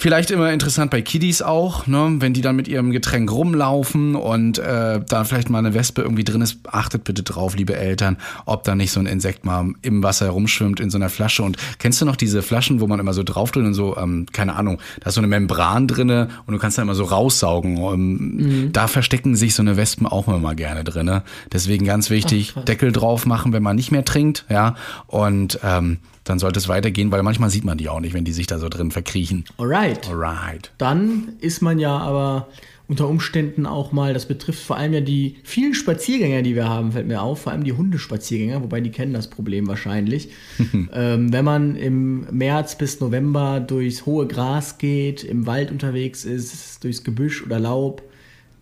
Vielleicht 0.00 0.30
immer 0.30 0.52
interessant 0.52 0.92
bei 0.92 1.02
Kiddies 1.02 1.42
auch, 1.42 1.88
ne? 1.88 2.14
wenn 2.20 2.32
die 2.32 2.40
dann 2.40 2.54
mit 2.54 2.68
ihrem 2.68 2.92
Getränk 2.92 3.32
rumlaufen 3.32 4.14
und 4.14 4.56
äh, 4.58 5.00
da 5.04 5.24
vielleicht 5.24 5.50
mal 5.50 5.58
eine 5.58 5.74
Wespe 5.74 6.02
irgendwie 6.02 6.22
drin 6.22 6.40
ist, 6.40 6.60
achtet 6.70 7.02
bitte 7.02 7.24
drauf, 7.24 7.56
liebe 7.56 7.74
Eltern, 7.74 8.16
ob 8.46 8.62
da 8.62 8.76
nicht 8.76 8.92
so 8.92 9.00
ein 9.00 9.06
Insekt 9.06 9.44
mal 9.44 9.72
im 9.82 10.04
Wasser 10.04 10.26
herumschwimmt 10.26 10.78
in 10.78 10.90
so 10.90 10.98
einer 10.98 11.08
Flasche. 11.08 11.42
Und 11.42 11.56
kennst 11.80 12.00
du 12.00 12.04
noch 12.04 12.14
diese 12.14 12.42
Flaschen, 12.42 12.80
wo 12.80 12.86
man 12.86 13.00
immer 13.00 13.12
so 13.12 13.24
drauf 13.24 13.56
und 13.56 13.74
so, 13.74 13.96
ähm, 13.96 14.26
keine 14.32 14.54
Ahnung, 14.54 14.78
da 15.00 15.08
ist 15.08 15.16
so 15.16 15.20
eine 15.20 15.26
Membran 15.26 15.88
drinne 15.88 16.28
und 16.46 16.54
du 16.54 16.60
kannst 16.60 16.78
da 16.78 16.82
immer 16.82 16.94
so 16.94 17.02
raussaugen. 17.02 17.78
Ähm, 17.78 18.12
mhm. 18.12 18.72
Da 18.72 18.86
verstecken 18.86 19.34
sich 19.34 19.56
so 19.56 19.62
eine 19.62 19.76
Wespen 19.76 20.06
auch 20.06 20.28
immer 20.28 20.38
mal 20.38 20.54
gerne 20.54 20.84
drinne. 20.84 21.24
Deswegen 21.52 21.84
ganz 21.84 22.08
wichtig, 22.08 22.54
Ach, 22.54 22.64
Deckel 22.64 22.92
drauf 22.92 23.26
machen, 23.26 23.52
wenn 23.52 23.64
man 23.64 23.74
nicht 23.74 23.90
mehr 23.90 24.04
trinkt, 24.04 24.44
ja. 24.48 24.76
Und 25.08 25.58
ähm, 25.64 25.98
dann 26.28 26.38
sollte 26.38 26.58
es 26.58 26.68
weitergehen, 26.68 27.10
weil 27.10 27.22
manchmal 27.22 27.50
sieht 27.50 27.64
man 27.64 27.78
die 27.78 27.88
auch 27.88 28.00
nicht, 28.00 28.14
wenn 28.14 28.24
die 28.24 28.32
sich 28.32 28.46
da 28.46 28.58
so 28.58 28.68
drin 28.68 28.90
verkriechen. 28.90 29.44
Alright. 29.56 30.08
Alright. 30.08 30.72
Dann 30.78 31.32
ist 31.40 31.62
man 31.62 31.78
ja 31.78 31.96
aber 31.96 32.48
unter 32.88 33.06
Umständen 33.06 33.66
auch 33.66 33.92
mal, 33.92 34.14
das 34.14 34.26
betrifft 34.26 34.62
vor 34.62 34.76
allem 34.76 34.94
ja 34.94 35.00
die 35.00 35.36
vielen 35.44 35.74
Spaziergänger, 35.74 36.40
die 36.40 36.54
wir 36.54 36.68
haben, 36.68 36.92
fällt 36.92 37.06
mir 37.06 37.20
auf, 37.20 37.42
vor 37.42 37.52
allem 37.52 37.64
die 37.64 37.74
Hundespaziergänger, 37.74 38.62
wobei 38.62 38.80
die 38.80 38.90
kennen 38.90 39.12
das 39.12 39.28
Problem 39.28 39.66
wahrscheinlich. 39.68 40.30
ähm, 40.92 41.32
wenn 41.32 41.44
man 41.44 41.76
im 41.76 42.26
März 42.30 42.76
bis 42.76 43.00
November 43.00 43.60
durchs 43.60 44.06
hohe 44.06 44.26
Gras 44.26 44.78
geht, 44.78 45.22
im 45.22 45.46
Wald 45.46 45.70
unterwegs 45.70 46.24
ist, 46.24 46.82
durchs 46.82 47.04
Gebüsch 47.04 47.44
oder 47.44 47.58
Laub, 47.58 48.02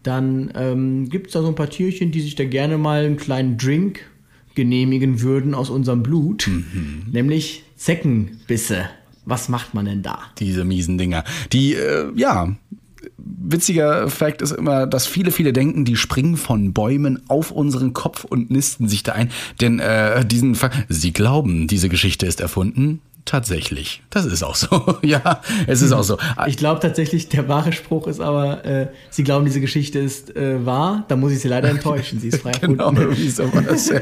dann 0.02 0.52
ähm, 0.57 1.09
gibt 1.09 1.29
es 1.29 1.33
da 1.33 1.42
so 1.42 1.48
ein 1.48 1.55
paar 1.55 1.70
Tierchen, 1.70 2.11
die 2.11 2.20
sich 2.20 2.35
da 2.35 2.44
gerne 2.44 2.79
mal 2.79 3.05
einen 3.05 3.16
kleinen 3.16 3.59
Drink 3.59 4.00
genehmigen 4.57 5.21
würden 5.21 5.55
aus 5.55 5.71
unserem 5.71 6.03
Blut, 6.03 6.49
mhm. 6.49 7.05
nämlich 7.12 7.62
Zeckenbisse. 7.77 8.87
Was 9.25 9.49
macht 9.49 9.75
man 9.75 9.85
denn 9.85 10.03
da? 10.03 10.19
Diese 10.38 10.64
miesen 10.64 10.99
Dinger. 10.99 11.25
Die, 11.53 11.75
äh, 11.75 12.11
ja, 12.16 12.57
witziger 13.19 14.09
Fakt 14.09 14.42
ist 14.42 14.53
immer, 14.53 14.87
dass 14.87 15.07
viele, 15.07 15.31
viele 15.31 15.53
denken, 15.53 15.85
die 15.85 15.97
springen 15.97 16.37
von 16.37 16.73
Bäumen 16.73 17.23
auf 17.29 17.51
unseren 17.51 17.92
Kopf 17.92 18.25
und 18.25 18.51
nisten 18.51 18.88
sich 18.88 19.03
da 19.03 19.12
ein. 19.12 19.31
Denn 19.61 19.79
äh, 19.79 20.25
diesen 20.25 20.55
Fakt, 20.55 20.87
sie 20.88 21.12
glauben, 21.12 21.66
diese 21.66 21.88
Geschichte 21.88 22.27
ist 22.27 22.40
erfunden. 22.40 23.01
Tatsächlich. 23.27 24.03
Das 24.11 24.25
ist 24.25 24.43
auch 24.43 24.55
so. 24.55 24.99
ja, 25.03 25.43
es 25.67 25.83
ist 25.83 25.93
auch 25.93 26.05
so. 26.05 26.17
Ich 26.47 26.57
glaube 26.57 26.81
tatsächlich, 26.81 27.29
der 27.29 27.49
wahre 27.49 27.73
Spruch 27.73 28.07
ist 28.07 28.21
aber, 28.21 28.65
äh, 28.65 28.87
Sie 29.11 29.25
glauben, 29.25 29.45
diese 29.45 29.61
Geschichte 29.61 29.99
ist 29.99 30.35
äh, 30.35 30.65
wahr, 30.65 31.05
da 31.09 31.17
muss 31.17 31.33
ich 31.33 31.41
Sie 31.41 31.49
leider 31.49 31.69
enttäuschen. 31.69 32.21
Sie 32.21 32.29
ist 32.29 32.41
frei 32.41 32.53
genau, 32.61 32.93
irgendwie 32.93 33.29
sowas, 33.29 33.91
ja. 33.91 34.01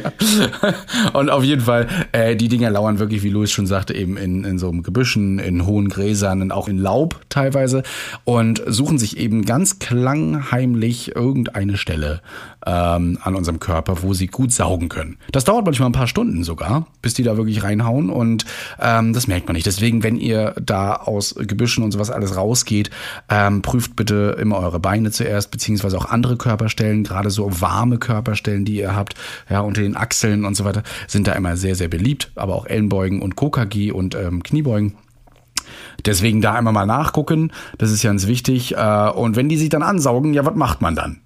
Und 1.19 1.31
auf 1.31 1.43
jeden 1.43 1.63
Fall, 1.63 1.89
äh, 2.13 2.37
die 2.37 2.49
Dinger 2.49 2.71
lauern 2.71 2.99
wirklich, 2.99 3.23
wie 3.23 3.31
Louis 3.31 3.51
schon 3.51 3.67
sagte, 3.67 3.95
eben 3.95 4.17
in, 4.17 4.45
in 4.45 4.59
so 4.59 4.69
einem 4.69 4.83
Gebüschen, 4.83 5.39
in 5.39 5.67
hohen 5.67 5.89
Gräsern 5.89 6.43
und 6.43 6.53
auch 6.53 6.69
in 6.69 6.79
Laub 6.79 7.21
teilweise 7.31 7.83
und 8.25 8.63
suchen 8.67 8.99
sich 8.99 9.17
eben 9.17 9.45
ganz 9.45 9.79
klangheimlich 9.79 11.17
irgendeine 11.17 11.79
Stelle 11.79 12.21
ähm, 12.67 13.19
an 13.23 13.35
unserem 13.35 13.61
Körper, 13.61 14.03
wo 14.03 14.15
sie 14.15 14.27
gut 14.27 14.53
saugen 14.53 14.89
können. 14.89 15.17
Das 15.33 15.45
dauert 15.45 15.65
manchmal 15.65 15.89
ein 15.89 15.93
paar 15.93 16.09
Stunden 16.09 16.45
sogar, 16.45 16.87
bis 17.03 17.15
die 17.15 17.23
da 17.23 17.37
wirklich 17.37 17.63
reinhauen 17.63 18.11
und 18.11 18.45
ähm, 18.81 19.14
das 19.15 19.27
merkt 19.27 19.47
man 19.47 19.55
nicht. 19.55 19.67
Deswegen, 19.67 20.03
wenn 20.03 20.17
ihr 20.17 20.55
da 20.61 20.95
aus 20.95 21.35
Gebüschen 21.35 21.85
und 21.85 21.93
sowas 21.93 22.11
alles 22.11 22.37
rausgeht, 22.37 22.91
ähm, 23.29 23.63
prüft 23.63 23.97
bitte 23.97 24.37
immer 24.41 24.59
eure 24.59 24.81
Beine 24.81 25.11
zuerst, 25.11 25.51
beziehungsweise 25.51 25.97
auch 25.97 26.07
andere 26.07 26.37
Körperstellen, 26.37 27.05
gerade 27.05 27.31
so 27.31 27.61
warme 27.61 27.99
Körperstellen, 27.99 28.65
die 28.65 28.77
ihr 28.77 28.95
habt, 28.95 29.15
ja, 29.49 29.61
unter 29.61 29.83
den 29.83 29.97
Achseln 29.97 30.45
und 30.45 30.55
so 30.55 30.65
weiter, 30.65 30.83
sind 31.07 31.27
da 31.27 31.33
immer 31.33 31.57
sehr, 31.57 31.75
sehr 31.75 31.89
beliebt, 31.89 32.33
aber 32.35 32.55
auch 32.55 32.67
Ellenbeugen 32.67 33.23
und 33.23 33.37
KKG 33.37 33.93
und 33.93 34.15
ähm, 34.15 34.43
Kniebeugen. 34.43 34.95
Deswegen 36.05 36.43
da 36.43 36.55
einmal 36.55 36.73
mal 36.73 36.87
nachgucken, 36.87 37.53
das 37.79 37.91
ist 37.91 38.03
ganz 38.03 38.27
wichtig. 38.27 38.77
Äh, 38.77 39.11
und 39.11 39.37
wenn 39.37 39.49
die 39.49 39.57
sich 39.57 39.69
dann 39.69 39.83
ansaugen, 39.83 40.35
ja, 40.35 40.45
was 40.45 40.55
macht 40.55 40.83
man 40.83 40.95
dann? 40.95 41.21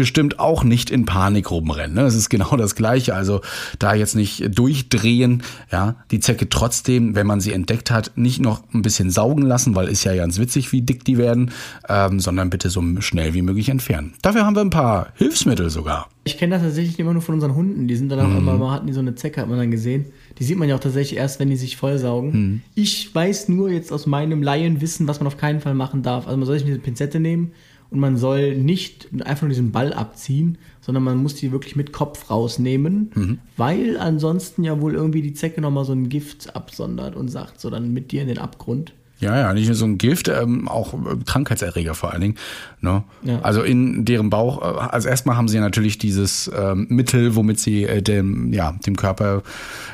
Bestimmt 0.00 0.40
auch 0.40 0.64
nicht 0.64 0.88
in 0.88 1.04
Panik 1.04 1.50
rumrennen. 1.50 1.94
Ne? 1.94 2.00
Das 2.00 2.14
ist 2.14 2.30
genau 2.30 2.56
das 2.56 2.74
Gleiche. 2.74 3.14
Also 3.14 3.42
da 3.78 3.92
jetzt 3.92 4.16
nicht 4.16 4.58
durchdrehen, 4.58 5.42
ja, 5.70 5.96
die 6.10 6.20
Zecke 6.20 6.48
trotzdem, 6.48 7.14
wenn 7.14 7.26
man 7.26 7.42
sie 7.42 7.52
entdeckt 7.52 7.90
hat, 7.90 8.12
nicht 8.16 8.40
noch 8.40 8.62
ein 8.72 8.80
bisschen 8.80 9.10
saugen 9.10 9.42
lassen, 9.42 9.74
weil 9.74 9.88
ist 9.88 10.04
ja 10.04 10.16
ganz 10.16 10.38
witzig, 10.38 10.72
wie 10.72 10.80
dick 10.80 11.04
die 11.04 11.18
werden, 11.18 11.50
ähm, 11.86 12.18
sondern 12.18 12.48
bitte 12.48 12.70
so 12.70 12.82
schnell 13.00 13.34
wie 13.34 13.42
möglich 13.42 13.68
entfernen. 13.68 14.14
Dafür 14.22 14.46
haben 14.46 14.56
wir 14.56 14.62
ein 14.62 14.70
paar 14.70 15.08
Hilfsmittel 15.16 15.68
sogar. 15.68 16.08
Ich 16.24 16.38
kenne 16.38 16.54
das 16.54 16.62
tatsächlich 16.62 16.98
immer 16.98 17.12
nur 17.12 17.20
von 17.20 17.34
unseren 17.34 17.54
Hunden. 17.54 17.86
Die 17.86 17.96
sind 17.96 18.08
dann 18.08 18.20
auch 18.20 18.28
mhm. 18.28 18.38
immer, 18.38 18.56
mal 18.56 18.72
hatten 18.72 18.86
die 18.86 18.94
so 18.94 19.00
eine 19.00 19.16
Zecke, 19.16 19.42
hat 19.42 19.50
man 19.50 19.58
dann 19.58 19.70
gesehen. 19.70 20.06
Die 20.38 20.44
sieht 20.44 20.56
man 20.56 20.66
ja 20.66 20.76
auch 20.76 20.80
tatsächlich 20.80 21.18
erst, 21.18 21.40
wenn 21.40 21.50
die 21.50 21.56
sich 21.56 21.76
vollsaugen. 21.76 22.32
Mhm. 22.32 22.60
Ich 22.74 23.14
weiß 23.14 23.50
nur 23.50 23.68
jetzt 23.68 23.92
aus 23.92 24.06
meinem 24.06 24.42
Laienwissen, 24.42 25.08
was 25.08 25.20
man 25.20 25.26
auf 25.26 25.36
keinen 25.36 25.60
Fall 25.60 25.74
machen 25.74 26.02
darf. 26.02 26.26
Also 26.26 26.38
man 26.38 26.46
soll 26.46 26.58
sich 26.58 26.66
eine 26.66 26.78
Pinzette 26.78 27.20
nehmen 27.20 27.52
und 27.90 27.98
man 27.98 28.16
soll 28.16 28.56
nicht 28.56 29.08
einfach 29.24 29.42
nur 29.42 29.50
diesen 29.50 29.72
Ball 29.72 29.92
abziehen, 29.92 30.58
sondern 30.80 31.02
man 31.02 31.18
muss 31.18 31.34
die 31.34 31.52
wirklich 31.52 31.76
mit 31.76 31.92
Kopf 31.92 32.30
rausnehmen, 32.30 33.10
mhm. 33.14 33.38
weil 33.56 33.98
ansonsten 33.98 34.64
ja 34.64 34.80
wohl 34.80 34.94
irgendwie 34.94 35.22
die 35.22 35.34
Zecke 35.34 35.60
nochmal 35.60 35.84
so 35.84 35.92
ein 35.92 36.08
Gift 36.08 36.54
absondert 36.54 37.16
und 37.16 37.28
sagt 37.28 37.60
so 37.60 37.70
dann 37.70 37.92
mit 37.92 38.12
dir 38.12 38.22
in 38.22 38.28
den 38.28 38.38
Abgrund. 38.38 38.92
Ja, 39.20 39.38
ja, 39.38 39.52
nicht 39.52 39.66
nur 39.66 39.74
so 39.74 39.84
ein 39.84 39.98
Gift, 39.98 40.28
ähm, 40.28 40.66
auch 40.66 40.94
äh, 40.94 41.16
Krankheitserreger 41.26 41.94
vor 41.94 42.10
allen 42.10 42.22
Dingen. 42.22 42.34
Ne? 42.80 43.04
Ja. 43.22 43.40
Also 43.42 43.62
in 43.62 44.06
deren 44.06 44.30
Bauch, 44.30 44.62
äh, 44.62 44.78
also 44.78 45.08
erstmal 45.08 45.36
haben 45.36 45.46
sie 45.46 45.56
ja 45.56 45.60
natürlich 45.60 45.98
dieses 45.98 46.50
ähm, 46.56 46.86
Mittel, 46.88 47.36
womit 47.36 47.60
sie 47.60 47.84
äh, 47.84 48.00
dem, 48.00 48.52
ja, 48.54 48.72
dem 48.86 48.96
Körper 48.96 49.42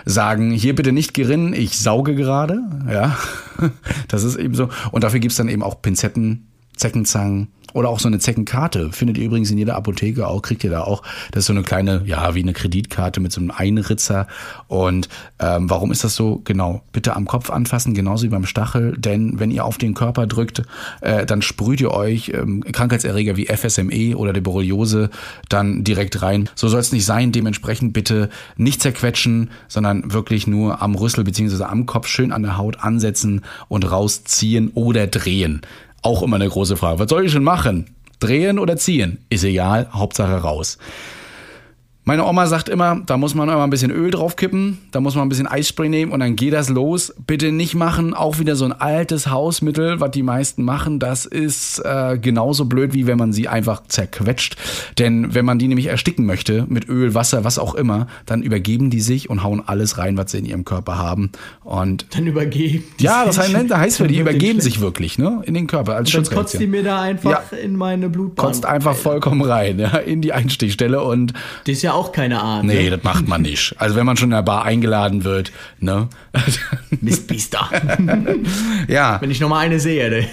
sagen, 0.04 0.52
hier 0.52 0.76
bitte 0.76 0.92
nicht 0.92 1.12
gerinnen, 1.12 1.54
ich 1.54 1.76
sauge 1.76 2.14
gerade. 2.14 2.60
Ja, 2.88 3.18
das 4.08 4.22
ist 4.22 4.36
eben 4.36 4.54
so. 4.54 4.68
Und 4.92 5.02
dafür 5.02 5.18
gibt's 5.18 5.36
dann 5.36 5.48
eben 5.48 5.64
auch 5.64 5.82
Pinzetten, 5.82 6.46
Zeckenzangen, 6.76 7.48
oder 7.76 7.90
auch 7.90 8.00
so 8.00 8.08
eine 8.08 8.18
Zeckenkarte. 8.18 8.90
Findet 8.90 9.18
ihr 9.18 9.26
übrigens 9.26 9.50
in 9.50 9.58
jeder 9.58 9.76
Apotheke 9.76 10.26
auch, 10.26 10.40
kriegt 10.40 10.64
ihr 10.64 10.70
da 10.70 10.80
auch. 10.80 11.02
Das 11.30 11.42
ist 11.42 11.46
so 11.46 11.52
eine 11.52 11.62
kleine, 11.62 12.02
ja, 12.06 12.34
wie 12.34 12.42
eine 12.42 12.54
Kreditkarte 12.54 13.20
mit 13.20 13.32
so 13.32 13.40
einem 13.40 13.50
Einritzer. 13.50 14.26
Und 14.66 15.10
ähm, 15.38 15.68
warum 15.68 15.92
ist 15.92 16.02
das 16.02 16.16
so? 16.16 16.40
Genau, 16.44 16.80
bitte 16.92 17.14
am 17.14 17.26
Kopf 17.26 17.50
anfassen, 17.50 17.92
genauso 17.92 18.24
wie 18.24 18.30
beim 18.30 18.46
Stachel. 18.46 18.96
Denn 18.96 19.38
wenn 19.38 19.50
ihr 19.50 19.66
auf 19.66 19.76
den 19.76 19.92
Körper 19.92 20.26
drückt, 20.26 20.62
äh, 21.02 21.26
dann 21.26 21.42
sprüht 21.42 21.82
ihr 21.82 21.90
euch 21.90 22.30
ähm, 22.30 22.64
Krankheitserreger 22.64 23.36
wie 23.36 23.44
FSME 23.44 24.16
oder 24.16 24.32
die 24.32 24.40
Borreliose 24.40 25.10
dann 25.50 25.84
direkt 25.84 26.22
rein. 26.22 26.48
So 26.54 26.68
soll 26.68 26.80
es 26.80 26.92
nicht 26.92 27.04
sein. 27.04 27.30
Dementsprechend 27.30 27.92
bitte 27.92 28.30
nicht 28.56 28.80
zerquetschen, 28.80 29.50
sondern 29.68 30.14
wirklich 30.14 30.46
nur 30.46 30.80
am 30.80 30.94
Rüssel 30.94 31.24
beziehungsweise 31.24 31.68
am 31.68 31.84
Kopf 31.84 32.06
schön 32.08 32.32
an 32.32 32.42
der 32.42 32.56
Haut 32.56 32.80
ansetzen 32.80 33.42
und 33.68 33.90
rausziehen 33.90 34.70
oder 34.72 35.06
drehen. 35.06 35.60
Auch 36.02 36.22
immer 36.22 36.36
eine 36.36 36.48
große 36.48 36.76
Frage. 36.76 36.98
Was 36.98 37.08
soll 37.08 37.26
ich 37.26 37.32
schon 37.32 37.44
machen? 37.44 37.96
Drehen 38.18 38.58
oder 38.58 38.76
ziehen? 38.76 39.24
Ist 39.28 39.44
egal, 39.44 39.88
Hauptsache 39.92 40.36
raus. 40.36 40.78
Meine 42.08 42.24
Oma 42.24 42.46
sagt 42.46 42.68
immer, 42.68 43.02
da 43.04 43.16
muss 43.16 43.34
man 43.34 43.48
immer 43.48 43.64
ein 43.64 43.70
bisschen 43.70 43.90
Öl 43.90 44.12
draufkippen, 44.12 44.78
da 44.92 45.00
muss 45.00 45.16
man 45.16 45.26
ein 45.26 45.28
bisschen 45.28 45.48
Eisspray 45.48 45.88
nehmen 45.88 46.12
und 46.12 46.20
dann 46.20 46.36
geht 46.36 46.52
das 46.52 46.68
los. 46.68 47.12
Bitte 47.26 47.50
nicht 47.50 47.74
machen, 47.74 48.14
auch 48.14 48.38
wieder 48.38 48.54
so 48.54 48.64
ein 48.64 48.70
altes 48.70 49.26
Hausmittel, 49.26 49.98
was 49.98 50.12
die 50.12 50.22
meisten 50.22 50.62
machen. 50.62 51.00
Das 51.00 51.26
ist 51.26 51.80
äh, 51.80 52.16
genauso 52.16 52.66
blöd, 52.66 52.94
wie 52.94 53.08
wenn 53.08 53.18
man 53.18 53.32
sie 53.32 53.48
einfach 53.48 53.82
zerquetscht. 53.88 54.56
Denn 55.00 55.34
wenn 55.34 55.44
man 55.44 55.58
die 55.58 55.66
nämlich 55.66 55.86
ersticken 55.86 56.26
möchte, 56.26 56.64
mit 56.68 56.88
Öl, 56.88 57.14
Wasser, 57.14 57.42
was 57.42 57.58
auch 57.58 57.74
immer, 57.74 58.06
dann 58.24 58.40
übergeben 58.40 58.88
die 58.88 59.00
sich 59.00 59.28
und 59.28 59.42
hauen 59.42 59.60
alles 59.66 59.98
rein, 59.98 60.16
was 60.16 60.30
sie 60.30 60.38
in 60.38 60.44
ihrem 60.44 60.64
Körper 60.64 60.98
haben. 60.98 61.32
Und 61.64 62.06
dann 62.14 62.28
übergeben. 62.28 62.84
Die 63.00 63.02
ja, 63.02 63.24
das 63.24 63.36
heißt, 63.36 63.52
das 63.68 63.78
heißt 63.78 63.96
für 63.96 64.06
die 64.06 64.20
übergeben 64.20 64.60
sich 64.60 64.80
wirklich, 64.80 65.18
ne, 65.18 65.42
in 65.44 65.54
den 65.54 65.66
Körper 65.66 65.96
als 65.96 66.14
und 66.14 66.24
dann 66.28 66.36
kotzt 66.36 66.60
die 66.60 66.68
mir 66.68 66.84
da 66.84 67.02
einfach 67.02 67.50
ja. 67.50 67.58
in 67.58 67.74
meine 67.74 68.08
Blutbahn. 68.08 68.46
Kotzt 68.46 68.64
einfach 68.64 68.94
vollkommen 68.94 69.42
rein, 69.42 69.80
ja, 69.80 69.96
in 69.96 70.22
die 70.22 70.32
Einstichstelle 70.32 71.02
und. 71.02 71.32
Das 71.64 71.72
ist 71.72 71.82
ja 71.82 71.95
auch 71.96 72.12
keine 72.12 72.40
Ahnung. 72.42 72.66
Nee, 72.66 72.90
das 72.90 73.02
macht 73.02 73.26
man 73.26 73.42
nicht. 73.42 73.74
Also 73.78 73.96
wenn 73.96 74.06
man 74.06 74.16
schon 74.16 74.28
in 74.28 74.36
der 74.36 74.42
Bar 74.42 74.64
eingeladen 74.64 75.24
wird, 75.24 75.50
ne? 75.80 76.08
Mistbiester. 77.00 77.70
ja. 78.88 79.20
Wenn 79.20 79.30
ich 79.30 79.40
noch 79.40 79.48
mal 79.48 79.60
eine 79.60 79.80
sehe. 79.80 80.10
Ne? 80.10 80.26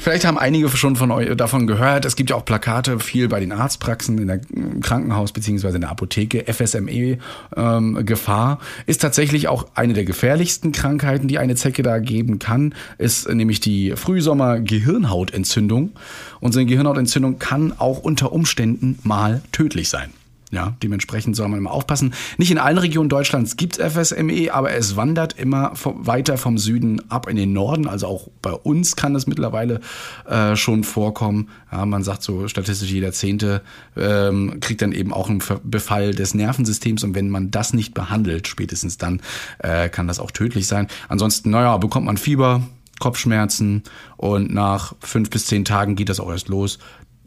Vielleicht 0.00 0.24
haben 0.24 0.38
einige 0.38 0.68
schon 0.70 0.96
von 0.96 1.10
euch 1.10 1.34
davon 1.36 1.66
gehört. 1.66 2.04
Es 2.04 2.16
gibt 2.16 2.30
ja 2.30 2.36
auch 2.36 2.44
Plakate 2.44 2.98
viel 3.00 3.28
bei 3.28 3.40
den 3.40 3.52
Arztpraxen, 3.52 4.18
in 4.18 4.28
der 4.28 4.40
Krankenhaus 4.80 5.32
beziehungsweise 5.32 5.76
in 5.76 5.82
der 5.82 5.90
Apotheke. 5.90 6.44
FSME 6.52 7.18
ähm, 7.56 8.06
Gefahr 8.06 8.58
ist 8.86 9.02
tatsächlich 9.02 9.48
auch 9.48 9.66
eine 9.74 9.92
der 9.92 10.04
gefährlichsten 10.04 10.72
Krankheiten, 10.72 11.28
die 11.28 11.38
eine 11.38 11.56
Zecke 11.56 11.82
da 11.82 11.98
geben 11.98 12.38
kann. 12.38 12.74
Ist 12.96 13.28
nämlich 13.28 13.60
die 13.60 13.94
Frühsommer 13.96 14.60
Gehirnhautentzündung. 14.60 15.92
Unsere 16.40 16.64
Gehirnhautentzündung 16.64 17.38
kann 17.38 17.74
auch 17.76 17.98
unter 17.98 18.32
Umständen 18.32 18.98
mal 19.02 19.42
tödlich 19.52 19.88
sein. 19.88 20.10
Ja, 20.50 20.74
dementsprechend 20.82 21.36
soll 21.36 21.48
man 21.48 21.58
immer 21.58 21.72
aufpassen. 21.72 22.14
Nicht 22.38 22.50
in 22.50 22.56
allen 22.56 22.78
Regionen 22.78 23.10
Deutschlands 23.10 23.56
gibt 23.58 23.78
es 23.78 23.92
FSME, 23.92 24.48
aber 24.50 24.72
es 24.72 24.96
wandert 24.96 25.38
immer 25.38 25.72
weiter 25.84 26.38
vom 26.38 26.56
Süden 26.56 27.02
ab 27.10 27.28
in 27.28 27.36
den 27.36 27.52
Norden. 27.52 27.86
Also 27.86 28.06
auch 28.06 28.28
bei 28.40 28.52
uns 28.52 28.96
kann 28.96 29.14
es 29.14 29.26
mittlerweile 29.26 29.80
äh, 30.26 30.56
schon 30.56 30.84
vorkommen. 30.84 31.50
Ja, 31.70 31.84
man 31.84 32.02
sagt 32.02 32.22
so 32.22 32.48
statistisch 32.48 32.90
jeder 32.90 33.12
Zehnte 33.12 33.60
ähm, 33.94 34.58
kriegt 34.60 34.80
dann 34.80 34.92
eben 34.92 35.12
auch 35.12 35.28
einen 35.28 35.42
Befall 35.64 36.14
des 36.14 36.32
Nervensystems 36.32 37.04
und 37.04 37.14
wenn 37.14 37.28
man 37.28 37.50
das 37.50 37.74
nicht 37.74 37.92
behandelt, 37.92 38.48
spätestens 38.48 38.96
dann 38.96 39.20
äh, 39.58 39.90
kann 39.90 40.08
das 40.08 40.18
auch 40.18 40.30
tödlich 40.30 40.66
sein. 40.66 40.88
Ansonsten, 41.08 41.50
naja, 41.50 41.76
bekommt 41.76 42.06
man 42.06 42.16
Fieber, 42.16 42.62
Kopfschmerzen 42.98 43.82
und 44.16 44.52
nach 44.52 44.94
fünf 45.00 45.30
bis 45.30 45.46
zehn 45.46 45.64
Tagen 45.64 45.94
geht 45.94 46.08
das 46.08 46.20
auch 46.20 46.30
erst 46.30 46.48
los 46.48 46.78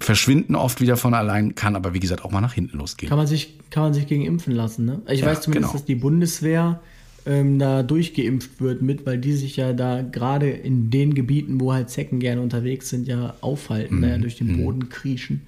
verschwinden 0.03 0.55
oft 0.55 0.81
wieder 0.81 0.97
von 0.97 1.13
allein, 1.13 1.55
kann 1.55 1.75
aber 1.75 1.93
wie 1.93 1.99
gesagt 1.99 2.23
auch 2.25 2.31
mal 2.31 2.41
nach 2.41 2.53
hinten 2.53 2.77
losgehen. 2.77 3.09
Kann 3.09 3.17
man 3.17 3.27
sich, 3.27 3.57
kann 3.69 3.83
man 3.83 3.93
sich 3.93 4.07
gegen 4.07 4.25
impfen 4.25 4.53
lassen, 4.53 4.85
ne? 4.85 5.01
Ich 5.09 5.21
ja, 5.21 5.27
weiß 5.27 5.41
zumindest, 5.41 5.71
genau. 5.71 5.79
dass 5.79 5.85
die 5.85 5.95
Bundeswehr 5.95 6.81
ähm, 7.25 7.59
da 7.59 7.83
durchgeimpft 7.83 8.61
wird 8.61 8.81
mit, 8.81 9.05
weil 9.05 9.17
die 9.17 9.33
sich 9.33 9.57
ja 9.57 9.73
da 9.73 10.01
gerade 10.01 10.49
in 10.49 10.89
den 10.89 11.13
Gebieten, 11.13 11.59
wo 11.59 11.73
halt 11.73 11.89
Zecken 11.89 12.19
gerne 12.19 12.41
unterwegs 12.41 12.89
sind, 12.89 13.07
ja 13.07 13.35
aufhalten, 13.41 13.97
mhm. 13.97 14.03
ja, 14.03 14.17
durch 14.17 14.37
den 14.37 14.53
mhm. 14.53 14.63
Boden 14.63 14.89
kriechen. 14.89 15.41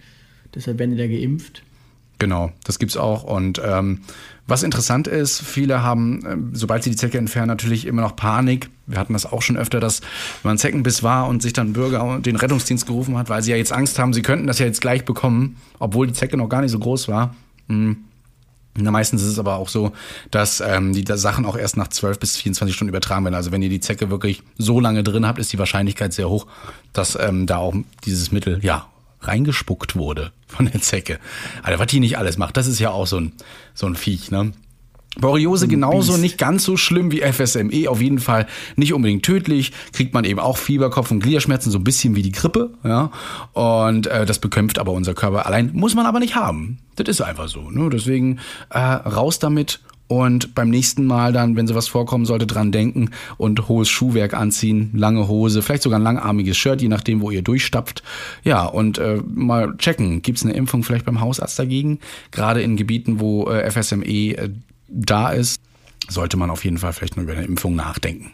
Deshalb 0.54 0.80
werden 0.80 0.92
die 0.92 0.98
da 0.98 1.08
geimpft. 1.08 1.64
Genau, 2.20 2.52
das 2.64 2.80
gibt's 2.80 2.96
auch. 2.96 3.24
Und 3.24 3.60
ähm, 3.66 4.02
was 4.46 4.64
interessant 4.64 5.08
ist, 5.08 5.42
viele 5.42 5.84
haben, 5.84 6.26
äh, 6.26 6.38
sobald 6.52 6.84
sie 6.84 6.90
die 6.90 6.96
Zecke 6.96 7.18
entfernen, 7.18 7.48
natürlich 7.48 7.88
immer 7.88 8.02
noch 8.02 8.16
Panik. 8.16 8.70
Wir 8.88 8.98
hatten 8.98 9.14
das 9.14 9.26
auch 9.26 9.42
schon 9.42 9.56
öfter, 9.56 9.80
dass 9.80 10.02
man 10.44 10.58
Zeckenbiss 10.58 11.02
war 11.02 11.28
und 11.28 11.42
sich 11.42 11.54
dann 11.54 11.74
Bürger 11.74 12.20
den 12.20 12.36
Rettungsdienst 12.36 12.86
gerufen 12.86 13.18
hat, 13.18 13.30
weil 13.30 13.42
sie 13.42 13.52
ja 13.52 13.58
jetzt 13.58 13.72
Angst 13.72 13.98
haben, 14.00 14.14
sie 14.14 14.22
könnten 14.22 14.48
das 14.48 14.60
ja 14.60 14.66
jetzt 14.66 14.82
gleich 14.82 15.06
bekommen, 15.06 15.58
obwohl 15.80 16.08
die 16.08 16.14
Zecke 16.14 16.36
noch 16.36 16.50
gar 16.50 16.62
nicht 16.62 16.72
so 16.72 16.80
groß 16.80 17.08
war. 17.08 17.36
Mhm. 17.68 17.98
Na, 18.76 18.90
meistens 18.90 19.22
ist 19.22 19.28
es 19.28 19.40
aber 19.40 19.58
auch 19.58 19.70
so, 19.70 19.92
dass 20.32 20.60
ähm, 20.60 20.94
die 20.94 21.06
Sachen 21.08 21.46
auch 21.46 21.56
erst 21.56 21.78
nach 21.78 21.90
12 21.90 22.20
bis 22.20 22.38
24 22.38 22.76
Stunden 22.76 22.90
übertragen 22.90 23.24
werden. 23.24 23.36
Also 23.36 23.52
wenn 23.52 23.62
ihr 23.62 23.70
die 23.70 23.80
Zecke 23.80 24.10
wirklich 24.10 24.42
so 24.58 24.80
lange 24.80 25.04
drin 25.04 25.28
habt, 25.28 25.38
ist 25.38 25.54
die 25.54 25.60
Wahrscheinlichkeit 25.60 26.12
sehr 26.12 26.28
hoch, 26.28 26.48
dass 26.92 27.16
ähm, 27.22 27.46
da 27.46 27.58
auch 27.58 27.76
dieses 28.04 28.32
Mittel 28.32 28.60
ja 28.64 28.88
reingespuckt 29.28 29.96
wurde 29.96 30.32
von 30.48 30.66
der 30.72 30.82
Zecke. 30.82 31.20
Also 31.62 31.80
was 31.80 31.88
die 31.88 32.00
nicht 32.00 32.18
alles 32.18 32.38
macht, 32.38 32.58
das 32.58 32.68
ist 32.68 32.80
ja 32.80 32.92
auch 32.92 33.08
so 33.08 33.20
ein, 33.20 33.34
so 33.74 33.88
ein 33.88 33.96
Viech, 33.96 34.32
ne? 34.32 34.54
Borreliose 35.20 35.68
genauso, 35.68 36.18
nicht 36.18 36.40
ganz 36.40 36.64
so 36.64 36.76
schlimm 36.76 37.12
wie 37.12 37.22
FSME, 37.22 37.88
auf 37.88 38.02
jeden 38.02 38.18
Fall 38.18 38.48
nicht 38.76 38.94
unbedingt 38.94 39.24
tödlich, 39.24 39.72
kriegt 39.92 40.14
man 40.14 40.26
eben 40.26 40.40
auch 40.40 40.58
Fieber, 40.58 40.90
Kopf- 40.90 41.12
und 41.12 41.20
Gliederschmerzen, 41.20 41.72
so 41.72 41.78
ein 41.78 41.84
bisschen 41.84 42.16
wie 42.16 42.24
die 42.24 42.32
Grippe, 42.32 42.72
ja. 42.84 43.12
Und 43.54 44.08
äh, 44.08 44.26
das 44.26 44.40
bekämpft 44.40 44.80
aber 44.80 44.92
unser 44.92 45.14
Körper 45.14 45.46
allein, 45.46 45.70
muss 45.74 45.94
man 45.94 46.08
aber 46.08 46.20
nicht 46.20 46.36
haben. 46.36 46.80
Das 46.96 47.08
ist 47.08 47.22
einfach 47.22 47.48
so, 47.48 47.70
ne? 47.70 47.90
Deswegen 47.92 48.40
äh, 48.72 48.80
raus 48.80 49.38
damit 49.38 49.82
und 50.08 50.54
beim 50.54 50.70
nächsten 50.70 51.06
Mal 51.06 51.34
dann, 51.34 51.56
wenn 51.56 51.68
sowas 51.68 51.88
vorkommen 51.88 52.26
sollte, 52.26 52.46
dran 52.46 52.72
denken 52.72 53.10
und 53.38 53.68
hohes 53.68 53.90
Schuhwerk 53.90 54.34
anziehen, 54.34 54.92
lange 54.94 55.28
Hose, 55.28 55.62
vielleicht 55.62 55.84
sogar 55.84 56.00
ein 56.00 56.04
langarmiges 56.04 56.58
Shirt, 56.58 56.82
je 56.82 56.88
nachdem, 56.88 57.22
wo 57.22 57.32
ihr 57.32 57.42
durchstapft. 57.42 58.04
Ja, 58.44 58.66
und 58.66 58.98
äh, 58.98 59.22
mal 59.26 59.76
checken, 59.78 60.22
gibt 60.22 60.38
es 60.38 60.46
eine 60.46 60.54
Impfung 60.54 60.84
vielleicht 60.84 61.06
beim 61.06 61.22
Hausarzt 61.22 61.58
dagegen? 61.58 62.00
Gerade 62.32 62.62
in 62.62 62.76
Gebieten, 62.76 63.20
wo 63.20 63.48
äh, 63.48 63.70
FSME 63.72 64.04
äh, 64.06 64.50
da 64.88 65.32
ist, 65.32 65.62
sollte 66.10 66.38
man 66.38 66.50
auf 66.50 66.64
jeden 66.66 66.78
Fall 66.78 66.94
vielleicht 66.94 67.16
nur 67.16 67.24
über 67.24 67.34
eine 67.34 67.46
Impfung 67.46 67.76
nachdenken. 67.76 68.32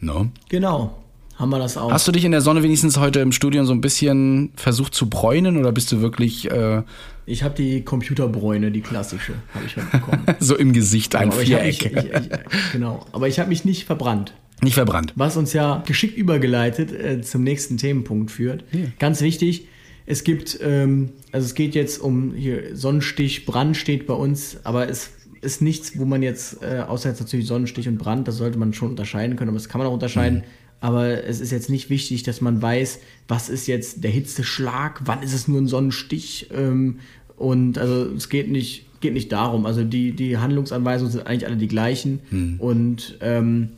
No? 0.00 0.30
Genau 0.48 0.99
haben 1.40 1.50
wir 1.50 1.58
das 1.58 1.76
auch. 1.76 1.90
Hast 1.90 2.06
du 2.06 2.12
dich 2.12 2.24
in 2.24 2.32
der 2.32 2.42
Sonne 2.42 2.62
wenigstens 2.62 2.98
heute 2.98 3.20
im 3.20 3.32
Studium 3.32 3.64
so 3.64 3.72
ein 3.72 3.80
bisschen 3.80 4.52
versucht 4.56 4.94
zu 4.94 5.08
bräunen 5.08 5.56
oder 5.56 5.72
bist 5.72 5.90
du 5.90 6.00
wirklich. 6.00 6.50
Äh 6.50 6.82
ich 7.24 7.42
habe 7.42 7.54
die 7.54 7.82
Computerbräune, 7.82 8.70
die 8.70 8.82
klassische, 8.82 9.34
habe 9.54 9.64
ich 9.64 9.76
heute 9.76 9.86
bekommen. 9.90 10.22
so 10.38 10.56
im 10.56 10.72
Gesicht 10.72 11.16
ein 11.16 11.30
genau, 11.30 11.42
Viereck. 11.42 11.86
Ich, 11.86 11.86
ich, 11.86 12.04
ich, 12.04 12.72
genau, 12.72 13.06
aber 13.12 13.28
ich 13.28 13.38
habe 13.38 13.48
mich 13.48 13.64
nicht 13.64 13.84
verbrannt. 13.84 14.34
Nicht 14.62 14.74
verbrannt. 14.74 15.14
Was 15.16 15.38
uns 15.38 15.54
ja 15.54 15.82
geschickt 15.86 16.18
übergeleitet 16.18 16.92
äh, 16.92 17.22
zum 17.22 17.42
nächsten 17.42 17.78
Themenpunkt 17.78 18.30
führt. 18.30 18.64
Ja. 18.72 18.80
Ganz 18.98 19.22
wichtig, 19.22 19.66
es 20.04 20.24
gibt, 20.24 20.58
ähm, 20.62 21.10
also 21.32 21.46
es 21.46 21.54
geht 21.54 21.74
jetzt 21.74 22.00
um 22.00 22.34
hier 22.34 22.76
Sonnenstich, 22.76 23.46
Brand 23.46 23.76
steht 23.76 24.06
bei 24.06 24.14
uns, 24.14 24.58
aber 24.64 24.90
es 24.90 25.12
ist 25.40 25.62
nichts, 25.62 25.98
wo 25.98 26.04
man 26.04 26.22
jetzt, 26.22 26.62
äh, 26.62 26.80
außer 26.86 27.08
jetzt 27.08 27.20
natürlich 27.20 27.46
Sonnenstich 27.46 27.88
und 27.88 27.96
Brand, 27.96 28.28
das 28.28 28.36
sollte 28.36 28.58
man 28.58 28.74
schon 28.74 28.90
unterscheiden 28.90 29.36
können, 29.36 29.48
aber 29.48 29.58
das 29.58 29.70
kann 29.70 29.78
man 29.78 29.88
auch 29.88 29.94
unterscheiden. 29.94 30.40
Mhm 30.40 30.59
aber 30.80 31.24
es 31.24 31.40
ist 31.40 31.52
jetzt 31.52 31.70
nicht 31.70 31.90
wichtig, 31.90 32.22
dass 32.22 32.40
man 32.40 32.60
weiß, 32.60 33.00
was 33.28 33.48
ist 33.48 33.66
jetzt 33.66 34.02
der 34.02 34.10
Hitzeschlag, 34.10 35.02
wann 35.04 35.22
ist 35.22 35.34
es 35.34 35.46
nur 35.46 35.60
ein 35.60 35.66
Sonnenstich. 35.66 36.48
Ähm, 36.54 37.00
und 37.36 37.78
also 37.78 38.12
es 38.14 38.28
geht 38.28 38.50
nicht, 38.50 38.86
geht 39.00 39.12
nicht 39.12 39.30
darum. 39.32 39.66
Also 39.66 39.84
die, 39.84 40.12
die 40.12 40.38
Handlungsanweisungen 40.38 41.12
sind 41.12 41.26
eigentlich 41.26 41.46
alle 41.46 41.56
die 41.56 41.68
gleichen. 41.68 42.20
Hm. 42.30 42.56
Und 42.58 43.18
ähm, 43.20 43.70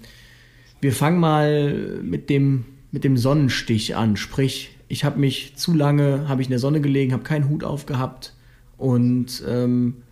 wir 0.80 0.92
fangen 0.92 1.18
mal 1.18 2.00
mit 2.02 2.30
dem, 2.30 2.64
mit 2.92 3.04
dem 3.04 3.16
Sonnenstich 3.16 3.96
an. 3.96 4.16
Sprich, 4.16 4.70
ich 4.88 5.04
habe 5.04 5.18
mich 5.18 5.56
zu 5.56 5.74
lange, 5.74 6.28
habe 6.28 6.42
ich 6.42 6.48
in 6.48 6.52
der 6.52 6.58
Sonne 6.58 6.80
gelegen, 6.80 7.12
habe 7.12 7.22
keinen 7.22 7.48
Hut 7.48 7.64
aufgehabt 7.64 8.34
und 8.76 9.42
ähm, 9.48 10.02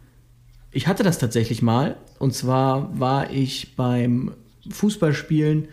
ich 0.71 0.87
hatte 0.87 1.03
das 1.03 1.19
tatsächlich 1.19 1.61
mal. 1.61 1.97
Und 2.19 2.35
zwar 2.35 2.99
war 2.99 3.31
ich 3.33 3.75
beim 3.75 4.33
Fußballspielen 4.71 5.67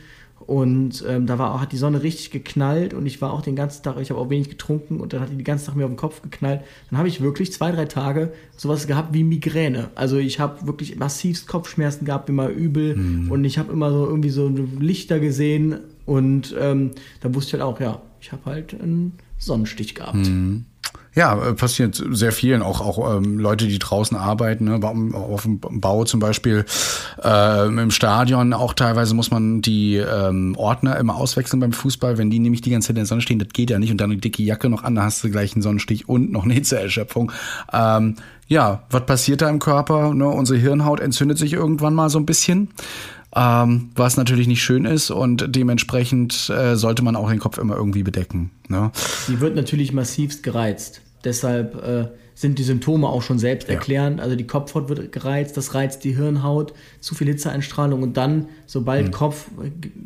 und 0.48 1.04
ähm, 1.06 1.28
da 1.28 1.38
war, 1.38 1.60
hat 1.60 1.74
die 1.74 1.78
Sonne 1.78 2.04
richtig 2.04 2.32
geknallt 2.32 2.94
und 2.94 3.06
ich 3.06 3.22
war 3.22 3.34
auch 3.34 3.42
den 3.42 3.58
ganzen 3.58 3.84
Tag, 3.84 4.00
ich 4.00 4.12
habe 4.12 4.22
auch 4.22 4.30
wenig 4.30 4.50
getrunken 4.50 5.02
und 5.02 5.12
dann 5.12 5.20
hat 5.20 5.30
die 5.30 5.36
den 5.36 5.44
ganzen 5.44 5.66
Tag 5.66 5.76
mir 5.76 5.84
auf 5.84 5.92
den 5.92 5.98
Kopf 5.98 6.22
geknallt. 6.22 6.62
Dann 6.90 6.98
habe 6.98 7.10
ich 7.10 7.20
wirklich 7.20 7.52
zwei, 7.52 7.70
drei 7.72 7.84
Tage 7.84 8.32
sowas 8.56 8.88
gehabt 8.88 9.14
wie 9.14 9.26
Migräne. 9.26 9.90
Also 9.96 10.18
ich 10.18 10.40
habe 10.40 10.66
wirklich 10.66 10.96
massivst 10.96 11.50
Kopfschmerzen 11.50 12.06
gehabt, 12.06 12.30
immer 12.30 12.48
übel 12.48 12.96
mhm. 12.96 13.30
und 13.30 13.44
ich 13.44 13.58
habe 13.58 13.74
immer 13.74 13.92
so 13.92 14.08
irgendwie 14.08 14.30
so 14.30 14.48
Lichter 14.80 15.20
gesehen 15.20 15.80
und 16.06 16.56
ähm, 16.58 16.92
da 17.20 17.36
wusste 17.36 17.58
ich 17.58 17.62
halt 17.62 17.64
auch, 17.64 17.82
ja, 17.82 18.02
ich 18.22 18.32
habe 18.32 18.46
halt 18.46 18.74
einen 18.74 19.14
Sonnenstich 19.38 19.96
gehabt. 19.96 20.16
Mhm. 20.16 20.64
Ja, 21.18 21.34
äh, 21.44 21.54
passiert 21.54 22.00
sehr 22.12 22.32
vielen, 22.32 22.62
auch, 22.62 22.80
auch 22.80 23.18
ähm, 23.18 23.40
Leute, 23.40 23.66
die 23.66 23.80
draußen 23.80 24.16
arbeiten, 24.16 24.66
ne, 24.66 24.80
auf 25.16 25.42
dem 25.42 25.60
Bau 25.60 26.04
zum 26.04 26.20
Beispiel, 26.20 26.64
äh, 27.24 27.66
im 27.66 27.90
Stadion 27.90 28.54
auch 28.54 28.76
teilweise 28.76 29.16
muss 29.16 29.32
man 29.32 29.64
die 29.64 29.96
ähm, 29.96 30.54
Ordner 30.56 30.96
immer 30.98 31.16
auswechseln 31.16 31.60
beim 31.60 31.74
Fußball, 31.74 32.20
wenn 32.20 32.30
die 32.30 32.38
nämlich 32.38 32.62
die 32.62 32.70
ganze 32.70 32.90
Zeit 32.90 32.98
in 32.98 33.02
der 33.02 33.06
Sonne 33.08 33.22
stehen, 33.22 33.40
das 33.40 33.48
geht 33.52 33.72
ja 33.72 33.80
nicht 33.80 33.90
und 33.90 33.98
dann 34.00 34.12
eine 34.12 34.20
dicke 34.20 34.44
Jacke 34.44 34.70
noch 34.70 34.84
an, 34.84 34.94
da 34.94 35.06
hast 35.06 35.24
du 35.24 35.32
gleich 35.32 35.56
einen 35.56 35.64
Sonnenstich 35.64 36.08
und 36.08 36.32
noch 36.32 36.44
eine 36.44 36.54
Hitzeerschöpfung. 36.54 37.32
Ähm, 37.74 38.18
ja, 38.48 38.84
was 38.92 39.08
passiert 39.08 39.42
da 39.42 39.50
im 39.50 39.58
Körper? 39.58 40.14
Ne? 40.14 40.28
Unsere 40.28 40.60
Hirnhaut 40.60 41.00
entzündet 41.00 41.40
sich 41.40 41.54
irgendwann 41.54 41.96
mal 41.96 42.12
so 42.12 42.20
ein 42.20 42.28
bisschen 42.28 42.70
ähm, 43.36 43.90
was 43.96 44.18
natürlich 44.18 44.48
nicht 44.48 44.64
schön 44.64 44.86
ist 44.86 45.12
und 45.12 45.56
dementsprechend 45.56 46.50
äh, 46.50 46.76
sollte 46.76 47.04
man 47.04 47.16
auch 47.16 47.30
den 47.30 47.40
Kopf 47.40 47.58
immer 47.58 47.76
irgendwie 47.76 48.04
bedecken. 48.04 48.52
Ne? 48.68 48.92
Die 49.28 49.40
wird 49.42 49.56
natürlich 49.56 49.92
massivst 49.94 50.44
gereizt. 50.44 51.02
Deshalb 51.24 51.76
äh, 51.76 52.08
sind 52.36 52.60
die 52.60 52.64
Symptome 52.64 53.08
auch 53.08 53.24
schon 53.24 53.40
selbst 53.40 53.68
erklärend. 53.68 54.18
Ja. 54.18 54.24
Also 54.24 54.36
die 54.36 54.46
Kopfhaut 54.46 54.90
wird 54.90 55.12
gereizt, 55.12 55.58
das 55.58 55.74
reizt 55.74 56.04
die 56.04 56.16
Hirnhaut, 56.16 56.74
zu 57.00 57.16
viel 57.16 57.28
Hitzeeinstrahlung 57.28 58.04
und 58.04 58.16
dann, 58.16 58.48
sobald 58.68 59.08
mhm. 59.08 59.12
Kopf, 59.12 59.46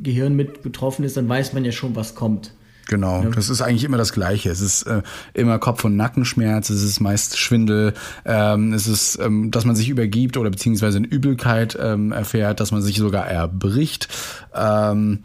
Gehirn 0.02 0.36
mit 0.36 0.62
betroffen 0.62 1.04
ist, 1.04 1.18
dann 1.18 1.28
weiß 1.28 1.54
man 1.54 1.66
ja 1.66 1.74
schon, 1.74 1.96
was 1.96 2.16
kommt. 2.16 2.54
Genau, 2.88 3.24
das 3.24 3.50
ist 3.50 3.62
eigentlich 3.62 3.84
immer 3.84 3.98
das 3.98 4.12
Gleiche. 4.12 4.50
Es 4.50 4.60
ist 4.60 4.84
äh, 4.84 5.02
immer 5.34 5.60
Kopf- 5.60 5.84
und 5.86 5.96
Nackenschmerz, 5.96 6.70
es 6.70 6.84
ist 6.84 7.00
meist 7.00 7.38
Schwindel, 7.38 7.94
ähm, 8.26 8.74
es 8.74 8.88
ist, 8.88 9.20
ähm, 9.22 9.52
dass 9.52 9.66
man 9.66 9.76
sich 9.76 9.90
übergibt 9.90 10.36
oder 10.38 10.50
beziehungsweise 10.50 10.98
eine 10.98 11.08
Übelkeit 11.08 11.78
ähm, 11.80 12.12
erfährt, 12.12 12.60
dass 12.60 12.72
man 12.72 12.82
sich 12.82 12.98
sogar 12.98 13.28
erbricht. 13.28 14.08
Ähm, 14.54 15.24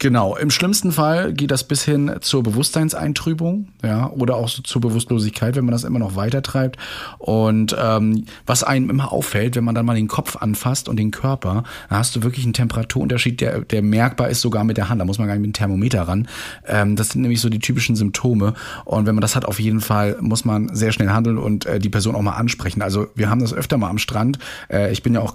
Genau, 0.00 0.36
im 0.36 0.50
schlimmsten 0.50 0.92
Fall 0.92 1.32
geht 1.32 1.50
das 1.50 1.64
bis 1.64 1.82
hin 1.82 2.18
zur 2.20 2.44
Bewusstseinseintrübung, 2.44 3.66
ja, 3.82 4.08
oder 4.10 4.36
auch 4.36 4.48
so 4.48 4.62
zur 4.62 4.80
Bewusstlosigkeit, 4.80 5.56
wenn 5.56 5.64
man 5.64 5.72
das 5.72 5.82
immer 5.82 5.98
noch 5.98 6.14
weiter 6.14 6.40
treibt. 6.40 6.78
Und 7.18 7.76
ähm, 7.76 8.26
was 8.46 8.62
einem 8.62 8.90
immer 8.90 9.10
auffällt, 9.10 9.56
wenn 9.56 9.64
man 9.64 9.74
dann 9.74 9.84
mal 9.84 9.96
den 9.96 10.06
Kopf 10.06 10.36
anfasst 10.36 10.88
und 10.88 10.98
den 10.98 11.10
Körper, 11.10 11.64
dann 11.88 11.98
hast 11.98 12.14
du 12.14 12.22
wirklich 12.22 12.44
einen 12.44 12.52
Temperaturunterschied, 12.52 13.40
der, 13.40 13.62
der 13.62 13.82
merkbar 13.82 14.28
ist 14.28 14.40
sogar 14.40 14.62
mit 14.62 14.76
der 14.76 14.88
Hand. 14.88 15.00
Da 15.00 15.04
muss 15.04 15.18
man 15.18 15.26
gar 15.26 15.34
nicht 15.34 15.42
mit 15.42 15.50
dem 15.50 15.58
Thermometer 15.58 16.02
ran. 16.02 16.28
Ähm, 16.68 16.94
das 16.94 17.08
sind 17.08 17.22
nämlich 17.22 17.40
so 17.40 17.48
die 17.48 17.58
typischen 17.58 17.96
Symptome. 17.96 18.54
Und 18.84 19.06
wenn 19.06 19.16
man 19.16 19.22
das 19.22 19.34
hat, 19.34 19.46
auf 19.46 19.58
jeden 19.58 19.80
Fall 19.80 20.16
muss 20.20 20.44
man 20.44 20.72
sehr 20.76 20.92
schnell 20.92 21.08
handeln 21.08 21.38
und 21.38 21.66
äh, 21.66 21.80
die 21.80 21.88
Person 21.88 22.14
auch 22.14 22.22
mal 22.22 22.36
ansprechen. 22.36 22.82
Also 22.82 23.08
wir 23.16 23.30
haben 23.30 23.40
das 23.40 23.52
öfter 23.52 23.78
mal 23.78 23.90
am 23.90 23.98
Strand. 23.98 24.38
Äh, 24.70 24.92
ich 24.92 25.02
bin 25.02 25.14
ja 25.14 25.22
auch 25.22 25.34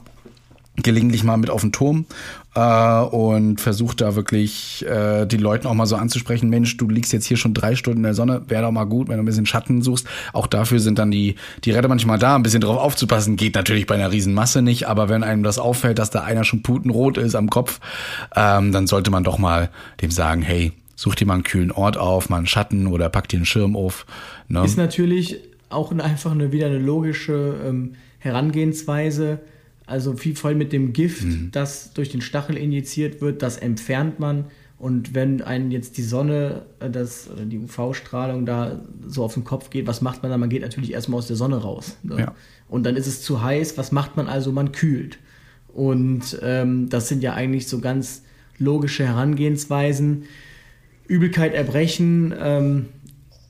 gelegentlich 0.75 1.23
mal 1.23 1.37
mit 1.37 1.51
auf 1.51 1.61
den 1.61 1.71
Turm 1.71 2.05
äh, 2.55 2.99
und 2.99 3.61
versucht 3.61 4.01
da 4.01 4.15
wirklich 4.15 4.83
äh, 4.87 5.25
die 5.27 5.37
Leuten 5.37 5.67
auch 5.67 5.73
mal 5.75 5.85
so 5.85 5.95
anzusprechen, 5.95 6.49
Mensch, 6.49 6.77
du 6.77 6.89
liegst 6.89 7.13
jetzt 7.13 7.25
hier 7.25 7.37
schon 7.37 7.53
drei 7.53 7.75
Stunden 7.75 7.99
in 7.99 8.03
der 8.03 8.15
Sonne, 8.15 8.41
wäre 8.47 8.63
doch 8.63 8.71
mal 8.71 8.85
gut, 8.85 9.07
wenn 9.07 9.17
du 9.17 9.23
ein 9.23 9.25
bisschen 9.25 9.45
Schatten 9.45 9.83
suchst. 9.83 10.07
Auch 10.33 10.47
dafür 10.47 10.79
sind 10.79 10.97
dann 10.97 11.11
die, 11.11 11.35
die 11.63 11.71
Retter 11.71 11.87
manchmal 11.87 12.17
da, 12.17 12.35
ein 12.35 12.43
bisschen 12.43 12.61
drauf 12.61 12.77
aufzupassen. 12.77 13.35
Geht 13.35 13.53
natürlich 13.53 13.85
bei 13.85 13.95
einer 13.95 14.11
riesen 14.11 14.33
Masse 14.33 14.63
nicht, 14.63 14.87
aber 14.87 15.09
wenn 15.09 15.23
einem 15.23 15.43
das 15.43 15.59
auffällt, 15.59 15.99
dass 15.99 16.09
da 16.09 16.23
einer 16.23 16.43
schon 16.43 16.63
putenrot 16.63 17.17
ist 17.17 17.35
am 17.35 17.51
Kopf, 17.51 17.79
ähm, 18.35 18.71
dann 18.71 18.87
sollte 18.87 19.11
man 19.11 19.23
doch 19.23 19.37
mal 19.37 19.69
dem 20.01 20.09
sagen, 20.09 20.41
hey, 20.41 20.71
such 20.95 21.15
dir 21.15 21.27
mal 21.27 21.35
einen 21.35 21.43
kühlen 21.43 21.71
Ort 21.71 21.97
auf, 21.97 22.29
mal 22.29 22.37
einen 22.37 22.47
Schatten 22.47 22.87
oder 22.87 23.09
pack 23.09 23.27
dir 23.27 23.37
einen 23.37 23.45
Schirm 23.45 23.75
auf. 23.75 24.07
Ne? 24.47 24.65
Ist 24.65 24.77
natürlich 24.77 25.39
auch 25.69 25.91
einfach 25.91 26.31
eine, 26.31 26.51
wieder 26.51 26.67
eine 26.67 26.79
logische 26.79 27.55
ähm, 27.63 27.93
Herangehensweise 28.17 29.39
also 29.93 30.13
viel 30.13 30.35
voll 30.35 30.55
mit 30.55 30.73
dem 30.73 30.91
Gift, 30.91 31.23
mhm. 31.23 31.49
das 31.51 31.93
durch 31.93 32.09
den 32.09 32.21
Stachel 32.21 32.57
injiziert 32.57 33.21
wird, 33.21 33.43
das 33.43 33.57
entfernt 33.57 34.19
man. 34.19 34.45
Und 34.79 35.13
wenn 35.13 35.43
einen 35.43 35.69
jetzt 35.69 35.97
die 35.97 36.01
Sonne, 36.01 36.63
äh, 36.79 36.89
das, 36.89 37.29
die 37.45 37.59
UV-Strahlung 37.59 38.47
da 38.47 38.81
so 39.07 39.23
auf 39.23 39.35
den 39.35 39.43
Kopf 39.43 39.69
geht, 39.69 39.85
was 39.85 40.01
macht 40.01 40.23
man 40.23 40.31
dann? 40.31 40.39
Man 40.39 40.49
geht 40.49 40.63
natürlich 40.63 40.93
erstmal 40.93 41.19
aus 41.19 41.27
der 41.27 41.35
Sonne 41.35 41.57
raus. 41.57 41.95
Ne? 42.01 42.17
Ja. 42.17 42.35
Und 42.67 42.87
dann 42.87 42.95
ist 42.95 43.05
es 43.05 43.21
zu 43.21 43.43
heiß. 43.43 43.77
Was 43.77 43.91
macht 43.91 44.17
man 44.17 44.27
also? 44.27 44.51
Man 44.51 44.71
kühlt. 44.71 45.19
Und 45.67 46.39
ähm, 46.41 46.89
das 46.89 47.07
sind 47.07 47.21
ja 47.21 47.33
eigentlich 47.33 47.67
so 47.67 47.79
ganz 47.79 48.23
logische 48.57 49.05
Herangehensweisen. 49.05 50.23
Übelkeit, 51.07 51.53
Erbrechen, 51.53 52.33
ähm, 52.37 52.85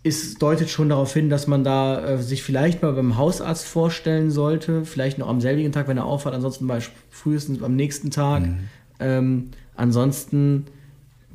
es 0.04 0.36
deutet 0.36 0.70
schon 0.70 0.90
darauf 0.90 1.14
hin, 1.14 1.30
dass 1.30 1.48
man 1.48 1.64
da 1.64 2.06
äh, 2.06 2.22
sich 2.22 2.44
vielleicht 2.44 2.82
mal 2.82 2.92
beim 2.94 3.18
Hausarzt 3.18 3.66
vorstellen 3.66 4.32
sollte, 4.32 4.84
vielleicht 4.84 5.18
noch 5.18 5.30
am 5.30 5.40
selbigen 5.40 5.72
Tag, 5.72 5.88
wenn 5.88 5.98
er 5.98 6.06
aufhört, 6.06 6.36
ansonsten 6.36 6.66
mal 6.66 6.82
frühestens 7.10 7.64
am 7.64 7.76
nächsten 7.76 8.12
Tag. 8.12 8.44
Mhm. 8.44 8.60
Ähm, 9.00 9.50
ansonsten, 9.76 10.66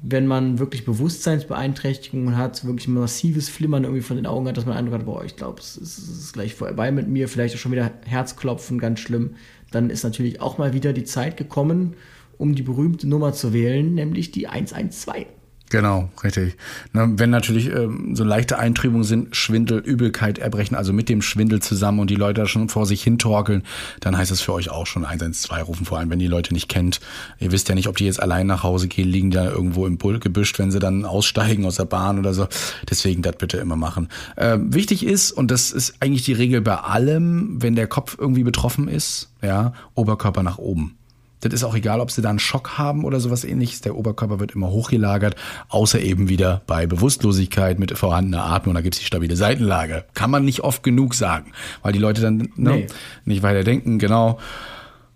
wenn 0.02 0.26
man 0.26 0.58
wirklich 0.58 0.84
Bewusstseinsbeeinträchtigungen 0.84 2.36
hat, 2.36 2.66
wirklich 2.66 2.88
massives 2.88 3.48
Flimmern 3.48 3.84
irgendwie 3.84 4.02
von 4.02 4.16
den 4.16 4.26
Augen 4.26 4.46
hat, 4.46 4.58
dass 4.58 4.66
man 4.66 4.76
Eindruck 4.76 4.96
hat, 4.96 5.06
boah, 5.06 5.24
ich 5.24 5.36
glaube, 5.36 5.60
es, 5.60 5.78
es 5.78 5.98
ist 5.98 6.32
gleich 6.34 6.54
vorbei 6.54 6.92
mit 6.92 7.08
mir, 7.08 7.28
vielleicht 7.28 7.54
auch 7.54 7.58
schon 7.58 7.72
wieder 7.72 7.90
Herzklopfen, 8.04 8.78
ganz 8.78 9.00
schlimm, 9.00 9.30
dann 9.70 9.88
ist 9.88 10.04
natürlich 10.04 10.42
auch 10.42 10.58
mal 10.58 10.74
wieder 10.74 10.92
die 10.92 11.04
Zeit 11.04 11.38
gekommen, 11.38 11.94
um 12.36 12.54
die 12.54 12.62
berühmte 12.62 13.08
Nummer 13.08 13.32
zu 13.32 13.54
wählen, 13.54 13.94
nämlich 13.94 14.30
die 14.30 14.46
112. 14.46 15.26
Genau, 15.70 16.10
richtig. 16.24 16.56
wenn 16.92 17.30
natürlich 17.30 17.66
ähm, 17.68 18.16
so 18.16 18.24
leichte 18.24 18.58
Eintrübungen 18.58 19.04
sind, 19.04 19.36
Schwindel, 19.36 19.78
Übelkeit, 19.78 20.38
Erbrechen, 20.38 20.74
also 20.74 20.92
mit 20.92 21.08
dem 21.08 21.20
Schwindel 21.20 21.60
zusammen 21.60 22.00
und 22.00 22.08
die 22.08 22.14
Leute 22.14 22.46
schon 22.46 22.68
vor 22.68 22.86
sich 22.86 23.02
hintorkeln, 23.02 23.62
dann 24.00 24.16
heißt 24.16 24.30
es 24.30 24.40
für 24.40 24.54
euch 24.54 24.70
auch 24.70 24.86
schon 24.86 25.04
112 25.04 25.68
rufen, 25.68 25.84
vor 25.84 25.98
allem 25.98 26.10
wenn 26.10 26.18
die 26.18 26.26
Leute 26.26 26.54
nicht 26.54 26.68
kennt. 26.68 27.00
Ihr 27.38 27.52
wisst 27.52 27.68
ja 27.68 27.74
nicht, 27.74 27.88
ob 27.88 27.96
die 27.96 28.06
jetzt 28.06 28.22
allein 28.22 28.46
nach 28.46 28.62
Hause 28.62 28.88
gehen, 28.88 29.08
liegen 29.08 29.30
da 29.30 29.44
irgendwo 29.44 29.86
im 29.86 29.98
Gebüsch, 29.98 30.58
wenn 30.58 30.70
sie 30.70 30.78
dann 30.78 31.04
aussteigen 31.04 31.66
aus 31.66 31.76
der 31.76 31.84
Bahn 31.84 32.18
oder 32.18 32.32
so. 32.32 32.48
Deswegen 32.88 33.22
das 33.22 33.36
bitte 33.36 33.58
immer 33.58 33.76
machen. 33.76 34.08
Äh, 34.36 34.58
wichtig 34.60 35.04
ist, 35.04 35.32
und 35.32 35.50
das 35.50 35.72
ist 35.72 35.96
eigentlich 36.00 36.24
die 36.24 36.32
Regel 36.32 36.62
bei 36.62 36.76
allem, 36.76 37.60
wenn 37.62 37.74
der 37.74 37.88
Kopf 37.88 38.16
irgendwie 38.18 38.44
betroffen 38.44 38.88
ist, 38.88 39.30
ja, 39.42 39.74
Oberkörper 39.94 40.42
nach 40.42 40.58
oben. 40.58 40.97
Das 41.40 41.52
ist 41.52 41.64
auch 41.64 41.74
egal, 41.74 42.00
ob 42.00 42.10
sie 42.10 42.22
da 42.22 42.30
einen 42.30 42.38
Schock 42.38 42.78
haben 42.78 43.04
oder 43.04 43.20
sowas 43.20 43.44
ähnliches. 43.44 43.80
Der 43.80 43.96
Oberkörper 43.96 44.40
wird 44.40 44.54
immer 44.54 44.70
hochgelagert, 44.70 45.36
außer 45.68 46.00
eben 46.00 46.28
wieder 46.28 46.62
bei 46.66 46.86
Bewusstlosigkeit 46.86 47.78
mit 47.78 47.96
vorhandener 47.96 48.44
Atmung. 48.44 48.74
Da 48.74 48.80
gibt's 48.80 48.98
die 48.98 49.04
stabile 49.04 49.36
Seitenlage. 49.36 50.04
Kann 50.14 50.30
man 50.30 50.44
nicht 50.44 50.60
oft 50.60 50.82
genug 50.82 51.14
sagen, 51.14 51.52
weil 51.82 51.92
die 51.92 51.98
Leute 51.98 52.20
dann 52.20 52.48
ne, 52.56 52.70
nee. 52.70 52.86
nicht 53.24 53.42
weiter 53.42 53.64
denken. 53.64 53.98
Genau. 53.98 54.38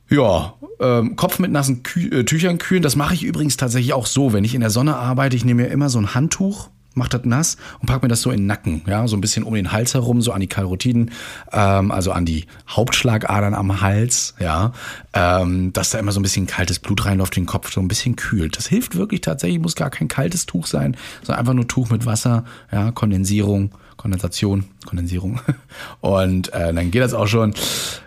Ja, 0.09 0.55
ähm, 0.79 1.17
Kopf 1.17 1.39
mit 1.39 1.51
nassen 1.51 1.83
Kü 1.83 2.21
äh, 2.21 2.25
Tüchern 2.25 2.59
kühlen. 2.59 2.83
Das 2.83 2.97
mache 2.97 3.15
ich 3.15 3.25
übrigens 3.25 3.57
tatsächlich 3.57 3.95
auch 3.95 4.07
so. 4.07 4.33
Wenn 4.33 4.45
ich 4.45 4.55
in 4.55 4.61
der 4.61 4.71
Sonne 4.71 4.97
arbeite, 4.97 5.37
ich 5.37 5.45
nehme 5.45 5.63
mir 5.63 5.69
immer 5.69 5.89
so 5.89 5.99
ein 5.99 6.15
Handtuch, 6.15 6.69
mache 6.97 7.11
das 7.11 7.25
nass 7.25 7.57
und 7.81 7.87
pack 7.87 8.03
mir 8.03 8.09
das 8.09 8.23
so 8.23 8.31
in 8.31 8.39
den 8.39 8.47
Nacken, 8.47 8.83
ja, 8.87 9.07
so 9.07 9.17
ein 9.17 9.21
bisschen 9.21 9.45
um 9.45 9.55
den 9.55 9.73
Hals 9.73 9.95
herum, 9.95 10.23
so 10.23 10.33
an 10.33 10.41
die 10.41 10.47
Karotiden, 10.47 11.11
ähm, 11.53 11.91
also 11.91 12.13
an 12.13 12.25
die 12.25 12.47
Hauptschlagadern 12.69 13.55
am 13.55 13.81
Hals, 13.81 14.35
ja, 14.39 14.73
ähm, 15.13 15.73
dass 15.73 15.91
da 15.91 15.99
immer 15.99 16.13
so 16.13 16.21
ein 16.21 16.23
bisschen 16.23 16.47
kaltes 16.47 16.79
Blut 16.79 17.05
reinläuft, 17.05 17.37
den 17.37 17.47
Kopf 17.47 17.73
so 17.73 17.81
ein 17.81 17.89
bisschen 17.89 18.17
kühlt. 18.17 18.57
Das 18.57 18.67
hilft 18.67 18.97
wirklich 18.97 19.21
tatsächlich, 19.21 19.61
muss 19.61 19.77
gar 19.77 19.91
kein 19.91 20.09
kaltes 20.09 20.47
Tuch 20.47 20.67
sein, 20.67 20.97
sondern 21.23 21.41
einfach 21.41 21.55
nur 21.55 21.69
Tuch 21.69 21.91
mit 21.91 22.07
Wasser, 22.07 22.45
ja, 22.71 22.91
Kondensierung, 22.91 23.73
Kondensation, 23.97 24.65
Kondensierung. 24.85 25.41
Und 26.01 26.53
äh, 26.53 26.73
dann 26.75 26.91
geht 26.91 27.03
das 27.03 27.15
auch 27.15 27.29
schon. 27.29 27.55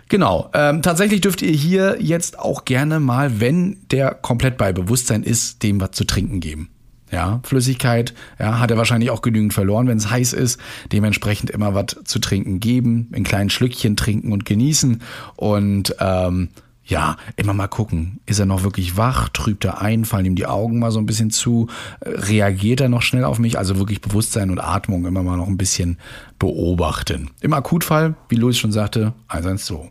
Genau. 0.08 0.50
Ähm, 0.52 0.82
tatsächlich 0.82 1.22
dürft 1.22 1.42
ihr 1.42 1.52
hier 1.52 1.96
jetzt 2.00 2.38
auch 2.38 2.64
gerne 2.64 3.00
mal, 3.00 3.40
wenn 3.40 3.78
der 3.90 4.12
komplett 4.14 4.58
bei 4.58 4.72
Bewusstsein 4.72 5.22
ist, 5.22 5.62
dem 5.62 5.80
was 5.80 5.92
zu 5.92 6.04
trinken 6.04 6.40
geben. 6.40 6.68
Ja, 7.12 7.40
Flüssigkeit, 7.44 8.14
ja, 8.38 8.58
hat 8.58 8.70
er 8.70 8.76
wahrscheinlich 8.76 9.10
auch 9.10 9.22
genügend 9.22 9.54
verloren, 9.54 9.86
wenn 9.86 9.98
es 9.98 10.10
heiß 10.10 10.32
ist. 10.32 10.60
Dementsprechend 10.90 11.50
immer 11.50 11.74
was 11.74 11.96
zu 12.04 12.18
trinken 12.18 12.58
geben, 12.58 13.10
in 13.12 13.22
kleinen 13.22 13.50
Schlückchen 13.50 13.96
trinken 13.96 14.32
und 14.32 14.44
genießen. 14.44 15.02
Und 15.36 15.94
ähm, 16.00 16.48
ja, 16.86 17.16
immer 17.34 17.52
mal 17.52 17.66
gucken, 17.66 18.20
ist 18.26 18.38
er 18.38 18.46
noch 18.46 18.62
wirklich 18.62 18.96
wach, 18.96 19.28
trübt 19.30 19.64
er 19.64 19.82
ein, 19.82 20.04
fallen 20.04 20.24
ihm 20.24 20.36
die 20.36 20.46
Augen 20.46 20.78
mal 20.78 20.92
so 20.92 21.00
ein 21.00 21.06
bisschen 21.06 21.30
zu, 21.30 21.68
reagiert 22.04 22.80
er 22.80 22.88
noch 22.88 23.02
schnell 23.02 23.24
auf 23.24 23.40
mich, 23.40 23.58
also 23.58 23.78
wirklich 23.78 24.00
Bewusstsein 24.00 24.50
und 24.50 24.60
Atmung 24.60 25.04
immer 25.04 25.22
mal 25.22 25.36
noch 25.36 25.48
ein 25.48 25.58
bisschen 25.58 25.98
beobachten. 26.38 27.30
Im 27.40 27.52
Akutfall, 27.54 28.14
wie 28.28 28.36
Louis 28.36 28.56
schon 28.56 28.70
sagte, 28.70 29.14
112. 29.28 29.90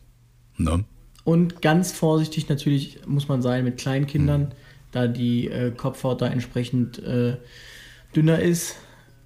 Ne? 0.58 0.86
Und 1.26 1.62
ganz 1.62 1.92
vorsichtig 1.92 2.48
natürlich 2.48 3.00
muss 3.06 3.28
man 3.28 3.42
sein 3.42 3.66
mit 3.66 3.78
Kleinkindern, 3.78 4.42
mhm. 4.42 4.50
Da 4.96 5.08
die 5.08 5.48
äh, 5.50 5.72
Kopfhaut 5.72 6.22
da 6.22 6.28
entsprechend 6.28 7.00
äh, 7.00 7.38
dünner 8.16 8.40
ist. 8.40 8.78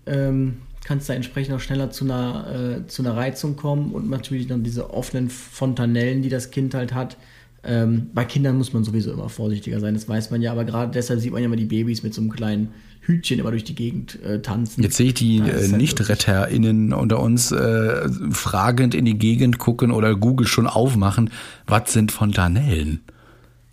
Ähm, 0.06 0.62
kann 0.84 0.98
es 0.98 1.06
da 1.06 1.14
entsprechend 1.14 1.54
auch 1.56 1.60
schneller 1.60 1.92
zu 1.92 2.06
einer, 2.06 2.82
äh, 2.82 2.88
zu 2.88 3.04
einer 3.04 3.16
Reizung 3.16 3.56
kommen 3.56 3.92
und 3.92 4.10
natürlich 4.10 4.48
dann 4.48 4.64
diese 4.64 4.94
offenen 4.94 5.30
Fontanellen, 5.30 6.22
die 6.22 6.30
das 6.30 6.52
Kind 6.52 6.74
halt 6.74 6.94
hat, 6.94 7.18
ähm, 7.64 8.10
bei 8.14 8.24
Kindern 8.24 8.58
muss 8.58 8.74
man 8.74 8.84
sowieso 8.84 9.12
immer 9.12 9.30
vorsichtiger 9.30 9.80
sein, 9.80 9.94
das 9.94 10.08
weiß 10.08 10.32
man 10.32 10.42
ja, 10.42 10.52
aber 10.52 10.64
gerade 10.64 10.92
deshalb 10.92 11.20
sieht 11.20 11.34
man 11.34 11.42
ja 11.42 11.48
immer 11.48 11.58
die 11.58 11.66
Babys 11.66 12.04
mit 12.04 12.14
so 12.14 12.22
einem 12.22 12.32
kleinen 12.32 12.70
Hütchen 13.02 13.40
immer 13.40 13.52
durch 13.52 13.66
die 13.66 13.76
Gegend 13.76 14.22
äh, 14.24 14.42
tanzen. 14.42 14.82
Jetzt 14.82 14.98
sehe 14.98 15.08
ich 15.08 15.16
die 15.16 15.40
äh, 15.40 15.42
halt 15.42 15.72
NichtretterInnen 15.74 16.94
unter 16.94 17.20
uns 17.20 17.52
äh, 17.52 18.10
fragend 18.32 18.96
in 18.96 19.04
die 19.06 19.18
Gegend 19.18 19.58
gucken 19.58 19.92
oder 19.92 20.16
Google 20.16 20.48
schon 20.48 20.68
aufmachen. 20.68 21.32
Was 21.68 21.92
sind 21.92 22.12
Fontanellen? 22.12 23.02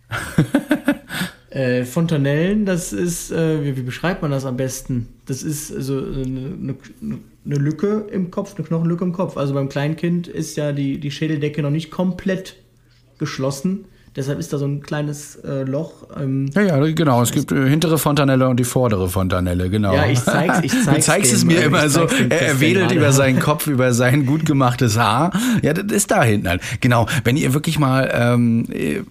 äh, 1.57 1.87
Fontanellen, 1.87 2.67
das 2.67 2.93
ist, 2.93 3.33
äh, 3.33 3.65
wie, 3.65 3.79
wie, 3.79 3.83
beschreibt 3.83 4.21
man 4.21 4.31
das 4.31 4.45
am 4.45 4.59
besten? 4.59 5.09
Das 5.25 5.43
ist 5.43 5.75
also 5.75 5.97
eine, 5.97 6.55
eine, 6.61 6.77
eine, 7.47 7.55
Lücke 7.55 8.09
im 8.13 8.31
Kopf, 8.31 8.57
eine 8.57 8.67
Knochenlücke 8.67 9.05
im 9.05 9.15
Kopf. 9.15 9.39
Also 9.39 9.55
beim 9.55 9.71
Kleinkind 9.71 10.29
ist 10.29 10.59
ja 10.59 10.73
die, 10.73 11.01
die 11.01 11.11
Schädeldecke 11.11 11.63
noch 11.63 11.71
nicht 11.71 11.91
komplett 11.91 12.57
geschlossen. 13.17 13.87
Deshalb 14.17 14.39
ist 14.39 14.51
da 14.51 14.57
so 14.57 14.65
ein 14.65 14.81
kleines 14.81 15.37
äh, 15.37 15.63
Loch. 15.65 15.93
Ähm, 16.19 16.51
ja, 16.55 16.63
ja, 16.63 16.93
genau. 16.93 17.21
Es 17.21 17.33
gibt 17.33 17.53
äh, 17.53 17.69
hintere 17.69 17.99
Fontanelle 17.99 18.49
und 18.49 18.59
die 18.59 18.65
vordere 18.65 19.11
Fontanelle, 19.11 19.69
genau. 19.69 19.95
Ja, 19.95 20.07
ich 20.07 20.23
zeig's, 20.23 20.61
ich 20.63 20.73
zeig's 20.85 20.87
Du 20.87 21.01
zeigst 21.03 21.33
dem, 21.33 21.37
es 21.37 21.45
mir 21.45 21.63
immer 21.65 21.89
so. 21.91 22.07
Er, 22.31 22.41
er 22.41 22.61
wedelt 22.61 22.93
über 22.93 23.13
seinen 23.17 23.41
Kopf, 23.41 23.67
über 23.67 23.93
sein 23.93 24.25
gut 24.25 24.47
gemachtes 24.47 24.97
Haar. 24.99 25.33
Ja, 25.61 25.75
das 25.75 25.95
ist 25.95 26.11
da 26.11 26.23
hinten 26.23 26.49
halt. 26.49 26.63
Genau. 26.81 27.07
Wenn 27.25 27.37
ihr 27.37 27.53
wirklich 27.53 27.79
mal 27.79 28.11
ähm, 28.11 28.65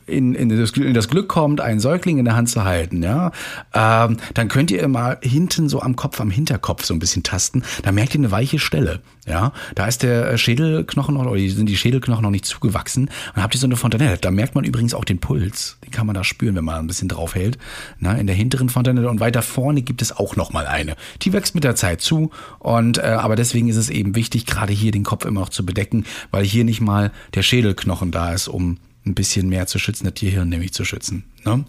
in, 0.08 0.34
in, 0.34 0.49
das, 0.49 0.72
in 0.72 0.95
das 0.95 1.08
Glück 1.08 1.28
kommt, 1.28 1.62
einen 1.62 1.80
Säugling 1.80 2.18
in 2.18 2.26
der 2.26 2.36
Hand 2.36 2.49
zu 2.49 2.64
halten, 2.64 3.03
ja, 3.03 3.32
ähm, 3.76 4.18
dann 4.34 4.47
könnt 4.47 4.72
ihr 4.72 4.88
mal 4.88 5.20
hinten 5.22 5.70
so 5.70 5.82
am 5.82 5.95
Kopf, 5.95 6.20
am 6.20 6.32
Hinterkopf 6.32 6.84
so 6.84 6.95
ein 6.95 6.99
bisschen 6.99 7.22
tasten. 7.22 7.64
Da 7.84 7.91
merkt 7.91 8.16
ihr 8.16 8.22
eine 8.22 8.32
weiche 8.32 8.58
Stelle. 8.58 9.01
Ja, 9.28 9.53
da 9.73 9.88
ist 9.88 10.03
der 10.03 10.38
Schädelknochen 10.38 11.15
noch, 11.15 11.26
oder 11.26 11.39
sind 11.49 11.67
die 11.67 11.78
Schädelknochen 11.78 12.21
noch 12.21 12.30
nicht 12.30 12.45
zugewachsen. 12.45 13.09
Und 13.36 13.41
habt 13.41 13.55
ihr 13.55 13.59
so 13.59 13.65
eine 13.65 13.76
Fontanelle. 13.76 14.17
Da 14.17 14.30
merkt 14.30 14.53
man 14.53 14.63
übrigens 14.63 14.93
auch 14.93 15.03
den 15.03 15.19
Puls. 15.19 15.78
Den 15.84 15.89
kann 15.89 16.05
man 16.05 16.13
da 16.13 16.23
spüren, 16.23 16.55
wenn 16.55 16.63
man 16.63 16.76
ein 16.76 16.88
bisschen 16.88 17.07
drauf 17.07 17.34
hält. 17.34 17.57
Na, 17.97 18.13
in 18.13 18.28
der 18.28 18.36
hinteren 18.36 18.69
Fontanelle 18.69 19.09
und 19.09 19.19
weiter 19.19 19.41
vorne 19.41 19.82
gibt 19.82 20.03
es 20.03 20.15
auch 20.15 20.36
noch 20.36 20.53
mal 20.53 20.67
eine. 20.67 20.95
Die 21.23 21.34
wächst 21.34 21.55
mit 21.55 21.63
der 21.63 21.76
Zeit 21.76 22.01
zu. 22.01 22.30
Und 22.59 22.99
äh, 22.99 23.01
aber 23.01 23.36
deswegen 23.36 23.67
ist 23.67 23.78
es 23.78 23.89
eben 23.89 24.15
wichtig, 24.15 24.45
gerade 24.45 24.73
hier 24.73 24.91
den 24.91 25.03
Kopf 25.03 25.26
immer 25.26 25.39
noch 25.39 25.49
zu 25.49 25.65
bedecken, 25.65 26.05
weil 26.30 26.45
hier 26.45 26.63
nicht 26.63 26.82
mal 26.82 27.11
der 27.34 27.41
Schädelknochen 27.41 28.11
da 28.11 28.32
ist, 28.32 28.47
um 28.47 28.78
ein 29.07 29.15
bisschen 29.15 29.49
mehr 29.49 29.65
zu 29.65 29.80
schützen, 29.80 30.05
das 30.05 30.13
Tierhirn 30.13 30.49
nämlich 30.49 30.73
zu 30.73 30.86
schützen. 30.86 31.23
Ne? 31.45 31.65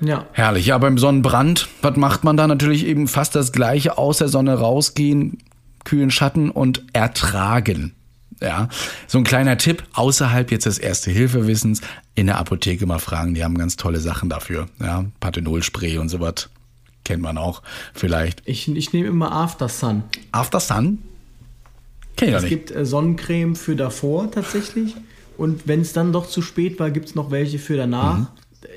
Ja. 0.00 0.26
Herrlich. 0.32 0.66
Ja, 0.66 0.78
beim 0.78 0.98
Sonnenbrand, 0.98 1.68
was 1.82 1.96
macht 1.96 2.22
man 2.22 2.36
da? 2.36 2.46
Natürlich 2.46 2.86
eben 2.86 3.08
fast 3.08 3.34
das 3.34 3.50
Gleiche, 3.52 3.98
aus 3.98 4.18
der 4.18 4.28
Sonne 4.28 4.54
rausgehen, 4.54 5.38
kühlen 5.88 6.10
Schatten 6.10 6.50
und 6.50 6.84
ertragen. 6.92 7.94
Ja, 8.40 8.68
so 9.08 9.18
ein 9.18 9.24
kleiner 9.24 9.58
Tipp 9.58 9.82
außerhalb 9.94 10.52
jetzt 10.52 10.66
des 10.66 10.78
Erste-Hilfe-Wissens 10.78 11.80
in 12.14 12.26
der 12.26 12.38
Apotheke 12.38 12.86
mal 12.86 12.98
fragen, 13.00 13.34
die 13.34 13.42
haben 13.42 13.56
ganz 13.58 13.76
tolle 13.76 13.98
Sachen 13.98 14.28
dafür. 14.28 14.68
Ja, 14.80 15.06
Pathenol-Spray 15.18 15.98
und 15.98 16.08
sowas 16.08 16.50
kennt 17.04 17.22
man 17.22 17.38
auch 17.38 17.62
vielleicht. 17.94 18.42
Ich, 18.44 18.68
ich 18.68 18.92
nehme 18.92 19.08
immer 19.08 19.32
After 19.32 19.68
Sun. 19.68 20.04
After 20.30 20.60
Sun? 20.60 20.98
Kenn 22.16 22.28
ich 22.28 22.34
es 22.34 22.42
nicht. 22.42 22.50
gibt 22.50 22.70
äh, 22.70 22.84
Sonnencreme 22.84 23.56
für 23.56 23.74
davor 23.74 24.30
tatsächlich 24.30 24.94
und 25.36 25.66
wenn 25.66 25.80
es 25.80 25.94
dann 25.94 26.12
doch 26.12 26.28
zu 26.28 26.42
spät 26.42 26.78
war, 26.78 26.90
gibt 26.90 27.08
es 27.08 27.14
noch 27.14 27.30
welche 27.30 27.58
für 27.58 27.76
danach. 27.76 28.18
Mhm. 28.18 28.26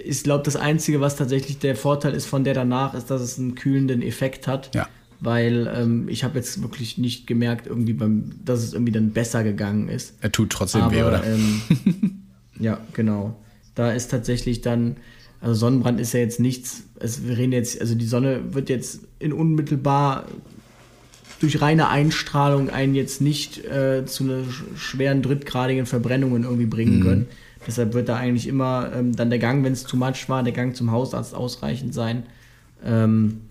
Ich 0.05 0.23
glaube, 0.23 0.43
das 0.43 0.55
Einzige, 0.55 1.01
was 1.01 1.17
tatsächlich 1.17 1.59
der 1.59 1.75
Vorteil 1.75 2.13
ist 2.13 2.25
von 2.25 2.43
der 2.43 2.53
danach, 2.53 2.93
ist, 2.93 3.11
dass 3.11 3.21
es 3.21 3.37
einen 3.37 3.55
kühlenden 3.55 4.01
Effekt 4.01 4.47
hat. 4.47 4.73
Ja 4.73 4.87
weil 5.21 5.71
ähm, 5.73 6.09
ich 6.09 6.23
habe 6.23 6.37
jetzt 6.37 6.61
wirklich 6.63 6.97
nicht 6.97 7.27
gemerkt, 7.27 7.67
irgendwie 7.67 7.93
beim, 7.93 8.31
dass 8.43 8.63
es 8.63 8.73
irgendwie 8.73 8.91
dann 8.91 9.11
besser 9.11 9.43
gegangen 9.43 9.87
ist. 9.87 10.15
Er 10.19 10.31
tut 10.31 10.49
trotzdem 10.49 10.81
Aber, 10.81 10.91
weh, 10.91 11.03
oder? 11.03 11.23
Ähm, 11.23 11.61
ja, 12.59 12.79
genau. 12.93 13.39
Da 13.75 13.91
ist 13.91 14.09
tatsächlich 14.09 14.61
dann, 14.61 14.97
also 15.39 15.53
Sonnenbrand 15.53 15.99
ist 15.99 16.13
ja 16.13 16.19
jetzt 16.19 16.39
nichts, 16.39 16.83
es, 16.99 17.25
wir 17.25 17.37
reden 17.37 17.53
jetzt, 17.53 17.79
also 17.79 17.93
die 17.93 18.05
Sonne 18.05 18.53
wird 18.53 18.69
jetzt 18.69 19.01
in 19.19 19.31
unmittelbar 19.31 20.25
durch 21.39 21.61
reine 21.61 21.89
Einstrahlung 21.89 22.71
einen 22.71 22.95
jetzt 22.95 23.21
nicht 23.21 23.63
äh, 23.65 24.05
zu 24.05 24.23
einer 24.23 24.43
schweren 24.75 25.21
drittgradigen 25.21 25.85
Verbrennungen 25.85 26.43
irgendwie 26.43 26.65
bringen 26.65 26.99
mhm. 26.99 27.03
können. 27.03 27.27
Deshalb 27.67 27.93
wird 27.93 28.09
da 28.09 28.15
eigentlich 28.15 28.47
immer 28.47 28.91
ähm, 28.95 29.15
dann 29.15 29.29
der 29.29 29.37
Gang, 29.37 29.63
wenn 29.63 29.73
es 29.73 29.85
zu 29.85 29.97
much 29.97 30.29
war, 30.29 30.41
der 30.41 30.53
Gang 30.53 30.75
zum 30.75 30.91
Hausarzt 30.91 31.35
ausreichend 31.35 31.93
sein. 31.93 32.23
Ähm, 32.83 33.41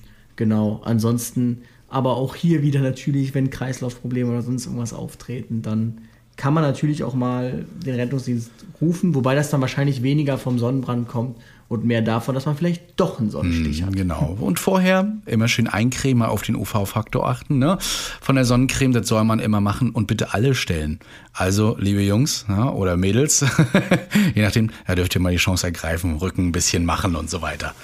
Genau, 0.40 0.80
ansonsten, 0.86 1.64
aber 1.90 2.16
auch 2.16 2.34
hier 2.34 2.62
wieder 2.62 2.80
natürlich, 2.80 3.34
wenn 3.34 3.50
Kreislaufprobleme 3.50 4.30
oder 4.30 4.40
sonst 4.40 4.64
irgendwas 4.64 4.94
auftreten, 4.94 5.60
dann 5.60 5.98
kann 6.38 6.54
man 6.54 6.62
natürlich 6.62 7.04
auch 7.04 7.12
mal 7.12 7.66
den 7.84 7.94
Rettungsdienst 7.94 8.50
rufen, 8.80 9.14
wobei 9.14 9.34
das 9.34 9.50
dann 9.50 9.60
wahrscheinlich 9.60 10.02
weniger 10.02 10.38
vom 10.38 10.58
Sonnenbrand 10.58 11.08
kommt 11.08 11.36
und 11.68 11.84
mehr 11.84 12.00
davon, 12.00 12.34
dass 12.34 12.46
man 12.46 12.56
vielleicht 12.56 12.98
doch 12.98 13.20
einen 13.20 13.30
Sonnenstich 13.30 13.82
mm, 13.82 13.86
hat. 13.86 13.96
Genau. 13.96 14.38
Und 14.40 14.58
vorher 14.58 15.12
immer 15.26 15.46
schön 15.46 15.68
eincremen, 15.68 16.22
auf 16.22 16.40
den 16.40 16.56
UV-Faktor 16.56 17.28
achten. 17.28 17.58
Ne? 17.58 17.76
Von 18.22 18.36
der 18.36 18.46
Sonnencreme, 18.46 18.94
das 18.94 19.08
soll 19.08 19.22
man 19.24 19.40
immer 19.40 19.60
machen 19.60 19.90
und 19.90 20.06
bitte 20.06 20.32
alle 20.32 20.54
stellen. 20.54 21.00
Also, 21.34 21.76
liebe 21.78 22.00
Jungs 22.00 22.46
ja, 22.48 22.70
oder 22.70 22.96
Mädels, 22.96 23.44
je 24.34 24.40
nachdem, 24.40 24.70
da 24.86 24.94
dürft 24.94 25.14
ihr 25.14 25.20
mal 25.20 25.32
die 25.32 25.36
Chance 25.36 25.66
ergreifen, 25.66 26.16
Rücken 26.16 26.48
ein 26.48 26.52
bisschen 26.52 26.86
machen 26.86 27.14
und 27.14 27.28
so 27.28 27.42
weiter. 27.42 27.74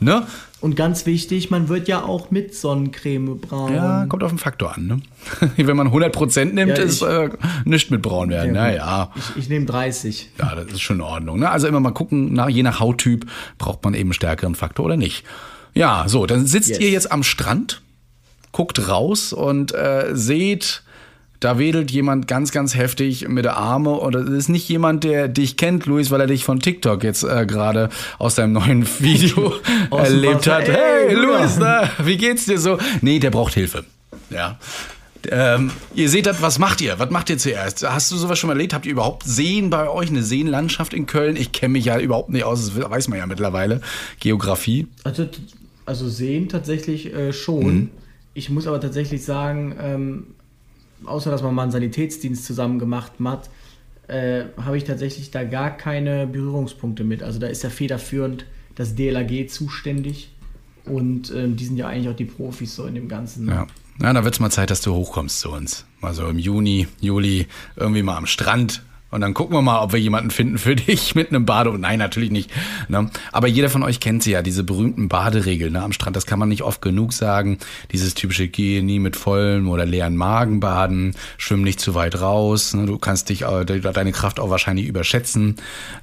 Ne? 0.00 0.26
Und 0.60 0.76
ganz 0.76 1.06
wichtig, 1.06 1.50
man 1.50 1.70
wird 1.70 1.88
ja 1.88 2.02
auch 2.02 2.30
mit 2.30 2.54
Sonnencreme 2.54 3.38
braun. 3.38 3.74
Ja, 3.74 4.04
kommt 4.06 4.22
auf 4.22 4.30
den 4.30 4.38
Faktor 4.38 4.74
an. 4.74 4.86
Ne? 4.86 5.00
Wenn 5.56 5.76
man 5.76 5.88
100% 5.88 6.44
nimmt, 6.52 6.76
ja, 6.76 6.84
ist 6.84 7.00
äh, 7.00 7.30
nicht 7.64 7.90
mit 7.90 8.02
braun 8.02 8.28
werden. 8.28 8.54
Ja, 8.54 8.62
naja. 8.62 9.12
Ich, 9.16 9.44
ich 9.44 9.48
nehme 9.48 9.64
30. 9.64 10.30
Ja, 10.38 10.54
das 10.54 10.66
ist 10.66 10.82
schon 10.82 10.96
in 10.96 11.02
Ordnung. 11.02 11.38
Ne? 11.38 11.50
Also 11.50 11.66
immer 11.66 11.80
mal 11.80 11.92
gucken, 11.92 12.34
na, 12.34 12.48
je 12.48 12.62
nach 12.62 12.78
Hauttyp 12.78 13.26
braucht 13.56 13.82
man 13.84 13.94
eben 13.94 14.08
einen 14.08 14.12
stärkeren 14.12 14.54
Faktor 14.54 14.84
oder 14.84 14.98
nicht. 14.98 15.24
Ja, 15.72 16.04
so, 16.08 16.26
dann 16.26 16.46
sitzt 16.46 16.68
yes. 16.68 16.80
ihr 16.80 16.90
jetzt 16.90 17.10
am 17.10 17.22
Strand, 17.22 17.80
guckt 18.52 18.86
raus 18.88 19.32
und 19.32 19.72
äh, 19.72 20.10
seht 20.12 20.82
da 21.40 21.58
wedelt 21.58 21.90
jemand 21.90 22.28
ganz, 22.28 22.52
ganz 22.52 22.74
heftig 22.74 23.26
mit 23.28 23.46
der 23.46 23.56
Arme 23.56 23.92
und 23.92 24.14
es 24.14 24.28
ist 24.28 24.48
nicht 24.48 24.68
jemand, 24.68 25.04
der 25.04 25.26
dich 25.26 25.56
kennt, 25.56 25.86
Luis, 25.86 26.10
weil 26.10 26.20
er 26.20 26.26
dich 26.26 26.44
von 26.44 26.60
TikTok 26.60 27.02
jetzt 27.02 27.24
äh, 27.24 27.46
gerade 27.46 27.88
aus 28.18 28.34
deinem 28.34 28.52
neuen 28.52 28.86
Video 29.00 29.54
erlebt 29.90 30.46
hat. 30.46 30.68
Hey, 30.68 31.08
hey 31.08 31.14
Luis, 31.14 31.56
na, 31.58 31.90
wie 32.04 32.18
geht's 32.18 32.44
dir 32.44 32.58
so? 32.58 32.78
Nee, 33.00 33.18
der 33.18 33.30
braucht 33.30 33.54
Hilfe. 33.54 33.84
Ja. 34.28 34.58
Ähm, 35.30 35.70
ihr 35.94 36.08
seht 36.08 36.26
das, 36.26 36.40
was 36.40 36.58
macht 36.58 36.80
ihr? 36.80 36.98
Was 36.98 37.10
macht 37.10 37.30
ihr 37.30 37.38
zuerst? 37.38 37.88
Hast 37.88 38.10
du 38.10 38.16
sowas 38.16 38.38
schon 38.38 38.48
mal 38.48 38.54
erlebt? 38.54 38.72
Habt 38.72 38.86
ihr 38.86 38.92
überhaupt 38.92 39.24
Seen 39.24 39.70
bei 39.70 39.88
euch? 39.88 40.08
Eine 40.08 40.22
Seenlandschaft 40.22 40.94
in 40.94 41.06
Köln? 41.06 41.36
Ich 41.36 41.52
kenne 41.52 41.72
mich 41.72 41.86
ja 41.86 41.98
überhaupt 41.98 42.30
nicht 42.30 42.44
aus, 42.44 42.72
das 42.72 42.90
weiß 42.90 43.08
man 43.08 43.18
ja 43.18 43.26
mittlerweile. 43.26 43.80
Geografie. 44.18 44.86
Also, 45.04 45.28
also 45.84 46.08
Seen 46.08 46.48
tatsächlich 46.48 47.12
äh, 47.14 47.32
schon. 47.32 47.74
Mhm. 47.74 47.90
Ich 48.32 48.48
muss 48.48 48.66
aber 48.66 48.80
tatsächlich 48.80 49.24
sagen, 49.24 49.74
ähm, 49.80 50.26
außer 51.04 51.30
dass 51.30 51.42
man 51.42 51.54
mal 51.54 51.62
einen 51.62 51.72
Sanitätsdienst 51.72 52.44
zusammen 52.44 52.78
gemacht 52.78 53.12
hat, 53.24 53.50
äh, 54.08 54.44
habe 54.56 54.76
ich 54.76 54.84
tatsächlich 54.84 55.30
da 55.30 55.44
gar 55.44 55.70
keine 55.76 56.26
Berührungspunkte 56.26 57.04
mit. 57.04 57.22
Also 57.22 57.38
da 57.38 57.46
ist 57.46 57.62
ja 57.62 57.70
federführend 57.70 58.46
das 58.74 58.94
DLAG 58.94 59.48
zuständig 59.48 60.32
und 60.84 61.32
ähm, 61.34 61.56
die 61.56 61.64
sind 61.64 61.76
ja 61.76 61.86
eigentlich 61.86 62.08
auch 62.08 62.16
die 62.16 62.24
Profis 62.24 62.74
so 62.74 62.86
in 62.86 62.94
dem 62.94 63.08
Ganzen. 63.08 63.48
Ja. 63.48 63.66
Ja, 64.00 64.14
da 64.14 64.24
wird 64.24 64.34
es 64.34 64.40
mal 64.40 64.50
Zeit, 64.50 64.70
dass 64.70 64.80
du 64.80 64.94
hochkommst 64.94 65.40
zu 65.40 65.50
uns. 65.50 65.84
Mal 66.00 66.14
so 66.14 66.26
im 66.26 66.38
Juni, 66.38 66.88
Juli, 67.00 67.46
irgendwie 67.76 68.02
mal 68.02 68.16
am 68.16 68.24
Strand. 68.24 68.82
Und 69.10 69.22
dann 69.22 69.34
gucken 69.34 69.56
wir 69.56 69.62
mal, 69.62 69.80
ob 69.80 69.92
wir 69.92 70.00
jemanden 70.00 70.30
finden 70.30 70.58
für 70.58 70.76
dich 70.76 71.14
mit 71.14 71.30
einem 71.30 71.44
Bade. 71.44 71.70
Nein, 71.78 71.98
natürlich 71.98 72.30
nicht. 72.30 72.50
Ne? 72.88 73.10
Aber 73.32 73.48
jeder 73.48 73.68
von 73.68 73.82
euch 73.82 74.00
kennt 74.00 74.22
sie 74.22 74.32
ja, 74.32 74.42
diese 74.42 74.64
berühmten 74.64 75.08
Baderegeln 75.08 75.72
ne? 75.72 75.82
am 75.82 75.92
Strand. 75.92 76.16
Das 76.16 76.26
kann 76.26 76.38
man 76.38 76.48
nicht 76.48 76.62
oft 76.62 76.82
genug 76.82 77.12
sagen. 77.12 77.58
Dieses 77.92 78.14
typische 78.14 78.48
Geh 78.48 78.82
nie 78.82 78.98
mit 78.98 79.16
vollem 79.16 79.68
oder 79.68 79.86
leeren 79.86 80.16
Magen 80.16 80.60
baden, 80.60 81.14
schwimm 81.38 81.62
nicht 81.62 81.80
zu 81.80 81.94
weit 81.94 82.20
raus. 82.20 82.74
Ne? 82.74 82.86
Du 82.86 82.98
kannst 82.98 83.28
dich 83.28 83.42
äh, 83.42 83.64
deine 83.64 84.12
Kraft 84.12 84.40
auch 84.40 84.50
wahrscheinlich 84.50 84.86
überschätzen. 84.86 85.56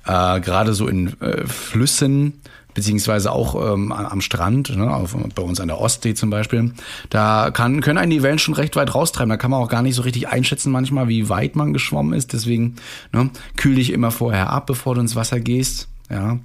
Äh, 0.05 0.39
Gerade 0.41 0.73
so 0.73 0.87
in 0.87 1.19
äh, 1.21 1.45
Flüssen 1.45 2.41
beziehungsweise 2.77 3.31
auch 3.31 3.73
ähm, 3.73 3.91
am 3.91 4.21
Strand, 4.21 4.77
ne, 4.77 4.93
auf, 4.93 5.17
bei 5.33 5.41
uns 5.41 5.59
an 5.59 5.67
der 5.67 5.81
Ostsee 5.81 6.13
zum 6.13 6.29
Beispiel, 6.29 6.73
da 7.09 7.49
kann, 7.49 7.81
können 7.81 7.97
einen 7.97 8.11
die 8.11 8.21
Wellen 8.21 8.37
schon 8.37 8.53
recht 8.53 8.75
weit 8.75 8.93
raustreiben. 8.93 9.31
Da 9.31 9.37
kann 9.37 9.49
man 9.49 9.63
auch 9.63 9.67
gar 9.67 9.81
nicht 9.81 9.95
so 9.95 10.03
richtig 10.03 10.27
einschätzen 10.27 10.71
manchmal, 10.71 11.07
wie 11.07 11.27
weit 11.27 11.55
man 11.55 11.73
geschwommen 11.73 12.13
ist. 12.13 12.33
Deswegen 12.33 12.75
ne, 13.11 13.31
kühl 13.55 13.73
dich 13.73 13.91
immer 13.91 14.11
vorher 14.11 14.51
ab, 14.51 14.67
bevor 14.67 14.93
du 14.93 15.01
ins 15.01 15.15
Wasser 15.15 15.39
gehst. 15.39 15.87
Ja, 16.11 16.37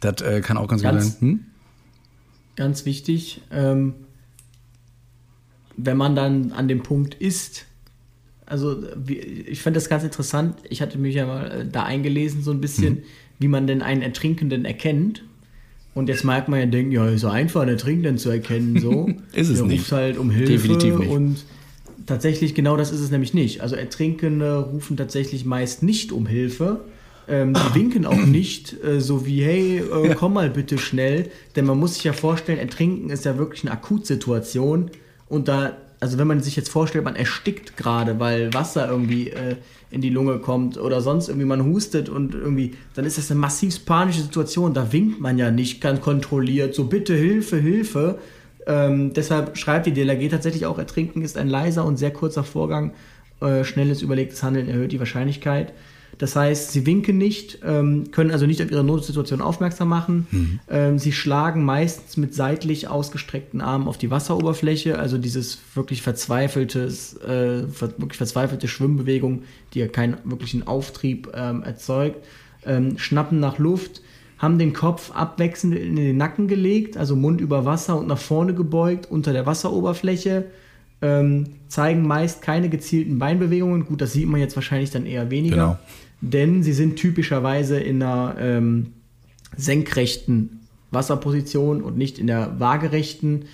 das 0.00 0.22
äh, 0.22 0.40
kann 0.40 0.56
auch 0.56 0.68
ganz, 0.68 0.80
ganz 0.80 1.04
gut 1.04 1.12
sein. 1.12 1.28
Hm? 1.28 1.40
Ganz 2.56 2.86
wichtig, 2.86 3.42
ähm, 3.50 3.92
wenn 5.76 5.98
man 5.98 6.16
dann 6.16 6.52
an 6.52 6.66
dem 6.66 6.82
Punkt 6.82 7.12
ist, 7.12 7.66
also 8.46 8.82
ich 9.06 9.60
fand 9.60 9.76
das 9.76 9.90
ganz 9.90 10.02
interessant. 10.02 10.56
Ich 10.70 10.80
hatte 10.80 10.96
mich 10.96 11.14
ja 11.14 11.26
mal 11.26 11.50
äh, 11.50 11.66
da 11.70 11.82
eingelesen, 11.82 12.42
so 12.42 12.52
ein 12.52 12.62
bisschen, 12.62 12.96
hm. 12.96 13.02
wie 13.38 13.48
man 13.48 13.66
denn 13.66 13.82
einen 13.82 14.00
Ertrinkenden 14.00 14.64
erkennt. 14.64 15.24
Und 15.94 16.08
jetzt 16.08 16.24
mag 16.24 16.48
man 16.48 16.60
ja 16.60 16.66
denken, 16.66 16.92
ja, 16.92 17.06
ist 17.06 17.20
so 17.20 17.28
einfach, 17.28 17.62
einen 17.62 17.72
Ertrinkenden 17.72 18.18
zu 18.18 18.30
erkennen, 18.30 18.80
so. 18.80 19.08
ist 19.34 19.50
es 19.50 19.58
Der 19.58 19.66
nicht. 19.66 19.80
ruft 19.80 19.92
halt 19.92 20.18
um 20.18 20.30
Hilfe. 20.30 20.52
Definitiv 20.52 20.98
nicht. 20.98 21.10
Und 21.10 21.44
tatsächlich, 22.06 22.54
genau 22.54 22.76
das 22.76 22.92
ist 22.92 23.00
es 23.00 23.10
nämlich 23.10 23.34
nicht. 23.34 23.60
Also 23.60 23.76
Ertrinkende 23.76 24.58
rufen 24.58 24.96
tatsächlich 24.96 25.44
meist 25.44 25.82
nicht 25.82 26.12
um 26.12 26.26
Hilfe. 26.26 26.80
Ähm, 27.28 27.54
die 27.54 27.74
winken 27.74 28.06
auch 28.06 28.24
nicht, 28.24 28.82
äh, 28.82 29.00
so 29.00 29.26
wie, 29.26 29.42
hey, 29.42 29.78
äh, 29.80 30.08
ja. 30.08 30.14
komm 30.14 30.34
mal 30.34 30.48
bitte 30.48 30.78
schnell. 30.78 31.30
Denn 31.56 31.66
man 31.66 31.78
muss 31.78 31.94
sich 31.94 32.04
ja 32.04 32.14
vorstellen, 32.14 32.58
Ertrinken 32.58 33.10
ist 33.10 33.26
ja 33.26 33.36
wirklich 33.36 33.62
eine 33.64 33.72
Akutsituation. 33.72 34.90
Und 35.28 35.48
da, 35.48 35.76
also 36.02 36.18
wenn 36.18 36.26
man 36.26 36.40
sich 36.40 36.56
jetzt 36.56 36.68
vorstellt, 36.68 37.04
man 37.04 37.14
erstickt 37.14 37.76
gerade, 37.76 38.18
weil 38.18 38.52
Wasser 38.52 38.88
irgendwie 38.88 39.30
äh, 39.30 39.54
in 39.92 40.00
die 40.00 40.08
Lunge 40.10 40.40
kommt 40.40 40.76
oder 40.76 41.00
sonst 41.00 41.28
irgendwie 41.28 41.46
man 41.46 41.64
hustet 41.64 42.08
und 42.08 42.34
irgendwie, 42.34 42.72
dann 42.94 43.04
ist 43.04 43.18
das 43.18 43.30
eine 43.30 43.38
massiv 43.38 43.86
panische 43.86 44.22
Situation. 44.22 44.74
Da 44.74 44.92
winkt 44.92 45.20
man 45.20 45.38
ja 45.38 45.52
nicht 45.52 45.80
ganz 45.80 46.00
kontrolliert, 46.00 46.74
so 46.74 46.86
bitte 46.86 47.14
Hilfe, 47.14 47.56
Hilfe. 47.56 48.18
Ähm, 48.66 49.12
deshalb 49.12 49.56
schreibt 49.56 49.86
die 49.86 49.92
DLRG 49.92 50.28
tatsächlich 50.28 50.66
auch, 50.66 50.76
Ertrinken 50.76 51.22
ist 51.22 51.38
ein 51.38 51.48
leiser 51.48 51.84
und 51.84 51.98
sehr 51.98 52.12
kurzer 52.12 52.42
Vorgang. 52.42 52.94
Äh, 53.40 53.62
schnelles, 53.62 54.02
überlegtes 54.02 54.42
Handeln 54.42 54.68
erhöht 54.68 54.90
die 54.90 54.98
Wahrscheinlichkeit. 54.98 55.72
Das 56.22 56.36
heißt, 56.36 56.70
sie 56.70 56.86
winken 56.86 57.18
nicht, 57.18 57.58
ähm, 57.66 58.12
können 58.12 58.30
also 58.30 58.46
nicht 58.46 58.62
auf 58.62 58.70
ihre 58.70 58.84
Notsituation 58.84 59.40
aufmerksam 59.40 59.88
machen. 59.88 60.28
Mhm. 60.30 60.60
Ähm, 60.70 60.98
sie 61.00 61.10
schlagen 61.10 61.64
meistens 61.64 62.16
mit 62.16 62.32
seitlich 62.32 62.86
ausgestreckten 62.86 63.60
Armen 63.60 63.88
auf 63.88 63.98
die 63.98 64.08
Wasseroberfläche, 64.08 65.00
also 65.00 65.18
dieses 65.18 65.58
wirklich 65.74 66.00
verzweifeltes, 66.00 67.16
äh, 67.22 67.64
wirklich 67.98 68.18
verzweifelte 68.18 68.68
Schwimmbewegung, 68.68 69.42
die 69.74 69.80
ja 69.80 69.88
keinen 69.88 70.16
wirklichen 70.22 70.64
Auftrieb 70.64 71.28
ähm, 71.34 71.64
erzeugt, 71.64 72.24
ähm, 72.64 72.98
schnappen 72.98 73.40
nach 73.40 73.58
Luft, 73.58 74.00
haben 74.38 74.60
den 74.60 74.74
Kopf 74.74 75.10
abwechselnd 75.10 75.74
in 75.74 75.96
den 75.96 76.16
Nacken 76.16 76.46
gelegt, 76.46 76.96
also 76.96 77.16
Mund 77.16 77.40
über 77.40 77.64
Wasser 77.64 77.98
und 77.98 78.06
nach 78.06 78.18
vorne 78.18 78.54
gebeugt 78.54 79.10
unter 79.10 79.32
der 79.32 79.44
Wasseroberfläche. 79.44 80.44
Ähm, 81.04 81.46
zeigen 81.66 82.06
meist 82.06 82.42
keine 82.42 82.68
gezielten 82.68 83.18
Beinbewegungen. 83.18 83.86
Gut, 83.86 84.00
das 84.00 84.12
sieht 84.12 84.28
man 84.28 84.38
jetzt 84.38 84.54
wahrscheinlich 84.54 84.92
dann 84.92 85.04
eher 85.04 85.32
weniger. 85.32 85.56
Genau 85.56 85.78
denn 86.22 86.62
sie 86.62 86.72
sind 86.72 86.96
typischerweise 86.96 87.78
in 87.78 88.02
einer 88.02 88.36
ähm, 88.38 88.94
senkrechten 89.56 90.60
Wasserposition 90.90 91.82
und 91.82 91.98
nicht 91.98 92.18
in 92.18 92.28
der 92.28 92.58
waagerechten. 92.60 93.46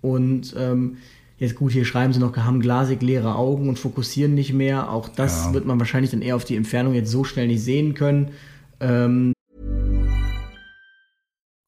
Und 0.00 0.54
ähm, 0.58 0.96
jetzt 1.38 1.54
gut, 1.54 1.72
hier 1.72 1.84
schreiben 1.84 2.12
sie 2.12 2.20
noch, 2.20 2.36
haben 2.36 2.60
glasig 2.60 3.02
leere 3.02 3.36
Augen 3.36 3.68
und 3.68 3.78
fokussieren 3.78 4.34
nicht 4.34 4.54
mehr. 4.54 4.90
Auch 4.90 5.08
das 5.08 5.46
ja. 5.46 5.54
wird 5.54 5.66
man 5.66 5.78
wahrscheinlich 5.78 6.10
dann 6.10 6.22
eher 6.22 6.36
auf 6.36 6.44
die 6.44 6.56
Entfernung 6.56 6.94
jetzt 6.94 7.10
so 7.10 7.24
schnell 7.24 7.46
nicht 7.46 7.62
sehen 7.62 7.94
können. 7.94 8.30
Ähm 8.80 9.32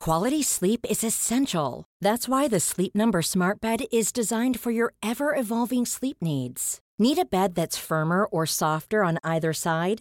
Quality 0.01 0.43
sleep 0.45 0.87
is 0.89 1.03
essential. 1.03 1.85
That's 2.01 2.29
why 2.29 2.49
the 2.49 2.61
Sleep 2.61 2.95
Number 2.95 3.23
Smart 3.23 3.61
Bed 3.61 3.87
is 3.91 4.13
designed 4.13 4.59
for 4.59 4.71
your 4.71 4.93
ever-evolving 5.03 5.85
sleep 5.85 6.19
needs. 6.21 6.79
Need 6.99 7.19
a 7.19 7.25
bed 7.25 7.57
that's 7.57 7.77
firmer 7.77 8.25
or 8.31 8.47
softer 8.47 9.03
on 9.03 9.19
either 9.25 9.53
side? 9.53 10.01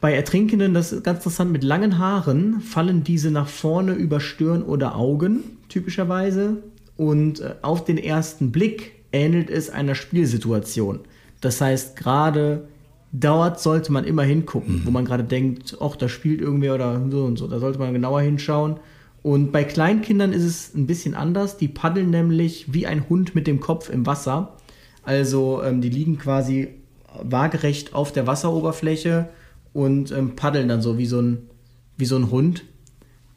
Bei 0.00 0.14
Ertrinkenden, 0.14 0.74
das 0.74 0.92
ist 0.92 1.02
ganz 1.02 1.18
interessant, 1.18 1.50
mit 1.50 1.64
langen 1.64 1.98
Haaren 1.98 2.60
fallen 2.60 3.02
diese 3.02 3.30
nach 3.30 3.48
vorne 3.48 3.92
über 3.92 4.20
Stirn 4.20 4.62
oder 4.62 4.94
Augen, 4.96 5.58
typischerweise. 5.68 6.62
Und 6.96 7.40
äh, 7.40 7.56
auf 7.62 7.84
den 7.84 7.98
ersten 7.98 8.52
Blick 8.52 8.92
ähnelt 9.12 9.50
es 9.50 9.70
einer 9.70 9.94
Spielsituation. 9.94 11.00
Das 11.40 11.60
heißt, 11.60 11.96
gerade 11.96 12.68
dort 13.12 13.60
sollte 13.60 13.92
man 13.92 14.04
immer 14.04 14.22
hingucken, 14.22 14.76
mhm. 14.76 14.86
wo 14.86 14.90
man 14.90 15.04
gerade 15.04 15.24
denkt, 15.24 15.76
ach, 15.80 15.96
da 15.96 16.08
spielt 16.08 16.40
irgendwer 16.40 16.74
oder 16.74 17.00
so 17.10 17.24
und 17.24 17.36
so. 17.36 17.48
Da 17.48 17.58
sollte 17.58 17.78
man 17.78 17.92
genauer 17.92 18.20
hinschauen. 18.20 18.78
Und 19.22 19.50
bei 19.50 19.64
Kleinkindern 19.64 20.32
ist 20.32 20.44
es 20.44 20.74
ein 20.74 20.86
bisschen 20.86 21.14
anders. 21.14 21.56
Die 21.56 21.68
paddeln 21.68 22.10
nämlich 22.10 22.72
wie 22.72 22.86
ein 22.86 23.08
Hund 23.08 23.34
mit 23.34 23.48
dem 23.48 23.58
Kopf 23.58 23.90
im 23.90 24.06
Wasser. 24.06 24.56
Also 25.02 25.62
ähm, 25.64 25.80
die 25.80 25.90
liegen 25.90 26.18
quasi 26.18 26.77
waagerecht 27.22 27.94
auf 27.94 28.12
der 28.12 28.26
Wasseroberfläche 28.26 29.28
und 29.72 30.12
ähm, 30.12 30.36
paddeln 30.36 30.68
dann 30.68 30.82
so 30.82 30.98
wie 30.98 31.06
so 31.06 31.20
ein, 31.20 31.48
wie 31.96 32.04
so 32.04 32.16
ein 32.16 32.30
Hund. 32.30 32.64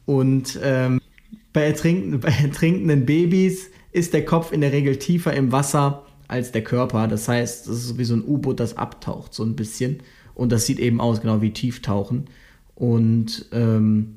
Und 0.06 0.58
ähm, 0.62 1.00
bei, 1.52 1.64
ertrinkenden, 1.64 2.20
bei 2.20 2.30
ertrinkenden 2.30 3.06
Babys 3.06 3.70
ist 3.92 4.14
der 4.14 4.24
Kopf 4.24 4.52
in 4.52 4.60
der 4.60 4.72
Regel 4.72 4.96
tiefer 4.96 5.34
im 5.34 5.52
Wasser 5.52 6.04
als 6.28 6.52
der 6.52 6.64
Körper. 6.64 7.08
Das 7.08 7.28
heißt, 7.28 7.68
das 7.68 7.76
ist 7.76 7.98
wie 7.98 8.04
so 8.04 8.14
ein 8.14 8.24
U-Boot, 8.26 8.58
das 8.58 8.76
abtaucht, 8.76 9.34
so 9.34 9.44
ein 9.44 9.54
bisschen. 9.56 9.98
Und 10.34 10.50
das 10.50 10.66
sieht 10.66 10.78
eben 10.78 11.00
aus, 11.00 11.20
genau 11.20 11.42
wie 11.42 11.52
Tieftauchen. 11.52 12.24
Und 12.74 13.46
ähm, 13.52 14.14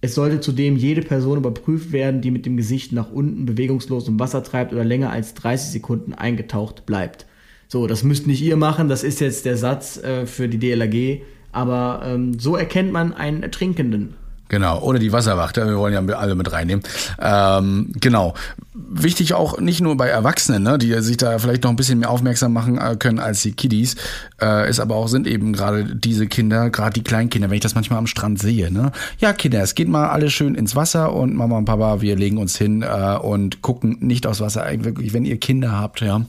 es 0.00 0.14
sollte 0.14 0.40
zudem 0.40 0.76
jede 0.76 1.02
Person 1.02 1.38
überprüft 1.38 1.92
werden, 1.92 2.20
die 2.20 2.30
mit 2.30 2.46
dem 2.46 2.56
Gesicht 2.56 2.92
nach 2.92 3.12
unten 3.12 3.44
bewegungslos 3.44 4.08
im 4.08 4.18
Wasser 4.18 4.42
treibt 4.42 4.72
oder 4.72 4.84
länger 4.84 5.10
als 5.10 5.34
30 5.34 5.70
Sekunden 5.70 6.14
eingetaucht 6.14 6.86
bleibt. 6.86 7.26
So, 7.72 7.86
das 7.86 8.02
müsst 8.02 8.26
nicht 8.26 8.42
ihr 8.42 8.56
machen, 8.56 8.88
das 8.88 9.04
ist 9.04 9.20
jetzt 9.20 9.44
der 9.44 9.56
Satz 9.56 9.96
äh, 9.96 10.26
für 10.26 10.48
die 10.48 10.58
DLRG. 10.58 11.22
Aber 11.52 12.02
ähm, 12.04 12.36
so 12.36 12.56
erkennt 12.56 12.90
man 12.90 13.12
einen 13.12 13.44
Ertrinkenden. 13.44 14.14
Genau, 14.50 14.80
oder 14.80 14.98
die 14.98 15.12
Wasserwacht, 15.12 15.56
wir 15.56 15.78
wollen 15.78 15.94
ja 15.94 16.14
alle 16.16 16.34
mit 16.34 16.50
reinnehmen. 16.50 16.82
Ähm, 17.20 17.92
genau. 18.00 18.34
Wichtig 18.74 19.34
auch 19.34 19.60
nicht 19.60 19.80
nur 19.80 19.96
bei 19.96 20.08
Erwachsenen, 20.08 20.64
ne, 20.64 20.76
die 20.76 20.92
sich 21.02 21.16
da 21.18 21.38
vielleicht 21.38 21.62
noch 21.62 21.70
ein 21.70 21.76
bisschen 21.76 22.00
mehr 22.00 22.10
aufmerksam 22.10 22.52
machen 22.52 22.76
äh, 22.76 22.96
können 22.96 23.20
als 23.20 23.42
die 23.42 23.52
Kiddies, 23.52 23.94
äh, 24.42 24.68
ist 24.68 24.80
aber 24.80 24.96
auch 24.96 25.06
sind 25.06 25.28
eben 25.28 25.52
gerade 25.52 25.84
diese 25.84 26.26
Kinder, 26.26 26.70
gerade 26.70 26.94
die 26.94 27.04
Kleinkinder, 27.04 27.48
wenn 27.48 27.56
ich 27.56 27.62
das 27.62 27.76
manchmal 27.76 28.00
am 28.00 28.08
Strand 28.08 28.40
sehe. 28.40 28.72
Ne? 28.72 28.90
Ja, 29.20 29.32
Kinder, 29.32 29.62
es 29.62 29.76
geht 29.76 29.88
mal 29.88 30.08
alles 30.08 30.32
schön 30.32 30.56
ins 30.56 30.74
Wasser 30.74 31.12
und 31.12 31.36
Mama 31.36 31.56
und 31.56 31.66
Papa, 31.66 32.00
wir 32.00 32.16
legen 32.16 32.38
uns 32.38 32.56
hin 32.56 32.82
äh, 32.82 33.18
und 33.18 33.62
gucken 33.62 33.98
nicht 34.00 34.26
aufs 34.26 34.40
Wasser. 34.40 34.66
Wirklich, 34.82 35.12
wenn 35.12 35.24
ihr 35.24 35.38
Kinder 35.38 35.78
habt, 35.78 36.00
ja, 36.00 36.22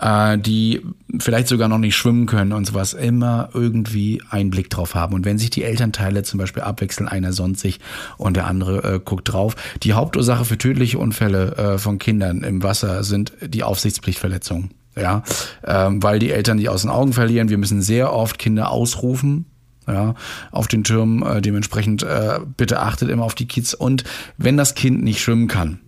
äh, 0.00 0.38
die 0.38 0.80
vielleicht 1.18 1.48
sogar 1.48 1.68
noch 1.68 1.78
nicht 1.78 1.96
schwimmen 1.96 2.24
können 2.24 2.52
und 2.52 2.66
sowas, 2.66 2.94
immer 2.94 3.50
irgendwie 3.52 4.22
einen 4.30 4.48
Blick 4.48 4.70
drauf 4.70 4.94
haben. 4.94 5.12
Und 5.14 5.26
wenn 5.26 5.36
sich 5.36 5.50
die 5.50 5.64
Elternteile 5.64 6.22
zum 6.22 6.38
Beispiel 6.38 6.62
abwechseln, 6.62 7.08
einer 7.08 7.34
sonst 7.34 7.57
sich 7.58 7.80
und 8.16 8.36
der 8.36 8.46
andere 8.46 8.94
äh, 8.94 9.00
guckt 9.04 9.32
drauf. 9.32 9.56
Die 9.82 9.92
Hauptursache 9.92 10.44
für 10.44 10.58
tödliche 10.58 10.98
Unfälle 10.98 11.56
äh, 11.56 11.78
von 11.78 11.98
Kindern 11.98 12.42
im 12.42 12.62
Wasser 12.62 13.04
sind 13.04 13.32
die 13.40 13.62
Aufsichtspflichtverletzungen. 13.62 14.70
ja, 15.00 15.22
ähm, 15.64 16.02
weil 16.02 16.18
die 16.18 16.30
Eltern 16.30 16.58
die 16.58 16.68
aus 16.68 16.82
den 16.82 16.90
Augen 16.90 17.12
verlieren. 17.12 17.48
Wir 17.48 17.58
müssen 17.58 17.82
sehr 17.82 18.12
oft 18.12 18.38
Kinder 18.38 18.70
ausrufen, 18.70 19.46
ja, 19.86 20.14
auf 20.50 20.68
den 20.68 20.84
Türmen. 20.84 21.22
Äh, 21.22 21.40
dementsprechend 21.40 22.02
äh, 22.02 22.40
bitte 22.56 22.80
achtet 22.80 23.08
immer 23.08 23.24
auf 23.24 23.34
die 23.34 23.46
Kids. 23.46 23.74
Und 23.74 24.04
wenn 24.36 24.56
das 24.56 24.74
Kind 24.74 25.02
nicht 25.02 25.20
schwimmen 25.20 25.48
kann, 25.48 25.80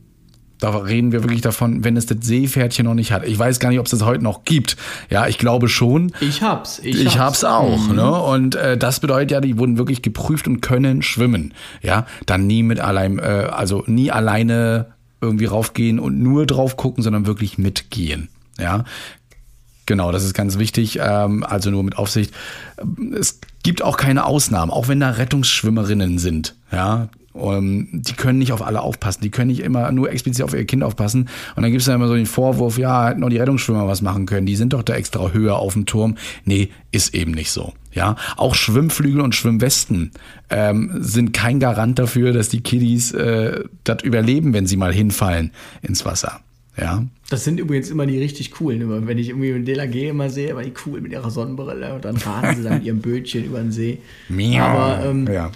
da 0.60 0.70
reden 0.70 1.12
wir 1.12 1.22
wirklich 1.22 1.40
davon, 1.40 1.84
wenn 1.84 1.96
es 1.96 2.06
das 2.06 2.18
Seepferdchen 2.20 2.84
noch 2.84 2.94
nicht 2.94 3.12
hat. 3.12 3.26
Ich 3.26 3.38
weiß 3.38 3.58
gar 3.60 3.70
nicht, 3.70 3.78
ob 3.78 3.86
es 3.86 3.90
das 3.90 4.04
heute 4.04 4.22
noch 4.22 4.44
gibt. 4.44 4.76
Ja, 5.08 5.26
ich 5.26 5.38
glaube 5.38 5.68
schon. 5.68 6.12
Ich 6.20 6.42
hab's. 6.42 6.78
Ich, 6.78 7.00
ich 7.00 7.18
hab's. 7.18 7.42
hab's 7.42 7.44
auch. 7.44 7.88
Mhm. 7.88 7.96
Ne? 7.96 8.22
Und 8.22 8.54
äh, 8.54 8.76
das 8.76 9.00
bedeutet 9.00 9.30
ja, 9.30 9.40
die 9.40 9.58
wurden 9.58 9.78
wirklich 9.78 10.02
geprüft 10.02 10.46
und 10.46 10.60
können 10.60 11.02
schwimmen. 11.02 11.54
Ja, 11.82 12.06
dann 12.26 12.46
nie 12.46 12.62
mit 12.62 12.80
allein, 12.80 13.18
äh, 13.18 13.48
also 13.50 13.84
nie 13.86 14.10
alleine 14.10 14.86
irgendwie 15.20 15.46
raufgehen 15.46 15.98
und 15.98 16.20
nur 16.20 16.46
drauf 16.46 16.76
gucken, 16.76 17.02
sondern 17.02 17.26
wirklich 17.26 17.58
mitgehen. 17.58 18.28
Ja, 18.58 18.84
Genau, 19.86 20.12
das 20.12 20.22
ist 20.22 20.34
ganz 20.34 20.56
wichtig. 20.56 21.00
Ähm, 21.02 21.42
also 21.42 21.72
nur 21.72 21.82
mit 21.82 21.98
Aufsicht. 21.98 22.32
Es 23.18 23.40
gibt 23.64 23.82
auch 23.82 23.96
keine 23.96 24.24
Ausnahmen, 24.24 24.70
auch 24.70 24.86
wenn 24.86 25.00
da 25.00 25.10
Rettungsschwimmerinnen 25.10 26.18
sind. 26.18 26.54
Ja, 26.70 27.08
um, 27.32 27.54
ähm, 27.54 27.88
die 27.92 28.14
können 28.14 28.38
nicht 28.38 28.52
auf 28.52 28.62
alle 28.62 28.80
aufpassen. 28.80 29.22
Die 29.22 29.30
können 29.30 29.48
nicht 29.48 29.60
immer 29.60 29.92
nur 29.92 30.10
explizit 30.10 30.44
auf 30.44 30.54
ihr 30.54 30.64
Kind 30.64 30.82
aufpassen. 30.82 31.28
Und 31.54 31.62
dann 31.62 31.70
gibt 31.70 31.80
es 31.80 31.86
da 31.86 31.94
immer 31.94 32.08
so 32.08 32.14
den 32.14 32.26
Vorwurf, 32.26 32.78
ja, 32.78 33.08
hätten 33.08 33.20
nur 33.20 33.30
die 33.30 33.38
Rettungsschwimmer 33.38 33.86
was 33.86 34.02
machen 34.02 34.26
können. 34.26 34.46
Die 34.46 34.56
sind 34.56 34.72
doch 34.72 34.82
da 34.82 34.94
extra 34.94 35.30
höher 35.30 35.56
auf 35.56 35.74
dem 35.74 35.86
Turm. 35.86 36.16
Nee, 36.44 36.70
ist 36.90 37.14
eben 37.14 37.32
nicht 37.32 37.50
so. 37.50 37.72
Ja, 37.92 38.16
auch 38.36 38.54
Schwimmflügel 38.54 39.20
und 39.20 39.34
Schwimmwesten 39.34 40.12
ähm, 40.48 40.92
sind 41.00 41.32
kein 41.32 41.58
Garant 41.58 41.98
dafür, 41.98 42.32
dass 42.32 42.48
die 42.48 42.60
Kiddies 42.60 43.12
äh, 43.12 43.64
das 43.82 44.02
überleben, 44.02 44.52
wenn 44.52 44.66
sie 44.66 44.76
mal 44.76 44.92
hinfallen 44.92 45.50
ins 45.82 46.04
Wasser. 46.04 46.40
Ja. 46.76 47.04
Das 47.28 47.44
sind 47.44 47.60
übrigens 47.60 47.90
immer 47.90 48.06
die 48.06 48.18
richtig 48.18 48.52
coolen. 48.52 49.06
Wenn 49.06 49.18
ich 49.18 49.28
irgendwie 49.28 49.52
mit 49.52 49.68
DLAG 49.68 49.94
immer 49.94 50.30
sehe, 50.30 50.52
aber 50.52 50.62
die 50.62 50.72
cool 50.86 51.00
mit 51.00 51.12
ihrer 51.12 51.30
Sonnenbrille 51.30 51.94
und 51.94 52.04
dann 52.04 52.16
fahren 52.16 52.56
sie 52.56 52.62
dann 52.62 52.74
mit 52.74 52.84
ihrem 52.84 53.00
Bötchen 53.00 53.44
über 53.44 53.58
den 53.58 53.72
See. 53.72 53.98
Miau. 54.28 54.64
Aber 54.64 55.04
ähm, 55.04 55.28
ja. 55.32 55.50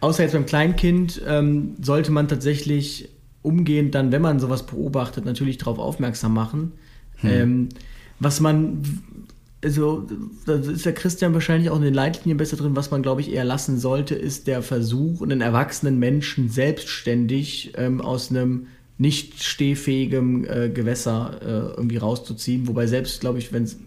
Außer 0.00 0.22
jetzt 0.22 0.32
beim 0.32 0.46
Kleinkind 0.46 1.22
ähm, 1.26 1.74
sollte 1.80 2.12
man 2.12 2.28
tatsächlich 2.28 3.08
umgehend 3.42 3.94
dann, 3.94 4.12
wenn 4.12 4.22
man 4.22 4.40
sowas 4.40 4.66
beobachtet, 4.66 5.24
natürlich 5.24 5.58
darauf 5.58 5.78
aufmerksam 5.78 6.34
machen. 6.34 6.72
Hm. 7.16 7.30
Ähm, 7.30 7.68
was 8.18 8.40
man, 8.40 8.82
also 9.64 10.06
da 10.46 10.54
ist 10.54 10.84
der 10.84 10.94
Christian 10.94 11.32
wahrscheinlich 11.32 11.70
auch 11.70 11.76
in 11.76 11.82
den 11.82 11.94
Leitlinien 11.94 12.36
besser 12.36 12.56
drin, 12.56 12.76
was 12.76 12.90
man, 12.90 13.02
glaube 13.02 13.22
ich, 13.22 13.32
eher 13.32 13.44
lassen 13.44 13.78
sollte, 13.78 14.14
ist 14.14 14.46
der 14.46 14.62
Versuch, 14.62 15.22
einen 15.22 15.40
erwachsenen 15.40 15.98
Menschen 15.98 16.50
selbstständig 16.50 17.72
ähm, 17.76 18.00
aus 18.00 18.30
einem 18.30 18.66
nicht 19.00 19.42
stehfähigem 19.42 20.44
äh, 20.44 20.68
Gewässer 20.68 21.40
äh, 21.40 21.46
irgendwie 21.46 21.96
rauszuziehen. 21.96 22.68
Wobei 22.68 22.86
selbst, 22.86 23.22
glaube 23.22 23.38
ich, 23.38 23.50
wenn 23.50 23.64
es 23.64 23.78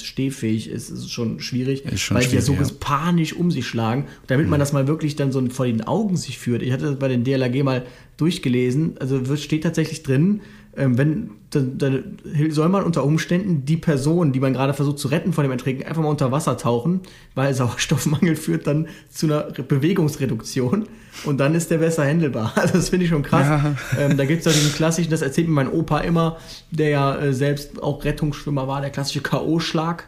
stehfähig 0.00 0.70
ist, 0.70 0.90
ist 0.90 0.98
es 1.00 1.10
schon 1.10 1.40
schwierig, 1.40 1.82
schon 1.96 2.16
weil 2.16 2.24
die 2.24 2.36
ja 2.36 2.40
so 2.40 2.52
ja. 2.52 2.62
panisch 2.78 3.32
um 3.34 3.50
sich 3.50 3.66
schlagen. 3.66 4.06
Damit 4.28 4.46
mhm. 4.46 4.50
man 4.50 4.60
das 4.60 4.72
mal 4.72 4.86
wirklich 4.86 5.16
dann 5.16 5.32
so 5.32 5.44
vor 5.48 5.66
den 5.66 5.82
Augen 5.82 6.16
sich 6.16 6.38
führt. 6.38 6.62
Ich 6.62 6.70
hatte 6.70 6.84
das 6.84 7.00
bei 7.00 7.08
den 7.08 7.24
DLRG 7.24 7.64
mal 7.64 7.84
durchgelesen. 8.16 8.96
Also 9.00 9.26
wird, 9.26 9.40
steht 9.40 9.64
tatsächlich 9.64 10.04
drin, 10.04 10.40
ähm, 10.76 10.98
wenn 10.98 11.30
dann, 11.50 11.78
dann, 11.78 12.18
soll 12.50 12.68
man 12.68 12.84
unter 12.84 13.04
Umständen 13.04 13.64
die 13.64 13.76
Person, 13.76 14.32
die 14.32 14.38
man 14.38 14.52
gerade 14.52 14.72
versucht 14.72 15.00
zu 15.00 15.08
retten 15.08 15.32
von 15.32 15.42
dem 15.42 15.50
Ertrinken, 15.50 15.84
einfach 15.84 16.00
mal 16.00 16.08
unter 16.08 16.30
Wasser 16.30 16.56
tauchen, 16.56 17.00
weil 17.34 17.52
Sauerstoffmangel 17.54 18.36
führt 18.36 18.66
dann 18.68 18.86
zu 19.10 19.26
einer 19.26 19.42
Bewegungsreduktion 19.42 20.86
und 21.24 21.38
dann 21.38 21.56
ist 21.56 21.70
der 21.70 21.78
besser 21.78 22.04
handelbar. 22.04 22.52
Also 22.60 22.74
das 22.74 22.90
finde 22.90 23.04
ich 23.04 23.10
schon 23.10 23.22
krass. 23.22 23.46
Ja. 23.46 23.74
Ähm, 23.98 24.16
da 24.16 24.24
gibt 24.24 24.40
es 24.40 24.44
ja 24.46 24.52
diesen 24.52 24.72
klassischen, 24.72 25.10
das 25.10 25.22
erzählt 25.22 25.48
mir 25.48 25.54
mein 25.54 25.72
Opa 25.72 25.98
immer, 26.00 26.36
der 26.70 26.88
ja 26.90 27.16
äh, 27.16 27.32
selbst 27.32 27.82
auch 27.82 28.04
Rettungsschwimmer 28.04 28.68
war, 28.68 28.80
der 28.80 28.90
klassische 28.90 29.20
K.O.-Schlag. 29.20 30.04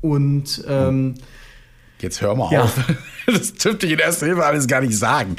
Und 0.00 0.64
ähm, 0.66 1.14
Jetzt 2.02 2.20
hör 2.20 2.34
mal 2.34 2.52
ja. 2.52 2.62
auf. 2.62 2.74
Das 3.26 3.52
dürfte 3.52 3.86
ich 3.86 3.92
in 3.92 3.98
erster 4.00 4.26
Hilfe 4.26 4.44
alles 4.44 4.66
gar 4.66 4.80
nicht 4.80 4.96
sagen. 4.96 5.36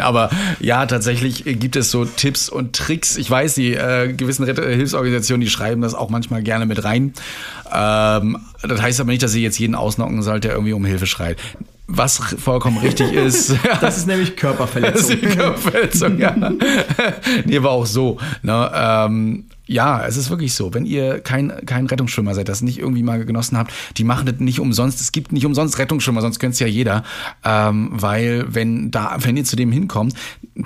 Aber 0.00 0.28
ja, 0.58 0.84
tatsächlich 0.84 1.44
gibt 1.44 1.74
es 1.76 1.90
so 1.90 2.04
Tipps 2.04 2.50
und 2.50 2.76
Tricks. 2.76 3.16
Ich 3.16 3.30
weiß, 3.30 3.54
die 3.54 3.72
äh, 3.74 4.12
gewissen 4.12 4.44
Hilfsorganisationen, 4.44 5.40
die 5.40 5.48
schreiben 5.48 5.80
das 5.80 5.94
auch 5.94 6.10
manchmal 6.10 6.42
gerne 6.42 6.66
mit 6.66 6.84
rein. 6.84 7.14
Ähm, 7.72 8.36
das 8.62 8.82
heißt 8.82 9.00
aber 9.00 9.10
nicht, 9.10 9.22
dass 9.22 9.32
sie 9.32 9.42
jetzt 9.42 9.58
jeden 9.58 9.74
ausnocken 9.74 10.20
sollte, 10.22 10.48
der 10.48 10.52
irgendwie 10.52 10.74
um 10.74 10.84
Hilfe 10.84 11.06
schreit. 11.06 11.38
Was 11.86 12.18
vollkommen 12.18 12.78
richtig 12.78 13.12
ist. 13.14 13.54
Das 13.80 13.96
ist 13.96 14.06
nämlich 14.06 14.36
Körperverletzung. 14.36 15.20
Das 15.20 15.30
ist 15.30 15.36
Körperverletzung, 15.36 16.18
ja. 16.18 16.36
nee, 17.46 17.56
aber 17.56 17.70
auch 17.70 17.86
so. 17.86 18.18
Ne? 18.42 18.70
Ähm, 18.74 19.44
ja, 19.70 20.04
es 20.04 20.16
ist 20.16 20.30
wirklich 20.30 20.52
so. 20.52 20.74
Wenn 20.74 20.84
ihr 20.84 21.20
kein, 21.20 21.64
kein 21.64 21.86
Rettungsschwimmer 21.86 22.34
seid, 22.34 22.48
das 22.48 22.60
nicht 22.60 22.80
irgendwie 22.80 23.04
mal 23.04 23.24
genossen 23.24 23.56
habt, 23.56 23.72
die 23.96 24.02
machen 24.02 24.26
das 24.26 24.40
nicht 24.40 24.58
umsonst. 24.58 25.00
Es 25.00 25.12
gibt 25.12 25.30
nicht 25.30 25.46
umsonst 25.46 25.78
Rettungsschwimmer, 25.78 26.20
sonst 26.22 26.40
könnte 26.40 26.54
es 26.54 26.58
ja 26.58 26.66
jeder. 26.66 27.04
Ähm, 27.44 27.90
weil 27.92 28.46
wenn 28.48 28.90
da, 28.90 29.16
wenn 29.20 29.36
ihr 29.36 29.44
zu 29.44 29.54
dem 29.54 29.70
hinkommt, 29.70 30.14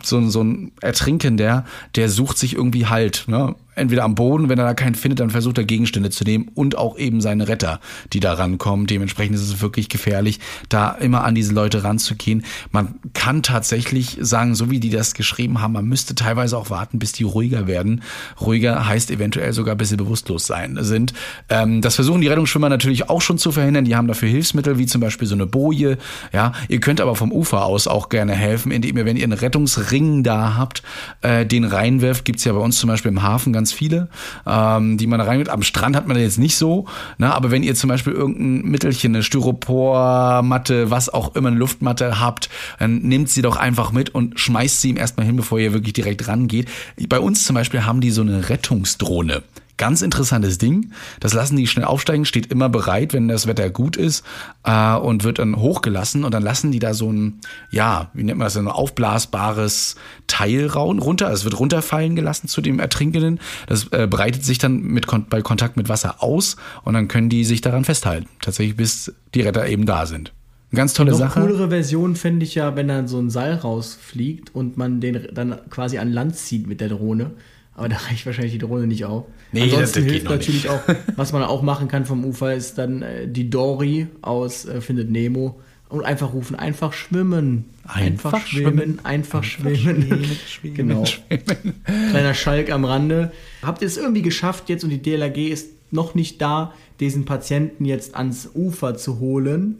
so, 0.03 0.27
so 0.31 0.43
ein 0.43 0.73
Ertrinkender, 0.81 1.67
der 1.97 2.09
sucht 2.09 2.39
sich 2.39 2.55
irgendwie 2.55 2.87
Halt. 2.87 3.25
Ne? 3.27 3.55
entweder 3.75 4.05
am 4.05 4.15
Boden, 4.15 4.49
wenn 4.49 4.59
er 4.59 4.65
da 4.65 4.75
keinen 4.75 4.95
findet, 4.95 5.21
dann 5.21 5.31
versucht 5.31 5.59
er 5.59 5.65
Gegenstände 5.65 6.11
zu 6.11 6.25
nehmen 6.25 6.49
und 6.55 6.77
auch 6.77 6.99
eben 6.99 7.21
seine 7.21 7.49
Retter, 7.49 7.81
die 8.13 8.21
da 8.21 8.35
rankommen. 8.35 8.87
Dementsprechend 8.87 9.35
ist 9.35 9.43
es 9.43 9.61
wirklich 9.61 9.89
gefährlich, 9.89 10.41
da 10.69 10.91
immer 10.93 11.25
an 11.25 11.35
diese 11.35 11.53
Leute 11.53 11.85
ranzugehen. 11.85 12.45
Man 12.71 12.97
kann 13.13 13.43
tatsächlich 13.43 14.19
sagen, 14.21 14.55
so 14.55 14.71
wie 14.71 14.81
die 14.81 14.91
das 14.91 15.15
geschrieben 15.15 15.61
haben, 15.61 15.73
man 15.73 15.87
müsste 15.87 16.15
teilweise 16.15 16.57
auch 16.57 16.71
warten, 16.71 16.99
bis 16.99 17.13
die 17.13 17.25
ruhiger 17.25 17.67
werden. 17.67 18.03
Ruhiger 18.41 18.87
heißt 18.87 18.94
eventuell 19.11 19.53
sogar, 19.53 19.75
bis 19.75 19.91
sie 19.91 19.97
bewusstlos 19.97 20.47
sein 20.47 20.79
sind. 20.81 21.13
Ähm, 21.49 21.81
das 21.81 21.97
versuchen 21.97 22.21
die 22.21 22.29
Rettungsschwimmer 22.29 22.69
natürlich 22.69 23.09
auch 23.09 23.21
schon 23.21 23.39
zu 23.39 23.53
verhindern. 23.53 23.85
Die 23.85 23.97
haben 23.97 24.09
dafür 24.09 24.29
Hilfsmittel, 24.29 24.79
wie 24.79 24.87
zum 24.87 25.01
Beispiel 25.01 25.27
so 25.27 25.35
eine 25.35 25.47
Boje. 25.47 25.99
Ja, 26.33 26.53
ihr 26.69 26.81
könnt 26.81 27.01
aber 27.01 27.17
vom 27.17 27.33
Ufer 27.33 27.65
aus 27.65 27.87
auch 27.87 28.09
gerne 28.09 28.33
helfen, 28.33 28.73
indem 28.73 28.97
ihr, 28.97 29.05
wenn 29.05 29.17
ihr 29.17 29.25
einen 29.25 29.33
Rettungsring 29.33 30.23
da 30.23 30.57
habt, 30.57 30.83
äh, 31.23 31.45
den 31.47 31.65
reinwirft. 31.65 32.25
Gibt's 32.25 32.45
ja 32.45 32.53
bei 32.53 32.61
uns 32.61 32.79
zum 32.79 32.89
Beispiel 32.89 33.11
im 33.11 33.23
Hafen 33.23 33.53
ganz 33.53 33.73
viele, 33.73 34.09
ähm, 34.47 34.99
die 34.99 35.07
man 35.07 35.19
da 35.19 35.27
reingeht. 35.27 35.49
Am 35.49 35.63
Strand 35.63 35.97
hat 35.97 36.07
man 36.07 36.19
jetzt 36.19 36.39
nicht 36.39 36.57
so, 36.57 36.87
ne? 37.19 37.35
aber 37.35 37.51
wenn 37.51 37.63
ihr 37.63 37.75
zum 37.75 37.89
Beispiel 37.89 38.13
irgendein 38.13 38.71
Mittelchen, 38.71 39.15
eine 39.15 39.23
Styropormatte, 39.23 40.91
was 40.91 41.09
auch 41.09 41.35
immer, 41.35 41.49
eine 41.49 41.59
Luftmatte 41.59 42.21
habt, 42.21 42.49
dann 42.79 42.99
nehmt 42.99 43.29
sie 43.29 43.43
doch 43.43 43.57
einfach 43.57 43.93
mit 43.93 44.15
und 44.15 44.39
schmeißt 44.39 44.81
sie 44.81 44.91
ihm 44.91 44.97
erstmal 44.97 45.27
hin, 45.27 45.37
bevor 45.37 45.59
ihr 45.59 45.73
wirklich 45.73 45.93
direkt 45.93 46.29
rangeht. 46.29 46.69
Bei 47.09 47.21
uns 47.21 47.45
zum 47.45 47.55
Beispiel 47.55 47.85
haben 47.85 48.01
die 48.01 48.11
so 48.11 48.23
eine 48.23 48.49
Rettungsdrohne. 48.85 49.43
Ganz 49.77 50.03
interessantes 50.03 50.59
Ding. 50.59 50.93
Das 51.19 51.35
lassen 51.35 51.57
die 51.57 51.67
schnell 51.67 51.85
aufsteigen, 51.85 52.25
steht 52.25 52.47
immer 52.47 52.69
bereit, 52.69 53.13
wenn 53.13 53.27
das 53.27 53.49
Wetter 53.49 53.71
gut 53.71 53.97
ist 53.97 54.25
äh, 54.63 54.95
und 54.95 55.25
wird 55.25 55.41
dann 55.41 55.57
hochgelassen 55.57 56.23
und 56.23 56.33
dann 56.33 56.45
lassen 56.45 56.71
die 56.71 56.79
da 56.79 56.95
so 56.95 57.11
ein, 57.11 57.41
ja, 57.71 58.09
wie 58.15 58.23
nennt 58.23 58.39
man 58.39 58.47
das, 58.47 58.57
ein 58.57 58.69
aufblasbares 58.69 59.97
Teil 60.29 60.69
runter. 60.69 61.29
Es 61.33 61.43
wird 61.43 61.59
runterfallen 61.59 62.15
gelassen 62.15 62.47
zu 62.47 62.61
dem 62.61 62.79
Ertrinkenden. 62.79 63.41
Das 63.67 63.89
äh, 63.91 64.07
breitet 64.07 64.45
sich 64.45 64.59
dann 64.59 64.81
mit, 64.81 65.07
bei 65.29 65.43
Kontakt 65.43 65.77
mit 65.77 65.89
Wasser 65.89 66.23
aus 66.23 66.55
und 66.85 66.95
dann 66.95 67.09
können 67.09 67.29
die 67.29 67.45
sich 67.45 67.61
daran 67.61 67.85
festhalten. 67.85 68.29
Tatsächlich 68.43 68.77
bis 68.77 69.13
die 69.35 69.41
Retter 69.41 69.67
eben 69.67 69.87
da 69.87 70.07
sind. 70.07 70.33
Ganz 70.73 70.93
tolle 70.93 71.11
Noch 71.13 71.19
Sache. 71.19 71.41
coolere 71.41 71.69
Version 71.69 72.15
fände 72.15 72.45
ich 72.45 72.55
ja, 72.55 72.77
wenn 72.77 72.87
dann 72.87 73.09
so 73.09 73.19
ein 73.19 73.31
Seil 73.31 73.55
rausfliegt 73.55 74.55
und 74.55 74.77
man 74.77 75.01
den 75.01 75.29
dann 75.33 75.59
quasi 75.69 75.99
an 75.99 76.13
Land 76.13 76.37
zieht 76.37 76.69
mit 76.69 76.81
der 76.81 76.91
Drohne. 76.91 77.33
Aber 77.77 77.89
da 77.89 77.97
reicht 77.97 78.25
wahrscheinlich 78.25 78.53
die 78.53 78.59
Drohne 78.59 78.87
nicht 78.87 79.05
auf. 79.05 79.25
Nee, 79.53 79.63
Ansonsten 79.63 79.81
das, 79.81 79.93
das 79.93 80.05
hilft 80.05 80.29
natürlich 80.29 80.69
auch, 80.69 80.81
was 81.17 81.33
man 81.33 81.43
auch 81.43 81.63
machen 81.63 81.89
kann 81.89 82.05
vom 82.05 82.25
Ufer, 82.25 82.55
ist 82.55 82.79
dann 82.79 83.03
äh, 83.03 83.29
die 83.29 83.51
Dory 83.51 84.07
aus 84.23 84.65
äh, 84.65 84.81
Findet 84.81 85.11
Nemo 85.11 85.61
und 85.89 86.05
einfach 86.05 86.33
rufen, 86.33 86.57
einfach 86.57 86.93
schwimmen. 86.93 87.67
Einfach, 87.85 88.33
einfach 88.33 88.47
schwimmen, 88.47 88.79
schwimmen, 88.79 89.01
einfach, 89.05 89.39
einfach 89.39 89.45
schwimmen. 89.45 90.03
schwimmen. 90.03 90.25
schwimmen 90.49 90.75
genau. 90.75 91.05
Schwimmen. 91.05 91.83
Kleiner 92.11 92.35
Schalk 92.35 92.71
am 92.71 92.85
Rande. 92.85 93.33
Habt 93.63 93.83
ihr 93.83 93.89
es 93.89 93.97
irgendwie 93.97 94.23
geschafft 94.23 94.69
jetzt 94.69 94.85
und 94.85 94.91
die 94.91 95.03
DLRG 95.03 95.49
ist 95.49 95.71
noch 95.91 96.15
nicht 96.15 96.41
da, 96.41 96.73
diesen 97.01 97.25
Patienten 97.25 97.85
jetzt 97.85 98.15
ans 98.15 98.51
Ufer 98.55 98.97
zu 98.97 99.19
holen? 99.19 99.77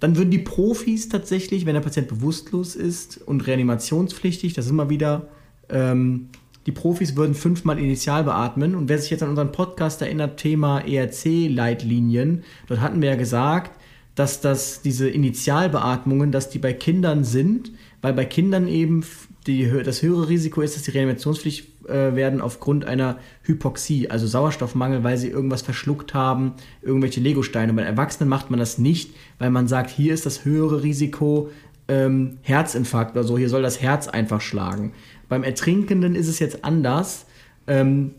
Dann 0.00 0.16
würden 0.16 0.30
die 0.30 0.38
Profis 0.38 1.08
tatsächlich, 1.08 1.66
wenn 1.66 1.74
der 1.74 1.82
Patient 1.82 2.08
bewusstlos 2.08 2.74
ist 2.74 3.20
und 3.26 3.46
reanimationspflichtig, 3.46 4.54
das 4.54 4.66
ist 4.66 4.70
immer 4.70 4.88
wieder 4.88 5.28
ähm, 5.68 6.28
die 6.70 6.74
Profis 6.80 7.16
würden 7.16 7.34
fünfmal 7.34 7.80
initial 7.80 8.22
beatmen. 8.22 8.76
Und 8.76 8.88
wer 8.88 8.96
sich 8.96 9.10
jetzt 9.10 9.24
an 9.24 9.30
unseren 9.30 9.50
Podcast 9.50 10.02
erinnert, 10.02 10.36
Thema 10.36 10.78
ERC-Leitlinien, 10.78 12.44
dort 12.68 12.80
hatten 12.80 13.02
wir 13.02 13.10
ja 13.10 13.16
gesagt, 13.16 13.72
dass 14.14 14.40
das, 14.40 14.80
diese 14.80 15.08
Initialbeatmungen, 15.10 16.30
dass 16.30 16.48
die 16.48 16.60
bei 16.60 16.72
Kindern 16.72 17.24
sind, 17.24 17.72
weil 18.02 18.12
bei 18.12 18.24
Kindern 18.24 18.68
eben 18.68 19.04
die, 19.48 19.68
das 19.84 20.02
höhere 20.02 20.28
Risiko 20.28 20.60
ist, 20.60 20.76
dass 20.76 20.84
sie 20.84 20.92
reanimationspflichtig 20.92 21.88
äh, 21.88 22.14
werden 22.14 22.40
aufgrund 22.40 22.84
einer 22.84 23.18
Hypoxie, 23.42 24.08
also 24.08 24.28
Sauerstoffmangel, 24.28 25.02
weil 25.02 25.18
sie 25.18 25.28
irgendwas 25.28 25.62
verschluckt 25.62 26.14
haben, 26.14 26.52
irgendwelche 26.82 27.20
Legosteine. 27.20 27.72
Bei 27.72 27.82
Erwachsenen 27.82 28.28
macht 28.28 28.50
man 28.50 28.60
das 28.60 28.78
nicht, 28.78 29.10
weil 29.40 29.50
man 29.50 29.66
sagt, 29.66 29.90
hier 29.90 30.14
ist 30.14 30.24
das 30.24 30.44
höhere 30.44 30.84
Risiko 30.84 31.50
ähm, 31.90 32.38
Herzinfarkt 32.42 33.12
oder 33.12 33.24
so, 33.24 33.36
hier 33.36 33.48
soll 33.48 33.62
das 33.62 33.82
Herz 33.82 34.06
einfach 34.06 34.40
schlagen. 34.40 34.92
Beim 35.30 35.44
Ertrinkenden 35.44 36.16
ist 36.16 36.28
es 36.28 36.40
jetzt 36.40 36.64
anders. 36.64 37.24
Ähm, 37.66 38.10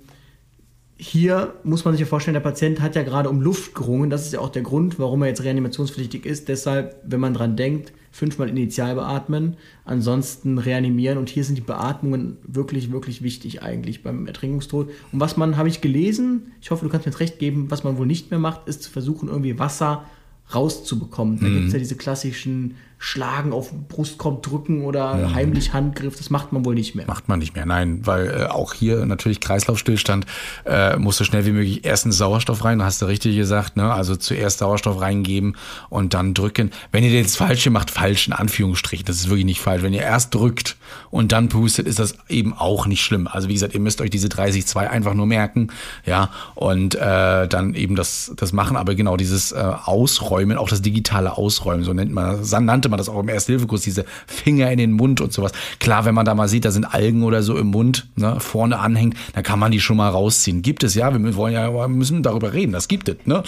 hier 0.97 1.55
muss 1.64 1.84
man 1.84 1.93
sich 1.93 1.99
ja 1.99 2.07
vorstellen, 2.07 2.36
der 2.36 2.41
Patient 2.41 2.80
hat 2.80 2.95
ja 2.95 3.03
gerade 3.03 3.30
um 3.30 3.41
Luft 3.41 3.76
gerungen. 3.76 4.09
Das 4.09 4.26
ist 4.26 4.34
ja 4.34 4.39
auch 4.39 4.49
der 4.49 4.62
Grund, 4.62 4.97
warum 4.97 5.22
er 5.22 5.28
jetzt 5.28 5.43
reanimationspflichtig 5.43 6.26
ist. 6.26 6.47
Deshalb, 6.47 6.95
wenn 7.03 7.20
man 7.20 7.34
dran 7.34 7.57
denkt, 7.57 7.91
fünfmal 8.12 8.47
initial 8.47 8.95
beatmen, 8.95 9.57
ansonsten 9.84 10.57
reanimieren. 10.57 11.18
Und 11.18 11.28
hier 11.28 11.43
sind 11.43 11.57
die 11.57 11.62
Beatmungen 11.62 12.38
wirklich, 12.47 12.93
wirklich 12.93 13.22
wichtig 13.22 13.62
eigentlich 13.62 14.03
beim 14.03 14.26
Ertrinkungstod. 14.26 14.89
Und 15.12 15.20
was 15.20 15.36
man, 15.36 15.57
habe 15.57 15.68
ich 15.68 15.82
gelesen, 15.82 16.53
ich 16.62 16.72
hoffe, 16.72 16.86
du 16.86 16.89
kannst 16.89 17.05
mir 17.05 17.12
jetzt 17.12 17.20
recht 17.20 17.39
geben, 17.39 17.70
was 17.70 17.84
man 17.84 17.97
wohl 17.97 18.07
nicht 18.07 18.32
mehr 18.32 18.39
macht, 18.39 18.70
ist 18.70 18.84
zu 18.84 18.89
versuchen, 18.89 19.28
irgendwie 19.28 19.59
Wasser 19.59 20.05
rauszubekommen. 20.53 21.39
Da 21.39 21.47
mhm. 21.47 21.53
gibt 21.55 21.68
es 21.68 21.74
ja 21.74 21.80
diese 21.80 21.97
klassischen 21.97 22.76
Schlagen 23.03 23.51
auf 23.51 23.69
den 23.69 23.87
Brustkorb 23.87 24.43
drücken 24.43 24.85
oder 24.85 25.15
mhm. 25.15 25.33
heimlich 25.33 25.73
Handgriff, 25.73 26.17
das 26.17 26.29
macht 26.29 26.53
man 26.53 26.63
wohl 26.65 26.75
nicht 26.75 26.93
mehr. 26.93 27.07
Macht 27.07 27.27
man 27.27 27.39
nicht 27.39 27.55
mehr, 27.55 27.65
nein, 27.65 28.05
weil 28.05 28.27
äh, 28.27 28.45
auch 28.45 28.75
hier 28.75 29.07
natürlich 29.07 29.39
Kreislaufstillstand, 29.39 30.27
äh, 30.65 30.97
musst 30.97 31.19
du 31.19 31.23
schnell 31.23 31.47
wie 31.47 31.51
möglich 31.51 31.83
erstens 31.83 32.19
Sauerstoff 32.19 32.63
rein, 32.63 32.83
hast 32.83 33.01
du 33.01 33.07
richtig 33.07 33.35
gesagt, 33.35 33.75
ne? 33.75 33.91
also 33.91 34.15
zuerst 34.15 34.59
Sauerstoff 34.59 35.01
reingeben 35.01 35.57
und 35.89 36.13
dann 36.13 36.35
drücken. 36.35 36.69
Wenn 36.91 37.03
ihr 37.03 37.23
das 37.23 37.35
Falsche 37.35 37.71
macht, 37.71 37.89
falsch 37.89 38.27
in 38.27 38.33
Anführungsstrichen, 38.33 39.07
das 39.07 39.15
ist 39.15 39.29
wirklich 39.29 39.45
nicht 39.45 39.61
falsch, 39.61 39.81
wenn 39.81 39.93
ihr 39.93 40.03
erst 40.03 40.35
drückt 40.35 40.77
und 41.09 41.31
dann 41.31 41.49
pustet, 41.49 41.87
ist 41.87 41.97
das 41.97 42.13
eben 42.29 42.53
auch 42.53 42.85
nicht 42.85 43.01
schlimm. 43.01 43.27
Also 43.27 43.49
wie 43.49 43.53
gesagt, 43.53 43.73
ihr 43.73 43.79
müsst 43.79 43.99
euch 44.01 44.11
diese 44.11 44.27
30-2 44.27 44.77
einfach 44.77 45.15
nur 45.15 45.25
merken, 45.25 45.69
ja, 46.05 46.29
und 46.53 46.93
äh, 46.93 47.47
dann 47.47 47.73
eben 47.73 47.95
das, 47.95 48.31
das 48.37 48.53
machen, 48.53 48.77
aber 48.77 48.93
genau 48.93 49.17
dieses 49.17 49.53
äh, 49.53 49.55
Ausräumen, 49.55 50.57
auch 50.57 50.69
das 50.69 50.83
digitale 50.83 51.35
Ausräumen, 51.35 51.83
so 51.83 51.93
nennt 51.93 52.11
man 52.11 52.37
das, 52.37 52.51
nannte 52.51 52.90
man 52.91 52.97
das 52.97 53.09
auch 53.09 53.19
im 53.19 53.29
Erste-Hilfe-Kurs, 53.29 53.81
diese 53.81 54.05
Finger 54.27 54.71
in 54.71 54.77
den 54.77 54.91
Mund 54.91 55.21
und 55.21 55.33
sowas. 55.33 55.51
Klar, 55.79 56.05
wenn 56.05 56.13
man 56.13 56.25
da 56.25 56.35
mal 56.35 56.47
sieht, 56.47 56.65
da 56.65 56.71
sind 56.71 56.85
Algen 56.85 57.23
oder 57.23 57.41
so 57.41 57.57
im 57.57 57.67
Mund, 57.67 58.07
ne, 58.15 58.39
vorne 58.39 58.79
anhängt, 58.79 59.17
dann 59.33 59.43
kann 59.43 59.57
man 59.57 59.71
die 59.71 59.79
schon 59.79 59.97
mal 59.97 60.09
rausziehen. 60.09 60.61
Gibt 60.61 60.83
es 60.83 60.93
ja, 60.93 61.11
wir 61.13 61.35
wollen 61.35 61.53
ja, 61.53 61.73
wir 61.73 61.87
müssen 61.87 62.21
darüber 62.21 62.53
reden, 62.53 62.71
das 62.71 62.87
gibt 62.87 63.09
es, 63.09 63.17
ne? 63.25 63.43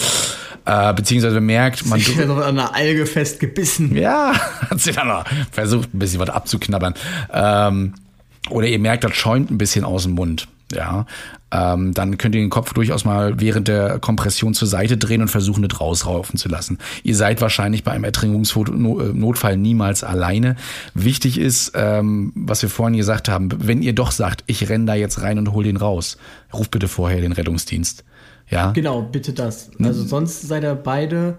Äh, 0.65 0.93
beziehungsweise 0.93 1.41
merkt, 1.41 1.85
man. 1.85 1.99
Ich 1.99 2.15
noch 2.25 2.37
an 2.37 2.57
einer 2.57 2.73
Alge 2.73 3.05
festgebissen. 3.05 3.95
Ja, 3.95 4.33
hat 4.69 4.79
sie 4.79 4.93
dann 4.93 5.07
noch 5.07 5.25
versucht, 5.51 5.93
ein 5.93 5.99
bisschen 5.99 6.19
was 6.19 6.29
abzuknabbern. 6.29 6.93
Ähm, 7.31 7.93
oder 8.49 8.67
ihr 8.67 8.79
merkt, 8.79 9.03
das 9.03 9.15
schäumt 9.15 9.51
ein 9.51 9.57
bisschen 9.57 9.83
aus 9.83 10.03
dem 10.03 10.13
Mund 10.13 10.47
ja, 10.71 11.05
ähm, 11.51 11.93
dann 11.93 12.17
könnt 12.17 12.35
ihr 12.35 12.41
den 12.41 12.49
Kopf 12.49 12.73
durchaus 12.73 13.05
mal 13.05 13.39
während 13.39 13.67
der 13.67 13.99
Kompression 13.99 14.53
zur 14.53 14.67
Seite 14.67 14.97
drehen 14.97 15.21
und 15.21 15.27
versuchen, 15.27 15.67
das 15.67 15.79
rausraufen 15.79 16.37
zu 16.37 16.49
lassen. 16.49 16.77
Ihr 17.03 17.15
seid 17.15 17.41
wahrscheinlich 17.41 17.83
bei 17.83 17.91
einem 17.91 18.03
Ertrinkungsnotfall 18.03 19.57
niemals 19.57 20.03
alleine. 20.03 20.55
Wichtig 20.93 21.37
ist, 21.37 21.73
ähm, 21.75 22.31
was 22.35 22.61
wir 22.61 22.69
vorhin 22.69 22.97
gesagt 22.97 23.29
haben, 23.29 23.49
wenn 23.67 23.81
ihr 23.81 23.93
doch 23.93 24.11
sagt, 24.11 24.43
ich 24.47 24.69
renne 24.69 24.85
da 24.85 24.95
jetzt 24.95 25.21
rein 25.21 25.37
und 25.37 25.51
hol 25.51 25.63
den 25.63 25.77
raus, 25.77 26.17
ruft 26.53 26.71
bitte 26.71 26.87
vorher 26.87 27.21
den 27.21 27.33
Rettungsdienst. 27.33 28.03
Ja. 28.49 28.71
Genau, 28.71 29.01
bitte 29.01 29.33
das. 29.33 29.71
Also 29.81 30.03
sonst 30.03 30.41
seid 30.41 30.63
ihr 30.63 30.75
beide 30.75 31.37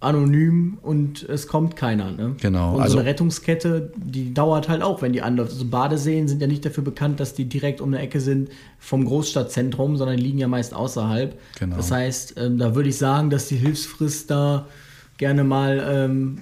anonym 0.00 0.78
und 0.80 1.22
es 1.28 1.46
kommt 1.46 1.76
keiner. 1.76 2.10
Ne? 2.10 2.34
Genau. 2.40 2.76
Und 2.76 2.80
also, 2.80 2.94
so 2.94 2.98
eine 2.98 3.08
Rettungskette, 3.08 3.92
die 3.96 4.32
dauert 4.32 4.70
halt 4.70 4.82
auch, 4.82 5.02
wenn 5.02 5.12
die 5.12 5.20
anläuft. 5.20 5.52
Also 5.52 5.66
Badeseen 5.66 6.26
sind 6.26 6.40
ja 6.40 6.46
nicht 6.46 6.64
dafür 6.64 6.82
bekannt, 6.82 7.20
dass 7.20 7.34
die 7.34 7.44
direkt 7.44 7.82
um 7.82 7.92
eine 7.92 8.02
Ecke 8.02 8.20
sind 8.20 8.48
vom 8.78 9.04
Großstadtzentrum, 9.04 9.98
sondern 9.98 10.16
liegen 10.16 10.38
ja 10.38 10.48
meist 10.48 10.74
außerhalb. 10.74 11.38
Genau. 11.58 11.76
Das 11.76 11.90
heißt, 11.90 12.34
ähm, 12.38 12.56
da 12.56 12.74
würde 12.74 12.88
ich 12.88 12.96
sagen, 12.96 13.28
dass 13.28 13.48
die 13.48 13.56
Hilfsfrist 13.56 14.30
da 14.30 14.66
gerne 15.18 15.44
mal, 15.44 15.86
ähm, 15.86 16.38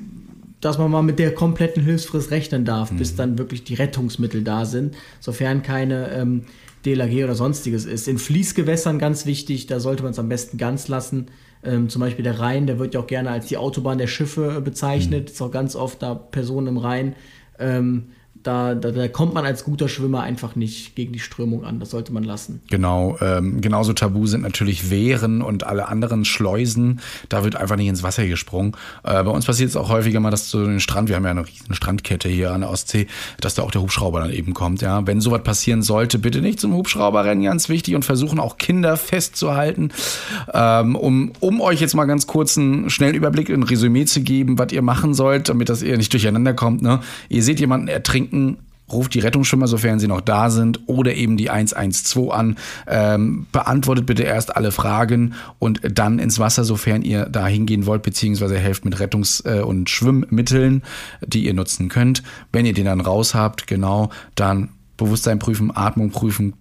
dass 0.60 0.78
man 0.78 0.88
mal 0.88 1.02
mit 1.02 1.18
der 1.18 1.34
kompletten 1.34 1.82
Hilfsfrist 1.82 2.30
rechnen 2.30 2.64
darf, 2.64 2.92
mhm. 2.92 2.98
bis 2.98 3.16
dann 3.16 3.38
wirklich 3.38 3.64
die 3.64 3.74
Rettungsmittel 3.74 4.44
da 4.44 4.66
sind, 4.66 4.94
sofern 5.18 5.64
keine 5.64 6.12
ähm, 6.12 6.44
DLAG 6.86 7.24
oder 7.24 7.34
sonstiges 7.34 7.86
ist. 7.86 8.06
In 8.06 8.18
Fließgewässern 8.18 9.00
ganz 9.00 9.26
wichtig, 9.26 9.66
da 9.66 9.80
sollte 9.80 10.04
man 10.04 10.12
es 10.12 10.18
am 10.20 10.28
besten 10.28 10.58
ganz 10.58 10.86
lassen 10.86 11.26
ähm, 11.64 11.88
zum 11.88 12.00
Beispiel 12.00 12.22
der 12.22 12.38
Rhein, 12.38 12.66
der 12.66 12.78
wird 12.78 12.94
ja 12.94 13.00
auch 13.00 13.06
gerne 13.06 13.30
als 13.30 13.46
die 13.46 13.56
Autobahn 13.56 13.98
der 13.98 14.06
Schiffe 14.06 14.60
bezeichnet. 14.60 15.28
Mhm. 15.28 15.32
Ist 15.32 15.42
auch 15.42 15.50
ganz 15.50 15.76
oft 15.76 16.02
da 16.02 16.14
Personen 16.14 16.68
im 16.68 16.76
Rhein. 16.78 17.14
Ähm, 17.58 18.10
da, 18.42 18.74
da, 18.74 18.90
da, 18.90 19.08
kommt 19.08 19.34
man 19.34 19.44
als 19.44 19.64
guter 19.64 19.88
Schwimmer 19.88 20.22
einfach 20.22 20.56
nicht 20.56 20.94
gegen 20.94 21.12
die 21.12 21.18
Strömung 21.18 21.64
an. 21.64 21.80
Das 21.80 21.90
sollte 21.90 22.12
man 22.12 22.24
lassen. 22.24 22.60
Genau. 22.70 23.16
Ähm, 23.20 23.60
genauso 23.60 23.92
tabu 23.92 24.26
sind 24.26 24.42
natürlich 24.42 24.90
Wehren 24.90 25.42
und 25.42 25.64
alle 25.64 25.88
anderen 25.88 26.24
Schleusen. 26.24 27.00
Da 27.28 27.44
wird 27.44 27.56
einfach 27.56 27.76
nicht 27.76 27.88
ins 27.88 28.02
Wasser 28.02 28.26
gesprungen. 28.26 28.72
Äh, 29.02 29.22
bei 29.24 29.30
uns 29.30 29.46
passiert 29.46 29.70
es 29.70 29.76
auch 29.76 29.88
häufiger 29.88 30.20
mal, 30.20 30.30
dass 30.30 30.48
zu 30.48 30.64
den 30.64 30.80
Strand, 30.80 31.08
wir 31.08 31.16
haben 31.16 31.24
ja 31.24 31.30
eine 31.30 31.46
riesen 31.46 31.74
Strandkette 31.74 32.28
hier 32.28 32.52
an 32.52 32.62
der 32.62 32.70
Ostsee, 32.70 33.06
dass 33.40 33.54
da 33.54 33.62
auch 33.62 33.70
der 33.70 33.82
Hubschrauber 33.82 34.20
dann 34.20 34.30
eben 34.30 34.54
kommt. 34.54 34.82
Ja, 34.82 35.06
wenn 35.06 35.20
sowas 35.20 35.42
passieren 35.42 35.82
sollte, 35.82 36.18
bitte 36.18 36.40
nicht 36.40 36.60
zum 36.60 36.74
Hubschrauber 36.74 37.24
rennen, 37.24 37.42
ganz 37.42 37.68
wichtig 37.68 37.94
und 37.94 38.04
versuchen 38.04 38.40
auch 38.40 38.58
Kinder 38.58 38.96
festzuhalten, 38.96 39.90
ähm, 40.52 40.96
um, 40.96 41.32
um 41.40 41.60
euch 41.60 41.80
jetzt 41.80 41.94
mal 41.94 42.04
ganz 42.04 42.26
kurz 42.26 42.56
einen 42.56 42.90
schnellen 42.90 43.14
Überblick, 43.14 43.50
ein 43.50 43.62
Resümee 43.62 44.04
zu 44.04 44.22
geben, 44.22 44.58
was 44.58 44.72
ihr 44.72 44.82
machen 44.82 45.14
sollt, 45.14 45.48
damit 45.48 45.68
das 45.68 45.82
eher 45.82 45.96
nicht 45.96 46.12
durcheinander 46.12 46.54
kommt. 46.54 46.82
Ne? 46.82 47.00
Ihr 47.28 47.42
seht 47.42 47.60
jemanden 47.60 47.88
ertrinken 47.88 48.27
denken, 48.30 48.58
ruft 48.90 49.14
die 49.14 49.20
Rettungsschwimmer, 49.20 49.68
sofern 49.68 49.98
sie 49.98 50.08
noch 50.08 50.20
da 50.20 50.50
sind, 50.50 50.80
oder 50.86 51.14
eben 51.14 51.36
die 51.36 51.50
112 51.50 52.30
an. 52.30 52.56
Ähm, 52.86 53.46
beantwortet 53.52 54.06
bitte 54.06 54.22
erst 54.22 54.56
alle 54.56 54.72
Fragen 54.72 55.34
und 55.58 55.80
dann 55.92 56.18
ins 56.18 56.38
Wasser, 56.38 56.64
sofern 56.64 57.02
ihr 57.02 57.26
da 57.26 57.46
hingehen 57.46 57.86
wollt, 57.86 58.02
beziehungsweise 58.02 58.58
helft 58.58 58.84
mit 58.84 58.98
Rettungs- 58.98 59.44
äh, 59.44 59.60
und 59.60 59.90
Schwimmmitteln, 59.90 60.82
die 61.24 61.44
ihr 61.44 61.54
nutzen 61.54 61.88
könnt. 61.88 62.22
Wenn 62.52 62.66
ihr 62.66 62.72
den 62.72 62.86
dann 62.86 63.00
raus 63.00 63.34
habt, 63.34 63.66
genau, 63.66 64.10
dann 64.34 64.70
Bewusstsein 64.96 65.38
prüfen, 65.38 65.74
Atmung 65.74 66.10
prüfen, 66.10 66.54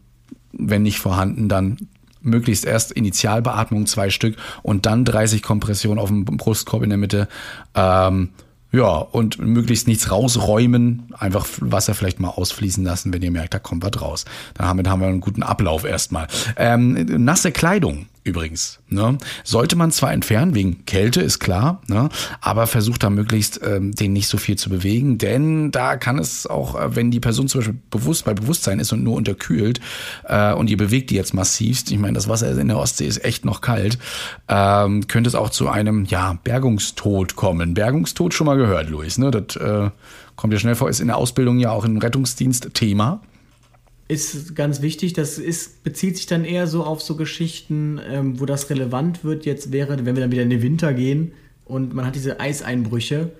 wenn 0.51 0.83
nicht 0.83 0.99
vorhanden, 0.99 1.49
dann 1.49 1.77
möglichst 2.21 2.65
erst 2.65 2.91
Initialbeatmung 2.91 3.85
zwei 3.85 4.09
Stück 4.09 4.35
und 4.63 4.85
dann 4.85 5.05
30 5.05 5.41
Kompressionen 5.41 5.99
auf 5.99 6.09
dem 6.09 6.25
Brustkorb 6.25 6.83
in 6.83 6.89
der 6.89 6.97
Mitte. 6.97 7.29
Ähm, 7.73 8.29
ja, 8.71 8.97
und 8.97 9.39
möglichst 9.39 9.87
nichts 9.87 10.11
rausräumen, 10.11 11.13
einfach 11.17 11.47
Wasser 11.61 11.95
vielleicht 11.95 12.19
mal 12.19 12.29
ausfließen 12.29 12.83
lassen, 12.83 13.13
wenn 13.13 13.21
ihr 13.21 13.31
merkt, 13.31 13.53
da 13.53 13.59
kommt 13.59 13.83
was 13.83 14.01
raus. 14.01 14.25
Damit 14.55 14.87
haben 14.89 15.01
wir 15.01 15.07
einen 15.07 15.21
guten 15.21 15.43
Ablauf 15.43 15.85
erstmal. 15.85 16.27
Ähm, 16.57 17.05
nasse 17.23 17.51
Kleidung 17.51 18.07
übrigens. 18.27 18.79
Ne? 18.89 19.17
Sollte 19.43 19.75
man 19.75 19.91
zwar 19.91 20.13
entfernen, 20.13 20.53
wegen 20.53 20.85
Kälte, 20.85 21.21
ist 21.21 21.39
klar, 21.39 21.81
ne? 21.87 22.09
aber 22.41 22.67
versucht 22.67 23.03
da 23.03 23.09
möglichst 23.09 23.59
ähm, 23.63 23.93
den 23.93 24.13
nicht 24.13 24.27
so 24.27 24.37
viel 24.37 24.57
zu 24.57 24.69
bewegen, 24.69 25.17
denn 25.17 25.71
da 25.71 25.97
kann 25.97 26.19
es 26.19 26.45
auch, 26.45 26.79
äh, 26.79 26.95
wenn 26.95 27.11
die 27.11 27.19
Person 27.19 27.47
zum 27.47 27.59
Beispiel 27.59 27.79
bewusst 27.89 28.25
bei 28.25 28.33
Bewusstsein 28.33 28.79
ist 28.79 28.93
und 28.93 29.03
nur 29.03 29.15
unterkühlt 29.15 29.79
äh, 30.25 30.53
und 30.53 30.69
ihr 30.69 30.77
bewegt 30.77 31.09
die 31.09 31.15
jetzt 31.15 31.33
massivst, 31.33 31.91
ich 31.91 31.97
meine, 31.97 32.13
das 32.13 32.27
Wasser 32.27 32.57
in 32.57 32.67
der 32.67 32.77
Ostsee 32.77 33.07
ist 33.07 33.23
echt 33.23 33.45
noch 33.45 33.61
kalt, 33.61 33.97
ähm, 34.47 35.07
könnte 35.07 35.27
es 35.27 35.35
auch 35.35 35.49
zu 35.49 35.69
einem 35.69 36.05
ja, 36.05 36.37
Bergungstod 36.43 37.35
kommen. 37.35 37.73
Bergungstod 37.73 38.33
schon 38.33 38.47
mal 38.47 38.57
gehört, 38.57 38.89
Luis, 38.89 39.17
ne? 39.17 39.31
Das 39.31 39.55
äh, 39.55 39.89
kommt 40.35 40.53
ja 40.53 40.59
schnell 40.59 40.75
vor, 40.75 40.89
ist 40.89 40.99
in 40.99 41.07
der 41.07 41.17
Ausbildung 41.17 41.59
ja 41.59 41.71
auch 41.71 41.85
im 41.85 41.97
Rettungsdienst 41.97 42.73
Thema 42.73 43.21
ist 44.07 44.55
ganz 44.55 44.81
wichtig. 44.81 45.13
Das 45.13 45.37
ist, 45.37 45.83
bezieht 45.83 46.17
sich 46.17 46.25
dann 46.25 46.45
eher 46.45 46.67
so 46.67 46.83
auf 46.83 47.01
so 47.01 47.15
Geschichten, 47.15 47.99
ähm, 48.09 48.39
wo 48.39 48.45
das 48.45 48.69
relevant 48.69 49.23
wird. 49.23 49.45
Jetzt 49.45 49.71
wäre, 49.71 50.05
wenn 50.05 50.15
wir 50.15 50.21
dann 50.21 50.31
wieder 50.31 50.43
in 50.43 50.49
den 50.49 50.61
Winter 50.61 50.93
gehen 50.93 51.33
und 51.65 51.93
man 51.93 52.05
hat 52.05 52.15
diese 52.15 52.39
Eiseinbrüche. 52.39 53.31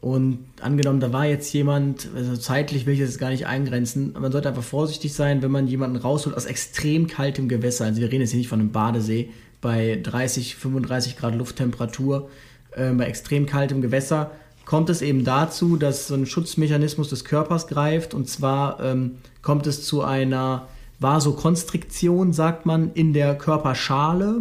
Und 0.00 0.38
angenommen, 0.60 1.00
da 1.00 1.12
war 1.12 1.26
jetzt 1.26 1.52
jemand, 1.52 2.08
also 2.14 2.36
zeitlich 2.36 2.86
will 2.86 2.94
ich 2.94 3.00
das 3.00 3.18
gar 3.18 3.30
nicht 3.30 3.46
eingrenzen, 3.46 4.12
man 4.12 4.30
sollte 4.30 4.48
einfach 4.48 4.62
vorsichtig 4.62 5.12
sein, 5.14 5.42
wenn 5.42 5.50
man 5.50 5.66
jemanden 5.66 5.96
rausholt 5.96 6.36
aus 6.36 6.44
extrem 6.44 7.08
kaltem 7.08 7.48
Gewässer. 7.48 7.86
Also 7.86 8.00
wir 8.00 8.12
reden 8.12 8.20
jetzt 8.20 8.30
hier 8.30 8.38
nicht 8.38 8.48
von 8.48 8.60
einem 8.60 8.70
Badesee 8.70 9.30
bei 9.60 9.98
30, 10.00 10.54
35 10.56 11.16
Grad 11.16 11.34
Lufttemperatur, 11.34 12.30
äh, 12.72 12.92
bei 12.92 13.06
extrem 13.06 13.46
kaltem 13.46 13.82
Gewässer 13.82 14.30
kommt 14.66 14.90
es 14.90 15.00
eben 15.00 15.24
dazu, 15.24 15.76
dass 15.76 16.08
so 16.08 16.14
ein 16.14 16.26
Schutzmechanismus 16.26 17.08
des 17.08 17.24
Körpers 17.24 17.68
greift 17.68 18.12
und 18.12 18.28
zwar 18.28 18.80
ähm, 18.82 19.18
kommt 19.46 19.68
es 19.68 19.84
zu 19.84 20.02
einer 20.02 20.66
Vasokonstriktion, 20.98 22.32
sagt 22.32 22.66
man, 22.66 22.90
in 22.94 23.12
der 23.12 23.38
Körperschale. 23.38 24.40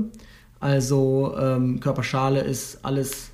Also 0.60 1.36
ähm, 1.40 1.80
Körperschale 1.80 2.42
ist 2.42 2.80
alles 2.82 3.30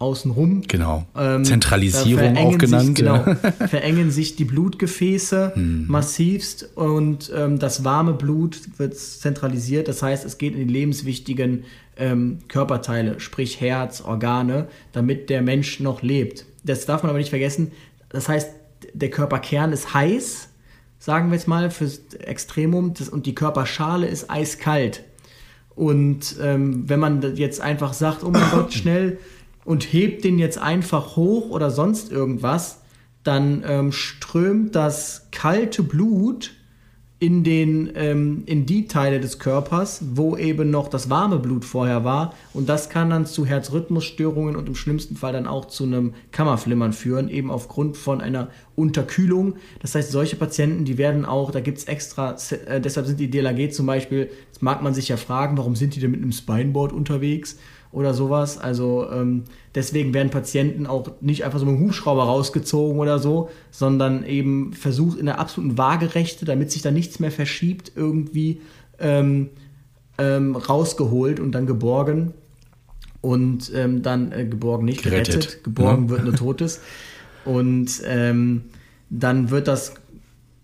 außenrum. 0.00 0.62
Genau. 0.66 1.06
Ähm, 1.16 1.44
Zentralisierung 1.44 2.36
auch 2.36 2.58
genannt. 2.58 2.86
Sich, 2.86 2.94
genau, 2.96 3.22
verengen 3.68 4.10
sich 4.10 4.34
die 4.34 4.44
Blutgefäße 4.44 5.52
mhm. 5.54 5.84
massivst 5.86 6.70
und 6.74 7.30
ähm, 7.32 7.60
das 7.60 7.84
warme 7.84 8.14
Blut 8.14 8.60
wird 8.78 8.96
zentralisiert. 8.96 9.86
Das 9.86 10.02
heißt, 10.02 10.24
es 10.24 10.38
geht 10.38 10.56
in 10.56 10.66
die 10.66 10.72
lebenswichtigen 10.72 11.62
ähm, 11.96 12.40
Körperteile, 12.48 13.20
sprich 13.20 13.60
Herz, 13.60 14.00
Organe, 14.00 14.66
damit 14.90 15.30
der 15.30 15.40
Mensch 15.42 15.78
noch 15.78 16.02
lebt. 16.02 16.46
Das 16.64 16.84
darf 16.84 17.04
man 17.04 17.10
aber 17.10 17.20
nicht 17.20 17.30
vergessen. 17.30 17.70
Das 18.08 18.28
heißt, 18.28 18.50
der 18.92 19.10
Körperkern 19.10 19.72
ist 19.72 19.94
heiß, 19.94 20.48
sagen 21.02 21.30
wir 21.30 21.34
jetzt 21.34 21.48
mal, 21.48 21.68
fürs 21.72 21.98
Extremum, 22.20 22.94
das, 22.94 23.08
und 23.08 23.26
die 23.26 23.34
Körperschale 23.34 24.06
ist 24.06 24.30
eiskalt. 24.30 25.02
Und 25.74 26.36
ähm, 26.40 26.88
wenn 26.88 27.00
man 27.00 27.34
jetzt 27.34 27.60
einfach 27.60 27.92
sagt, 27.92 28.22
oh 28.22 28.30
mein 28.30 28.48
Gott, 28.52 28.72
schnell 28.72 29.18
und 29.64 29.92
hebt 29.92 30.22
den 30.22 30.38
jetzt 30.38 30.58
einfach 30.58 31.16
hoch 31.16 31.50
oder 31.50 31.72
sonst 31.72 32.12
irgendwas, 32.12 32.82
dann 33.24 33.64
ähm, 33.66 33.90
strömt 33.90 34.76
das 34.76 35.26
kalte 35.32 35.82
Blut 35.82 36.52
in, 37.22 37.44
den, 37.44 37.92
ähm, 37.94 38.42
in 38.46 38.66
die 38.66 38.88
Teile 38.88 39.20
des 39.20 39.38
Körpers, 39.38 40.02
wo 40.14 40.36
eben 40.36 40.70
noch 40.70 40.88
das 40.88 41.08
warme 41.08 41.38
Blut 41.38 41.64
vorher 41.64 42.02
war. 42.02 42.34
Und 42.52 42.68
das 42.68 42.88
kann 42.88 43.10
dann 43.10 43.26
zu 43.26 43.46
Herzrhythmusstörungen 43.46 44.56
und 44.56 44.66
im 44.66 44.74
schlimmsten 44.74 45.14
Fall 45.14 45.32
dann 45.32 45.46
auch 45.46 45.66
zu 45.66 45.84
einem 45.84 46.14
Kammerflimmern 46.32 46.92
führen, 46.92 47.28
eben 47.28 47.52
aufgrund 47.52 47.96
von 47.96 48.20
einer 48.20 48.48
Unterkühlung. 48.74 49.54
Das 49.78 49.94
heißt, 49.94 50.10
solche 50.10 50.34
Patienten, 50.34 50.84
die 50.84 50.98
werden 50.98 51.24
auch, 51.24 51.52
da 51.52 51.60
gibt 51.60 51.78
es 51.78 51.84
extra, 51.84 52.34
äh, 52.66 52.80
deshalb 52.80 53.06
sind 53.06 53.20
die 53.20 53.30
DLAG 53.30 53.72
zum 53.72 53.86
Beispiel, 53.86 54.28
das 54.52 54.60
mag 54.60 54.82
man 54.82 54.92
sich 54.92 55.06
ja 55.06 55.16
fragen, 55.16 55.56
warum 55.56 55.76
sind 55.76 55.94
die 55.94 56.00
denn 56.00 56.10
mit 56.10 56.22
einem 56.22 56.32
Spineboard 56.32 56.92
unterwegs? 56.92 57.56
Oder 57.92 58.14
sowas. 58.14 58.58
Also 58.58 59.06
ähm, 59.12 59.44
deswegen 59.74 60.14
werden 60.14 60.30
Patienten 60.30 60.86
auch 60.86 61.10
nicht 61.20 61.44
einfach 61.44 61.58
so 61.58 61.66
mit 61.66 61.76
einem 61.76 61.84
Hubschrauber 61.84 62.24
rausgezogen 62.24 62.98
oder 62.98 63.18
so, 63.18 63.50
sondern 63.70 64.24
eben 64.24 64.72
versucht 64.72 65.18
in 65.18 65.26
der 65.26 65.38
absoluten 65.38 65.78
Waagerechte, 65.78 66.44
damit 66.44 66.72
sich 66.72 66.82
da 66.82 66.90
nichts 66.90 67.20
mehr 67.20 67.30
verschiebt, 67.30 67.92
irgendwie 67.94 68.60
ähm, 68.98 69.50
ähm, 70.18 70.56
rausgeholt 70.56 71.38
und 71.38 71.52
dann 71.52 71.66
geborgen. 71.66 72.32
Und 73.20 73.70
ähm, 73.74 74.02
dann 74.02 74.32
äh, 74.32 74.44
geborgen 74.46 74.84
nicht, 74.84 75.04
gerettet. 75.04 75.34
gerettet. 75.34 75.64
Geborgen 75.64 76.04
ja. 76.04 76.10
wird 76.10 76.24
nur 76.24 76.34
Totes. 76.34 76.80
Und 77.44 78.02
ähm, 78.04 78.62
dann 79.10 79.50
wird 79.50 79.68
das 79.68 79.94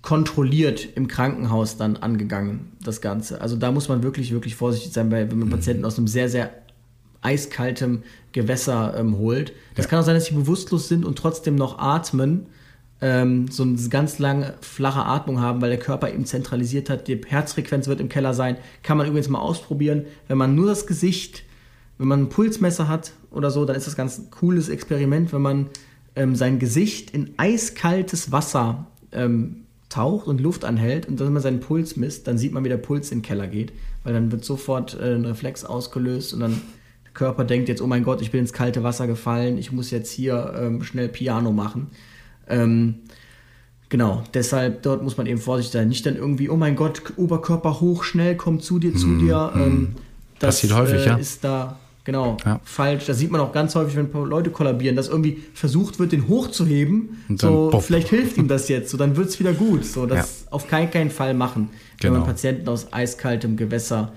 kontrolliert 0.03 0.89
im 0.95 1.07
Krankenhaus 1.07 1.77
dann 1.77 1.97
angegangen, 1.97 2.73
das 2.83 3.01
Ganze. 3.01 3.41
Also 3.41 3.57
da 3.57 3.71
muss 3.71 3.89
man 3.89 4.03
wirklich, 4.03 4.33
wirklich 4.33 4.55
vorsichtig 4.55 4.93
sein, 4.93 5.11
weil 5.11 5.31
wenn 5.31 5.39
man 5.39 5.49
mhm. 5.49 5.53
Patienten 5.53 5.85
aus 5.85 5.99
einem 5.99 6.09
sehr, 6.09 6.29
sehr 6.29 6.51
eiskaltem 7.23 8.03
Gewässer 8.33 8.95
ähm, 8.97 9.19
holt. 9.19 9.53
Das 9.75 9.87
ja. 9.87 9.91
kann 9.91 10.01
auch 10.01 10.05
sein, 10.05 10.15
dass 10.15 10.27
sie 10.27 10.35
bewusstlos 10.35 10.89
sind 10.89 11.05
und 11.05 11.17
trotzdem 11.17 11.55
noch 11.55 11.79
atmen, 11.79 12.47
ähm, 13.01 13.49
so 13.49 13.63
eine 13.63 13.77
ganz 13.89 14.19
lange 14.19 14.55
flache 14.61 15.05
Atmung 15.05 15.41
haben, 15.41 15.61
weil 15.61 15.71
der 15.71 15.79
Körper 15.79 16.13
eben 16.13 16.25
zentralisiert 16.25 16.91
hat. 16.91 17.09
Die 17.09 17.21
Herzfrequenz 17.27 17.87
wird 17.87 18.01
im 18.01 18.09
Keller 18.09 18.35
sein. 18.35 18.57
Kann 18.83 18.97
man 18.97 19.07
übrigens 19.07 19.29
mal 19.29 19.39
ausprobieren. 19.39 20.07
Wenn 20.27 20.39
man 20.39 20.55
nur 20.55 20.67
das 20.67 20.87
Gesicht, 20.87 21.45
wenn 21.99 22.09
man 22.09 22.23
ein 22.23 22.29
Pulsmesser 22.29 22.89
hat 22.89 23.13
oder 23.31 23.51
so, 23.51 23.65
dann 23.65 23.77
ist 23.77 23.87
das 23.87 23.97
ganz 23.97 24.19
ein 24.19 24.31
cooles 24.31 24.69
Experiment, 24.69 25.33
wenn 25.33 25.43
man 25.43 25.67
ähm, 26.17 26.35
sein 26.35 26.59
Gesicht 26.59 27.11
in 27.13 27.35
eiskaltes 27.37 28.33
Wasser 28.33 28.87
ähm, 29.13 29.65
taucht 29.89 30.27
und 30.27 30.41
Luft 30.41 30.65
anhält 30.65 31.07
und 31.07 31.21
dann 31.21 31.33
man 31.33 31.43
seinen 31.43 31.61
Puls 31.61 31.97
misst, 31.97 32.27
dann 32.27 32.37
sieht 32.37 32.53
man, 32.53 32.65
wie 32.65 32.69
der 32.69 32.77
Puls 32.77 33.11
in 33.11 33.19
den 33.19 33.25
Keller 33.25 33.47
geht, 33.47 33.73
weil 34.05 34.13
dann 34.13 34.31
wird 34.31 34.45
sofort 34.45 34.99
äh, 35.01 35.15
ein 35.15 35.25
Reflex 35.25 35.65
ausgelöst 35.65 36.35
und 36.35 36.41
dann 36.41 36.61
Körper 37.19 37.45
denkt 37.45 37.69
jetzt, 37.69 37.83
oh 37.83 37.87
mein 37.89 38.05
Gott, 38.05 38.23
ich 38.23 38.31
bin 38.31 38.41
ins 38.41 38.53
kalte 38.53 38.85
Wasser 38.85 39.09
gefallen, 39.09 39.59
ich 39.59 39.73
muss 39.73 39.91
jetzt 39.91 40.13
hier 40.13 40.55
ähm, 40.57 40.85
schnell 40.85 41.09
Piano 41.09 41.51
machen. 41.51 41.89
Ähm, 42.49 43.01
genau, 43.89 44.23
deshalb 44.35 44.83
dort 44.83 45.03
muss 45.03 45.17
man 45.17 45.27
eben 45.27 45.41
vorsichtig 45.41 45.73
sein. 45.73 45.89
Nicht 45.89 46.07
dann 46.07 46.15
irgendwie, 46.15 46.49
oh 46.49 46.57
mein 46.57 46.77
Gott, 46.77 47.03
Oberkörper 47.17 47.81
hoch, 47.81 48.05
schnell, 48.05 48.37
komm 48.37 48.61
zu 48.61 48.79
dir, 48.79 48.95
zu 48.95 49.09
mm, 49.09 49.19
dir. 49.19 49.53
Mm. 49.53 49.97
das 50.39 50.61
Passiert 50.61 50.77
häufig, 50.77 51.01
äh, 51.01 51.07
ja. 51.07 51.17
ist 51.17 51.43
da 51.43 51.77
genau 52.05 52.37
ja. 52.45 52.61
falsch. 52.63 53.07
Das 53.07 53.19
sieht 53.19 53.33
man 53.33 53.41
auch 53.41 53.53
ganz 53.53 53.75
häufig, 53.75 53.97
wenn 53.97 54.13
Leute 54.13 54.51
kollabieren, 54.51 54.95
dass 54.95 55.09
irgendwie 55.09 55.43
versucht 55.55 55.99
wird, 55.99 56.13
den 56.13 56.29
hochzuheben. 56.29 57.19
so, 57.37 57.71
pop. 57.71 57.83
vielleicht 57.83 58.11
hilft 58.11 58.39
ihm 58.39 58.47
das 58.47 58.69
jetzt, 58.69 58.91
so 58.91 58.97
dann 58.97 59.17
wird 59.17 59.29
es 59.29 59.41
wieder 59.41 59.55
gut. 59.55 59.85
So, 59.85 60.07
das 60.07 60.45
ja. 60.45 60.53
auf 60.53 60.69
keinen, 60.69 60.91
keinen 60.93 61.11
Fall 61.11 61.35
machen, 61.35 61.71
genau. 61.99 62.15
wenn 62.15 62.21
man 62.21 62.29
Patienten 62.29 62.69
aus 62.69 62.93
eiskaltem 62.93 63.57
Gewässer 63.57 64.13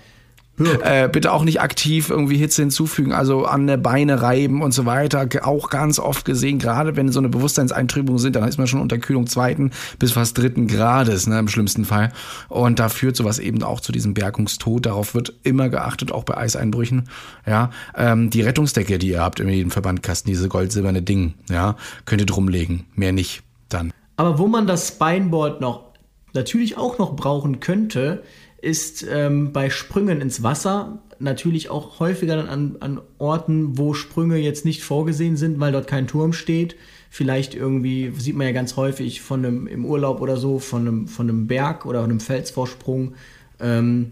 äh, 0.84 1.09
bitte 1.12 1.32
auch 1.32 1.43
nicht 1.43 1.62
aktiv 1.62 2.09
irgendwie 2.09 2.38
Hitze 2.38 2.62
hinzufügen, 2.62 3.14
also 3.14 3.45
an 3.45 3.68
der 3.68 3.78
Beine 3.78 4.22
reiben 4.22 4.62
und 4.62 4.74
so 4.74 4.86
weiter. 4.86 5.28
Auch 5.43 5.70
ganz 5.70 5.99
oft 5.99 6.26
gesehen, 6.26 6.59
gerade 6.59 6.95
wenn 6.95 7.12
so 7.12 7.20
eine 7.20 7.30
Bewusstseinseintrübung 7.30 8.18
sind, 8.18 8.36
dann 8.36 8.47
ist 8.47 8.57
man 8.57 8.68
schon 8.68 8.82
unter 8.82 8.97
Kühlung 8.97 9.28
zweiten 9.28 9.72
bis 9.99 10.14
fast 10.14 10.38
dritten 10.38 10.68
Grades, 10.68 11.28
ne, 11.28 11.39
im 11.39 11.47
schlimmsten 11.47 11.86
Fall. 11.86 12.12
Und 12.49 12.80
da 12.80 12.89
führt 12.89 13.16
sowas 13.16 13.39
eben 13.39 13.64
auch 13.64 13.80
zu 13.80 13.91
diesem 13.91 14.14
Bergungstod. 14.14 14.86
Darauf 14.86 15.14
wird 15.14 15.34
immer 15.43 15.70
geachtet, 15.70 16.12
auch 16.12 16.24
bei 16.24 16.38
Eiseinbrüchen. 16.38 17.09
Ja, 17.45 17.72
ähm, 17.95 18.30
die 18.30 18.41
Rettungsdecke, 18.41 18.97
die 18.99 19.09
ihr 19.09 19.22
habt 19.22 19.39
in 19.39 19.49
jedem 19.49 19.72
Verbandkasten, 19.72 20.30
diese 20.30 20.47
gold-silberne 20.47 21.01
Ding, 21.01 21.34
ja, 21.49 21.76
könnt 22.05 22.22
ihr 22.22 22.28
drumlegen. 22.28 22.86
Mehr 22.95 23.12
nicht 23.12 23.43
dann. 23.70 23.91
Aber 24.18 24.38
wo 24.38 24.47
man 24.47 24.68
das 24.68 24.89
Spineboard 24.89 25.62
noch 25.62 25.91
natürlich 26.34 26.78
auch 26.78 26.97
noch 26.97 27.16
brauchen 27.16 27.59
könnte, 27.59 28.24
ist 28.62 29.05
ähm, 29.09 29.51
bei 29.51 29.70
Sprüngen 29.70 30.22
ins 30.22 30.43
Wasser 30.43 30.99
natürlich 31.20 31.70
auch 31.70 31.99
häufiger 31.99 32.36
dann 32.36 32.47
an, 32.47 32.78
an 32.80 33.01
Orten, 33.18 33.78
wo 33.78 33.93
Sprünge 33.93 34.38
jetzt 34.38 34.66
nicht 34.66 34.84
vorgesehen 34.84 35.38
sind, 35.38 35.59
weil 35.59 35.72
dort 35.72 35.88
kein 35.88 36.07
Turm 36.07 36.34
steht. 36.34 36.76
Vielleicht 37.09 37.53
irgendwie, 37.55 38.12
sieht 38.18 38.36
man 38.36 38.47
ja 38.47 38.53
ganz 38.53 38.78
häufig 38.78 39.22
von 39.22 39.45
einem, 39.45 39.68
im 39.68 39.86
Urlaub 39.86 40.22
oder 40.22 40.38
so, 40.38 40.59
von 40.59 40.82
einem, 40.82 41.07
von 41.07 41.30
einem 41.30 41.47
Berg 41.47 41.86
oder 41.86 42.03
einem 42.03 42.20
Felsvorsprung 42.20 43.14
ähm, 43.59 44.12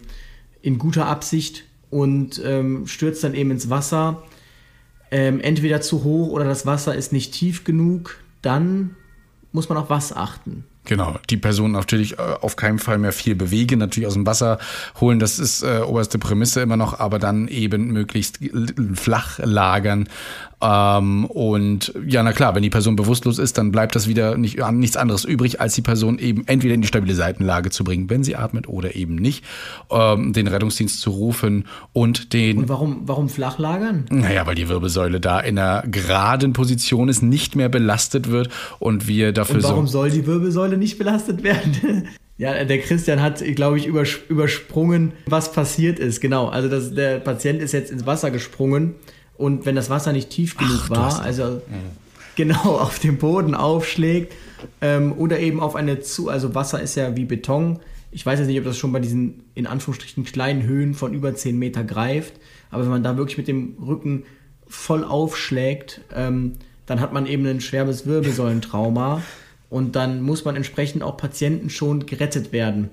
in 0.62 0.78
guter 0.78 1.06
Absicht 1.06 1.64
und 1.90 2.40
ähm, 2.44 2.86
stürzt 2.86 3.24
dann 3.24 3.34
eben 3.34 3.50
ins 3.50 3.70
Wasser. 3.70 4.22
Ähm, 5.10 5.40
entweder 5.40 5.80
zu 5.80 6.04
hoch 6.04 6.28
oder 6.28 6.44
das 6.44 6.66
Wasser 6.66 6.94
ist 6.94 7.12
nicht 7.12 7.32
tief 7.32 7.64
genug. 7.64 8.18
Dann 8.42 8.96
muss 9.52 9.68
man 9.68 9.78
auf 9.78 9.90
was 9.90 10.14
achten. 10.14 10.64
Genau, 10.90 11.20
die 11.30 11.36
Person 11.36 11.70
natürlich 11.70 12.18
äh, 12.18 12.22
auf 12.40 12.56
keinen 12.56 12.80
Fall 12.80 12.98
mehr 12.98 13.12
viel 13.12 13.36
bewegen, 13.36 13.78
natürlich 13.78 14.08
aus 14.08 14.14
dem 14.14 14.26
Wasser 14.26 14.58
holen, 15.00 15.20
das 15.20 15.38
ist 15.38 15.62
äh, 15.62 15.82
oberste 15.86 16.18
Prämisse 16.18 16.62
immer 16.62 16.76
noch, 16.76 16.98
aber 16.98 17.20
dann 17.20 17.46
eben 17.46 17.92
möglichst 17.92 18.40
flach 18.94 19.38
lagern. 19.38 20.08
Ähm, 20.62 21.24
und 21.24 21.94
ja, 22.06 22.22
na 22.22 22.32
klar, 22.32 22.54
wenn 22.54 22.62
die 22.62 22.70
Person 22.70 22.96
bewusstlos 22.96 23.38
ist, 23.38 23.56
dann 23.56 23.72
bleibt 23.72 23.94
das 23.94 24.08
wieder 24.08 24.36
nicht, 24.36 24.58
nichts 24.72 24.96
anderes 24.96 25.24
übrig, 25.24 25.60
als 25.60 25.74
die 25.74 25.82
Person 25.82 26.18
eben 26.18 26.46
entweder 26.46 26.74
in 26.74 26.82
die 26.82 26.86
stabile 26.86 27.14
Seitenlage 27.14 27.70
zu 27.70 27.82
bringen, 27.82 28.10
wenn 28.10 28.22
sie 28.24 28.36
atmet 28.36 28.68
oder 28.68 28.94
eben 28.94 29.14
nicht, 29.14 29.44
ähm, 29.90 30.32
den 30.32 30.46
Rettungsdienst 30.46 31.00
zu 31.00 31.10
rufen 31.10 31.64
und 31.92 32.32
den. 32.32 32.58
Und 32.58 32.68
warum, 32.68 33.02
warum 33.04 33.28
flach 33.28 33.58
lagern? 33.58 34.04
Naja, 34.10 34.46
weil 34.46 34.54
die 34.54 34.68
Wirbelsäule 34.68 35.20
da 35.20 35.40
in 35.40 35.58
einer 35.58 35.82
geraden 35.86 36.52
Position 36.52 37.08
ist, 37.08 37.22
nicht 37.22 37.56
mehr 37.56 37.68
belastet 37.68 38.30
wird 38.30 38.50
und 38.78 39.08
wir 39.08 39.32
dafür 39.32 39.56
und 39.56 39.62
warum 39.64 39.86
so 39.86 39.92
soll 39.92 40.10
die 40.10 40.26
Wirbelsäule 40.26 40.76
nicht 40.76 40.98
belastet 40.98 41.42
werden. 41.42 42.08
ja, 42.36 42.64
der 42.64 42.80
Christian 42.80 43.22
hat, 43.22 43.42
glaube 43.54 43.78
ich, 43.78 43.86
übersprungen, 43.86 45.12
was 45.26 45.52
passiert 45.52 45.98
ist. 45.98 46.20
Genau, 46.20 46.48
also 46.48 46.68
das, 46.68 46.94
der 46.94 47.18
Patient 47.18 47.62
ist 47.62 47.72
jetzt 47.72 47.90
ins 47.90 48.04
Wasser 48.04 48.30
gesprungen 48.30 48.94
und 49.40 49.64
wenn 49.64 49.74
das 49.74 49.88
Wasser 49.88 50.12
nicht 50.12 50.28
tief 50.28 50.58
genug 50.58 50.82
Ach, 50.84 50.90
war, 50.90 51.22
also 51.22 51.42
ja. 51.42 51.60
genau 52.36 52.60
auf 52.78 52.98
dem 52.98 53.16
Boden 53.16 53.54
aufschlägt 53.54 54.34
ähm, 54.82 55.14
oder 55.16 55.40
eben 55.40 55.60
auf 55.60 55.76
eine 55.76 56.00
zu, 56.00 56.28
also 56.28 56.54
Wasser 56.54 56.80
ist 56.82 56.94
ja 56.94 57.16
wie 57.16 57.24
Beton. 57.24 57.78
Ich 58.12 58.26
weiß 58.26 58.38
jetzt 58.38 58.48
nicht, 58.48 58.58
ob 58.58 58.66
das 58.66 58.76
schon 58.76 58.92
bei 58.92 59.00
diesen 59.00 59.44
in 59.54 59.66
Anführungsstrichen 59.66 60.24
kleinen 60.24 60.64
Höhen 60.64 60.92
von 60.92 61.14
über 61.14 61.34
10 61.34 61.58
Meter 61.58 61.84
greift, 61.84 62.34
aber 62.70 62.82
wenn 62.82 62.90
man 62.90 63.02
da 63.02 63.16
wirklich 63.16 63.38
mit 63.38 63.48
dem 63.48 63.76
Rücken 63.80 64.24
voll 64.68 65.04
aufschlägt, 65.04 66.02
ähm, 66.14 66.56
dann 66.84 67.00
hat 67.00 67.14
man 67.14 67.24
eben 67.24 67.46
ein 67.46 67.62
schweres 67.62 68.04
Wirbelsäulentrauma. 68.06 69.22
Und 69.70 69.94
dann 69.94 70.20
muss 70.20 70.44
man 70.44 70.56
entsprechend 70.56 71.04
auch 71.04 71.16
Patienten 71.16 71.70
schon 71.70 72.04
gerettet 72.04 72.52
werden. 72.52 72.90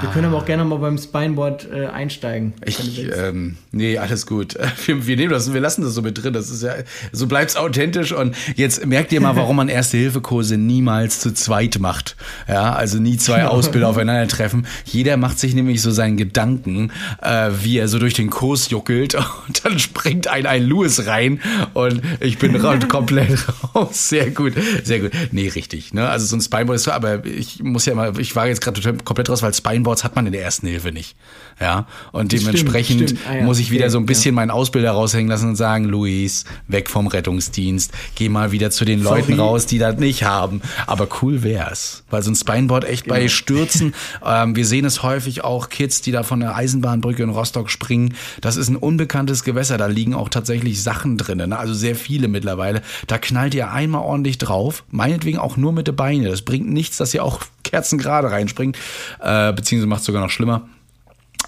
Wir 0.00 0.10
können 0.10 0.26
aber 0.26 0.38
auch 0.38 0.44
gerne 0.44 0.64
mal 0.64 0.78
beim 0.78 0.98
Spineboard 0.98 1.68
äh, 1.72 1.86
einsteigen. 1.86 2.54
Ich, 2.64 3.06
ähm, 3.16 3.56
nee, 3.70 3.98
alles 3.98 4.26
gut. 4.26 4.56
Wir, 4.86 5.06
wir, 5.06 5.16
nehmen 5.16 5.30
das, 5.30 5.52
wir 5.52 5.60
lassen 5.60 5.82
das 5.82 5.94
so 5.94 6.02
mit 6.02 6.22
drin. 6.22 6.32
Das 6.32 6.50
ist 6.50 6.62
ja, 6.62 6.74
so 7.12 7.26
bleibt's 7.26 7.56
authentisch. 7.56 8.12
Und 8.12 8.36
jetzt 8.56 8.84
merkt 8.84 9.12
ihr 9.12 9.20
mal, 9.20 9.36
warum 9.36 9.56
man 9.56 9.68
Erste-Hilfe-Kurse 9.68 10.56
niemals 10.56 11.20
zu 11.20 11.32
zweit 11.32 11.78
macht. 11.78 12.16
Ja, 12.48 12.74
also 12.74 12.98
nie 12.98 13.16
zwei 13.16 13.38
genau. 13.38 13.50
Ausbilder 13.50 13.88
aufeinandertreffen. 13.90 14.66
Jeder 14.84 15.16
macht 15.16 15.38
sich 15.38 15.54
nämlich 15.54 15.82
so 15.82 15.90
seinen 15.90 16.16
Gedanken, 16.16 16.92
äh, 17.22 17.50
wie 17.62 17.78
er 17.78 17.88
so 17.88 17.98
durch 17.98 18.14
den 18.14 18.30
Kurs 18.30 18.70
juckelt. 18.70 19.14
Und 19.46 19.64
dann 19.64 19.78
springt 19.78 20.28
ein, 20.28 20.46
ein 20.46 20.64
Louis 20.64 21.06
rein 21.06 21.40
und 21.74 22.02
ich 22.20 22.38
bin 22.38 22.58
komplett 22.88 23.38
raus. 23.74 24.08
Sehr 24.08 24.30
gut, 24.30 24.54
sehr 24.84 25.00
gut. 25.00 25.12
Nee, 25.32 25.48
richtig. 25.48 25.94
Ne? 25.94 26.08
Also 26.08 26.26
so 26.26 26.36
ein 26.36 26.40
Spineboard 26.40 26.76
ist 26.76 26.84
so, 26.84 26.92
aber 26.92 27.24
ich 27.24 27.62
muss 27.62 27.86
ja 27.86 27.94
mal, 27.94 28.18
ich 28.20 28.36
war 28.36 28.46
jetzt 28.46 28.60
gerade 28.60 28.80
komplett 29.04 29.30
raus, 29.30 29.42
weil 29.42 29.54
Spineboard 29.54 29.75
Spineboards 29.76 30.04
hat 30.04 30.16
man 30.16 30.26
in 30.26 30.32
der 30.32 30.42
ersten 30.42 30.66
Hilfe 30.66 30.90
nicht. 30.90 31.16
Ja, 31.60 31.86
und 32.12 32.32
dementsprechend 32.32 33.08
stimmt, 33.08 33.20
stimmt. 33.20 33.34
Ah, 33.34 33.38
ja, 33.38 33.44
muss 33.44 33.58
ich 33.58 33.70
wieder 33.70 33.88
so 33.88 33.98
ein 33.98 34.04
bisschen 34.04 34.34
ja. 34.34 34.36
meinen 34.36 34.50
Ausbilder 34.50 34.90
raushängen 34.90 35.28
lassen 35.28 35.50
und 35.50 35.56
sagen, 35.56 35.84
Luis, 35.84 36.44
weg 36.68 36.90
vom 36.90 37.06
Rettungsdienst, 37.06 37.92
geh 38.14 38.28
mal 38.28 38.52
wieder 38.52 38.70
zu 38.70 38.84
den 38.84 39.02
Sorry. 39.02 39.20
Leuten 39.20 39.40
raus, 39.40 39.64
die 39.64 39.78
das 39.78 39.96
nicht 39.96 40.24
haben. 40.24 40.60
Aber 40.86 41.08
cool 41.22 41.42
wär's, 41.42 42.04
weil 42.10 42.22
so 42.22 42.30
ein 42.30 42.34
Spineboard 42.34 42.84
echt 42.84 43.04
genau. 43.04 43.16
bei 43.16 43.28
Stürzen, 43.28 43.94
ähm, 44.26 44.54
wir 44.54 44.66
sehen 44.66 44.84
es 44.84 45.02
häufig 45.02 45.44
auch 45.44 45.70
Kids, 45.70 46.02
die 46.02 46.12
da 46.12 46.22
von 46.22 46.40
der 46.40 46.54
Eisenbahnbrücke 46.56 47.22
in 47.22 47.30
Rostock 47.30 47.70
springen. 47.70 48.14
Das 48.40 48.56
ist 48.56 48.68
ein 48.68 48.76
unbekanntes 48.76 49.44
Gewässer, 49.44 49.78
da 49.78 49.86
liegen 49.86 50.14
auch 50.14 50.28
tatsächlich 50.28 50.82
Sachen 50.82 51.16
drin, 51.16 51.38
ne? 51.38 51.58
also 51.58 51.72
sehr 51.72 51.96
viele 51.96 52.28
mittlerweile. 52.28 52.82
Da 53.06 53.16
knallt 53.16 53.54
ihr 53.54 53.70
einmal 53.70 54.02
ordentlich 54.02 54.36
drauf, 54.38 54.84
meinetwegen 54.90 55.38
auch 55.38 55.56
nur 55.56 55.72
mit 55.72 55.86
den 55.86 55.96
Beinen. 55.96 56.24
Das 56.26 56.42
bringt 56.42 56.68
nichts, 56.68 56.98
dass 56.98 57.14
ihr 57.14 57.24
auch 57.24 57.40
kerzengerade 57.66 58.30
reinspringt, 58.30 58.78
äh, 59.20 59.52
beziehungsweise 59.52 59.88
macht 59.88 60.00
es 60.00 60.06
sogar 60.06 60.22
noch 60.22 60.30
schlimmer. 60.30 60.68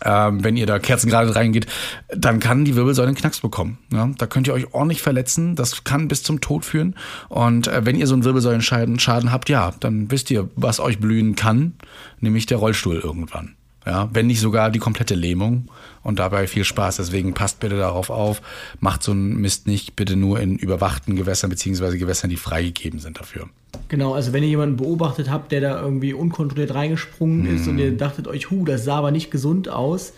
ähm, 0.04 0.44
wenn 0.44 0.56
ihr 0.56 0.66
da 0.66 0.78
kerzengerade 0.78 1.34
reingeht, 1.34 1.66
dann 2.08 2.40
kann 2.40 2.64
die 2.64 2.76
Wirbelsäule 2.76 3.08
einen 3.08 3.16
Knacks 3.16 3.40
bekommen. 3.40 3.78
Ja? 3.92 4.08
Da 4.16 4.26
könnt 4.26 4.46
ihr 4.46 4.54
euch 4.54 4.72
ordentlich 4.72 5.02
verletzen. 5.02 5.56
Das 5.56 5.84
kann 5.84 6.08
bis 6.08 6.22
zum 6.22 6.40
Tod 6.40 6.64
führen. 6.64 6.94
Und 7.28 7.66
äh, 7.66 7.84
wenn 7.84 7.96
ihr 7.96 8.06
so 8.06 8.14
einen 8.14 8.24
Wirbelsäulenschaden 8.24 8.98
Schaden 9.00 9.32
habt, 9.32 9.48
ja, 9.48 9.72
dann 9.80 10.10
wisst 10.10 10.30
ihr, 10.30 10.48
was 10.56 10.78
euch 10.80 10.98
blühen 11.00 11.34
kann, 11.34 11.74
nämlich 12.20 12.46
der 12.46 12.58
Rollstuhl 12.58 12.96
irgendwann. 12.96 13.56
Ja, 13.88 14.10
wenn 14.12 14.26
nicht 14.26 14.40
sogar 14.40 14.70
die 14.70 14.80
komplette 14.80 15.14
Lähmung 15.14 15.70
und 16.02 16.18
dabei 16.18 16.46
viel 16.46 16.64
Spaß. 16.64 16.98
Deswegen 16.98 17.32
passt 17.32 17.58
bitte 17.58 17.78
darauf 17.78 18.10
auf, 18.10 18.42
macht 18.80 19.02
so 19.02 19.12
einen 19.12 19.40
Mist 19.40 19.66
nicht 19.66 19.96
bitte 19.96 20.14
nur 20.14 20.40
in 20.40 20.58
überwachten 20.58 21.16
Gewässern 21.16 21.48
beziehungsweise 21.48 21.96
Gewässern, 21.96 22.28
die 22.28 22.36
freigegeben 22.36 23.00
sind 23.00 23.18
dafür. 23.18 23.48
Genau, 23.88 24.12
also 24.12 24.34
wenn 24.34 24.42
ihr 24.42 24.50
jemanden 24.50 24.76
beobachtet 24.76 25.30
habt, 25.30 25.52
der 25.52 25.62
da 25.62 25.80
irgendwie 25.80 26.12
unkontrolliert 26.12 26.74
reingesprungen 26.74 27.44
mhm. 27.44 27.56
ist 27.56 27.66
und 27.66 27.78
ihr 27.78 27.96
dachtet 27.96 28.28
euch, 28.28 28.50
hu, 28.50 28.66
das 28.66 28.84
sah 28.84 28.98
aber 28.98 29.10
nicht 29.10 29.30
gesund 29.30 29.70
aus 29.70 30.12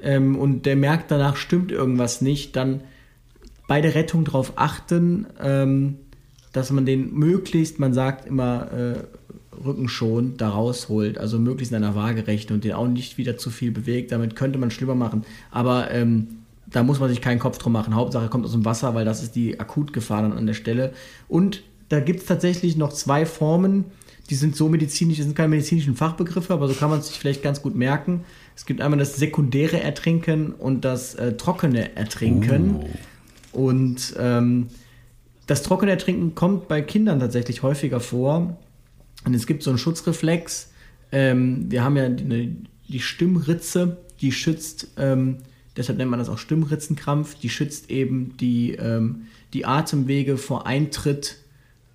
ähm, 0.00 0.38
und 0.38 0.64
der 0.64 0.76
merkt 0.76 1.10
danach 1.10 1.34
stimmt 1.34 1.72
irgendwas 1.72 2.20
nicht, 2.20 2.54
dann 2.54 2.82
bei 3.66 3.80
der 3.80 3.96
Rettung 3.96 4.24
darauf 4.24 4.52
achten, 4.54 5.26
ähm, 5.42 5.96
dass 6.52 6.70
man 6.70 6.86
den 6.86 7.12
möglichst, 7.12 7.80
man 7.80 7.92
sagt 7.92 8.24
immer, 8.24 8.70
äh, 8.72 8.94
rückenschonend 9.64 10.40
da 10.40 10.50
rausholt, 10.50 11.18
also 11.18 11.38
möglichst 11.38 11.72
in 11.72 11.76
einer 11.76 11.94
Waagerechte 11.94 12.54
und 12.54 12.64
den 12.64 12.72
auch 12.72 12.88
nicht 12.88 13.18
wieder 13.18 13.36
zu 13.36 13.50
viel 13.50 13.70
bewegt. 13.70 14.12
Damit 14.12 14.36
könnte 14.36 14.58
man 14.58 14.70
schlimmer 14.70 14.94
machen. 14.94 15.24
Aber 15.50 15.90
ähm, 15.90 16.28
da 16.66 16.82
muss 16.82 17.00
man 17.00 17.08
sich 17.08 17.20
keinen 17.20 17.38
Kopf 17.38 17.58
drum 17.58 17.72
machen. 17.72 17.94
Hauptsache 17.94 18.28
kommt 18.28 18.44
aus 18.44 18.52
dem 18.52 18.64
Wasser, 18.64 18.94
weil 18.94 19.04
das 19.04 19.22
ist 19.22 19.36
die 19.36 19.60
Akutgefahr 19.60 20.22
dann 20.22 20.32
an 20.32 20.46
der 20.46 20.54
Stelle. 20.54 20.92
Und 21.28 21.62
da 21.88 22.00
gibt 22.00 22.20
es 22.20 22.26
tatsächlich 22.26 22.76
noch 22.76 22.92
zwei 22.92 23.26
Formen, 23.26 23.84
die 24.28 24.34
sind 24.34 24.56
so 24.56 24.68
medizinisch, 24.68 25.18
das 25.18 25.26
sind 25.26 25.36
keine 25.36 25.50
medizinischen 25.50 25.94
Fachbegriffe, 25.94 26.52
aber 26.52 26.66
so 26.66 26.74
kann 26.74 26.90
man 26.90 26.98
es 26.98 27.08
sich 27.08 27.18
vielleicht 27.18 27.42
ganz 27.44 27.62
gut 27.62 27.76
merken. 27.76 28.24
Es 28.56 28.66
gibt 28.66 28.80
einmal 28.80 28.98
das 28.98 29.16
sekundäre 29.16 29.80
Ertrinken 29.80 30.52
und 30.52 30.84
das 30.84 31.14
äh, 31.14 31.36
trockene 31.36 31.96
Ertrinken. 31.96 32.76
Uh. 33.52 33.68
Und 33.68 34.14
ähm, 34.18 34.66
das 35.46 35.62
trockene 35.62 35.92
Ertrinken 35.92 36.34
kommt 36.34 36.66
bei 36.66 36.82
Kindern 36.82 37.20
tatsächlich 37.20 37.62
häufiger 37.62 38.00
vor. 38.00 38.56
Und 39.26 39.34
es 39.34 39.46
gibt 39.46 39.62
so 39.62 39.70
einen 39.70 39.78
Schutzreflex. 39.78 40.70
Ähm, 41.12 41.70
wir 41.70 41.84
haben 41.84 41.96
ja 41.96 42.08
die, 42.08 42.56
die 42.88 43.00
Stimmritze, 43.00 43.98
die 44.20 44.32
schützt, 44.32 44.88
ähm, 44.96 45.38
deshalb 45.76 45.98
nennt 45.98 46.10
man 46.10 46.20
das 46.20 46.28
auch 46.28 46.38
Stimmritzenkrampf, 46.38 47.34
die 47.34 47.50
schützt 47.50 47.90
eben 47.90 48.36
die, 48.38 48.72
ähm, 48.72 49.26
die 49.52 49.66
Atemwege 49.66 50.38
vor 50.38 50.66
Eintritt, 50.66 51.38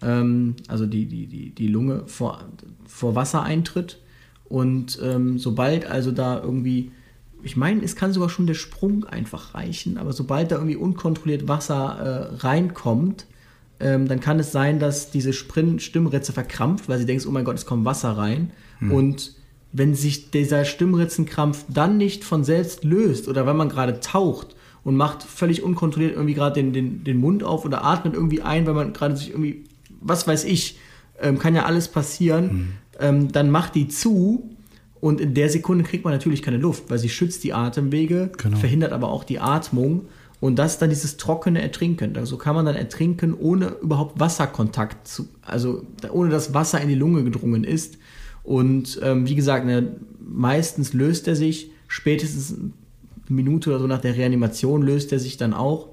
ähm, 0.02 0.58
also 0.68 0.86
die, 0.86 1.06
die, 1.06 1.26
die, 1.26 1.50
die 1.52 1.68
Lunge 1.68 2.04
vor, 2.08 2.44
vor 2.86 3.16
Wassereintritt. 3.16 3.98
Und 4.46 5.00
ähm, 5.02 5.40
sobald 5.40 5.86
also 5.86 6.12
da 6.12 6.42
irgendwie, 6.42 6.92
ich 7.44 7.56
meine, 7.56 7.82
es 7.82 7.96
kann 7.96 8.12
sogar 8.12 8.30
schon 8.30 8.46
der 8.46 8.56
Sprung 8.56 9.06
einfach 9.06 9.56
reichen, 9.56 9.98
aber 9.98 10.12
sobald 10.12 10.52
da 10.52 10.56
irgendwie 10.56 10.76
unkontrolliert 10.76 11.48
Wasser 11.48 12.32
äh, 12.36 12.36
reinkommt, 12.46 13.26
ähm, 13.82 14.08
dann 14.08 14.20
kann 14.20 14.40
es 14.40 14.52
sein, 14.52 14.80
dass 14.80 15.12
diese 15.12 15.34
Stimmritze 15.34 16.34
verkrampft, 16.34 16.88
weil 16.88 17.00
sie 17.00 17.06
denkt, 17.06 17.26
oh 17.26 17.32
mein 17.32 17.46
Gott, 17.46 17.56
es 17.56 17.66
kommt 17.66 17.86
Wasser 17.86 18.12
rein. 18.12 18.52
Hm. 18.80 18.92
Und 18.92 19.36
wenn 19.74 19.96
sich 19.96 20.32
dieser 20.32 20.66
Stimmritzenkrampf 20.66 21.66
dann 21.68 21.98
nicht 21.98 22.24
von 22.24 22.44
selbst 22.44 22.84
löst 22.84 23.28
oder 23.28 23.46
wenn 23.46 23.56
man 23.56 23.70
gerade 23.70 24.00
taucht 24.00 24.56
und 24.84 24.96
macht 24.96 25.24
völlig 25.24 25.64
unkontrolliert 25.64 26.14
irgendwie 26.14 26.34
gerade 26.34 26.56
den, 26.56 26.74
den, 26.74 27.04
den 27.04 27.18
Mund 27.18 27.44
auf 27.44 27.66
oder 27.66 27.84
atmet 27.84 28.14
irgendwie 28.14 28.42
ein, 28.42 28.66
weil 28.66 28.74
man 28.74 28.94
gerade 28.94 29.16
sich 29.16 29.30
irgendwie, 29.30 29.64
was 30.02 30.28
weiß 30.28 30.44
ich, 30.46 30.78
ähm, 31.22 31.40
kann 31.40 31.56
ja 31.56 31.66
alles 31.66 31.88
passieren, 31.88 32.50
hm. 32.50 32.68
ähm, 33.00 33.32
dann 33.32 33.50
macht 33.50 33.76
die 33.76 33.88
zu 33.88 34.50
und 35.00 35.20
in 35.20 35.34
der 35.34 35.50
Sekunde 35.50 35.84
kriegt 35.84 36.04
man 36.04 36.14
natürlich 36.14 36.44
keine 36.44 36.58
Luft, 36.58 36.90
weil 36.90 37.00
sie 37.00 37.10
schützt 37.10 37.44
die 37.44 37.54
Atemwege, 37.54 38.32
genau. 38.38 38.58
verhindert 38.58 38.94
aber 38.94 39.10
auch 39.10 39.24
die 39.24 39.40
Atmung. 39.40 40.06
Und 40.42 40.58
das 40.58 40.74
ist 40.74 40.82
dann 40.82 40.90
dieses 40.90 41.18
trockene 41.18 41.62
Ertrinken. 41.62 42.18
Also 42.18 42.36
kann 42.36 42.56
man 42.56 42.66
dann 42.66 42.76
ertrinken, 42.76 43.36
ohne 43.36 43.76
überhaupt 43.82 44.20
Wasserkontakt 44.20 45.08
zu, 45.08 45.30
also 45.44 45.86
ohne 46.12 46.32
dass 46.32 46.54
Wasser 46.54 46.82
in 46.82 46.90
die 46.90 46.96
Lunge 46.96 47.24
gedrungen 47.24 47.64
ist. 47.64 48.00
Und 48.44 49.00
ähm, 49.04 49.28
wie 49.28 49.36
gesagt, 49.36 49.68
ne, 49.68 49.96
meistens 50.20 50.94
löst 50.94 51.28
er 51.28 51.36
sich, 51.36 51.70
spätestens 51.88 52.58
eine 52.58 52.72
Minute 53.30 53.70
oder 53.70 53.80
so 53.80 53.88
nach 53.88 54.02
der 54.02 54.16
Reanimation 54.16 54.82
löst 54.82 55.12
er 55.12 55.20
sich 55.20 55.38
dann 55.38 55.54
auch, 55.54 55.90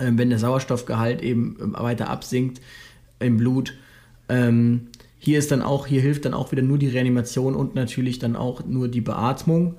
ähm, 0.00 0.18
wenn 0.18 0.30
der 0.30 0.40
Sauerstoffgehalt 0.40 1.22
eben 1.22 1.56
ähm, 1.60 1.76
weiter 1.78 2.10
absinkt 2.10 2.60
im 3.20 3.36
Blut. 3.36 3.74
Ähm, 4.28 4.88
hier 5.18 5.38
ist 5.38 5.52
dann 5.52 5.62
auch, 5.62 5.86
hier 5.86 6.00
hilft 6.00 6.24
dann 6.24 6.34
auch 6.34 6.50
wieder 6.50 6.62
nur 6.62 6.78
die 6.78 6.88
Reanimation 6.88 7.54
und 7.54 7.76
natürlich 7.76 8.18
dann 8.18 8.34
auch 8.34 8.64
nur 8.66 8.88
die 8.88 9.00
Beatmung. 9.00 9.76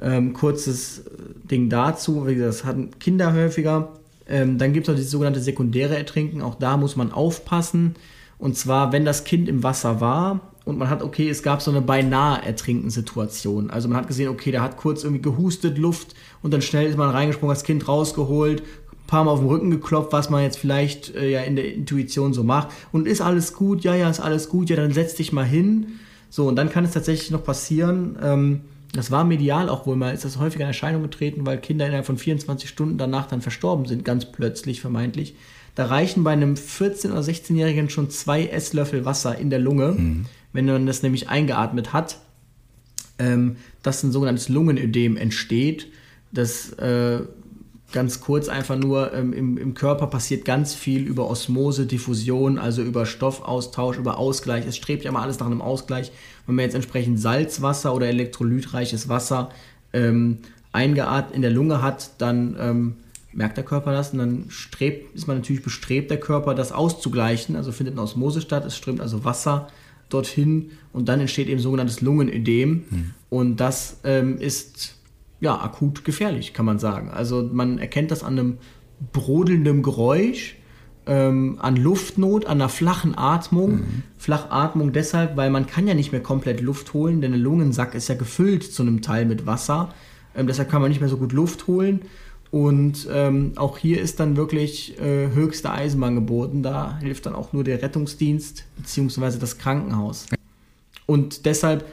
Ähm, 0.00 0.32
kurzes 0.32 1.00
äh, 1.00 1.02
Ding 1.50 1.68
dazu, 1.68 2.26
wie 2.26 2.34
gesagt, 2.34 2.54
das 2.54 2.64
hatten 2.64 2.90
Kinder 2.98 3.32
häufiger. 3.32 3.92
Ähm, 4.28 4.58
dann 4.58 4.72
gibt 4.72 4.86
es 4.86 4.92
noch 4.92 5.00
das 5.00 5.10
sogenannte 5.10 5.40
sekundäre 5.40 5.96
Ertrinken. 5.96 6.42
Auch 6.42 6.56
da 6.56 6.76
muss 6.76 6.96
man 6.96 7.12
aufpassen. 7.12 7.94
Und 8.38 8.56
zwar, 8.56 8.92
wenn 8.92 9.04
das 9.04 9.24
Kind 9.24 9.48
im 9.48 9.62
Wasser 9.62 10.00
war 10.00 10.40
und 10.64 10.78
man 10.78 10.90
hat, 10.90 11.02
okay, 11.02 11.28
es 11.28 11.42
gab 11.42 11.62
so 11.62 11.70
eine 11.70 11.80
beinahe 11.80 12.44
Ertrinken-Situation. 12.44 13.70
Also 13.70 13.88
man 13.88 13.98
hat 13.98 14.08
gesehen, 14.08 14.28
okay, 14.28 14.50
der 14.50 14.62
hat 14.62 14.76
kurz 14.76 15.04
irgendwie 15.04 15.22
gehustet, 15.22 15.78
Luft 15.78 16.14
und 16.42 16.52
dann 16.52 16.60
schnell 16.60 16.86
ist 16.86 16.98
man 16.98 17.08
reingesprungen, 17.08 17.54
das 17.54 17.64
Kind 17.64 17.88
rausgeholt, 17.88 18.60
ein 18.60 19.06
paar 19.06 19.24
Mal 19.24 19.30
auf 19.30 19.38
den 19.38 19.48
Rücken 19.48 19.70
geklopft, 19.70 20.12
was 20.12 20.28
man 20.28 20.42
jetzt 20.42 20.58
vielleicht 20.58 21.14
äh, 21.14 21.30
ja 21.30 21.40
in 21.42 21.56
der 21.56 21.72
Intuition 21.72 22.34
so 22.34 22.42
macht. 22.42 22.68
Und 22.92 23.06
ist 23.06 23.20
alles 23.20 23.54
gut? 23.54 23.84
Ja, 23.84 23.94
ja, 23.94 24.10
ist 24.10 24.20
alles 24.20 24.48
gut. 24.48 24.68
Ja, 24.68 24.76
dann 24.76 24.92
setz 24.92 25.14
dich 25.14 25.32
mal 25.32 25.44
hin. 25.44 26.00
So, 26.28 26.48
und 26.48 26.56
dann 26.56 26.68
kann 26.68 26.84
es 26.84 26.90
tatsächlich 26.90 27.30
noch 27.30 27.44
passieren, 27.44 28.18
ähm, 28.22 28.60
das 28.92 29.10
war 29.10 29.24
medial 29.24 29.68
auch 29.68 29.86
wohl 29.86 29.96
mal, 29.96 30.14
ist 30.14 30.24
das 30.24 30.38
häufiger 30.38 30.64
in 30.64 30.68
Erscheinung 30.68 31.02
getreten, 31.02 31.44
weil 31.44 31.58
Kinder 31.58 31.86
innerhalb 31.86 32.06
von 32.06 32.18
24 32.18 32.68
Stunden 32.68 32.98
danach 32.98 33.26
dann 33.26 33.42
verstorben 33.42 33.86
sind, 33.86 34.04
ganz 34.04 34.26
plötzlich 34.26 34.80
vermeintlich. 34.80 35.34
Da 35.74 35.86
reichen 35.86 36.24
bei 36.24 36.32
einem 36.32 36.54
14- 36.54 37.10
oder 37.10 37.20
16-Jährigen 37.20 37.90
schon 37.90 38.10
zwei 38.10 38.46
Esslöffel 38.46 39.04
Wasser 39.04 39.36
in 39.38 39.50
der 39.50 39.58
Lunge, 39.58 39.92
mhm. 39.92 40.26
wenn 40.52 40.64
man 40.64 40.86
das 40.86 41.02
nämlich 41.02 41.28
eingeatmet 41.28 41.92
hat, 41.92 42.18
ähm, 43.18 43.56
dass 43.82 44.02
ein 44.02 44.12
sogenanntes 44.12 44.48
Lungenödem 44.48 45.16
entsteht. 45.18 45.88
Das 46.32 46.72
äh, 46.74 47.20
ganz 47.92 48.20
kurz 48.20 48.48
einfach 48.48 48.76
nur, 48.76 49.12
ähm, 49.12 49.32
im, 49.32 49.58
im 49.58 49.74
Körper 49.74 50.06
passiert 50.06 50.44
ganz 50.44 50.74
viel 50.74 51.02
über 51.02 51.28
Osmose, 51.28 51.86
Diffusion, 51.86 52.58
also 52.58 52.82
über 52.82 53.06
Stoffaustausch, 53.06 53.98
über 53.98 54.18
Ausgleich. 54.18 54.66
Es 54.66 54.76
strebt 54.76 55.04
ja 55.04 55.10
immer 55.10 55.22
alles 55.22 55.38
nach 55.38 55.46
einem 55.46 55.62
Ausgleich. 55.62 56.10
Wenn 56.46 56.54
man 56.54 56.64
jetzt 56.64 56.74
entsprechend 56.74 57.20
Salzwasser 57.20 57.94
oder 57.94 58.08
elektrolytreiches 58.08 59.08
Wasser 59.08 59.50
ähm, 59.92 60.38
eingeatmet 60.72 61.34
in 61.34 61.42
der 61.42 61.50
Lunge 61.50 61.82
hat, 61.82 62.10
dann 62.18 62.56
ähm, 62.58 62.94
merkt 63.32 63.56
der 63.56 63.64
Körper 63.64 63.92
das 63.92 64.12
und 64.12 64.18
dann 64.18 64.44
strebt, 64.48 65.14
ist 65.14 65.26
man 65.26 65.38
natürlich 65.38 65.62
bestrebt, 65.62 66.10
der 66.10 66.20
Körper 66.20 66.54
das 66.54 66.72
auszugleichen. 66.72 67.56
Also 67.56 67.72
findet 67.72 67.94
eine 67.94 68.02
Osmose 68.02 68.40
statt, 68.40 68.64
es 68.64 68.76
strömt 68.76 69.00
also 69.00 69.24
Wasser 69.24 69.68
dorthin 70.08 70.70
und 70.92 71.08
dann 71.08 71.20
entsteht 71.20 71.48
eben 71.48 71.60
sogenanntes 71.60 72.00
Lungenödem. 72.00 72.84
Hm. 72.88 73.10
Und 73.28 73.56
das 73.56 73.98
ähm, 74.04 74.38
ist 74.38 74.96
ja, 75.40 75.60
akut 75.60 76.04
gefährlich, 76.04 76.52
kann 76.52 76.64
man 76.64 76.78
sagen. 76.78 77.10
Also 77.10 77.48
man 77.52 77.78
erkennt 77.78 78.10
das 78.10 78.22
an 78.22 78.38
einem 78.38 78.58
brodelnden 79.12 79.82
Geräusch, 79.82 80.56
ähm, 81.06 81.58
an 81.60 81.76
Luftnot, 81.76 82.46
an 82.46 82.60
einer 82.60 82.68
flachen 82.68 83.16
Atmung. 83.16 83.76
Mhm. 83.76 84.02
Flachatmung 84.18 84.92
deshalb, 84.92 85.36
weil 85.36 85.50
man 85.50 85.66
kann 85.66 85.86
ja 85.86 85.94
nicht 85.94 86.12
mehr 86.12 86.22
komplett 86.22 86.60
Luft 86.60 86.94
holen, 86.94 87.20
denn 87.20 87.32
der 87.32 87.40
Lungensack 87.40 87.94
ist 87.94 88.08
ja 88.08 88.16
gefüllt 88.16 88.64
zu 88.64 88.82
einem 88.82 89.02
Teil 89.02 89.24
mit 89.24 89.46
Wasser. 89.46 89.94
Ähm, 90.34 90.46
deshalb 90.46 90.70
kann 90.70 90.82
man 90.82 90.90
nicht 90.90 91.00
mehr 91.00 91.08
so 91.08 91.16
gut 91.16 91.32
Luft 91.32 91.66
holen. 91.66 92.02
Und 92.50 93.08
ähm, 93.12 93.52
auch 93.56 93.78
hier 93.78 94.00
ist 94.00 94.20
dann 94.20 94.36
wirklich 94.36 94.98
äh, 95.00 95.30
höchste 95.34 95.70
Eisenbahn 95.70 96.14
geboten. 96.14 96.62
Da 96.62 96.98
hilft 97.00 97.26
dann 97.26 97.34
auch 97.34 97.52
nur 97.52 97.64
der 97.64 97.82
Rettungsdienst 97.82 98.64
bzw. 98.78 99.38
das 99.38 99.58
Krankenhaus. 99.58 100.26
Und 101.06 101.44
deshalb, 101.46 101.84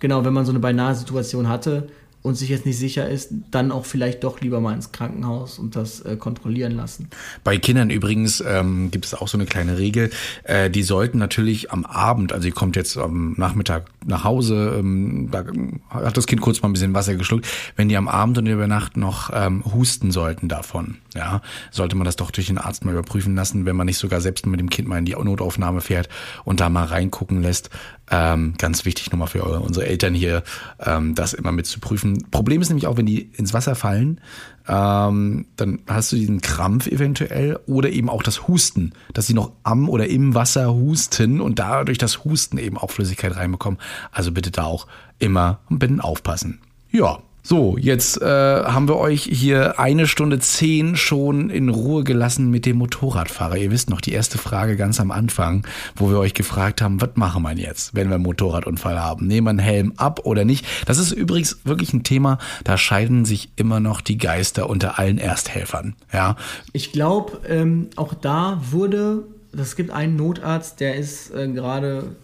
genau, 0.00 0.24
wenn 0.24 0.32
man 0.32 0.44
so 0.44 0.52
eine 0.52 0.60
beinahe 0.60 0.94
Situation 0.94 1.48
hatte, 1.48 1.88
und 2.26 2.34
sich 2.34 2.48
jetzt 2.48 2.66
nicht 2.66 2.78
sicher 2.78 3.08
ist, 3.08 3.30
dann 3.52 3.70
auch 3.70 3.86
vielleicht 3.86 4.24
doch 4.24 4.40
lieber 4.40 4.60
mal 4.60 4.74
ins 4.74 4.90
Krankenhaus 4.90 5.60
und 5.60 5.76
das 5.76 6.00
äh, 6.00 6.16
kontrollieren 6.16 6.72
lassen. 6.72 7.08
Bei 7.44 7.56
Kindern 7.56 7.88
übrigens 7.88 8.42
ähm, 8.44 8.90
gibt 8.90 9.04
es 9.04 9.14
auch 9.14 9.28
so 9.28 9.38
eine 9.38 9.46
kleine 9.46 9.78
Regel. 9.78 10.10
Äh, 10.42 10.68
die 10.68 10.82
sollten 10.82 11.18
natürlich 11.18 11.70
am 11.70 11.84
Abend, 11.84 12.32
also 12.32 12.48
ihr 12.48 12.54
kommt 12.54 12.74
jetzt 12.74 12.98
am 12.98 13.34
Nachmittag 13.36 13.86
nach 14.04 14.24
Hause, 14.24 14.74
ähm, 14.76 15.28
da 15.30 15.44
hat 15.90 16.16
das 16.16 16.26
Kind 16.26 16.40
kurz 16.40 16.60
mal 16.62 16.68
ein 16.68 16.72
bisschen 16.72 16.94
Wasser 16.94 17.14
geschluckt. 17.14 17.46
Wenn 17.76 17.88
die 17.88 17.96
am 17.96 18.08
Abend 18.08 18.38
und 18.38 18.46
über 18.46 18.66
Nacht 18.66 18.96
noch 18.96 19.30
ähm, 19.32 19.64
husten 19.64 20.10
sollten 20.10 20.48
davon, 20.48 20.96
ja, 21.16 21.40
sollte 21.70 21.96
man 21.96 22.04
das 22.04 22.16
doch 22.16 22.30
durch 22.30 22.46
den 22.46 22.58
Arzt 22.58 22.84
mal 22.84 22.92
überprüfen 22.92 23.34
lassen, 23.34 23.66
wenn 23.66 23.76
man 23.76 23.86
nicht 23.86 23.98
sogar 23.98 24.20
selbst 24.20 24.46
mit 24.46 24.60
dem 24.60 24.70
Kind 24.70 24.88
mal 24.88 24.98
in 24.98 25.04
die 25.04 25.12
Notaufnahme 25.12 25.80
fährt 25.80 26.08
und 26.44 26.60
da 26.60 26.68
mal 26.68 26.84
reingucken 26.84 27.42
lässt. 27.42 27.70
Ähm, 28.08 28.54
ganz 28.58 28.84
wichtig 28.84 29.10
nochmal 29.10 29.28
für 29.28 29.42
unsere 29.42 29.86
Eltern 29.86 30.14
hier, 30.14 30.44
ähm, 30.78 31.14
das 31.14 31.32
immer 31.32 31.50
mit 31.50 31.66
zu 31.66 31.80
prüfen. 31.80 32.30
Problem 32.30 32.62
ist 32.62 32.68
nämlich 32.68 32.86
auch, 32.86 32.96
wenn 32.96 33.06
die 33.06 33.22
ins 33.22 33.52
Wasser 33.52 33.74
fallen, 33.74 34.20
ähm, 34.68 35.46
dann 35.56 35.80
hast 35.86 36.12
du 36.12 36.16
diesen 36.16 36.40
Krampf 36.40 36.86
eventuell 36.86 37.58
oder 37.66 37.90
eben 37.90 38.08
auch 38.08 38.22
das 38.22 38.46
Husten, 38.46 38.92
dass 39.12 39.26
sie 39.26 39.34
noch 39.34 39.52
am 39.62 39.88
oder 39.88 40.08
im 40.08 40.34
Wasser 40.34 40.72
husten 40.72 41.40
und 41.40 41.58
dadurch 41.58 41.98
das 41.98 42.24
Husten 42.24 42.58
eben 42.58 42.78
auch 42.78 42.90
Flüssigkeit 42.90 43.34
reinbekommen. 43.36 43.80
Also 44.12 44.32
bitte 44.32 44.50
da 44.50 44.64
auch 44.64 44.86
immer 45.18 45.60
ein 45.70 45.78
bisschen 45.78 46.00
aufpassen. 46.00 46.60
Ja, 46.90 47.18
So, 47.48 47.76
jetzt 47.78 48.20
äh, 48.20 48.26
haben 48.26 48.88
wir 48.88 48.96
euch 48.96 49.22
hier 49.22 49.78
eine 49.78 50.08
Stunde 50.08 50.40
zehn 50.40 50.96
schon 50.96 51.48
in 51.48 51.68
Ruhe 51.68 52.02
gelassen 52.02 52.50
mit 52.50 52.66
dem 52.66 52.78
Motorradfahrer. 52.78 53.56
Ihr 53.56 53.70
wisst 53.70 53.88
noch, 53.88 54.00
die 54.00 54.10
erste 54.10 54.36
Frage 54.36 54.76
ganz 54.76 54.98
am 54.98 55.12
Anfang, 55.12 55.64
wo 55.94 56.10
wir 56.10 56.18
euch 56.18 56.34
gefragt 56.34 56.82
haben, 56.82 57.00
was 57.00 57.10
machen 57.14 57.44
wir 57.44 57.52
jetzt, 57.52 57.94
wenn 57.94 58.08
wir 58.08 58.16
einen 58.16 58.24
Motorradunfall 58.24 58.98
haben? 58.98 59.28
Nehmen 59.28 59.44
wir 59.46 59.50
einen 59.50 59.58
Helm 59.60 59.92
ab 59.96 60.22
oder 60.24 60.44
nicht? 60.44 60.66
Das 60.86 60.98
ist 60.98 61.12
übrigens 61.12 61.60
wirklich 61.62 61.92
ein 61.92 62.02
Thema, 62.02 62.38
da 62.64 62.76
scheiden 62.76 63.24
sich 63.24 63.50
immer 63.54 63.78
noch 63.78 64.00
die 64.00 64.18
Geister 64.18 64.68
unter 64.68 64.98
allen 64.98 65.18
Ersthelfern. 65.18 65.94
Ja. 66.12 66.34
Ich 66.72 66.90
glaube, 66.90 67.42
ähm, 67.48 67.90
auch 67.94 68.14
da 68.14 68.60
wurde, 68.72 69.22
es 69.56 69.76
gibt 69.76 69.92
einen 69.92 70.16
Notarzt, 70.16 70.80
der 70.80 70.96
ist 70.96 71.32
äh, 71.32 71.46
gerade 71.46 72.16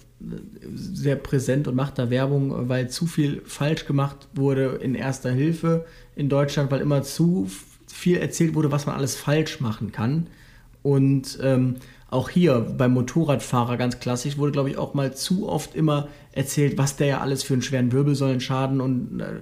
sehr 0.75 1.17
präsent 1.17 1.69
und 1.69 1.75
macht 1.75 1.99
da 1.99 2.11
Werbung, 2.11 2.69
weil 2.69 2.89
zu 2.89 3.07
viel 3.07 3.43
falsch 3.45 3.87
gemacht 3.87 4.29
wurde 4.35 4.79
in 4.83 4.95
erster 4.95 5.31
Hilfe 5.31 5.85
in 6.17 6.29
Deutschland, 6.29 6.71
weil 6.71 6.81
immer 6.81 7.03
zu 7.03 7.49
viel 7.87 8.19
erzählt 8.19 8.55
wurde, 8.55 8.73
was 8.73 8.87
man 8.87 8.97
alles 8.97 9.17
falsch 9.17 9.61
machen 9.61 9.93
kann. 9.93 10.29
Und 10.83 11.39
ähm, 11.43 11.77
auch 12.11 12.29
hier 12.29 12.61
beim 12.61 12.93
Motorradfahrer 12.93 13.77
ganz 13.77 13.99
klassisch 13.99 14.37
wurde, 14.37 14.53
glaube 14.53 14.71
ich, 14.71 14.77
auch 14.77 14.95
mal 14.95 15.15
zu 15.15 15.49
oft 15.49 15.75
immer 15.75 16.09
erzählt, 16.33 16.77
was 16.77 16.97
der 16.97 17.07
ja 17.07 17.21
alles 17.21 17.43
für 17.43 17.55
einen 17.55 17.63
schweren 17.63 17.93
Wirbelsäulenschaden 17.93 18.81
und 18.81 19.21
äh, 19.21 19.41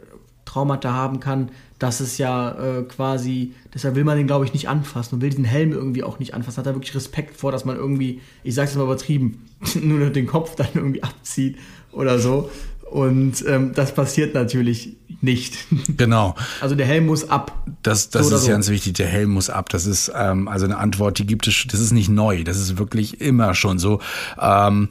Traumata 0.51 0.93
haben 0.93 1.21
kann, 1.21 1.51
dass 1.79 2.01
es 2.01 2.19
ja 2.19 2.51
äh, 2.51 2.83
quasi, 2.83 3.55
deshalb 3.73 3.95
will 3.95 4.05
man 4.05 4.17
den, 4.17 4.27
glaube 4.27 4.45
ich, 4.45 4.53
nicht 4.53 4.69
anfassen 4.69 5.15
und 5.15 5.21
will 5.23 5.31
diesen 5.31 5.45
Helm 5.45 5.73
irgendwie 5.73 6.03
auch 6.03 6.19
nicht 6.19 6.35
anfassen. 6.35 6.59
Hat 6.59 6.67
er 6.67 6.75
wirklich 6.75 6.95
Respekt 6.95 7.37
vor, 7.37 7.53
dass 7.53 7.65
man 7.65 7.77
irgendwie, 7.77 8.21
ich 8.43 8.55
sage 8.55 8.69
es 8.69 8.77
mal 8.77 8.83
übertrieben, 8.83 9.47
nur 9.81 10.11
den 10.11 10.27
Kopf 10.27 10.57
dann 10.57 10.69
irgendwie 10.75 11.03
abzieht 11.03 11.57
oder 11.93 12.19
so. 12.19 12.51
Und 12.91 13.45
ähm, 13.47 13.73
das 13.75 13.95
passiert 13.95 14.35
natürlich 14.35 14.97
nicht. 15.21 15.57
Genau. 15.97 16.35
Also 16.61 16.75
der 16.75 16.87
Helm 16.87 17.07
muss 17.07 17.29
ab. 17.29 17.67
Das, 17.83 18.11
das 18.11 18.29
so 18.29 18.35
ist 18.35 18.43
so. 18.43 18.51
ganz 18.51 18.69
wichtig. 18.69 18.95
Der 18.95 19.07
Helm 19.07 19.31
muss 19.31 19.51
ab. 19.51 19.69
Das 19.69 19.87
ist 19.87 20.11
ähm, 20.15 20.49
also 20.49 20.65
eine 20.65 20.79
Antwort, 20.79 21.19
die 21.19 21.27
gibt 21.27 21.47
es. 21.47 21.67
Das 21.71 21.79
ist 21.79 21.93
nicht 21.93 22.09
neu. 22.09 22.43
Das 22.43 22.57
ist 22.57 22.79
wirklich 22.79 23.21
immer 23.21 23.55
schon 23.55 23.79
so. 23.79 24.01
Ähm, 24.41 24.89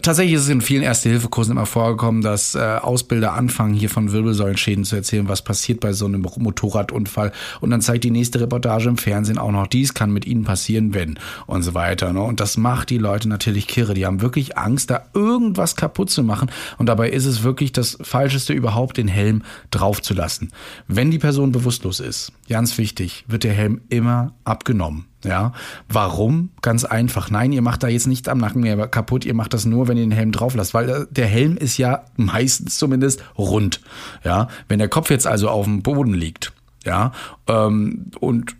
Tatsächlich 0.00 0.34
ist 0.36 0.42
es 0.42 0.48
in 0.48 0.62
vielen 0.62 0.82
Erste-Hilfe-Kursen 0.82 1.52
immer 1.52 1.66
vorgekommen, 1.66 2.22
dass 2.22 2.54
äh, 2.54 2.58
Ausbilder 2.58 3.34
anfangen, 3.34 3.74
hier 3.74 3.90
von 3.90 4.12
Wirbelsäulenschäden 4.12 4.84
zu 4.84 4.96
erzählen, 4.96 5.28
was 5.28 5.42
passiert 5.42 5.80
bei 5.80 5.92
so 5.92 6.06
einem 6.06 6.22
Motorradunfall. 6.22 7.32
Und 7.60 7.70
dann 7.70 7.82
zeigt 7.82 8.04
die 8.04 8.10
nächste 8.10 8.40
Reportage 8.40 8.88
im 8.88 8.96
Fernsehen 8.96 9.36
auch 9.36 9.50
noch, 9.50 9.66
dies 9.66 9.92
kann 9.92 10.10
mit 10.10 10.26
ihnen 10.26 10.44
passieren, 10.44 10.94
wenn 10.94 11.18
und 11.46 11.62
so 11.62 11.74
weiter. 11.74 12.14
Ne? 12.14 12.22
Und 12.22 12.40
das 12.40 12.56
macht 12.56 12.88
die 12.88 12.98
Leute 12.98 13.28
natürlich 13.28 13.66
kirre. 13.66 13.92
Die 13.92 14.06
haben 14.06 14.22
wirklich 14.22 14.56
Angst, 14.56 14.88
da 14.88 15.02
irgendwas 15.12 15.76
kaputt 15.76 16.08
zu 16.08 16.22
machen. 16.22 16.50
Und 16.78 16.86
dabei 16.86 17.10
ist 17.10 17.26
es 17.26 17.42
wirklich 17.42 17.72
das 17.72 17.98
Falscheste 18.00 18.54
überhaupt, 18.54 18.96
den 18.96 19.08
Helm 19.08 19.42
draufzulassen. 19.70 20.52
Wenn 20.88 21.10
die 21.10 21.18
Person 21.18 21.52
bewusstlos 21.52 22.00
ist, 22.00 22.32
ganz 22.48 22.78
wichtig, 22.78 23.24
wird 23.28 23.44
der 23.44 23.52
Helm 23.52 23.82
immer 23.90 24.32
abgenommen. 24.44 25.04
Ja, 25.24 25.52
warum? 25.88 26.50
Ganz 26.62 26.84
einfach. 26.84 27.30
Nein, 27.30 27.52
ihr 27.52 27.62
macht 27.62 27.82
da 27.82 27.88
jetzt 27.88 28.06
nicht 28.06 28.28
am 28.28 28.38
Nacken 28.38 28.60
mehr 28.60 28.86
kaputt. 28.88 29.24
Ihr 29.24 29.34
macht 29.34 29.54
das 29.54 29.64
nur, 29.64 29.88
wenn 29.88 29.96
ihr 29.96 30.04
den 30.04 30.12
Helm 30.12 30.32
drauf 30.32 30.54
lasst, 30.54 30.74
weil 30.74 30.88
äh, 30.88 31.06
der 31.10 31.26
Helm 31.26 31.56
ist 31.56 31.78
ja 31.78 32.04
meistens 32.16 32.78
zumindest 32.78 33.22
rund. 33.38 33.80
Ja, 34.22 34.48
wenn 34.68 34.78
der 34.78 34.88
Kopf 34.88 35.10
jetzt 35.10 35.26
also 35.26 35.48
auf 35.48 35.64
dem 35.64 35.82
Boden 35.82 36.14
liegt, 36.14 36.52
ja, 36.84 37.12
ähm, 37.48 38.10
und 38.20 38.54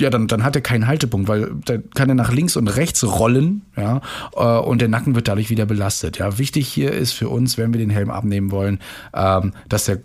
ja, 0.00 0.10
dann, 0.10 0.26
dann 0.26 0.42
hat 0.42 0.56
er 0.56 0.62
keinen 0.62 0.86
Haltepunkt, 0.86 1.28
weil 1.28 1.54
dann 1.64 1.88
kann 1.90 2.08
er 2.08 2.16
nach 2.16 2.32
links 2.32 2.56
und 2.56 2.68
rechts 2.68 3.04
rollen, 3.04 3.62
ja, 3.76 4.00
äh, 4.34 4.60
und 4.60 4.80
der 4.80 4.88
Nacken 4.88 5.14
wird 5.14 5.28
dadurch 5.28 5.50
wieder 5.50 5.66
belastet. 5.66 6.18
Ja, 6.18 6.38
wichtig 6.38 6.68
hier 6.68 6.92
ist 6.92 7.12
für 7.12 7.28
uns, 7.28 7.58
wenn 7.58 7.72
wir 7.72 7.78
den 7.78 7.90
Helm 7.90 8.10
abnehmen 8.10 8.50
wollen, 8.50 8.80
ähm, 9.12 9.52
dass 9.68 9.84
der, 9.84 10.00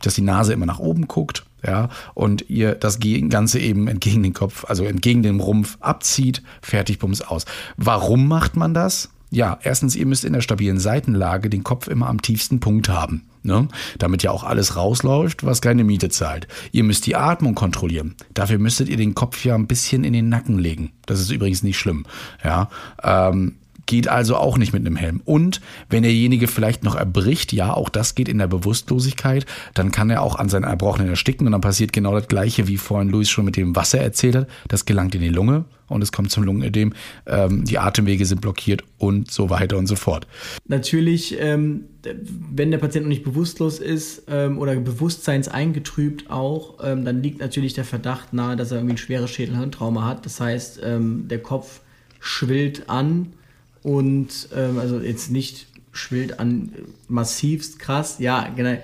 dass 0.00 0.14
die 0.14 0.22
Nase 0.22 0.52
immer 0.52 0.66
nach 0.66 0.78
oben 0.78 1.08
guckt, 1.08 1.44
ja, 1.66 1.88
und 2.14 2.48
ihr 2.48 2.74
das 2.74 2.98
Ganze 3.00 3.58
eben 3.60 3.88
entgegen 3.88 4.22
den 4.22 4.34
Kopf, 4.34 4.64
also 4.66 4.84
entgegen 4.84 5.22
dem 5.22 5.40
Rumpf 5.40 5.78
abzieht, 5.80 6.42
fertig, 6.60 6.98
bums 6.98 7.20
aus. 7.20 7.44
Warum 7.76 8.28
macht 8.28 8.56
man 8.56 8.74
das? 8.74 9.10
Ja, 9.30 9.58
erstens, 9.62 9.96
ihr 9.96 10.04
müsst 10.04 10.24
in 10.24 10.34
der 10.34 10.42
stabilen 10.42 10.78
Seitenlage 10.78 11.48
den 11.48 11.64
Kopf 11.64 11.88
immer 11.88 12.08
am 12.08 12.20
tiefsten 12.20 12.60
Punkt 12.60 12.90
haben. 12.90 13.24
Ne? 13.42 13.66
Damit 13.98 14.22
ja 14.22 14.30
auch 14.30 14.44
alles 14.44 14.76
rausläuft, 14.76 15.44
was 15.44 15.62
keine 15.62 15.84
Miete 15.84 16.10
zahlt. 16.10 16.46
Ihr 16.70 16.84
müsst 16.84 17.06
die 17.06 17.16
Atmung 17.16 17.54
kontrollieren. 17.54 18.14
Dafür 18.34 18.58
müsstet 18.58 18.88
ihr 18.88 18.98
den 18.98 19.14
Kopf 19.14 19.42
ja 19.44 19.54
ein 19.54 19.66
bisschen 19.66 20.04
in 20.04 20.12
den 20.12 20.28
Nacken 20.28 20.58
legen. 20.58 20.92
Das 21.06 21.18
ist 21.18 21.30
übrigens 21.30 21.62
nicht 21.62 21.78
schlimm. 21.78 22.04
Ja, 22.44 22.68
ähm, 23.02 23.56
Geht 23.86 24.08
also 24.08 24.36
auch 24.36 24.58
nicht 24.58 24.72
mit 24.72 24.86
einem 24.86 24.96
Helm. 24.96 25.20
Und 25.24 25.60
wenn 25.90 26.02
derjenige 26.02 26.48
vielleicht 26.48 26.84
noch 26.84 26.94
erbricht, 26.94 27.52
ja, 27.52 27.74
auch 27.74 27.88
das 27.88 28.14
geht 28.14 28.28
in 28.28 28.38
der 28.38 28.46
Bewusstlosigkeit, 28.46 29.46
dann 29.74 29.90
kann 29.90 30.10
er 30.10 30.22
auch 30.22 30.36
an 30.36 30.48
seinen 30.48 30.64
Erbrochenen 30.64 31.08
ersticken 31.08 31.46
und 31.46 31.52
dann 31.52 31.60
passiert 31.60 31.92
genau 31.92 32.14
das 32.14 32.28
Gleiche, 32.28 32.68
wie 32.68 32.78
vorhin 32.78 33.08
Luis 33.08 33.28
schon 33.28 33.44
mit 33.44 33.56
dem 33.56 33.74
Wasser 33.76 33.98
erzählt 33.98 34.36
hat. 34.36 34.48
Das 34.68 34.84
gelangt 34.84 35.14
in 35.14 35.20
die 35.20 35.28
Lunge 35.28 35.64
und 35.92 36.02
es 36.02 36.12
kommt 36.12 36.30
zum 36.30 36.44
Lungenödem. 36.44 36.92
Ähm, 37.26 37.64
die 37.64 37.78
Atemwege 37.78 38.24
sind 38.26 38.40
blockiert 38.40 38.82
und 38.98 39.30
so 39.30 39.50
weiter 39.50 39.76
und 39.76 39.86
so 39.86 39.96
fort. 39.96 40.26
Natürlich, 40.66 41.36
ähm, 41.38 41.84
wenn 42.02 42.70
der 42.70 42.78
Patient 42.78 43.04
noch 43.04 43.10
nicht 43.10 43.24
bewusstlos 43.24 43.78
ist 43.78 44.24
ähm, 44.28 44.58
oder 44.58 44.74
bewusstseinseingetrübt 44.76 46.30
auch, 46.30 46.78
ähm, 46.82 47.04
dann 47.04 47.22
liegt 47.22 47.40
natürlich 47.40 47.74
der 47.74 47.84
Verdacht 47.84 48.32
nahe, 48.32 48.56
dass 48.56 48.70
er 48.70 48.78
irgendwie 48.78 48.94
ein 48.94 48.98
schweres 48.98 49.30
Schädelhirntrauma 49.30 50.06
hat. 50.06 50.26
Das 50.26 50.40
heißt, 50.40 50.80
ähm, 50.82 51.28
der 51.28 51.40
Kopf 51.40 51.80
schwillt 52.20 52.88
an 52.88 53.34
und 53.82 54.48
ähm, 54.54 54.78
also 54.78 54.98
jetzt 54.98 55.30
nicht 55.30 55.66
schwillt 55.92 56.38
an 56.38 56.72
massivst 57.08 57.78
krass, 57.78 58.16
ja, 58.18 58.48
genau. 58.54 58.78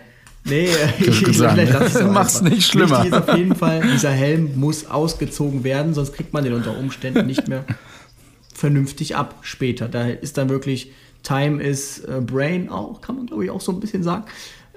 Nee, 0.44 0.68
ich, 0.98 1.06
ich 1.06 1.36
vielleicht 1.36 1.72
lasse 1.72 1.98
es 2.00 2.06
Mach's 2.12 2.42
nicht 2.42 2.66
schlimmer. 2.66 3.04
Wichtig 3.04 3.12
ist 3.12 3.28
auf 3.28 3.36
jeden 3.36 3.54
Fall, 3.54 3.82
dieser 3.92 4.10
Helm 4.10 4.58
muss 4.58 4.86
ausgezogen 4.86 5.64
werden, 5.64 5.94
sonst 5.94 6.12
kriegt 6.12 6.32
man 6.32 6.44
den 6.44 6.54
unter 6.54 6.76
Umständen 6.76 7.26
nicht 7.26 7.48
mehr 7.48 7.64
vernünftig 8.54 9.16
ab 9.16 9.36
später. 9.42 9.88
Da 9.88 10.08
ist 10.08 10.36
dann 10.36 10.48
wirklich 10.48 10.92
Time 11.22 11.62
is 11.62 12.00
äh, 12.00 12.20
Brain 12.20 12.68
auch, 12.68 13.00
kann 13.00 13.16
man 13.16 13.26
glaube 13.26 13.44
ich 13.44 13.50
auch 13.50 13.60
so 13.60 13.72
ein 13.72 13.80
bisschen 13.80 14.02
sagen. 14.02 14.24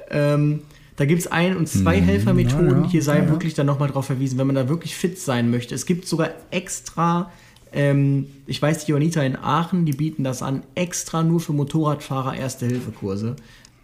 Ähm, 0.10 0.62
da 0.98 1.06
gibt 1.06 1.22
es 1.22 1.32
ein- 1.32 1.58
und 1.58 1.68
zwei 1.68 1.98
hm, 1.98 2.06
Helfermethoden. 2.06 2.70
Ja, 2.70 2.84
ja, 2.84 2.90
Hier 2.90 3.02
sei 3.02 3.20
ja, 3.20 3.30
wirklich 3.30 3.54
dann 3.54 3.66
nochmal 3.66 3.88
darauf 3.88 4.06
verwiesen, 4.06 4.38
wenn 4.38 4.46
man 4.46 4.56
da 4.56 4.70
wirklich 4.70 4.96
fit 4.96 5.18
sein 5.18 5.50
möchte. 5.50 5.74
Es 5.74 5.86
gibt 5.86 6.08
sogar 6.08 6.30
extra 6.52 7.32
ähm, 7.72 8.28
ich 8.48 8.62
weiß, 8.62 8.86
die 8.86 8.92
Jonita 8.92 9.22
in 9.22 9.36
Aachen, 9.36 9.86
die 9.86 9.94
bieten 9.94 10.24
das 10.24 10.42
an, 10.42 10.64
extra 10.76 11.24
nur 11.24 11.40
für 11.40 11.54
Motorradfahrer 11.54 12.36
Erste-Hilfe-Kurse. 12.36 13.36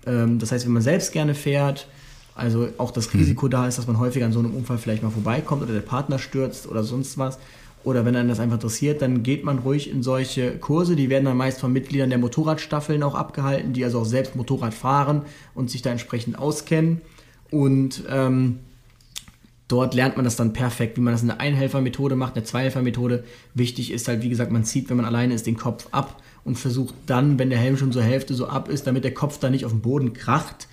Ähm, 0.06 0.40
das 0.40 0.52
heißt, 0.52 0.66
wenn 0.66 0.74
man 0.74 0.82
selbst 0.82 1.12
gerne 1.14 1.34
fährt, 1.34 1.88
also 2.36 2.68
auch 2.78 2.92
das 2.92 3.14
Risiko 3.14 3.48
mhm. 3.48 3.52
da 3.52 3.68
ist, 3.68 3.78
dass 3.78 3.88
man 3.88 4.00
häufig 4.00 4.24
an 4.24 4.32
so 4.32 4.40
einem 4.40 4.54
Unfall 4.54 4.78
vielleicht 4.78 5.04
mal 5.04 5.10
vorbeikommt 5.10 5.64
oder 5.64 5.74
der 5.74 5.82
Partner 5.82 6.20
stürzt 6.20 6.68
oder 6.68 6.84
sonst 6.84 7.18
was. 7.18 7.40
Oder 7.84 8.04
wenn 8.04 8.16
einen 8.18 8.28
das 8.28 8.40
einfach 8.40 8.56
interessiert, 8.56 9.02
dann 9.02 9.24
geht 9.24 9.46
man 9.46 9.60
ruhig 9.60 9.90
in 9.90 10.04
solche 10.04 10.58
Kurse. 10.58 10.98
Die 10.98 11.10
werden 11.10 11.26
dann 11.26 11.38
meist 11.38 11.62
von 11.62 11.72
Mitgliedern 11.72 12.10
der 12.10 12.20
Motorradstaffeln 12.20 13.02
auch 13.02 13.16
abgehalten, 13.16 13.72
die 13.72 13.84
also 13.86 14.02
auch 14.02 14.06
selbst 14.06 14.36
Motorrad 14.36 14.74
fahren 14.74 15.22
und 15.56 15.70
sich 15.70 15.84
da 15.84 15.92
entsprechend 15.92 16.38
auskennen. 16.38 17.02
Und 17.50 18.04
ähm, 18.10 18.60
Dort 19.68 19.94
lernt 19.94 20.16
man 20.16 20.24
das 20.24 20.38
dann 20.38 20.54
perfekt, 20.54 20.98
wie 20.98 21.02
man 21.02 21.14
das 21.14 21.24
in 21.24 21.30
einer 21.30 21.42
Einhelfermethode 21.42 22.16
macht, 22.16 22.36
eine 22.36 22.46
Zweihelfermethode. 22.46 23.26
Wichtig 23.54 23.92
ist 23.92 24.08
halt, 24.08 24.22
wie 24.22 24.30
gesagt, 24.30 24.52
man 24.52 24.64
zieht, 24.64 24.90
wenn 24.90 24.96
man 24.96 25.06
alleine 25.06 25.34
ist, 25.34 25.46
den 25.46 25.58
Kopf 25.58 25.88
ab 25.92 26.22
und 26.46 26.58
versucht 26.58 26.96
dann, 27.06 27.38
wenn 27.38 27.50
der 27.50 27.60
Helm 27.60 27.76
schon 27.76 27.92
zur 27.92 28.04
Hälfte 28.04 28.34
so 28.34 28.48
ab 28.48 28.70
ist, 28.70 28.88
damit 28.88 29.04
der 29.04 29.14
Kopf 29.14 29.40
da 29.40 29.50
nicht 29.50 29.66
auf 29.66 29.72
den 29.72 29.82
Boden 29.82 30.14
kracht, 30.14 30.68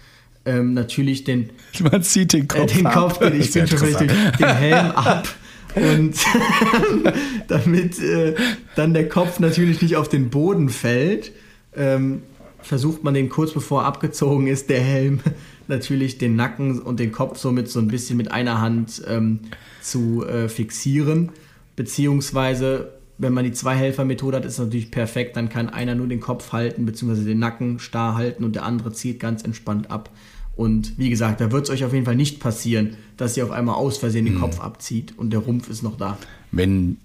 ähm, 0.46 0.74
natürlich 0.74 1.24
den. 1.24 1.50
Man 1.80 2.02
zieht 2.02 2.32
den 2.32 2.46
Kopf 2.46 2.72
äh, 2.72 2.76
den 2.76 2.84
Kopf, 2.84 3.20
ab. 3.20 3.32
Den, 3.32 3.40
ich 3.40 3.52
bin 3.52 3.66
schon 3.66 3.80
den, 3.80 4.08
den 4.38 4.46
Helm 4.56 4.90
ab. 4.92 5.28
Und 5.74 6.14
damit 7.48 7.98
äh, 7.98 8.36
dann 8.76 8.94
der 8.94 9.08
Kopf 9.08 9.40
natürlich 9.40 9.82
nicht 9.82 9.96
auf 9.96 10.08
den 10.08 10.30
Boden 10.30 10.68
fällt, 10.68 11.32
ähm, 11.76 12.22
versucht 12.60 13.02
man 13.02 13.14
den 13.14 13.28
kurz 13.28 13.52
bevor 13.52 13.84
abgezogen 13.84 14.46
ist, 14.46 14.70
der 14.70 14.80
Helm 14.80 15.20
natürlich 15.68 16.18
den 16.18 16.36
Nacken 16.36 16.80
und 16.80 17.00
den 17.00 17.12
Kopf 17.12 17.38
somit 17.38 17.68
so 17.68 17.80
ein 17.80 17.88
bisschen 17.88 18.16
mit 18.16 18.30
einer 18.30 18.60
Hand 18.60 19.02
ähm, 19.06 19.40
zu 19.80 20.24
äh, 20.26 20.48
fixieren. 20.48 21.30
Beziehungsweise, 21.76 22.92
wenn 23.18 23.32
man 23.32 23.44
die 23.44 23.52
Zwei-Helfer-Methode 23.52 24.36
hat, 24.36 24.44
ist 24.44 24.54
es 24.54 24.58
natürlich 24.58 24.90
perfekt. 24.90 25.36
Dann 25.36 25.48
kann 25.48 25.68
einer 25.68 25.94
nur 25.94 26.06
den 26.06 26.20
Kopf 26.20 26.52
halten, 26.52 26.86
beziehungsweise 26.86 27.26
den 27.26 27.38
Nacken 27.38 27.78
starr 27.78 28.14
halten 28.14 28.44
und 28.44 28.54
der 28.54 28.64
andere 28.64 28.92
zieht 28.92 29.20
ganz 29.20 29.42
entspannt 29.42 29.90
ab. 29.90 30.10
Und 30.56 30.98
wie 30.98 31.10
gesagt, 31.10 31.40
da 31.40 31.50
wird 31.50 31.64
es 31.64 31.70
euch 31.70 31.84
auf 31.84 31.92
jeden 31.92 32.04
Fall 32.04 32.14
nicht 32.14 32.38
passieren, 32.38 32.96
dass 33.16 33.36
ihr 33.36 33.44
auf 33.44 33.50
einmal 33.50 33.74
aus 33.74 33.98
Versehen 33.98 34.24
den 34.24 34.36
mhm. 34.36 34.40
Kopf 34.40 34.60
abzieht 34.60 35.14
und 35.16 35.30
der 35.30 35.40
Rumpf 35.40 35.68
ist 35.68 35.82
noch 35.82 35.96
da. 35.96 36.16
Wenn 36.52 36.98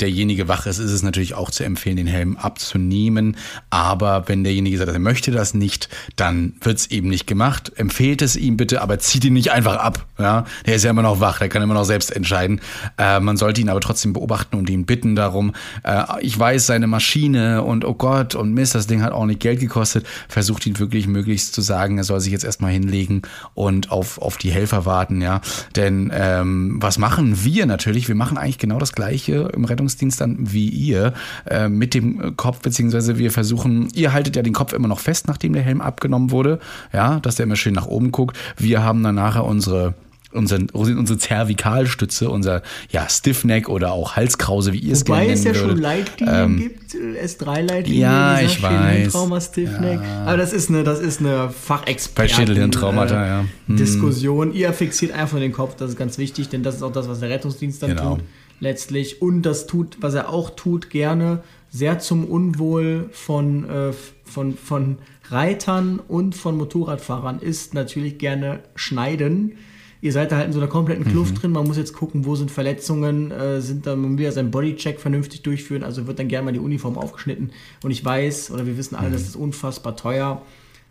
derjenige 0.00 0.48
wach 0.48 0.66
ist, 0.66 0.78
ist 0.78 0.90
es 0.90 1.02
natürlich 1.02 1.34
auch 1.34 1.50
zu 1.50 1.64
empfehlen, 1.64 1.96
den 1.96 2.06
Helm 2.06 2.36
abzunehmen. 2.36 3.36
Aber 3.70 4.28
wenn 4.28 4.44
derjenige 4.44 4.78
sagt, 4.78 4.90
er 4.90 4.98
möchte 4.98 5.30
das 5.30 5.54
nicht, 5.54 5.88
dann 6.16 6.54
wird 6.60 6.78
es 6.78 6.90
eben 6.90 7.08
nicht 7.08 7.26
gemacht. 7.26 7.72
Empfehlt 7.76 8.22
es 8.22 8.36
ihm 8.36 8.56
bitte, 8.56 8.80
aber 8.80 8.98
zieht 8.98 9.24
ihn 9.24 9.32
nicht 9.32 9.50
einfach 9.50 9.76
ab. 9.76 10.06
Ja, 10.18 10.44
der 10.66 10.76
ist 10.76 10.84
ja 10.84 10.90
immer 10.90 11.02
noch 11.02 11.20
wach, 11.20 11.38
der 11.38 11.48
kann 11.48 11.62
immer 11.62 11.74
noch 11.74 11.84
selbst 11.84 12.14
entscheiden. 12.14 12.60
Äh, 12.96 13.20
man 13.20 13.36
sollte 13.36 13.60
ihn 13.60 13.68
aber 13.68 13.80
trotzdem 13.80 14.12
beobachten 14.12 14.56
und 14.56 14.70
ihn 14.70 14.86
bitten 14.86 15.16
darum. 15.16 15.52
Äh, 15.82 16.04
ich 16.20 16.38
weiß, 16.38 16.66
seine 16.66 16.86
Maschine 16.86 17.62
und 17.62 17.84
oh 17.84 17.94
Gott 17.94 18.34
und 18.34 18.52
Mist, 18.52 18.74
das 18.74 18.86
Ding 18.86 19.02
hat 19.02 19.12
auch 19.12 19.26
nicht 19.26 19.40
Geld 19.40 19.60
gekostet. 19.60 20.06
Versucht 20.28 20.66
ihn 20.66 20.78
wirklich 20.78 21.06
möglichst 21.06 21.54
zu 21.54 21.60
sagen, 21.60 21.98
er 21.98 22.04
soll 22.04 22.20
sich 22.20 22.32
jetzt 22.32 22.44
erstmal 22.44 22.72
hinlegen 22.72 23.22
und 23.54 23.90
auf, 23.90 24.18
auf 24.20 24.36
die 24.36 24.50
Helfer 24.50 24.86
warten, 24.86 25.20
ja. 25.20 25.40
Denn 25.76 26.10
ähm, 26.14 26.76
was 26.80 26.98
machen 26.98 27.44
wir 27.44 27.66
natürlich? 27.66 28.08
Wir 28.08 28.14
machen 28.14 28.38
eigentlich 28.38 28.58
genau 28.58 28.78
das 28.78 28.92
Gleiche 28.92 29.50
im 29.54 29.64
Rettungsdienst 29.64 29.87
dann 29.96 30.36
wie 30.52 30.68
ihr 30.68 31.14
äh, 31.48 31.68
mit 31.68 31.94
dem 31.94 32.36
Kopf, 32.36 32.60
beziehungsweise 32.60 33.18
wir 33.18 33.30
versuchen, 33.30 33.88
ihr 33.94 34.12
haltet 34.12 34.36
ja 34.36 34.42
den 34.42 34.52
Kopf 34.54 34.72
immer 34.72 34.88
noch 34.88 35.00
fest, 35.00 35.26
nachdem 35.28 35.52
der 35.54 35.62
Helm 35.62 35.80
abgenommen 35.80 36.30
wurde, 36.30 36.58
ja, 36.92 37.20
dass 37.20 37.36
der 37.36 37.44
immer 37.44 37.56
schön 37.56 37.74
nach 37.74 37.86
oben 37.86 38.12
guckt. 38.12 38.36
Wir 38.56 38.82
haben 38.82 39.02
dann 39.02 39.14
nachher 39.14 39.44
unsere 39.44 39.94
unseren, 40.30 40.68
unsere 40.70 41.18
Zervikalstütze, 41.18 42.28
unser 42.28 42.62
ja, 42.90 43.08
Stiffneck 43.08 43.68
oder 43.70 43.92
auch 43.92 44.14
Halskrause, 44.16 44.74
wie 44.74 44.78
ihr 44.78 44.92
es 44.92 45.06
gerne 45.06 45.22
Wobei 45.22 45.32
es 45.32 45.42
ja 45.44 45.54
würdet. 45.54 45.70
schon 45.70 45.78
Leitlinien 45.78 46.44
Ähm, 46.44 46.56
gibt, 46.58 46.94
S3-Leitlinien. 46.94 48.02
Ja, 48.02 48.38
ich 48.40 48.62
weiß. 48.62 49.12
Trauma 49.12 49.40
Stiffneck. 49.40 50.00
Aber 50.26 50.36
das 50.36 50.52
ist 50.52 50.68
eine, 50.68 50.84
das 50.84 51.00
ist 51.00 51.20
eine 51.20 51.48
Fachexperten. 51.48 52.34
Schädelhirntraumata, 52.34 53.26
ja. 53.26 53.44
Hm. 53.68 53.76
Diskussion. 53.78 54.52
Ihr 54.52 54.72
fixiert 54.74 55.12
einfach 55.12 55.38
den 55.38 55.52
Kopf, 55.52 55.76
das 55.76 55.90
ist 55.92 55.96
ganz 55.98 56.18
wichtig, 56.18 56.50
denn 56.50 56.62
das 56.62 56.76
ist 56.76 56.82
auch 56.82 56.92
das, 56.92 57.08
was 57.08 57.20
der 57.20 57.30
Rettungsdienst 57.30 57.82
dann 57.82 57.90
Genau. 57.96 58.16
tut, 58.16 58.24
letztlich. 58.60 59.22
Und 59.22 59.42
das 59.42 59.66
tut, 59.66 59.98
was 60.00 60.14
er 60.14 60.28
auch 60.30 60.50
tut, 60.50 60.90
gerne 60.90 61.42
sehr 61.70 61.98
zum 61.98 62.24
Unwohl 62.24 63.08
von, 63.12 63.68
äh, 63.68 63.92
von, 64.24 64.56
von 64.56 64.96
Reitern 65.30 66.00
und 66.08 66.34
von 66.34 66.56
Motorradfahrern 66.56 67.40
ist 67.40 67.74
natürlich 67.74 68.18
gerne 68.18 68.60
schneiden. 68.74 69.52
Ihr 70.00 70.12
seid 70.12 70.30
da 70.32 70.36
halt 70.36 70.46
in 70.46 70.52
so 70.52 70.60
einer 70.60 70.68
kompletten 70.68 71.04
Kluft 71.04 71.34
Mhm. 71.34 71.38
drin. 71.40 71.50
Man 71.52 71.66
muss 71.66 71.76
jetzt 71.76 71.92
gucken, 71.92 72.24
wo 72.24 72.36
sind 72.36 72.50
Verletzungen, 72.50 73.30
äh, 73.32 73.60
sind 73.60 73.86
da, 73.86 73.96
man 73.96 74.16
will 74.16 74.24
ja 74.24 74.32
seinen 74.32 74.50
Bodycheck 74.50 75.00
vernünftig 75.00 75.42
durchführen, 75.42 75.82
also 75.82 76.06
wird 76.06 76.18
dann 76.20 76.28
gerne 76.28 76.46
mal 76.46 76.52
die 76.52 76.60
Uniform 76.60 76.96
aufgeschnitten. 76.96 77.50
Und 77.82 77.90
ich 77.90 78.04
weiß, 78.04 78.50
oder 78.52 78.64
wir 78.64 78.78
wissen 78.78 78.94
alle, 78.94 79.08
Mhm. 79.08 79.12
das 79.12 79.22
ist 79.22 79.36
unfassbar 79.36 79.96
teuer, 79.96 80.40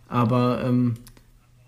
aber 0.09 0.61
ähm, 0.63 0.95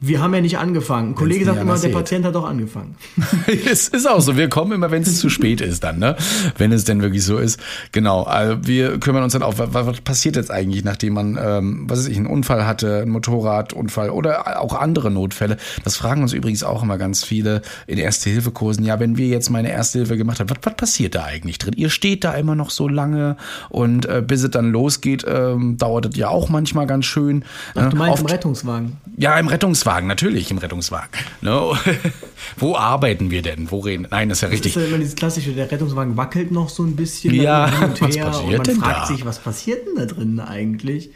wir 0.01 0.21
haben 0.21 0.33
ja 0.33 0.41
nicht 0.41 0.57
angefangen. 0.57 1.09
Ein 1.09 1.15
Kollege 1.15 1.43
sagt 1.45 1.59
immer, 1.61 1.77
der. 1.77 1.89
Patient 1.89 2.25
hat 2.25 2.35
doch 2.35 2.45
angefangen. 2.45 2.95
es 3.69 3.89
ist 3.89 4.07
auch 4.07 4.21
so. 4.21 4.37
Wir 4.37 4.47
kommen 4.47 4.71
immer, 4.71 4.91
wenn 4.91 5.01
es 5.01 5.19
zu 5.19 5.29
spät 5.29 5.59
ist 5.59 5.83
dann, 5.83 5.99
ne? 5.99 6.15
Wenn 6.57 6.71
es 6.71 6.85
denn 6.85 7.01
wirklich 7.01 7.25
so 7.25 7.37
ist. 7.37 7.59
Genau. 7.91 8.23
Also 8.23 8.65
wir 8.65 8.97
kümmern 8.99 9.23
uns 9.23 9.33
dann 9.33 9.43
auch, 9.43 9.55
was, 9.57 9.73
was 9.73 10.01
passiert 10.01 10.37
jetzt 10.37 10.51
eigentlich, 10.51 10.85
nachdem 10.85 11.13
man, 11.13 11.37
ähm, 11.41 11.85
was 11.89 11.99
weiß 11.99 12.07
ich, 12.07 12.17
einen 12.17 12.27
Unfall 12.27 12.65
hatte, 12.65 13.01
einen 13.01 13.11
Motorradunfall 13.11 14.09
oder 14.09 14.61
auch 14.61 14.73
andere 14.73 15.11
Notfälle. 15.11 15.57
Das 15.83 15.97
fragen 15.97 16.21
uns 16.21 16.31
übrigens 16.31 16.63
auch 16.63 16.81
immer 16.81 16.97
ganz 16.97 17.25
viele 17.25 17.61
in 17.85 17.97
Erste-Hilfe-Kursen. 17.97 18.85
Ja, 18.85 18.99
wenn 19.01 19.17
wir 19.17 19.27
jetzt 19.27 19.49
meine 19.49 19.69
Erste 19.69 19.99
Hilfe 19.99 20.15
gemacht 20.15 20.39
haben, 20.39 20.49
was, 20.49 20.59
was 20.63 20.75
passiert 20.75 21.15
da 21.15 21.25
eigentlich 21.25 21.57
drin? 21.57 21.73
Ihr 21.75 21.89
steht 21.89 22.23
da 22.23 22.33
immer 22.35 22.55
noch 22.55 22.69
so 22.69 22.87
lange 22.87 23.35
und 23.69 24.05
äh, 24.05 24.23
bis 24.25 24.43
es 24.43 24.51
dann 24.51 24.71
losgeht, 24.71 25.25
ähm, 25.27 25.77
dauert 25.77 26.05
es 26.05 26.15
ja 26.15 26.29
auch 26.29 26.47
manchmal 26.47 26.87
ganz 26.87 27.05
schön. 27.05 27.43
Ach, 27.75 27.89
du 27.89 27.95
ne? 27.95 27.95
meinst 27.95 28.19
im 28.19 28.25
Oft- 28.25 28.33
Rettungswagen. 28.33 28.97
ja, 29.17 29.37
im 29.37 29.47
Rettungswagen, 29.47 29.88
natürlich 30.07 30.51
im 30.51 30.57
Rettungswagen. 30.59 31.09
Ne? 31.41 31.51
Wo 32.57 32.75
arbeiten 32.75 33.31
wir 33.31 33.41
denn? 33.41 33.69
Wo 33.71 33.79
reden? 33.79 34.07
Nein, 34.09 34.29
das 34.29 34.37
ist 34.37 34.41
ja 34.43 34.47
Das 34.47 34.53
richtig. 34.53 34.75
ist 34.75 34.81
ja 34.81 34.87
immer 34.87 34.97
dieses 34.97 35.15
klassische, 35.15 35.51
der 35.51 35.71
Rettungswagen 35.71 36.15
wackelt 36.17 36.51
noch 36.51 36.69
so 36.69 36.83
ein 36.83 36.95
bisschen 36.95 37.33
Ja, 37.33 37.71
was 37.99 37.99
passiert 37.99 38.25
und 38.43 38.51
man 38.51 38.63
denn 38.63 38.75
fragt 38.77 39.01
da? 39.01 39.05
sich, 39.05 39.25
was 39.25 39.39
passiert 39.39 39.87
denn 39.87 39.95
da 39.95 40.05
drin 40.05 40.39
eigentlich? 40.39 41.09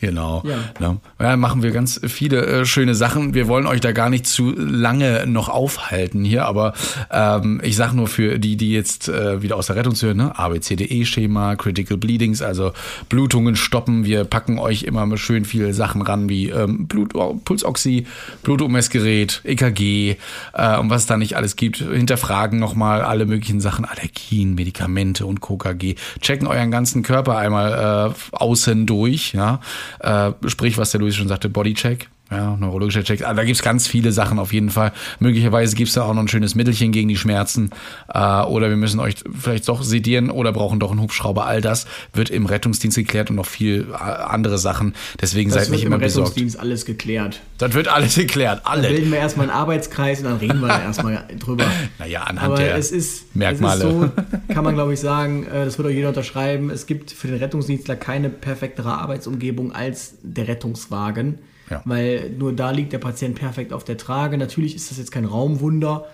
Genau. 0.00 0.42
Ja. 0.80 0.98
Ja. 1.18 1.36
machen 1.36 1.62
wir 1.62 1.72
ganz 1.72 2.00
viele 2.06 2.46
äh, 2.46 2.64
schöne 2.64 2.94
Sachen. 2.94 3.34
Wir 3.34 3.48
wollen 3.48 3.66
euch 3.66 3.80
da 3.80 3.92
gar 3.92 4.08
nicht 4.08 4.26
zu 4.26 4.50
lange 4.50 5.26
noch 5.26 5.50
aufhalten 5.50 6.24
hier, 6.24 6.46
aber 6.46 6.72
ähm, 7.10 7.60
ich 7.62 7.76
sag 7.76 7.92
nur 7.92 8.08
für 8.08 8.38
die, 8.38 8.56
die 8.56 8.72
jetzt 8.72 9.08
äh, 9.08 9.42
wieder 9.42 9.56
aus 9.56 9.66
der 9.66 9.76
Rettungshöhe, 9.76 10.14
ne? 10.14 10.38
ABCDE-Schema, 10.38 11.56
Critical 11.56 11.98
Bleedings, 11.98 12.40
also 12.40 12.72
Blutungen 13.10 13.56
stoppen. 13.56 14.06
Wir 14.06 14.24
packen 14.24 14.58
euch 14.58 14.84
immer 14.84 15.16
schön 15.18 15.44
viele 15.44 15.74
Sachen 15.74 16.00
ran, 16.00 16.30
wie 16.30 16.48
ähm, 16.48 16.86
Blut, 16.86 17.12
Pulsoxy, 17.44 18.06
Blutummessgerät, 18.42 19.42
EKG 19.44 20.16
äh, 20.54 20.78
und 20.78 20.88
was 20.88 21.02
es 21.02 21.06
da 21.06 21.18
nicht 21.18 21.36
alles 21.36 21.56
gibt. 21.56 21.76
Hinterfragen 21.76 22.58
nochmal 22.58 23.02
alle 23.02 23.26
möglichen 23.26 23.60
Sachen, 23.60 23.84
Allergien, 23.84 24.54
Medikamente 24.54 25.26
und 25.26 25.42
KKG. 25.42 25.96
Checken 26.20 26.46
euren 26.46 26.70
ganzen 26.70 27.02
Körper 27.02 27.36
einmal 27.36 28.14
äh, 28.14 28.36
außen 28.36 28.86
durch, 28.86 29.34
ja. 29.34 29.60
Äh, 29.98 30.32
sprich, 30.46 30.78
was 30.78 30.90
der 30.92 31.00
Luis 31.00 31.16
schon 31.16 31.28
sagte, 31.28 31.48
Bodycheck. 31.48 32.08
Ja, 32.30 32.56
neurologischer 32.56 33.02
Check. 33.02 33.22
Ah, 33.26 33.34
Da 33.34 33.42
gibt's 33.44 33.60
ganz 33.62 33.88
viele 33.88 34.12
Sachen 34.12 34.38
auf 34.38 34.52
jeden 34.52 34.70
Fall. 34.70 34.92
Möglicherweise 35.18 35.74
gibt's 35.74 35.94
da 35.94 36.02
auch 36.02 36.14
noch 36.14 36.22
ein 36.22 36.28
schönes 36.28 36.54
Mittelchen 36.54 36.92
gegen 36.92 37.08
die 37.08 37.16
Schmerzen. 37.16 37.70
Äh, 38.12 38.42
oder 38.42 38.68
wir 38.68 38.76
müssen 38.76 39.00
euch 39.00 39.16
vielleicht 39.36 39.68
doch 39.68 39.82
sedieren 39.82 40.30
oder 40.30 40.52
brauchen 40.52 40.78
doch 40.78 40.92
einen 40.92 41.00
Hubschrauber. 41.00 41.46
All 41.46 41.60
das 41.60 41.86
wird 42.12 42.30
im 42.30 42.46
Rettungsdienst 42.46 42.96
geklärt 42.96 43.30
und 43.30 43.36
noch 43.36 43.46
viel 43.46 43.88
äh, 43.92 43.94
andere 43.96 44.58
Sachen. 44.58 44.94
Deswegen 45.20 45.50
Das 45.50 45.64
seid 45.64 45.70
nicht 45.70 45.80
wird 45.80 45.86
im 45.88 45.92
immer 45.94 45.98
besorgt. 45.98 46.28
Rettungsdienst 46.30 46.60
alles 46.60 46.84
geklärt. 46.84 47.40
Das 47.58 47.74
wird 47.74 47.88
alles 47.88 48.14
geklärt. 48.14 48.62
Dann 48.64 48.72
Alle. 48.78 48.88
bilden 48.90 49.10
wir 49.10 49.18
erstmal 49.18 49.50
einen 49.50 49.58
Arbeitskreis 49.58 50.20
und 50.20 50.26
dann 50.26 50.36
reden 50.38 50.60
wir 50.60 50.68
da 50.68 50.82
erstmal 50.84 51.24
drüber. 51.38 51.64
Naja, 51.98 52.22
anhand 52.22 52.52
Aber 52.52 52.56
der 52.62 52.76
es 52.76 52.92
ist, 52.92 53.34
Merkmale. 53.34 53.84
es 53.84 53.90
ist 53.90 54.00
so, 54.00 54.10
kann 54.54 54.62
man 54.62 54.74
glaube 54.76 54.94
ich 54.94 55.00
sagen, 55.00 55.44
äh, 55.46 55.64
das 55.64 55.78
wird 55.78 55.88
auch 55.88 55.92
jeder 55.92 56.08
unterschreiben, 56.10 56.70
es 56.70 56.86
gibt 56.86 57.10
für 57.10 57.26
den 57.26 57.38
Rettungsdienstler 57.38 57.96
keine 57.96 58.30
perfektere 58.30 58.92
Arbeitsumgebung 58.98 59.72
als 59.72 60.14
der 60.22 60.46
Rettungswagen. 60.46 61.40
Ja. 61.70 61.82
Weil 61.84 62.30
nur 62.36 62.52
da 62.52 62.70
liegt 62.72 62.92
der 62.92 62.98
Patient 62.98 63.36
perfekt 63.36 63.72
auf 63.72 63.84
der 63.84 63.96
Trage. 63.96 64.36
Natürlich 64.36 64.74
ist 64.74 64.90
das 64.90 64.98
jetzt 64.98 65.12
kein 65.12 65.24
Raumwunder, 65.24 66.06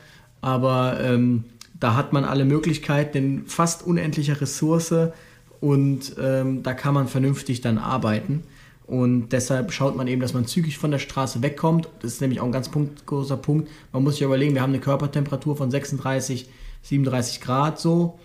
aber 0.42 1.00
ähm, 1.00 1.44
da 1.80 1.96
hat 1.96 2.12
man 2.12 2.24
alle 2.24 2.44
Möglichkeiten 2.44 3.16
in 3.16 3.46
fast 3.46 3.86
unendlicher 3.86 4.40
Ressource 4.40 4.94
und 5.60 6.14
ähm, 6.22 6.62
da 6.62 6.74
kann 6.74 6.94
man 6.94 7.08
vernünftig 7.08 7.62
dann 7.62 7.78
arbeiten. 7.78 8.44
Und 8.86 9.30
deshalb 9.30 9.72
schaut 9.72 9.96
man 9.96 10.06
eben, 10.06 10.20
dass 10.20 10.32
man 10.32 10.46
zügig 10.46 10.78
von 10.78 10.92
der 10.92 11.00
Straße 11.00 11.42
wegkommt. 11.42 11.88
Das 12.02 12.12
ist 12.12 12.20
nämlich 12.20 12.40
auch 12.40 12.44
ein 12.44 12.52
ganz 12.52 12.68
Punkt, 12.68 13.04
großer 13.04 13.36
Punkt. 13.36 13.68
Man 13.92 14.04
muss 14.04 14.14
sich 14.14 14.22
überlegen, 14.22 14.54
wir 14.54 14.62
haben 14.62 14.70
eine 14.70 14.80
Körpertemperatur 14.80 15.56
von 15.56 15.70
36, 15.72 16.48
37 16.82 17.40
Grad 17.40 17.80
so 17.80 18.20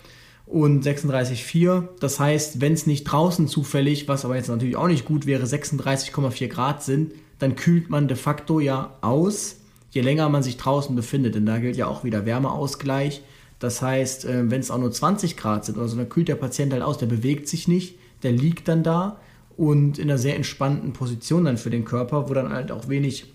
und 0.51 0.85
36,4. 0.85 1.87
Das 1.99 2.19
heißt, 2.19 2.59
wenn 2.59 2.73
es 2.73 2.85
nicht 2.85 3.05
draußen 3.05 3.47
zufällig, 3.47 4.07
was 4.07 4.25
aber 4.25 4.35
jetzt 4.35 4.49
natürlich 4.49 4.75
auch 4.75 4.87
nicht 4.87 5.05
gut 5.05 5.25
wäre, 5.25 5.45
36,4 5.45 6.47
Grad 6.49 6.83
sind, 6.83 7.13
dann 7.39 7.55
kühlt 7.55 7.89
man 7.89 8.07
de 8.07 8.17
facto 8.17 8.59
ja 8.59 8.97
aus, 9.01 9.61
je 9.91 10.01
länger 10.01 10.27
man 10.29 10.43
sich 10.43 10.57
draußen 10.57 10.95
befindet. 10.95 11.35
Denn 11.35 11.45
da 11.45 11.57
gilt 11.59 11.77
ja 11.77 11.87
auch 11.87 12.03
wieder 12.03 12.25
Wärmeausgleich. 12.25 13.21
Das 13.59 13.81
heißt, 13.81 14.25
äh, 14.25 14.51
wenn 14.51 14.59
es 14.59 14.71
auch 14.71 14.77
nur 14.77 14.91
20 14.91 15.37
Grad 15.37 15.65
sind 15.65 15.77
oder 15.77 15.87
so, 15.87 15.95
dann 15.95 16.09
kühlt 16.09 16.27
der 16.27 16.35
Patient 16.35 16.73
halt 16.73 16.83
aus, 16.83 16.97
der 16.97 17.05
bewegt 17.05 17.47
sich 17.47 17.67
nicht, 17.67 17.95
der 18.23 18.33
liegt 18.33 18.67
dann 18.67 18.83
da 18.83 19.19
und 19.55 19.99
in 19.99 20.09
einer 20.09 20.17
sehr 20.17 20.35
entspannten 20.35 20.93
Position 20.93 21.45
dann 21.45 21.57
für 21.57 21.69
den 21.69 21.85
Körper, 21.85 22.29
wo 22.29 22.33
dann 22.33 22.51
halt 22.51 22.71
auch 22.71 22.89
wenig 22.89 23.31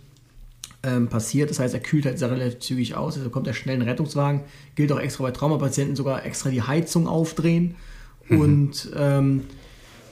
ähm, 0.87 1.09
passiert. 1.09 1.51
Das 1.51 1.59
heißt, 1.59 1.75
er 1.75 1.81
kühlt 1.81 2.07
halt 2.07 2.19
sehr 2.19 2.31
relativ 2.31 2.61
zügig 2.61 2.95
aus, 2.95 3.17
also 3.19 3.29
kommt 3.31 3.47
er 3.47 3.55
schnell 3.55 3.75
in 3.75 3.81
den 3.81 3.89
Rettungswagen. 3.89 4.43
Gilt 4.75 4.93
auch 4.93 5.01
extra 5.01 5.25
bei 5.25 5.31
Traumapatienten 5.33 5.97
sogar 5.97 6.25
extra 6.25 6.51
die 6.51 6.63
Heizung 6.63 7.07
aufdrehen 7.09 7.75
und 8.29 8.91
ähm, 8.97 9.45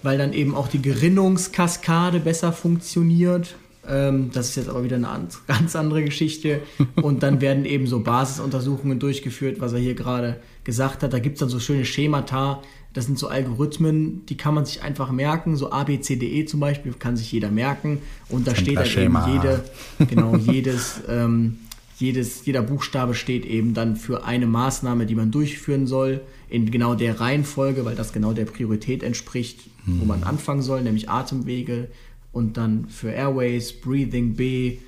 weil 0.03 0.19
dann 0.19 0.33
eben 0.33 0.55
auch 0.55 0.69
die 0.69 0.83
Gerinnungskaskade 0.83 2.21
besser 2.21 2.53
funktioniert. 2.53 3.57
Ähm, 3.89 4.31
das 4.33 4.51
ist 4.51 4.57
jetzt 4.57 4.69
aber 4.69 4.85
wieder 4.85 4.97
eine 4.97 5.09
an- 5.09 5.29
ganz 5.47 5.75
andere 5.77 6.05
Geschichte. 6.05 6.61
Und 7.03 7.23
dann 7.23 7.41
werden 7.41 7.65
eben 7.65 7.87
so 7.87 8.01
Basisuntersuchungen 8.01 8.99
durchgeführt, 8.99 9.61
was 9.61 9.73
er 9.73 9.79
hier 9.81 9.95
gerade 9.95 10.41
gesagt 10.65 11.03
hat. 11.03 11.13
Da 11.13 11.19
gibt 11.19 11.37
es 11.37 11.41
dann 11.41 11.49
so 11.49 11.59
schöne 11.59 11.85
Schemata. 11.85 12.63
Das 12.95 13.07
sind 13.07 13.19
so 13.19 13.27
Algorithmen, 13.27 14.25
die 14.27 14.37
kann 14.37 14.55
man 14.55 14.65
sich 14.65 14.83
einfach 14.83 15.11
merken. 15.11 15.57
So 15.57 15.71
ABCDE 15.73 16.47
zum 16.47 16.61
Beispiel 16.61 16.95
kann 16.97 17.17
sich 17.17 17.31
jeder 17.33 17.51
merken. 17.51 17.99
Und 18.29 18.47
da 18.47 18.55
steht 18.55 18.77
dann 18.77 18.87
eben 18.87 19.19
jede, 19.33 19.65
genau, 20.09 20.37
jedes, 20.37 21.01
ähm, 21.09 21.59
jedes, 21.99 22.47
jeder 22.47 22.63
Buchstabe 22.63 23.15
steht 23.15 23.45
eben 23.47 23.75
dann 23.75 23.97
für 23.97 24.25
eine 24.25 24.47
Maßnahme, 24.47 25.07
die 25.07 25.17
man 25.17 25.33
durchführen 25.33 25.87
soll, 25.89 26.21
in 26.49 26.71
genau 26.71 26.95
der 26.95 27.21
Reihenfolge, 27.21 27.85
weil 27.85 27.97
das 27.97 28.13
genau 28.13 28.33
der 28.33 28.45
Priorität 28.45 29.03
entspricht, 29.03 29.61
wo 29.87 30.05
man 30.05 30.23
anfangen 30.23 30.63
soll, 30.63 30.83
nämlich 30.83 31.11
Atemwege 31.11 31.89
und 32.33 32.57
dann 32.57 32.87
für 32.89 33.11
Airways, 33.11 33.73
Breathing 33.73 34.35
B, 34.35 34.79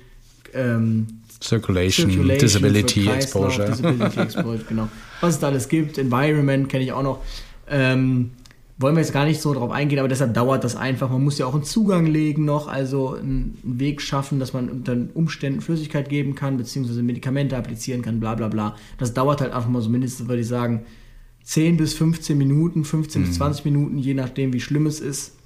ähm, 0.53 1.07
Circulation, 1.41 2.09
Circulation 2.09 2.39
Disability 2.39 3.09
Exposure. 3.09 3.67
Disability 3.67 4.19
Exposure, 4.19 4.63
genau. 4.69 4.87
Was 5.21 5.35
es 5.35 5.39
da 5.39 5.47
alles 5.47 5.67
gibt, 5.69 5.97
Environment 5.97 6.67
kenne 6.69 6.83
ich 6.83 6.91
auch 6.91 7.03
noch. 7.03 7.21
Ähm, 7.69 8.31
wollen 8.79 8.95
wir 8.95 9.01
jetzt 9.01 9.13
gar 9.13 9.25
nicht 9.25 9.41
so 9.41 9.53
drauf 9.53 9.71
eingehen, 9.71 9.97
aber 9.97 10.07
deshalb 10.07 10.35
dauert 10.35 10.63
das 10.63 10.75
einfach. 10.75 11.09
Man 11.09 11.23
muss 11.23 11.39
ja 11.39 11.47
auch 11.47 11.55
einen 11.55 11.63
Zugang 11.63 12.05
legen 12.05 12.45
noch, 12.45 12.67
also 12.67 13.15
einen 13.15 13.57
Weg 13.63 14.01
schaffen, 14.01 14.39
dass 14.39 14.53
man 14.53 14.69
unter 14.69 14.95
Umständen 15.15 15.61
Flüssigkeit 15.61 16.09
geben 16.09 16.35
kann, 16.35 16.57
beziehungsweise 16.57 17.01
Medikamente 17.01 17.57
applizieren 17.57 18.03
kann, 18.03 18.19
bla 18.19 18.35
bla 18.35 18.49
bla. 18.49 18.75
Das 18.99 19.15
dauert 19.15 19.41
halt 19.41 19.51
einfach 19.51 19.69
mal 19.69 19.81
so 19.81 19.89
mindestens, 19.89 20.27
würde 20.27 20.41
ich 20.41 20.47
sagen, 20.47 20.85
10 21.43 21.77
bis 21.77 21.93
15 21.95 22.37
Minuten, 22.37 22.83
15 22.83 23.23
bis 23.23 23.35
20 23.35 23.65
Minuten, 23.65 23.97
je 23.97 24.13
nachdem, 24.13 24.53
wie 24.53 24.59
schlimm 24.59 24.85
es 24.85 24.99
ist. 24.99 25.36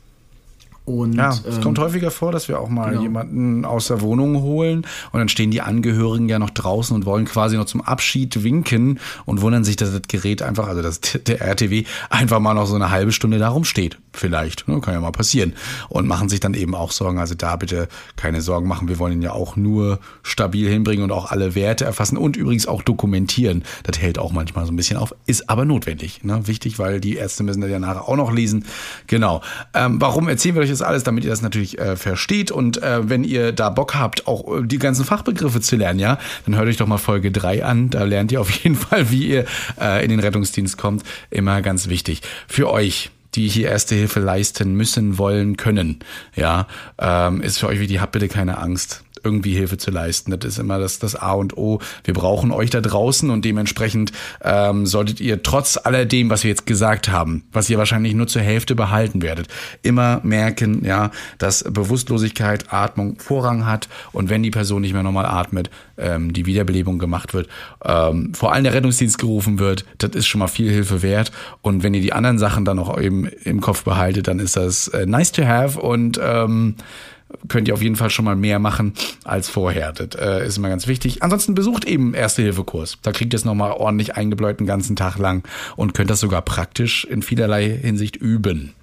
Und, 0.83 1.13
Ja, 1.13 1.29
es 1.29 1.57
ähm, 1.57 1.61
kommt 1.61 1.77
häufiger 1.77 2.09
vor, 2.09 2.31
dass 2.31 2.47
wir 2.47 2.59
auch 2.59 2.69
mal 2.69 2.89
genau. 2.89 3.03
jemanden 3.03 3.65
aus 3.65 3.87
der 3.87 4.01
Wohnung 4.01 4.41
holen 4.41 4.85
und 5.11 5.19
dann 5.19 5.29
stehen 5.29 5.51
die 5.51 5.61
Angehörigen 5.61 6.27
ja 6.27 6.39
noch 6.39 6.49
draußen 6.49 6.95
und 6.95 7.05
wollen 7.05 7.25
quasi 7.25 7.55
noch 7.55 7.65
zum 7.65 7.81
Abschied 7.81 8.43
winken 8.43 8.99
und 9.25 9.41
wundern 9.41 9.63
sich, 9.63 9.75
dass 9.75 9.91
das 9.91 10.01
Gerät 10.07 10.41
einfach, 10.41 10.67
also 10.67 10.81
dass 10.81 10.99
der 11.27 11.41
RTW 11.41 11.83
einfach 12.09 12.39
mal 12.39 12.55
noch 12.55 12.65
so 12.65 12.75
eine 12.75 12.89
halbe 12.89 13.11
Stunde 13.11 13.37
da 13.37 13.49
rumsteht. 13.49 13.99
Vielleicht, 14.13 14.67
ne, 14.67 14.81
kann 14.81 14.93
ja 14.93 14.99
mal 14.99 15.11
passieren. 15.11 15.53
Und 15.87 16.07
machen 16.07 16.27
sich 16.27 16.41
dann 16.41 16.53
eben 16.53 16.75
auch 16.75 16.91
Sorgen. 16.91 17.17
Also 17.17 17.33
da 17.33 17.55
bitte 17.55 17.87
keine 18.17 18.41
Sorgen 18.41 18.67
machen. 18.67 18.89
Wir 18.89 18.99
wollen 18.99 19.13
ihn 19.13 19.21
ja 19.21 19.31
auch 19.31 19.55
nur 19.55 19.99
stabil 20.23 20.67
hinbringen 20.67 21.03
und 21.03 21.11
auch 21.11 21.31
alle 21.31 21.55
Werte 21.55 21.85
erfassen 21.85 22.17
und 22.17 22.35
übrigens 22.35 22.67
auch 22.67 22.81
dokumentieren. 22.81 23.63
Das 23.83 23.99
hält 23.99 24.19
auch 24.19 24.33
manchmal 24.33 24.65
so 24.65 24.73
ein 24.73 24.75
bisschen 24.75 24.97
auf, 24.97 25.15
ist 25.27 25.49
aber 25.49 25.63
notwendig. 25.63 26.23
Ne? 26.23 26.45
Wichtig, 26.47 26.77
weil 26.77 26.99
die 26.99 27.15
Ärzte 27.15 27.43
müssen 27.43 27.61
das 27.61 27.69
ja 27.69 27.79
nachher 27.79 28.07
auch 28.07 28.17
noch 28.17 28.33
lesen. 28.33 28.65
Genau. 29.07 29.41
Ähm, 29.73 30.01
warum 30.01 30.27
erzählen 30.27 30.55
wir 30.55 30.63
euch 30.63 30.70
das 30.71 30.81
alles? 30.81 31.03
Damit 31.03 31.23
ihr 31.23 31.29
das 31.29 31.41
natürlich 31.41 31.79
äh, 31.79 31.95
versteht. 31.95 32.51
Und 32.51 32.81
äh, 32.81 33.09
wenn 33.09 33.23
ihr 33.23 33.51
da 33.51 33.69
Bock 33.69 33.95
habt, 33.95 34.27
auch 34.27 34.59
äh, 34.59 34.63
die 34.65 34.79
ganzen 34.79 35.05
Fachbegriffe 35.05 35.61
zu 35.61 35.75
lernen, 35.75 35.99
ja, 35.99 36.17
dann 36.45 36.55
hört 36.55 36.67
euch 36.67 36.77
doch 36.77 36.87
mal 36.87 36.97
Folge 36.97 37.31
3 37.31 37.63
an. 37.63 37.89
Da 37.89 38.03
lernt 38.03 38.31
ihr 38.31 38.41
auf 38.41 38.49
jeden 38.63 38.75
Fall, 38.75 39.11
wie 39.11 39.27
ihr 39.27 39.45
äh, 39.79 40.03
in 40.03 40.09
den 40.09 40.19
Rettungsdienst 40.19 40.77
kommt. 40.77 41.03
Immer 41.29 41.61
ganz 41.61 41.87
wichtig. 41.87 42.21
Für 42.47 42.71
euch 42.71 43.11
die 43.35 43.47
hier 43.47 43.69
erste 43.69 43.95
Hilfe 43.95 44.19
leisten 44.19 44.75
müssen, 44.75 45.17
wollen, 45.17 45.55
können. 45.55 45.99
Ja, 46.35 46.67
ähm, 46.99 47.41
ist 47.41 47.59
für 47.59 47.67
euch 47.67 47.79
wichtig, 47.79 48.01
habt 48.01 48.11
bitte 48.11 48.27
keine 48.27 48.57
Angst 48.57 49.05
irgendwie 49.23 49.53
Hilfe 49.53 49.77
zu 49.77 49.91
leisten. 49.91 50.31
Das 50.31 50.45
ist 50.45 50.59
immer 50.59 50.79
das, 50.79 50.99
das 50.99 51.15
A 51.15 51.33
und 51.33 51.57
O. 51.57 51.79
Wir 52.03 52.13
brauchen 52.13 52.51
euch 52.51 52.69
da 52.69 52.81
draußen 52.81 53.29
und 53.29 53.45
dementsprechend 53.45 54.11
ähm, 54.43 54.85
solltet 54.85 55.19
ihr 55.19 55.43
trotz 55.43 55.77
alledem, 55.77 56.29
was 56.29 56.43
wir 56.43 56.49
jetzt 56.49 56.65
gesagt 56.65 57.09
haben, 57.09 57.43
was 57.51 57.69
ihr 57.69 57.77
wahrscheinlich 57.77 58.13
nur 58.13 58.27
zur 58.27 58.41
Hälfte 58.41 58.75
behalten 58.75 59.21
werdet, 59.21 59.47
immer 59.81 60.21
merken, 60.23 60.83
ja, 60.85 61.11
dass 61.37 61.63
Bewusstlosigkeit, 61.63 62.73
Atmung 62.73 63.19
Vorrang 63.19 63.65
hat 63.65 63.87
und 64.11 64.29
wenn 64.29 64.43
die 64.43 64.51
Person 64.51 64.81
nicht 64.81 64.93
mehr 64.93 65.03
normal 65.03 65.25
atmet, 65.25 65.69
ähm, 65.97 66.33
die 66.33 66.45
Wiederbelebung 66.45 66.99
gemacht 66.99 67.33
wird, 67.33 67.47
ähm, 67.83 68.33
vor 68.33 68.53
allem 68.53 68.63
der 68.63 68.73
Rettungsdienst 68.73 69.17
gerufen 69.17 69.59
wird, 69.59 69.85
das 69.97 70.11
ist 70.11 70.27
schon 70.27 70.39
mal 70.39 70.47
viel 70.47 70.71
Hilfe 70.71 71.01
wert. 71.01 71.31
Und 71.61 71.83
wenn 71.83 71.93
ihr 71.93 72.01
die 72.01 72.13
anderen 72.13 72.39
Sachen 72.39 72.65
dann 72.65 72.77
noch 72.77 72.99
eben 72.99 73.27
im 73.43 73.61
Kopf 73.61 73.83
behaltet, 73.83 74.27
dann 74.27 74.39
ist 74.39 74.55
das 74.55 74.87
äh, 74.89 75.05
nice 75.05 75.31
to 75.31 75.45
have 75.45 75.79
und 75.79 76.19
ähm, 76.21 76.75
könnt 77.47 77.67
ihr 77.67 77.73
auf 77.73 77.81
jeden 77.81 77.95
Fall 77.95 78.09
schon 78.09 78.25
mal 78.25 78.35
mehr 78.35 78.59
machen 78.59 78.93
als 79.23 79.49
vorher. 79.49 79.91
Das 79.91 80.19
äh, 80.19 80.45
ist 80.45 80.57
immer 80.57 80.69
ganz 80.69 80.87
wichtig. 80.87 81.23
Ansonsten 81.23 81.55
besucht 81.55 81.85
eben 81.85 82.13
Erste-Hilfe-Kurs. 82.13 82.97
Da 83.01 83.11
kriegt 83.11 83.33
ihr 83.33 83.37
es 83.37 83.45
nochmal 83.45 83.71
ordentlich 83.71 84.15
eingebläut 84.15 84.59
einen 84.59 84.67
ganzen 84.67 84.95
Tag 84.95 85.17
lang 85.17 85.47
und 85.75 85.93
könnt 85.93 86.09
das 86.09 86.19
sogar 86.19 86.41
praktisch 86.41 87.05
in 87.05 87.21
vielerlei 87.21 87.69
Hinsicht 87.69 88.15
üben. 88.15 88.73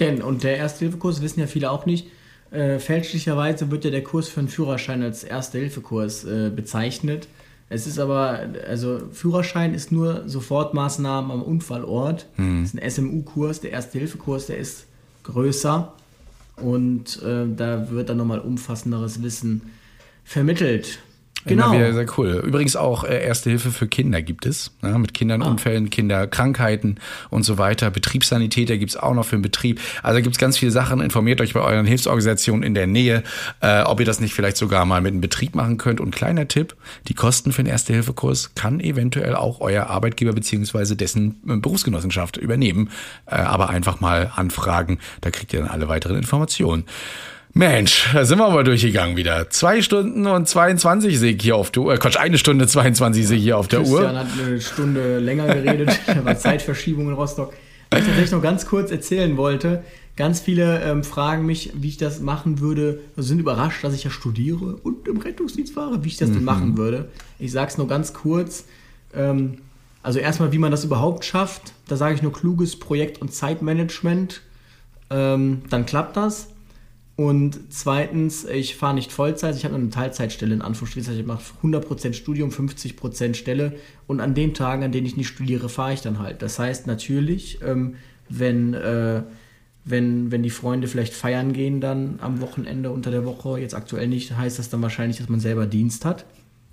Denn, 0.00 0.22
und 0.22 0.42
der 0.42 0.56
Erste-Hilfe-Kurs 0.56 1.22
wissen 1.22 1.40
ja 1.40 1.46
viele 1.46 1.70
auch 1.70 1.86
nicht, 1.86 2.08
äh, 2.50 2.78
fälschlicherweise 2.78 3.70
wird 3.70 3.84
ja 3.84 3.90
der 3.90 4.02
Kurs 4.02 4.28
für 4.28 4.40
einen 4.40 4.48
Führerschein 4.48 5.02
als 5.02 5.24
Erste-Hilfe-Kurs 5.24 6.24
äh, 6.24 6.50
bezeichnet. 6.54 7.28
Es 7.68 7.86
ist 7.86 7.98
aber, 7.98 8.40
also 8.68 9.00
Führerschein 9.12 9.72
ist 9.72 9.92
nur 9.92 10.28
Sofortmaßnahmen 10.28 11.30
am 11.30 11.42
Unfallort. 11.42 12.26
Das 12.36 12.74
ist 12.74 12.78
ein 12.78 12.90
SMU-Kurs, 12.90 13.60
der 13.60 13.70
Erste-Hilfe-Kurs, 13.70 14.46
der 14.46 14.58
ist 14.58 14.86
größer 15.22 15.94
und 16.56 17.22
äh, 17.22 17.46
da 17.54 17.90
wird 17.90 18.08
dann 18.08 18.16
nochmal 18.18 18.40
umfassenderes 18.40 19.22
Wissen 19.22 19.62
vermittelt. 20.24 21.00
Genau. 21.44 21.72
Immer 21.72 21.92
sehr 21.92 22.06
cool. 22.16 22.42
Übrigens 22.44 22.76
auch 22.76 23.04
äh, 23.04 23.22
Erste 23.24 23.50
Hilfe 23.50 23.70
für 23.70 23.88
Kinder 23.88 24.22
gibt 24.22 24.46
es. 24.46 24.72
Ja, 24.82 24.96
mit 24.98 25.14
Kindern, 25.14 25.42
Unfällen, 25.42 25.90
Kinderkrankheiten 25.90 27.00
und 27.30 27.42
so 27.44 27.58
weiter. 27.58 27.90
Betriebssanitäter 27.90 28.78
gibt's 28.78 28.96
auch 28.96 29.14
noch 29.14 29.24
für 29.24 29.36
den 29.36 29.42
Betrieb. 29.42 29.80
Also 30.02 30.18
da 30.18 30.20
gibt's 30.20 30.38
ganz 30.38 30.58
viele 30.58 30.70
Sachen. 30.70 31.00
Informiert 31.00 31.40
euch 31.40 31.54
bei 31.54 31.60
euren 31.60 31.86
Hilfsorganisationen 31.86 32.62
in 32.62 32.74
der 32.74 32.86
Nähe, 32.86 33.22
äh, 33.60 33.82
ob 33.82 34.00
ihr 34.00 34.06
das 34.06 34.20
nicht 34.20 34.34
vielleicht 34.34 34.56
sogar 34.56 34.84
mal 34.84 35.00
mit 35.00 35.12
einem 35.12 35.20
Betrieb 35.20 35.54
machen 35.54 35.78
könnt. 35.78 36.00
Und 36.00 36.14
kleiner 36.14 36.46
Tipp, 36.46 36.76
die 37.08 37.14
Kosten 37.14 37.52
für 37.52 37.62
den 37.62 37.70
Erste-Hilfe-Kurs 37.70 38.54
kann 38.54 38.80
eventuell 38.80 39.34
auch 39.34 39.60
euer 39.60 39.86
Arbeitgeber 39.86 40.32
beziehungsweise 40.32 40.96
dessen 40.96 41.40
äh, 41.48 41.56
Berufsgenossenschaft 41.56 42.36
übernehmen. 42.36 42.90
Äh, 43.26 43.36
aber 43.36 43.70
einfach 43.70 44.00
mal 44.00 44.30
anfragen, 44.34 44.98
da 45.20 45.30
kriegt 45.30 45.52
ihr 45.52 45.60
dann 45.60 45.68
alle 45.68 45.88
weiteren 45.88 46.16
Informationen. 46.16 46.84
Mensch, 47.54 48.08
da 48.14 48.24
sind 48.24 48.38
wir 48.38 48.46
aber 48.46 48.64
durchgegangen 48.64 49.16
wieder. 49.16 49.50
Zwei 49.50 49.82
Stunden 49.82 50.26
und 50.26 50.48
22 50.48 51.18
sehe 51.18 51.32
ich 51.32 51.42
hier 51.42 51.56
auf 51.56 51.70
der 51.70 51.82
Uhr. 51.82 51.94
Äh, 51.94 51.98
Quatsch, 51.98 52.16
eine 52.16 52.38
Stunde 52.38 52.66
22 52.66 53.26
sehe 53.26 53.36
ich 53.36 53.42
hier 53.42 53.58
auf 53.58 53.68
der 53.68 53.80
Christian 53.80 54.14
Uhr. 54.14 54.18
hat 54.18 54.26
eine 54.42 54.60
Stunde 54.60 55.18
länger 55.18 55.46
geredet, 55.46 56.00
war 56.24 56.38
Zeitverschiebung 56.38 57.08
in 57.08 57.14
Rostock. 57.14 57.52
Was 57.90 58.00
ich 58.00 58.06
tatsächlich 58.06 58.32
noch 58.32 58.42
ganz 58.42 58.64
kurz 58.64 58.90
erzählen 58.90 59.36
wollte, 59.36 59.84
ganz 60.16 60.40
viele 60.40 60.80
ähm, 60.82 61.04
fragen 61.04 61.44
mich, 61.44 61.72
wie 61.74 61.88
ich 61.88 61.98
das 61.98 62.20
machen 62.20 62.60
würde, 62.60 63.00
also 63.18 63.28
sind 63.28 63.38
überrascht, 63.38 63.84
dass 63.84 63.92
ich 63.92 64.04
ja 64.04 64.10
studiere 64.10 64.76
und 64.82 65.06
im 65.06 65.18
Rettungsdienst 65.18 65.74
fahre, 65.74 66.02
wie 66.04 66.08
ich 66.08 66.16
das 66.16 66.32
denn 66.32 66.44
machen 66.44 66.78
würde. 66.78 67.10
Ich 67.38 67.52
sage 67.52 67.70
es 67.70 67.76
nur 67.76 67.86
ganz 67.86 68.14
kurz. 68.14 68.64
Ähm, 69.14 69.58
also 70.02 70.18
erstmal, 70.18 70.52
wie 70.52 70.58
man 70.58 70.70
das 70.70 70.84
überhaupt 70.84 71.26
schafft. 71.26 71.74
Da 71.86 71.96
sage 71.96 72.14
ich 72.14 72.22
nur 72.22 72.32
kluges 72.32 72.78
Projekt- 72.78 73.20
und 73.20 73.34
Zeitmanagement. 73.34 74.40
Ähm, 75.10 75.62
dann 75.68 75.84
klappt 75.84 76.16
das. 76.16 76.48
Und 77.22 77.72
zweitens, 77.72 78.44
ich 78.44 78.74
fahre 78.74 78.94
nicht 78.94 79.12
Vollzeit, 79.12 79.54
ich 79.54 79.64
habe 79.64 79.76
eine 79.76 79.90
Teilzeitstelle 79.90 80.52
in 80.52 80.60
Anführungsstrichen. 80.60 81.20
Ich 81.20 81.24
mache 81.24 81.44
100% 81.62 82.14
Studium, 82.14 82.50
50% 82.50 83.34
Stelle. 83.34 83.74
Und 84.08 84.18
an 84.18 84.34
den 84.34 84.54
Tagen, 84.54 84.82
an 84.82 84.90
denen 84.90 85.06
ich 85.06 85.16
nicht 85.16 85.28
studiere, 85.28 85.68
fahre 85.68 85.92
ich 85.92 86.00
dann 86.00 86.18
halt. 86.18 86.42
Das 86.42 86.58
heißt 86.58 86.88
natürlich, 86.88 87.60
ähm, 87.64 87.94
wenn, 88.28 88.74
äh, 88.74 89.22
wenn, 89.84 90.32
wenn 90.32 90.42
die 90.42 90.50
Freunde 90.50 90.88
vielleicht 90.88 91.14
feiern 91.14 91.52
gehen 91.52 91.80
dann 91.80 92.18
am 92.20 92.40
Wochenende 92.40 92.90
unter 92.90 93.12
der 93.12 93.24
Woche, 93.24 93.60
jetzt 93.60 93.74
aktuell 93.76 94.08
nicht, 94.08 94.36
heißt 94.36 94.58
das 94.58 94.68
dann 94.68 94.82
wahrscheinlich, 94.82 95.18
dass 95.18 95.28
man 95.28 95.38
selber 95.38 95.66
Dienst 95.66 96.04
hat. 96.04 96.24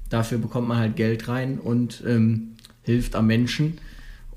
Dafür 0.09 0.39
bekommt 0.39 0.67
man 0.67 0.79
halt 0.79 0.95
Geld 0.95 1.27
rein 1.27 1.59
und 1.59 2.03
ähm, 2.07 2.55
hilft 2.81 3.15
am 3.15 3.27
Menschen 3.27 3.77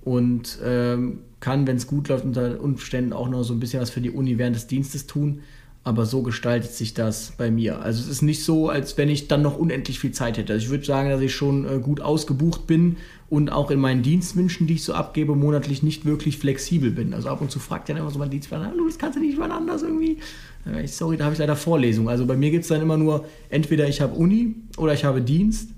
und 0.03 0.59
ähm, 0.63 1.21
kann, 1.41 1.67
wenn 1.67 1.77
es 1.77 1.87
gut 1.87 2.09
läuft, 2.09 2.27
unter 2.27 2.61
Umständen 2.61 3.15
auch 3.15 3.31
noch 3.31 3.45
so 3.45 3.55
ein 3.55 3.61
bisschen 3.61 3.81
was 3.81 3.89
für 3.89 4.03
die 4.03 4.11
Uni 4.11 4.37
während 4.37 4.57
des 4.57 4.67
Dienstes 4.67 5.07
tun. 5.07 5.41
Aber 5.85 6.07
so 6.07 6.23
gestaltet 6.23 6.71
sich 6.71 6.95
das 6.95 7.33
bei 7.37 7.51
mir. 7.51 7.81
Also 7.81 8.01
es 8.03 8.09
ist 8.09 8.23
nicht 8.23 8.45
so, 8.45 8.69
als 8.69 8.97
wenn 8.99 9.09
ich 9.09 9.27
dann 9.27 9.43
noch 9.43 9.59
unendlich 9.59 9.99
viel 9.99 10.13
Zeit 10.13 10.39
hätte. 10.39 10.53
Also 10.53 10.67
ich 10.67 10.71
würde 10.71 10.85
sagen, 10.85 11.11
dass 11.11 11.21
ich 11.21 11.35
schon 11.35 11.65
äh, 11.65 11.81
gut 11.81 12.01
ausgebucht 12.01 12.69
bin 12.69 12.99
und 13.29 13.51
auch 13.51 13.71
in 13.73 13.81
meinen 13.81 14.03
Dienstwünschen, 14.03 14.69
die 14.69 14.75
ich 14.75 14.85
so 14.85 14.95
abgebe, 14.95 15.35
monatlich 15.35 15.83
nicht 15.83 16.05
wirklich 16.05 16.39
flexibel 16.39 16.93
bin. 16.93 17.13
Also 17.15 17.29
ab 17.31 17.41
und 17.41 17.51
zu 17.51 17.59
fragt 17.59 17.89
ja 17.89 17.97
immer 17.97 18.11
so 18.11 18.19
mein 18.21 18.31
Dienstplan, 18.31 18.65
hallo, 18.65 18.87
das 18.87 18.97
kannst 18.97 19.17
du 19.17 19.21
nicht 19.21 19.37
mal 19.37 19.51
anders 19.51 19.83
irgendwie. 19.83 20.19
Äh, 20.65 20.87
sorry, 20.87 21.17
da 21.17 21.25
habe 21.25 21.33
ich 21.33 21.41
leider 21.41 21.57
Vorlesung. 21.57 22.09
Also 22.09 22.27
bei 22.27 22.37
mir 22.37 22.53
gibt 22.53 22.63
es 22.63 22.69
dann 22.69 22.81
immer 22.81 22.97
nur, 22.97 23.25
entweder 23.49 23.89
ich 23.89 24.01
habe 24.01 24.15
Uni 24.15 24.55
oder 24.77 24.93
ich 24.93 25.05
habe 25.05 25.21
Dienst 25.21 25.71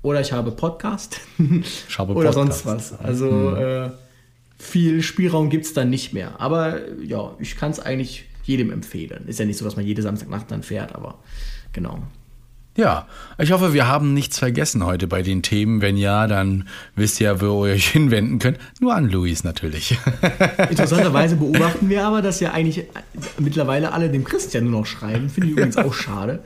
oder 0.00 0.22
ich 0.22 0.32
habe 0.32 0.52
Podcast 0.52 1.20
Ich 1.38 1.98
habe 1.98 2.12
oder 2.14 2.30
Podcast. 2.32 2.62
sonst 2.62 2.66
was. 2.66 2.98
Also 2.98 3.54
äh, 3.56 3.90
viel 4.56 5.02
Spielraum 5.02 5.50
gibt 5.50 5.66
es 5.66 5.74
dann 5.74 5.90
nicht 5.90 6.14
mehr. 6.14 6.40
Aber 6.40 6.78
ja, 7.02 7.34
ich 7.38 7.56
kann 7.56 7.72
es 7.72 7.78
eigentlich 7.80 8.24
jedem 8.44 8.70
empfehlen. 8.70 9.26
Ist 9.26 9.38
ja 9.38 9.44
nicht 9.44 9.58
so, 9.58 9.64
dass 9.64 9.76
man 9.76 9.84
jede 9.84 10.02
Samstagnacht 10.02 10.50
dann 10.50 10.62
fährt, 10.62 10.94
aber 10.94 11.18
genau. 11.72 12.02
Ja, 12.76 13.08
ich 13.36 13.50
hoffe, 13.50 13.74
wir 13.74 13.88
haben 13.88 14.14
nichts 14.14 14.38
vergessen 14.38 14.86
heute 14.86 15.08
bei 15.08 15.22
den 15.22 15.42
Themen. 15.42 15.82
Wenn 15.82 15.96
ja, 15.96 16.28
dann 16.28 16.68
wisst 16.94 17.20
ihr, 17.20 17.40
wo 17.40 17.66
ihr 17.66 17.72
euch 17.72 17.88
hinwenden 17.90 18.38
könnt. 18.38 18.58
Nur 18.80 18.94
an 18.94 19.10
Luis 19.10 19.42
natürlich. 19.42 19.98
Interessanterweise 20.70 21.36
beobachten 21.36 21.88
wir 21.88 22.06
aber, 22.06 22.22
dass 22.22 22.38
ja 22.38 22.52
eigentlich 22.52 22.86
mittlerweile 23.38 23.92
alle 23.92 24.08
dem 24.08 24.24
Christian 24.24 24.64
nur 24.64 24.80
noch 24.80 24.86
schreiben. 24.86 25.28
Finde 25.28 25.48
ich 25.48 25.52
übrigens 25.52 25.76
auch 25.76 25.92
schade. 25.92 26.38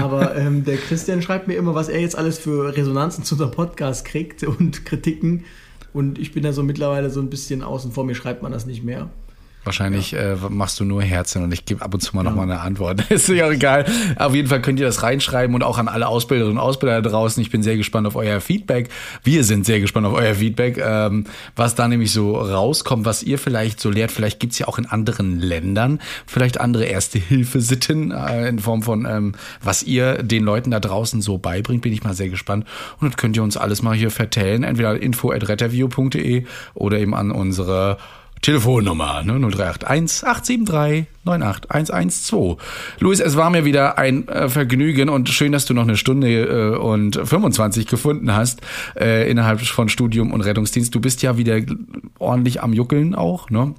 Aber 0.00 0.36
ähm, 0.36 0.64
der 0.64 0.76
Christian 0.76 1.22
schreibt 1.22 1.48
mir 1.48 1.54
immer, 1.54 1.74
was 1.74 1.88
er 1.88 2.00
jetzt 2.00 2.16
alles 2.16 2.38
für 2.38 2.76
Resonanzen 2.76 3.24
zu 3.24 3.34
unserem 3.34 3.52
Podcast 3.52 4.04
kriegt 4.04 4.44
und 4.44 4.84
Kritiken. 4.84 5.44
Und 5.94 6.18
ich 6.18 6.32
bin 6.32 6.42
da 6.42 6.52
so 6.52 6.62
mittlerweile 6.62 7.08
so 7.10 7.20
ein 7.20 7.30
bisschen 7.30 7.62
außen 7.62 7.92
vor. 7.92 8.04
Mir 8.04 8.14
schreibt 8.14 8.42
man 8.42 8.52
das 8.52 8.66
nicht 8.66 8.84
mehr. 8.84 9.08
Wahrscheinlich 9.64 10.14
äh, 10.14 10.36
machst 10.48 10.80
du 10.80 10.84
nur 10.84 11.02
Herzen 11.02 11.42
und 11.42 11.52
ich 11.52 11.64
gebe 11.64 11.82
ab 11.82 11.94
und 11.94 12.00
zu 12.00 12.16
mal 12.16 12.22
noch 12.22 12.34
mal 12.34 12.42
eine 12.42 12.60
Antwort. 12.60 13.02
ist 13.10 13.28
ja 13.28 13.46
auch 13.46 13.52
egal. 13.52 13.84
Auf 14.16 14.34
jeden 14.34 14.48
Fall 14.48 14.60
könnt 14.60 14.80
ihr 14.80 14.86
das 14.86 15.02
reinschreiben 15.02 15.54
und 15.54 15.62
auch 15.62 15.78
an 15.78 15.88
alle 15.88 16.08
Ausbilderinnen 16.08 16.58
und 16.58 16.62
Ausbilder 16.62 17.00
da 17.00 17.10
draußen. 17.10 17.40
Ich 17.42 17.50
bin 17.50 17.62
sehr 17.62 17.76
gespannt 17.76 18.06
auf 18.06 18.16
euer 18.16 18.40
Feedback. 18.40 18.88
Wir 19.22 19.44
sind 19.44 19.66
sehr 19.66 19.80
gespannt 19.80 20.06
auf 20.06 20.14
euer 20.14 20.34
Feedback, 20.34 20.78
ähm, 20.78 21.24
was 21.56 21.74
da 21.74 21.88
nämlich 21.88 22.12
so 22.12 22.36
rauskommt, 22.36 23.04
was 23.04 23.22
ihr 23.22 23.38
vielleicht 23.38 23.80
so 23.80 23.90
lehrt. 23.90 24.12
Vielleicht 24.12 24.40
gibt's 24.40 24.58
ja 24.58 24.68
auch 24.68 24.78
in 24.78 24.86
anderen 24.86 25.38
Ländern 25.38 26.00
vielleicht 26.26 26.60
andere 26.60 26.84
Erste-Hilfe-Sitten 26.84 28.10
äh, 28.10 28.48
in 28.48 28.58
Form 28.58 28.82
von, 28.82 29.06
ähm, 29.08 29.32
was 29.62 29.82
ihr 29.82 30.22
den 30.22 30.44
Leuten 30.44 30.70
da 30.70 30.80
draußen 30.80 31.20
so 31.22 31.38
beibringt. 31.38 31.82
Bin 31.82 31.92
ich 31.92 32.02
mal 32.02 32.14
sehr 32.14 32.28
gespannt. 32.28 32.66
Und 33.00 33.12
das 33.12 33.16
könnt 33.16 33.36
ihr 33.36 33.42
uns 33.42 33.56
alles 33.56 33.82
mal 33.82 33.94
hier 33.94 34.10
vertellen. 34.10 34.64
Entweder 34.64 35.00
info 35.00 35.30
at 35.30 35.48
retterview.de 35.48 36.44
oder 36.74 36.98
eben 36.98 37.14
an 37.14 37.30
unsere 37.30 37.98
Telefonnummer 38.42 39.22
ne, 39.22 39.38
0381 39.38 40.26
873 40.26 41.06
98112. 41.24 42.56
Luis, 42.98 43.20
es 43.20 43.36
war 43.36 43.50
mir 43.50 43.64
wieder 43.64 43.98
ein 43.98 44.26
äh, 44.26 44.48
Vergnügen 44.48 45.08
und 45.08 45.28
schön, 45.28 45.52
dass 45.52 45.64
du 45.64 45.74
noch 45.74 45.84
eine 45.84 45.96
Stunde 45.96 46.74
äh, 46.74 46.76
und 46.76 47.14
25 47.14 47.86
gefunden 47.86 48.34
hast 48.34 48.60
äh, 48.98 49.30
innerhalb 49.30 49.60
von 49.60 49.88
Studium 49.88 50.32
und 50.32 50.40
Rettungsdienst. 50.40 50.92
Du 50.92 51.00
bist 51.00 51.22
ja 51.22 51.38
wieder 51.38 51.60
ordentlich 52.18 52.62
am 52.62 52.72
Juckeln 52.72 53.14
auch. 53.14 53.48
Ne? 53.50 53.74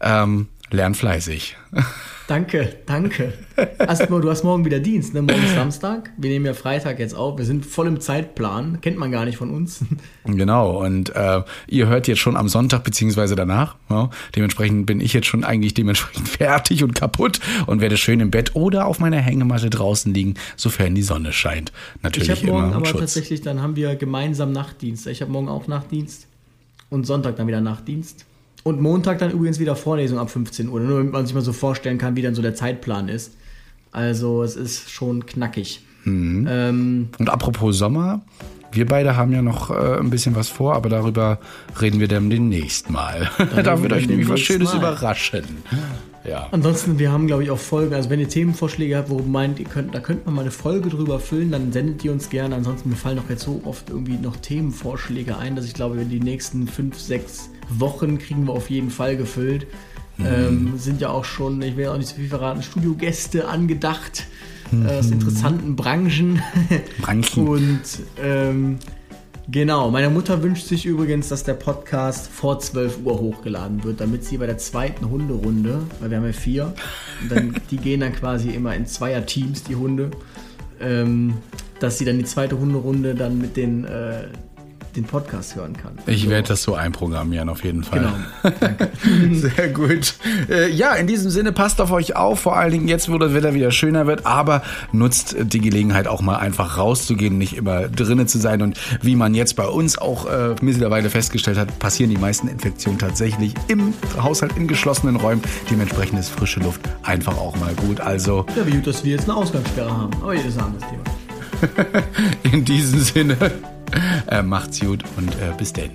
Ähm, 0.00 0.48
lern 0.70 0.94
fleißig. 0.94 1.56
Danke, 2.28 2.76
danke. 2.86 3.32
Erstmal, 3.78 4.20
du 4.20 4.28
hast 4.28 4.42
morgen 4.42 4.64
wieder 4.64 4.80
Dienst, 4.80 5.14
ne? 5.14 5.22
Morgen 5.22 5.44
ist 5.44 5.54
Samstag. 5.54 6.10
Wir 6.16 6.30
nehmen 6.30 6.44
ja 6.44 6.54
Freitag 6.54 6.98
jetzt 6.98 7.14
auf. 7.14 7.38
Wir 7.38 7.44
sind 7.44 7.64
voll 7.64 7.86
im 7.86 8.00
Zeitplan. 8.00 8.80
Kennt 8.80 8.98
man 8.98 9.12
gar 9.12 9.24
nicht 9.24 9.36
von 9.36 9.50
uns. 9.50 9.84
Genau. 10.24 10.84
Und 10.84 11.14
äh, 11.14 11.42
ihr 11.68 11.86
hört 11.86 12.08
jetzt 12.08 12.18
schon 12.18 12.36
am 12.36 12.48
Sonntag 12.48 12.82
beziehungsweise 12.82 13.36
danach. 13.36 13.76
Ja? 13.88 14.10
Dementsprechend 14.34 14.86
bin 14.86 15.00
ich 15.00 15.12
jetzt 15.12 15.28
schon 15.28 15.44
eigentlich 15.44 15.74
dementsprechend 15.74 16.28
fertig 16.28 16.82
und 16.82 16.96
kaputt 16.96 17.38
und 17.66 17.80
werde 17.80 17.96
schön 17.96 18.18
im 18.18 18.32
Bett 18.32 18.56
oder 18.56 18.86
auf 18.86 18.98
meiner 18.98 19.18
Hängematte 19.18 19.70
draußen 19.70 20.12
liegen, 20.12 20.34
sofern 20.56 20.96
die 20.96 21.02
Sonne 21.02 21.32
scheint. 21.32 21.72
Natürlich 22.02 22.28
ich 22.28 22.42
habe 22.42 22.50
morgen 22.50 22.66
immer 22.66 22.76
aber 22.76 22.86
Schutz. 22.86 23.00
tatsächlich, 23.00 23.42
dann 23.42 23.62
haben 23.62 23.76
wir 23.76 23.94
gemeinsam 23.94 24.50
Nachtdienst. 24.50 25.06
Ich 25.06 25.22
habe 25.22 25.30
morgen 25.30 25.48
auch 25.48 25.68
Nachtdienst 25.68 26.26
und 26.90 27.06
Sonntag 27.06 27.36
dann 27.36 27.46
wieder 27.46 27.60
Nachtdienst. 27.60 28.26
Und 28.66 28.80
Montag 28.80 29.20
dann 29.20 29.30
übrigens 29.30 29.60
wieder 29.60 29.76
Vorlesung 29.76 30.18
ab 30.18 30.28
15 30.28 30.68
Uhr, 30.68 30.80
nur 30.80 30.98
damit 30.98 31.12
man 31.12 31.24
sich 31.24 31.36
mal 31.36 31.40
so 31.40 31.52
vorstellen 31.52 31.98
kann, 31.98 32.16
wie 32.16 32.22
dann 32.22 32.34
so 32.34 32.42
der 32.42 32.56
Zeitplan 32.56 33.08
ist. 33.08 33.36
Also 33.92 34.42
es 34.42 34.56
ist 34.56 34.90
schon 34.90 35.24
knackig. 35.24 35.86
Mhm. 36.02 36.48
Ähm, 36.50 37.08
Und 37.16 37.30
apropos 37.30 37.78
Sommer, 37.78 38.22
wir 38.72 38.86
beide 38.86 39.16
haben 39.16 39.32
ja 39.32 39.42
noch 39.42 39.70
äh, 39.70 39.98
ein 39.98 40.10
bisschen 40.10 40.34
was 40.36 40.48
vor, 40.48 40.74
aber 40.74 40.88
darüber 40.88 41.38
reden 41.80 42.00
wir 42.00 42.08
dann 42.08 42.30
demnächst 42.30 42.90
mal. 42.90 43.30
da 43.38 43.80
wird 43.82 43.92
wir 43.92 43.96
euch 43.96 44.08
nämlich 44.08 44.28
was 44.28 44.40
Schönes 44.40 44.72
mal. 44.72 44.78
überraschen. 44.78 45.44
Ja. 46.24 46.48
ansonsten, 46.50 46.98
wir 46.98 47.12
haben, 47.12 47.28
glaube 47.28 47.44
ich, 47.44 47.50
auch 47.50 47.58
Folgen. 47.58 47.94
Also 47.94 48.10
wenn 48.10 48.18
ihr 48.18 48.28
Themenvorschläge 48.28 48.96
habt, 48.96 49.10
wo 49.10 49.18
ihr 49.18 49.24
meint, 49.24 49.60
ihr 49.60 49.66
könnt, 49.66 49.94
da 49.94 50.00
könnte 50.00 50.26
man 50.26 50.34
mal 50.34 50.40
eine 50.42 50.50
Folge 50.50 50.88
drüber 50.88 51.20
füllen, 51.20 51.52
dann 51.52 51.72
sendet 51.72 52.02
die 52.02 52.08
uns 52.08 52.30
gerne. 52.30 52.56
Ansonsten, 52.56 52.90
mir 52.90 52.96
fallen 52.96 53.20
auch 53.20 53.30
jetzt 53.30 53.44
so 53.44 53.60
oft 53.64 53.90
irgendwie 53.90 54.18
noch 54.18 54.36
Themenvorschläge 54.36 55.38
ein, 55.38 55.54
dass 55.54 55.66
ich 55.66 55.74
glaube, 55.74 56.00
in 56.00 56.08
die 56.08 56.18
nächsten 56.18 56.66
fünf, 56.66 56.98
sechs 56.98 57.48
Wochen 57.68 58.18
kriegen 58.18 58.46
wir 58.46 58.54
auf 58.54 58.70
jeden 58.70 58.90
Fall 58.90 59.16
gefüllt. 59.16 59.68
Ähm, 60.18 60.78
sind 60.78 61.00
ja 61.00 61.10
auch 61.10 61.24
schon, 61.26 61.60
ich 61.60 61.76
will 61.76 61.88
auch 61.88 61.98
nicht 61.98 62.08
so 62.08 62.16
viel 62.16 62.28
verraten, 62.28 62.62
Studiogäste 62.62 63.48
angedacht 63.48 64.26
äh, 64.72 64.98
aus 64.98 65.10
interessanten 65.10 65.76
Branchen. 65.76 66.42
Branchen. 67.00 67.48
Und 67.48 67.82
ähm, 68.22 68.78
genau, 69.48 69.90
meine 69.90 70.10
Mutter 70.10 70.42
wünscht 70.42 70.66
sich 70.66 70.86
übrigens, 70.86 71.28
dass 71.28 71.44
der 71.44 71.54
Podcast 71.54 72.28
vor 72.28 72.58
12 72.58 72.98
Uhr 73.04 73.18
hochgeladen 73.18 73.84
wird, 73.84 74.00
damit 74.00 74.24
sie 74.24 74.38
bei 74.38 74.46
der 74.46 74.58
zweiten 74.58 75.08
Hunderunde, 75.08 75.82
weil 76.00 76.10
wir 76.10 76.18
haben 76.18 76.26
ja 76.26 76.32
vier, 76.32 76.74
dann, 77.28 77.54
die 77.70 77.76
gehen 77.76 78.00
dann 78.00 78.12
quasi 78.12 78.50
immer 78.50 78.74
in 78.74 78.86
Zweierteams, 78.86 79.64
die 79.64 79.76
Hunde, 79.76 80.10
ähm, 80.80 81.34
dass 81.80 81.98
sie 81.98 82.04
dann 82.04 82.18
die 82.18 82.24
zweite 82.24 82.58
Hunderunde 82.58 83.14
dann 83.14 83.38
mit 83.38 83.56
den, 83.56 83.84
äh, 83.84 84.28
den 84.96 85.04
Podcast 85.04 85.54
hören 85.56 85.76
kann. 85.76 85.92
Ich 86.06 86.28
werde 86.28 86.48
das 86.48 86.62
so 86.62 86.74
einprogrammieren, 86.74 87.48
auf 87.48 87.62
jeden 87.64 87.84
Fall. 87.84 88.12
Genau. 88.42 89.34
Sehr 89.34 89.68
gut. 89.68 90.14
Äh, 90.48 90.70
ja, 90.70 90.94
in 90.94 91.06
diesem 91.06 91.30
Sinne 91.30 91.52
passt 91.52 91.80
auf 91.80 91.92
euch 91.92 92.16
auf, 92.16 92.40
vor 92.40 92.56
allen 92.56 92.72
Dingen 92.72 92.88
jetzt, 92.88 93.10
wo 93.10 93.18
das 93.18 93.34
Wetter 93.34 93.54
wieder 93.54 93.70
schöner 93.70 94.06
wird, 94.06 94.26
aber 94.26 94.62
nutzt 94.92 95.36
die 95.38 95.60
Gelegenheit 95.60 96.08
auch 96.08 96.22
mal 96.22 96.36
einfach 96.36 96.78
rauszugehen, 96.78 97.38
nicht 97.38 97.56
immer 97.56 97.88
drinnen 97.88 98.26
zu 98.26 98.38
sein. 98.38 98.62
Und 98.62 98.78
wie 99.02 99.16
man 99.16 99.34
jetzt 99.34 99.56
bei 99.56 99.66
uns 99.66 99.98
auch 99.98 100.26
äh, 100.26 100.54
mittlerweile 100.60 101.10
festgestellt 101.10 101.58
hat, 101.58 101.78
passieren 101.78 102.10
die 102.10 102.18
meisten 102.18 102.48
Infektionen 102.48 102.98
tatsächlich 102.98 103.54
im 103.68 103.92
Haushalt, 104.20 104.56
in 104.56 104.66
geschlossenen 104.66 105.16
Räumen. 105.16 105.42
Dementsprechend 105.70 106.18
ist 106.18 106.30
frische 106.30 106.60
Luft 106.60 106.80
einfach 107.02 107.36
auch 107.36 107.56
mal 107.56 107.74
gut. 107.74 108.00
Also 108.00 108.46
Ja, 108.56 108.66
wie 108.66 108.72
gut, 108.72 108.86
dass 108.86 109.04
wir 109.04 109.12
jetzt 109.12 109.24
eine 109.24 109.36
Ausgangssperre 109.36 109.90
haben. 109.90 110.12
Aber 110.22 110.30
ein 110.30 110.38
anderes 110.38 110.88
Thema. 110.88 111.25
in 112.42 112.64
diesem 112.64 113.00
Sinne, 113.00 113.36
äh, 114.28 114.42
macht's 114.42 114.80
gut 114.80 115.02
und 115.16 115.30
äh, 115.34 115.52
bis 115.56 115.72
denn. 115.72 115.90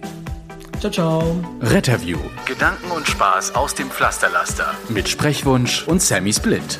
Ciao, 0.79 0.91
ciao. 0.91 1.45
Retterview. 1.61 2.17
Gedanken 2.45 2.89
und 2.89 3.07
Spaß 3.07 3.53
aus 3.53 3.75
dem 3.75 3.91
Pflasterlaster. 3.91 4.73
Mit 4.89 5.07
Sprechwunsch 5.07 5.87
und 5.87 6.01
Sammy 6.01 6.33
Split. 6.33 6.79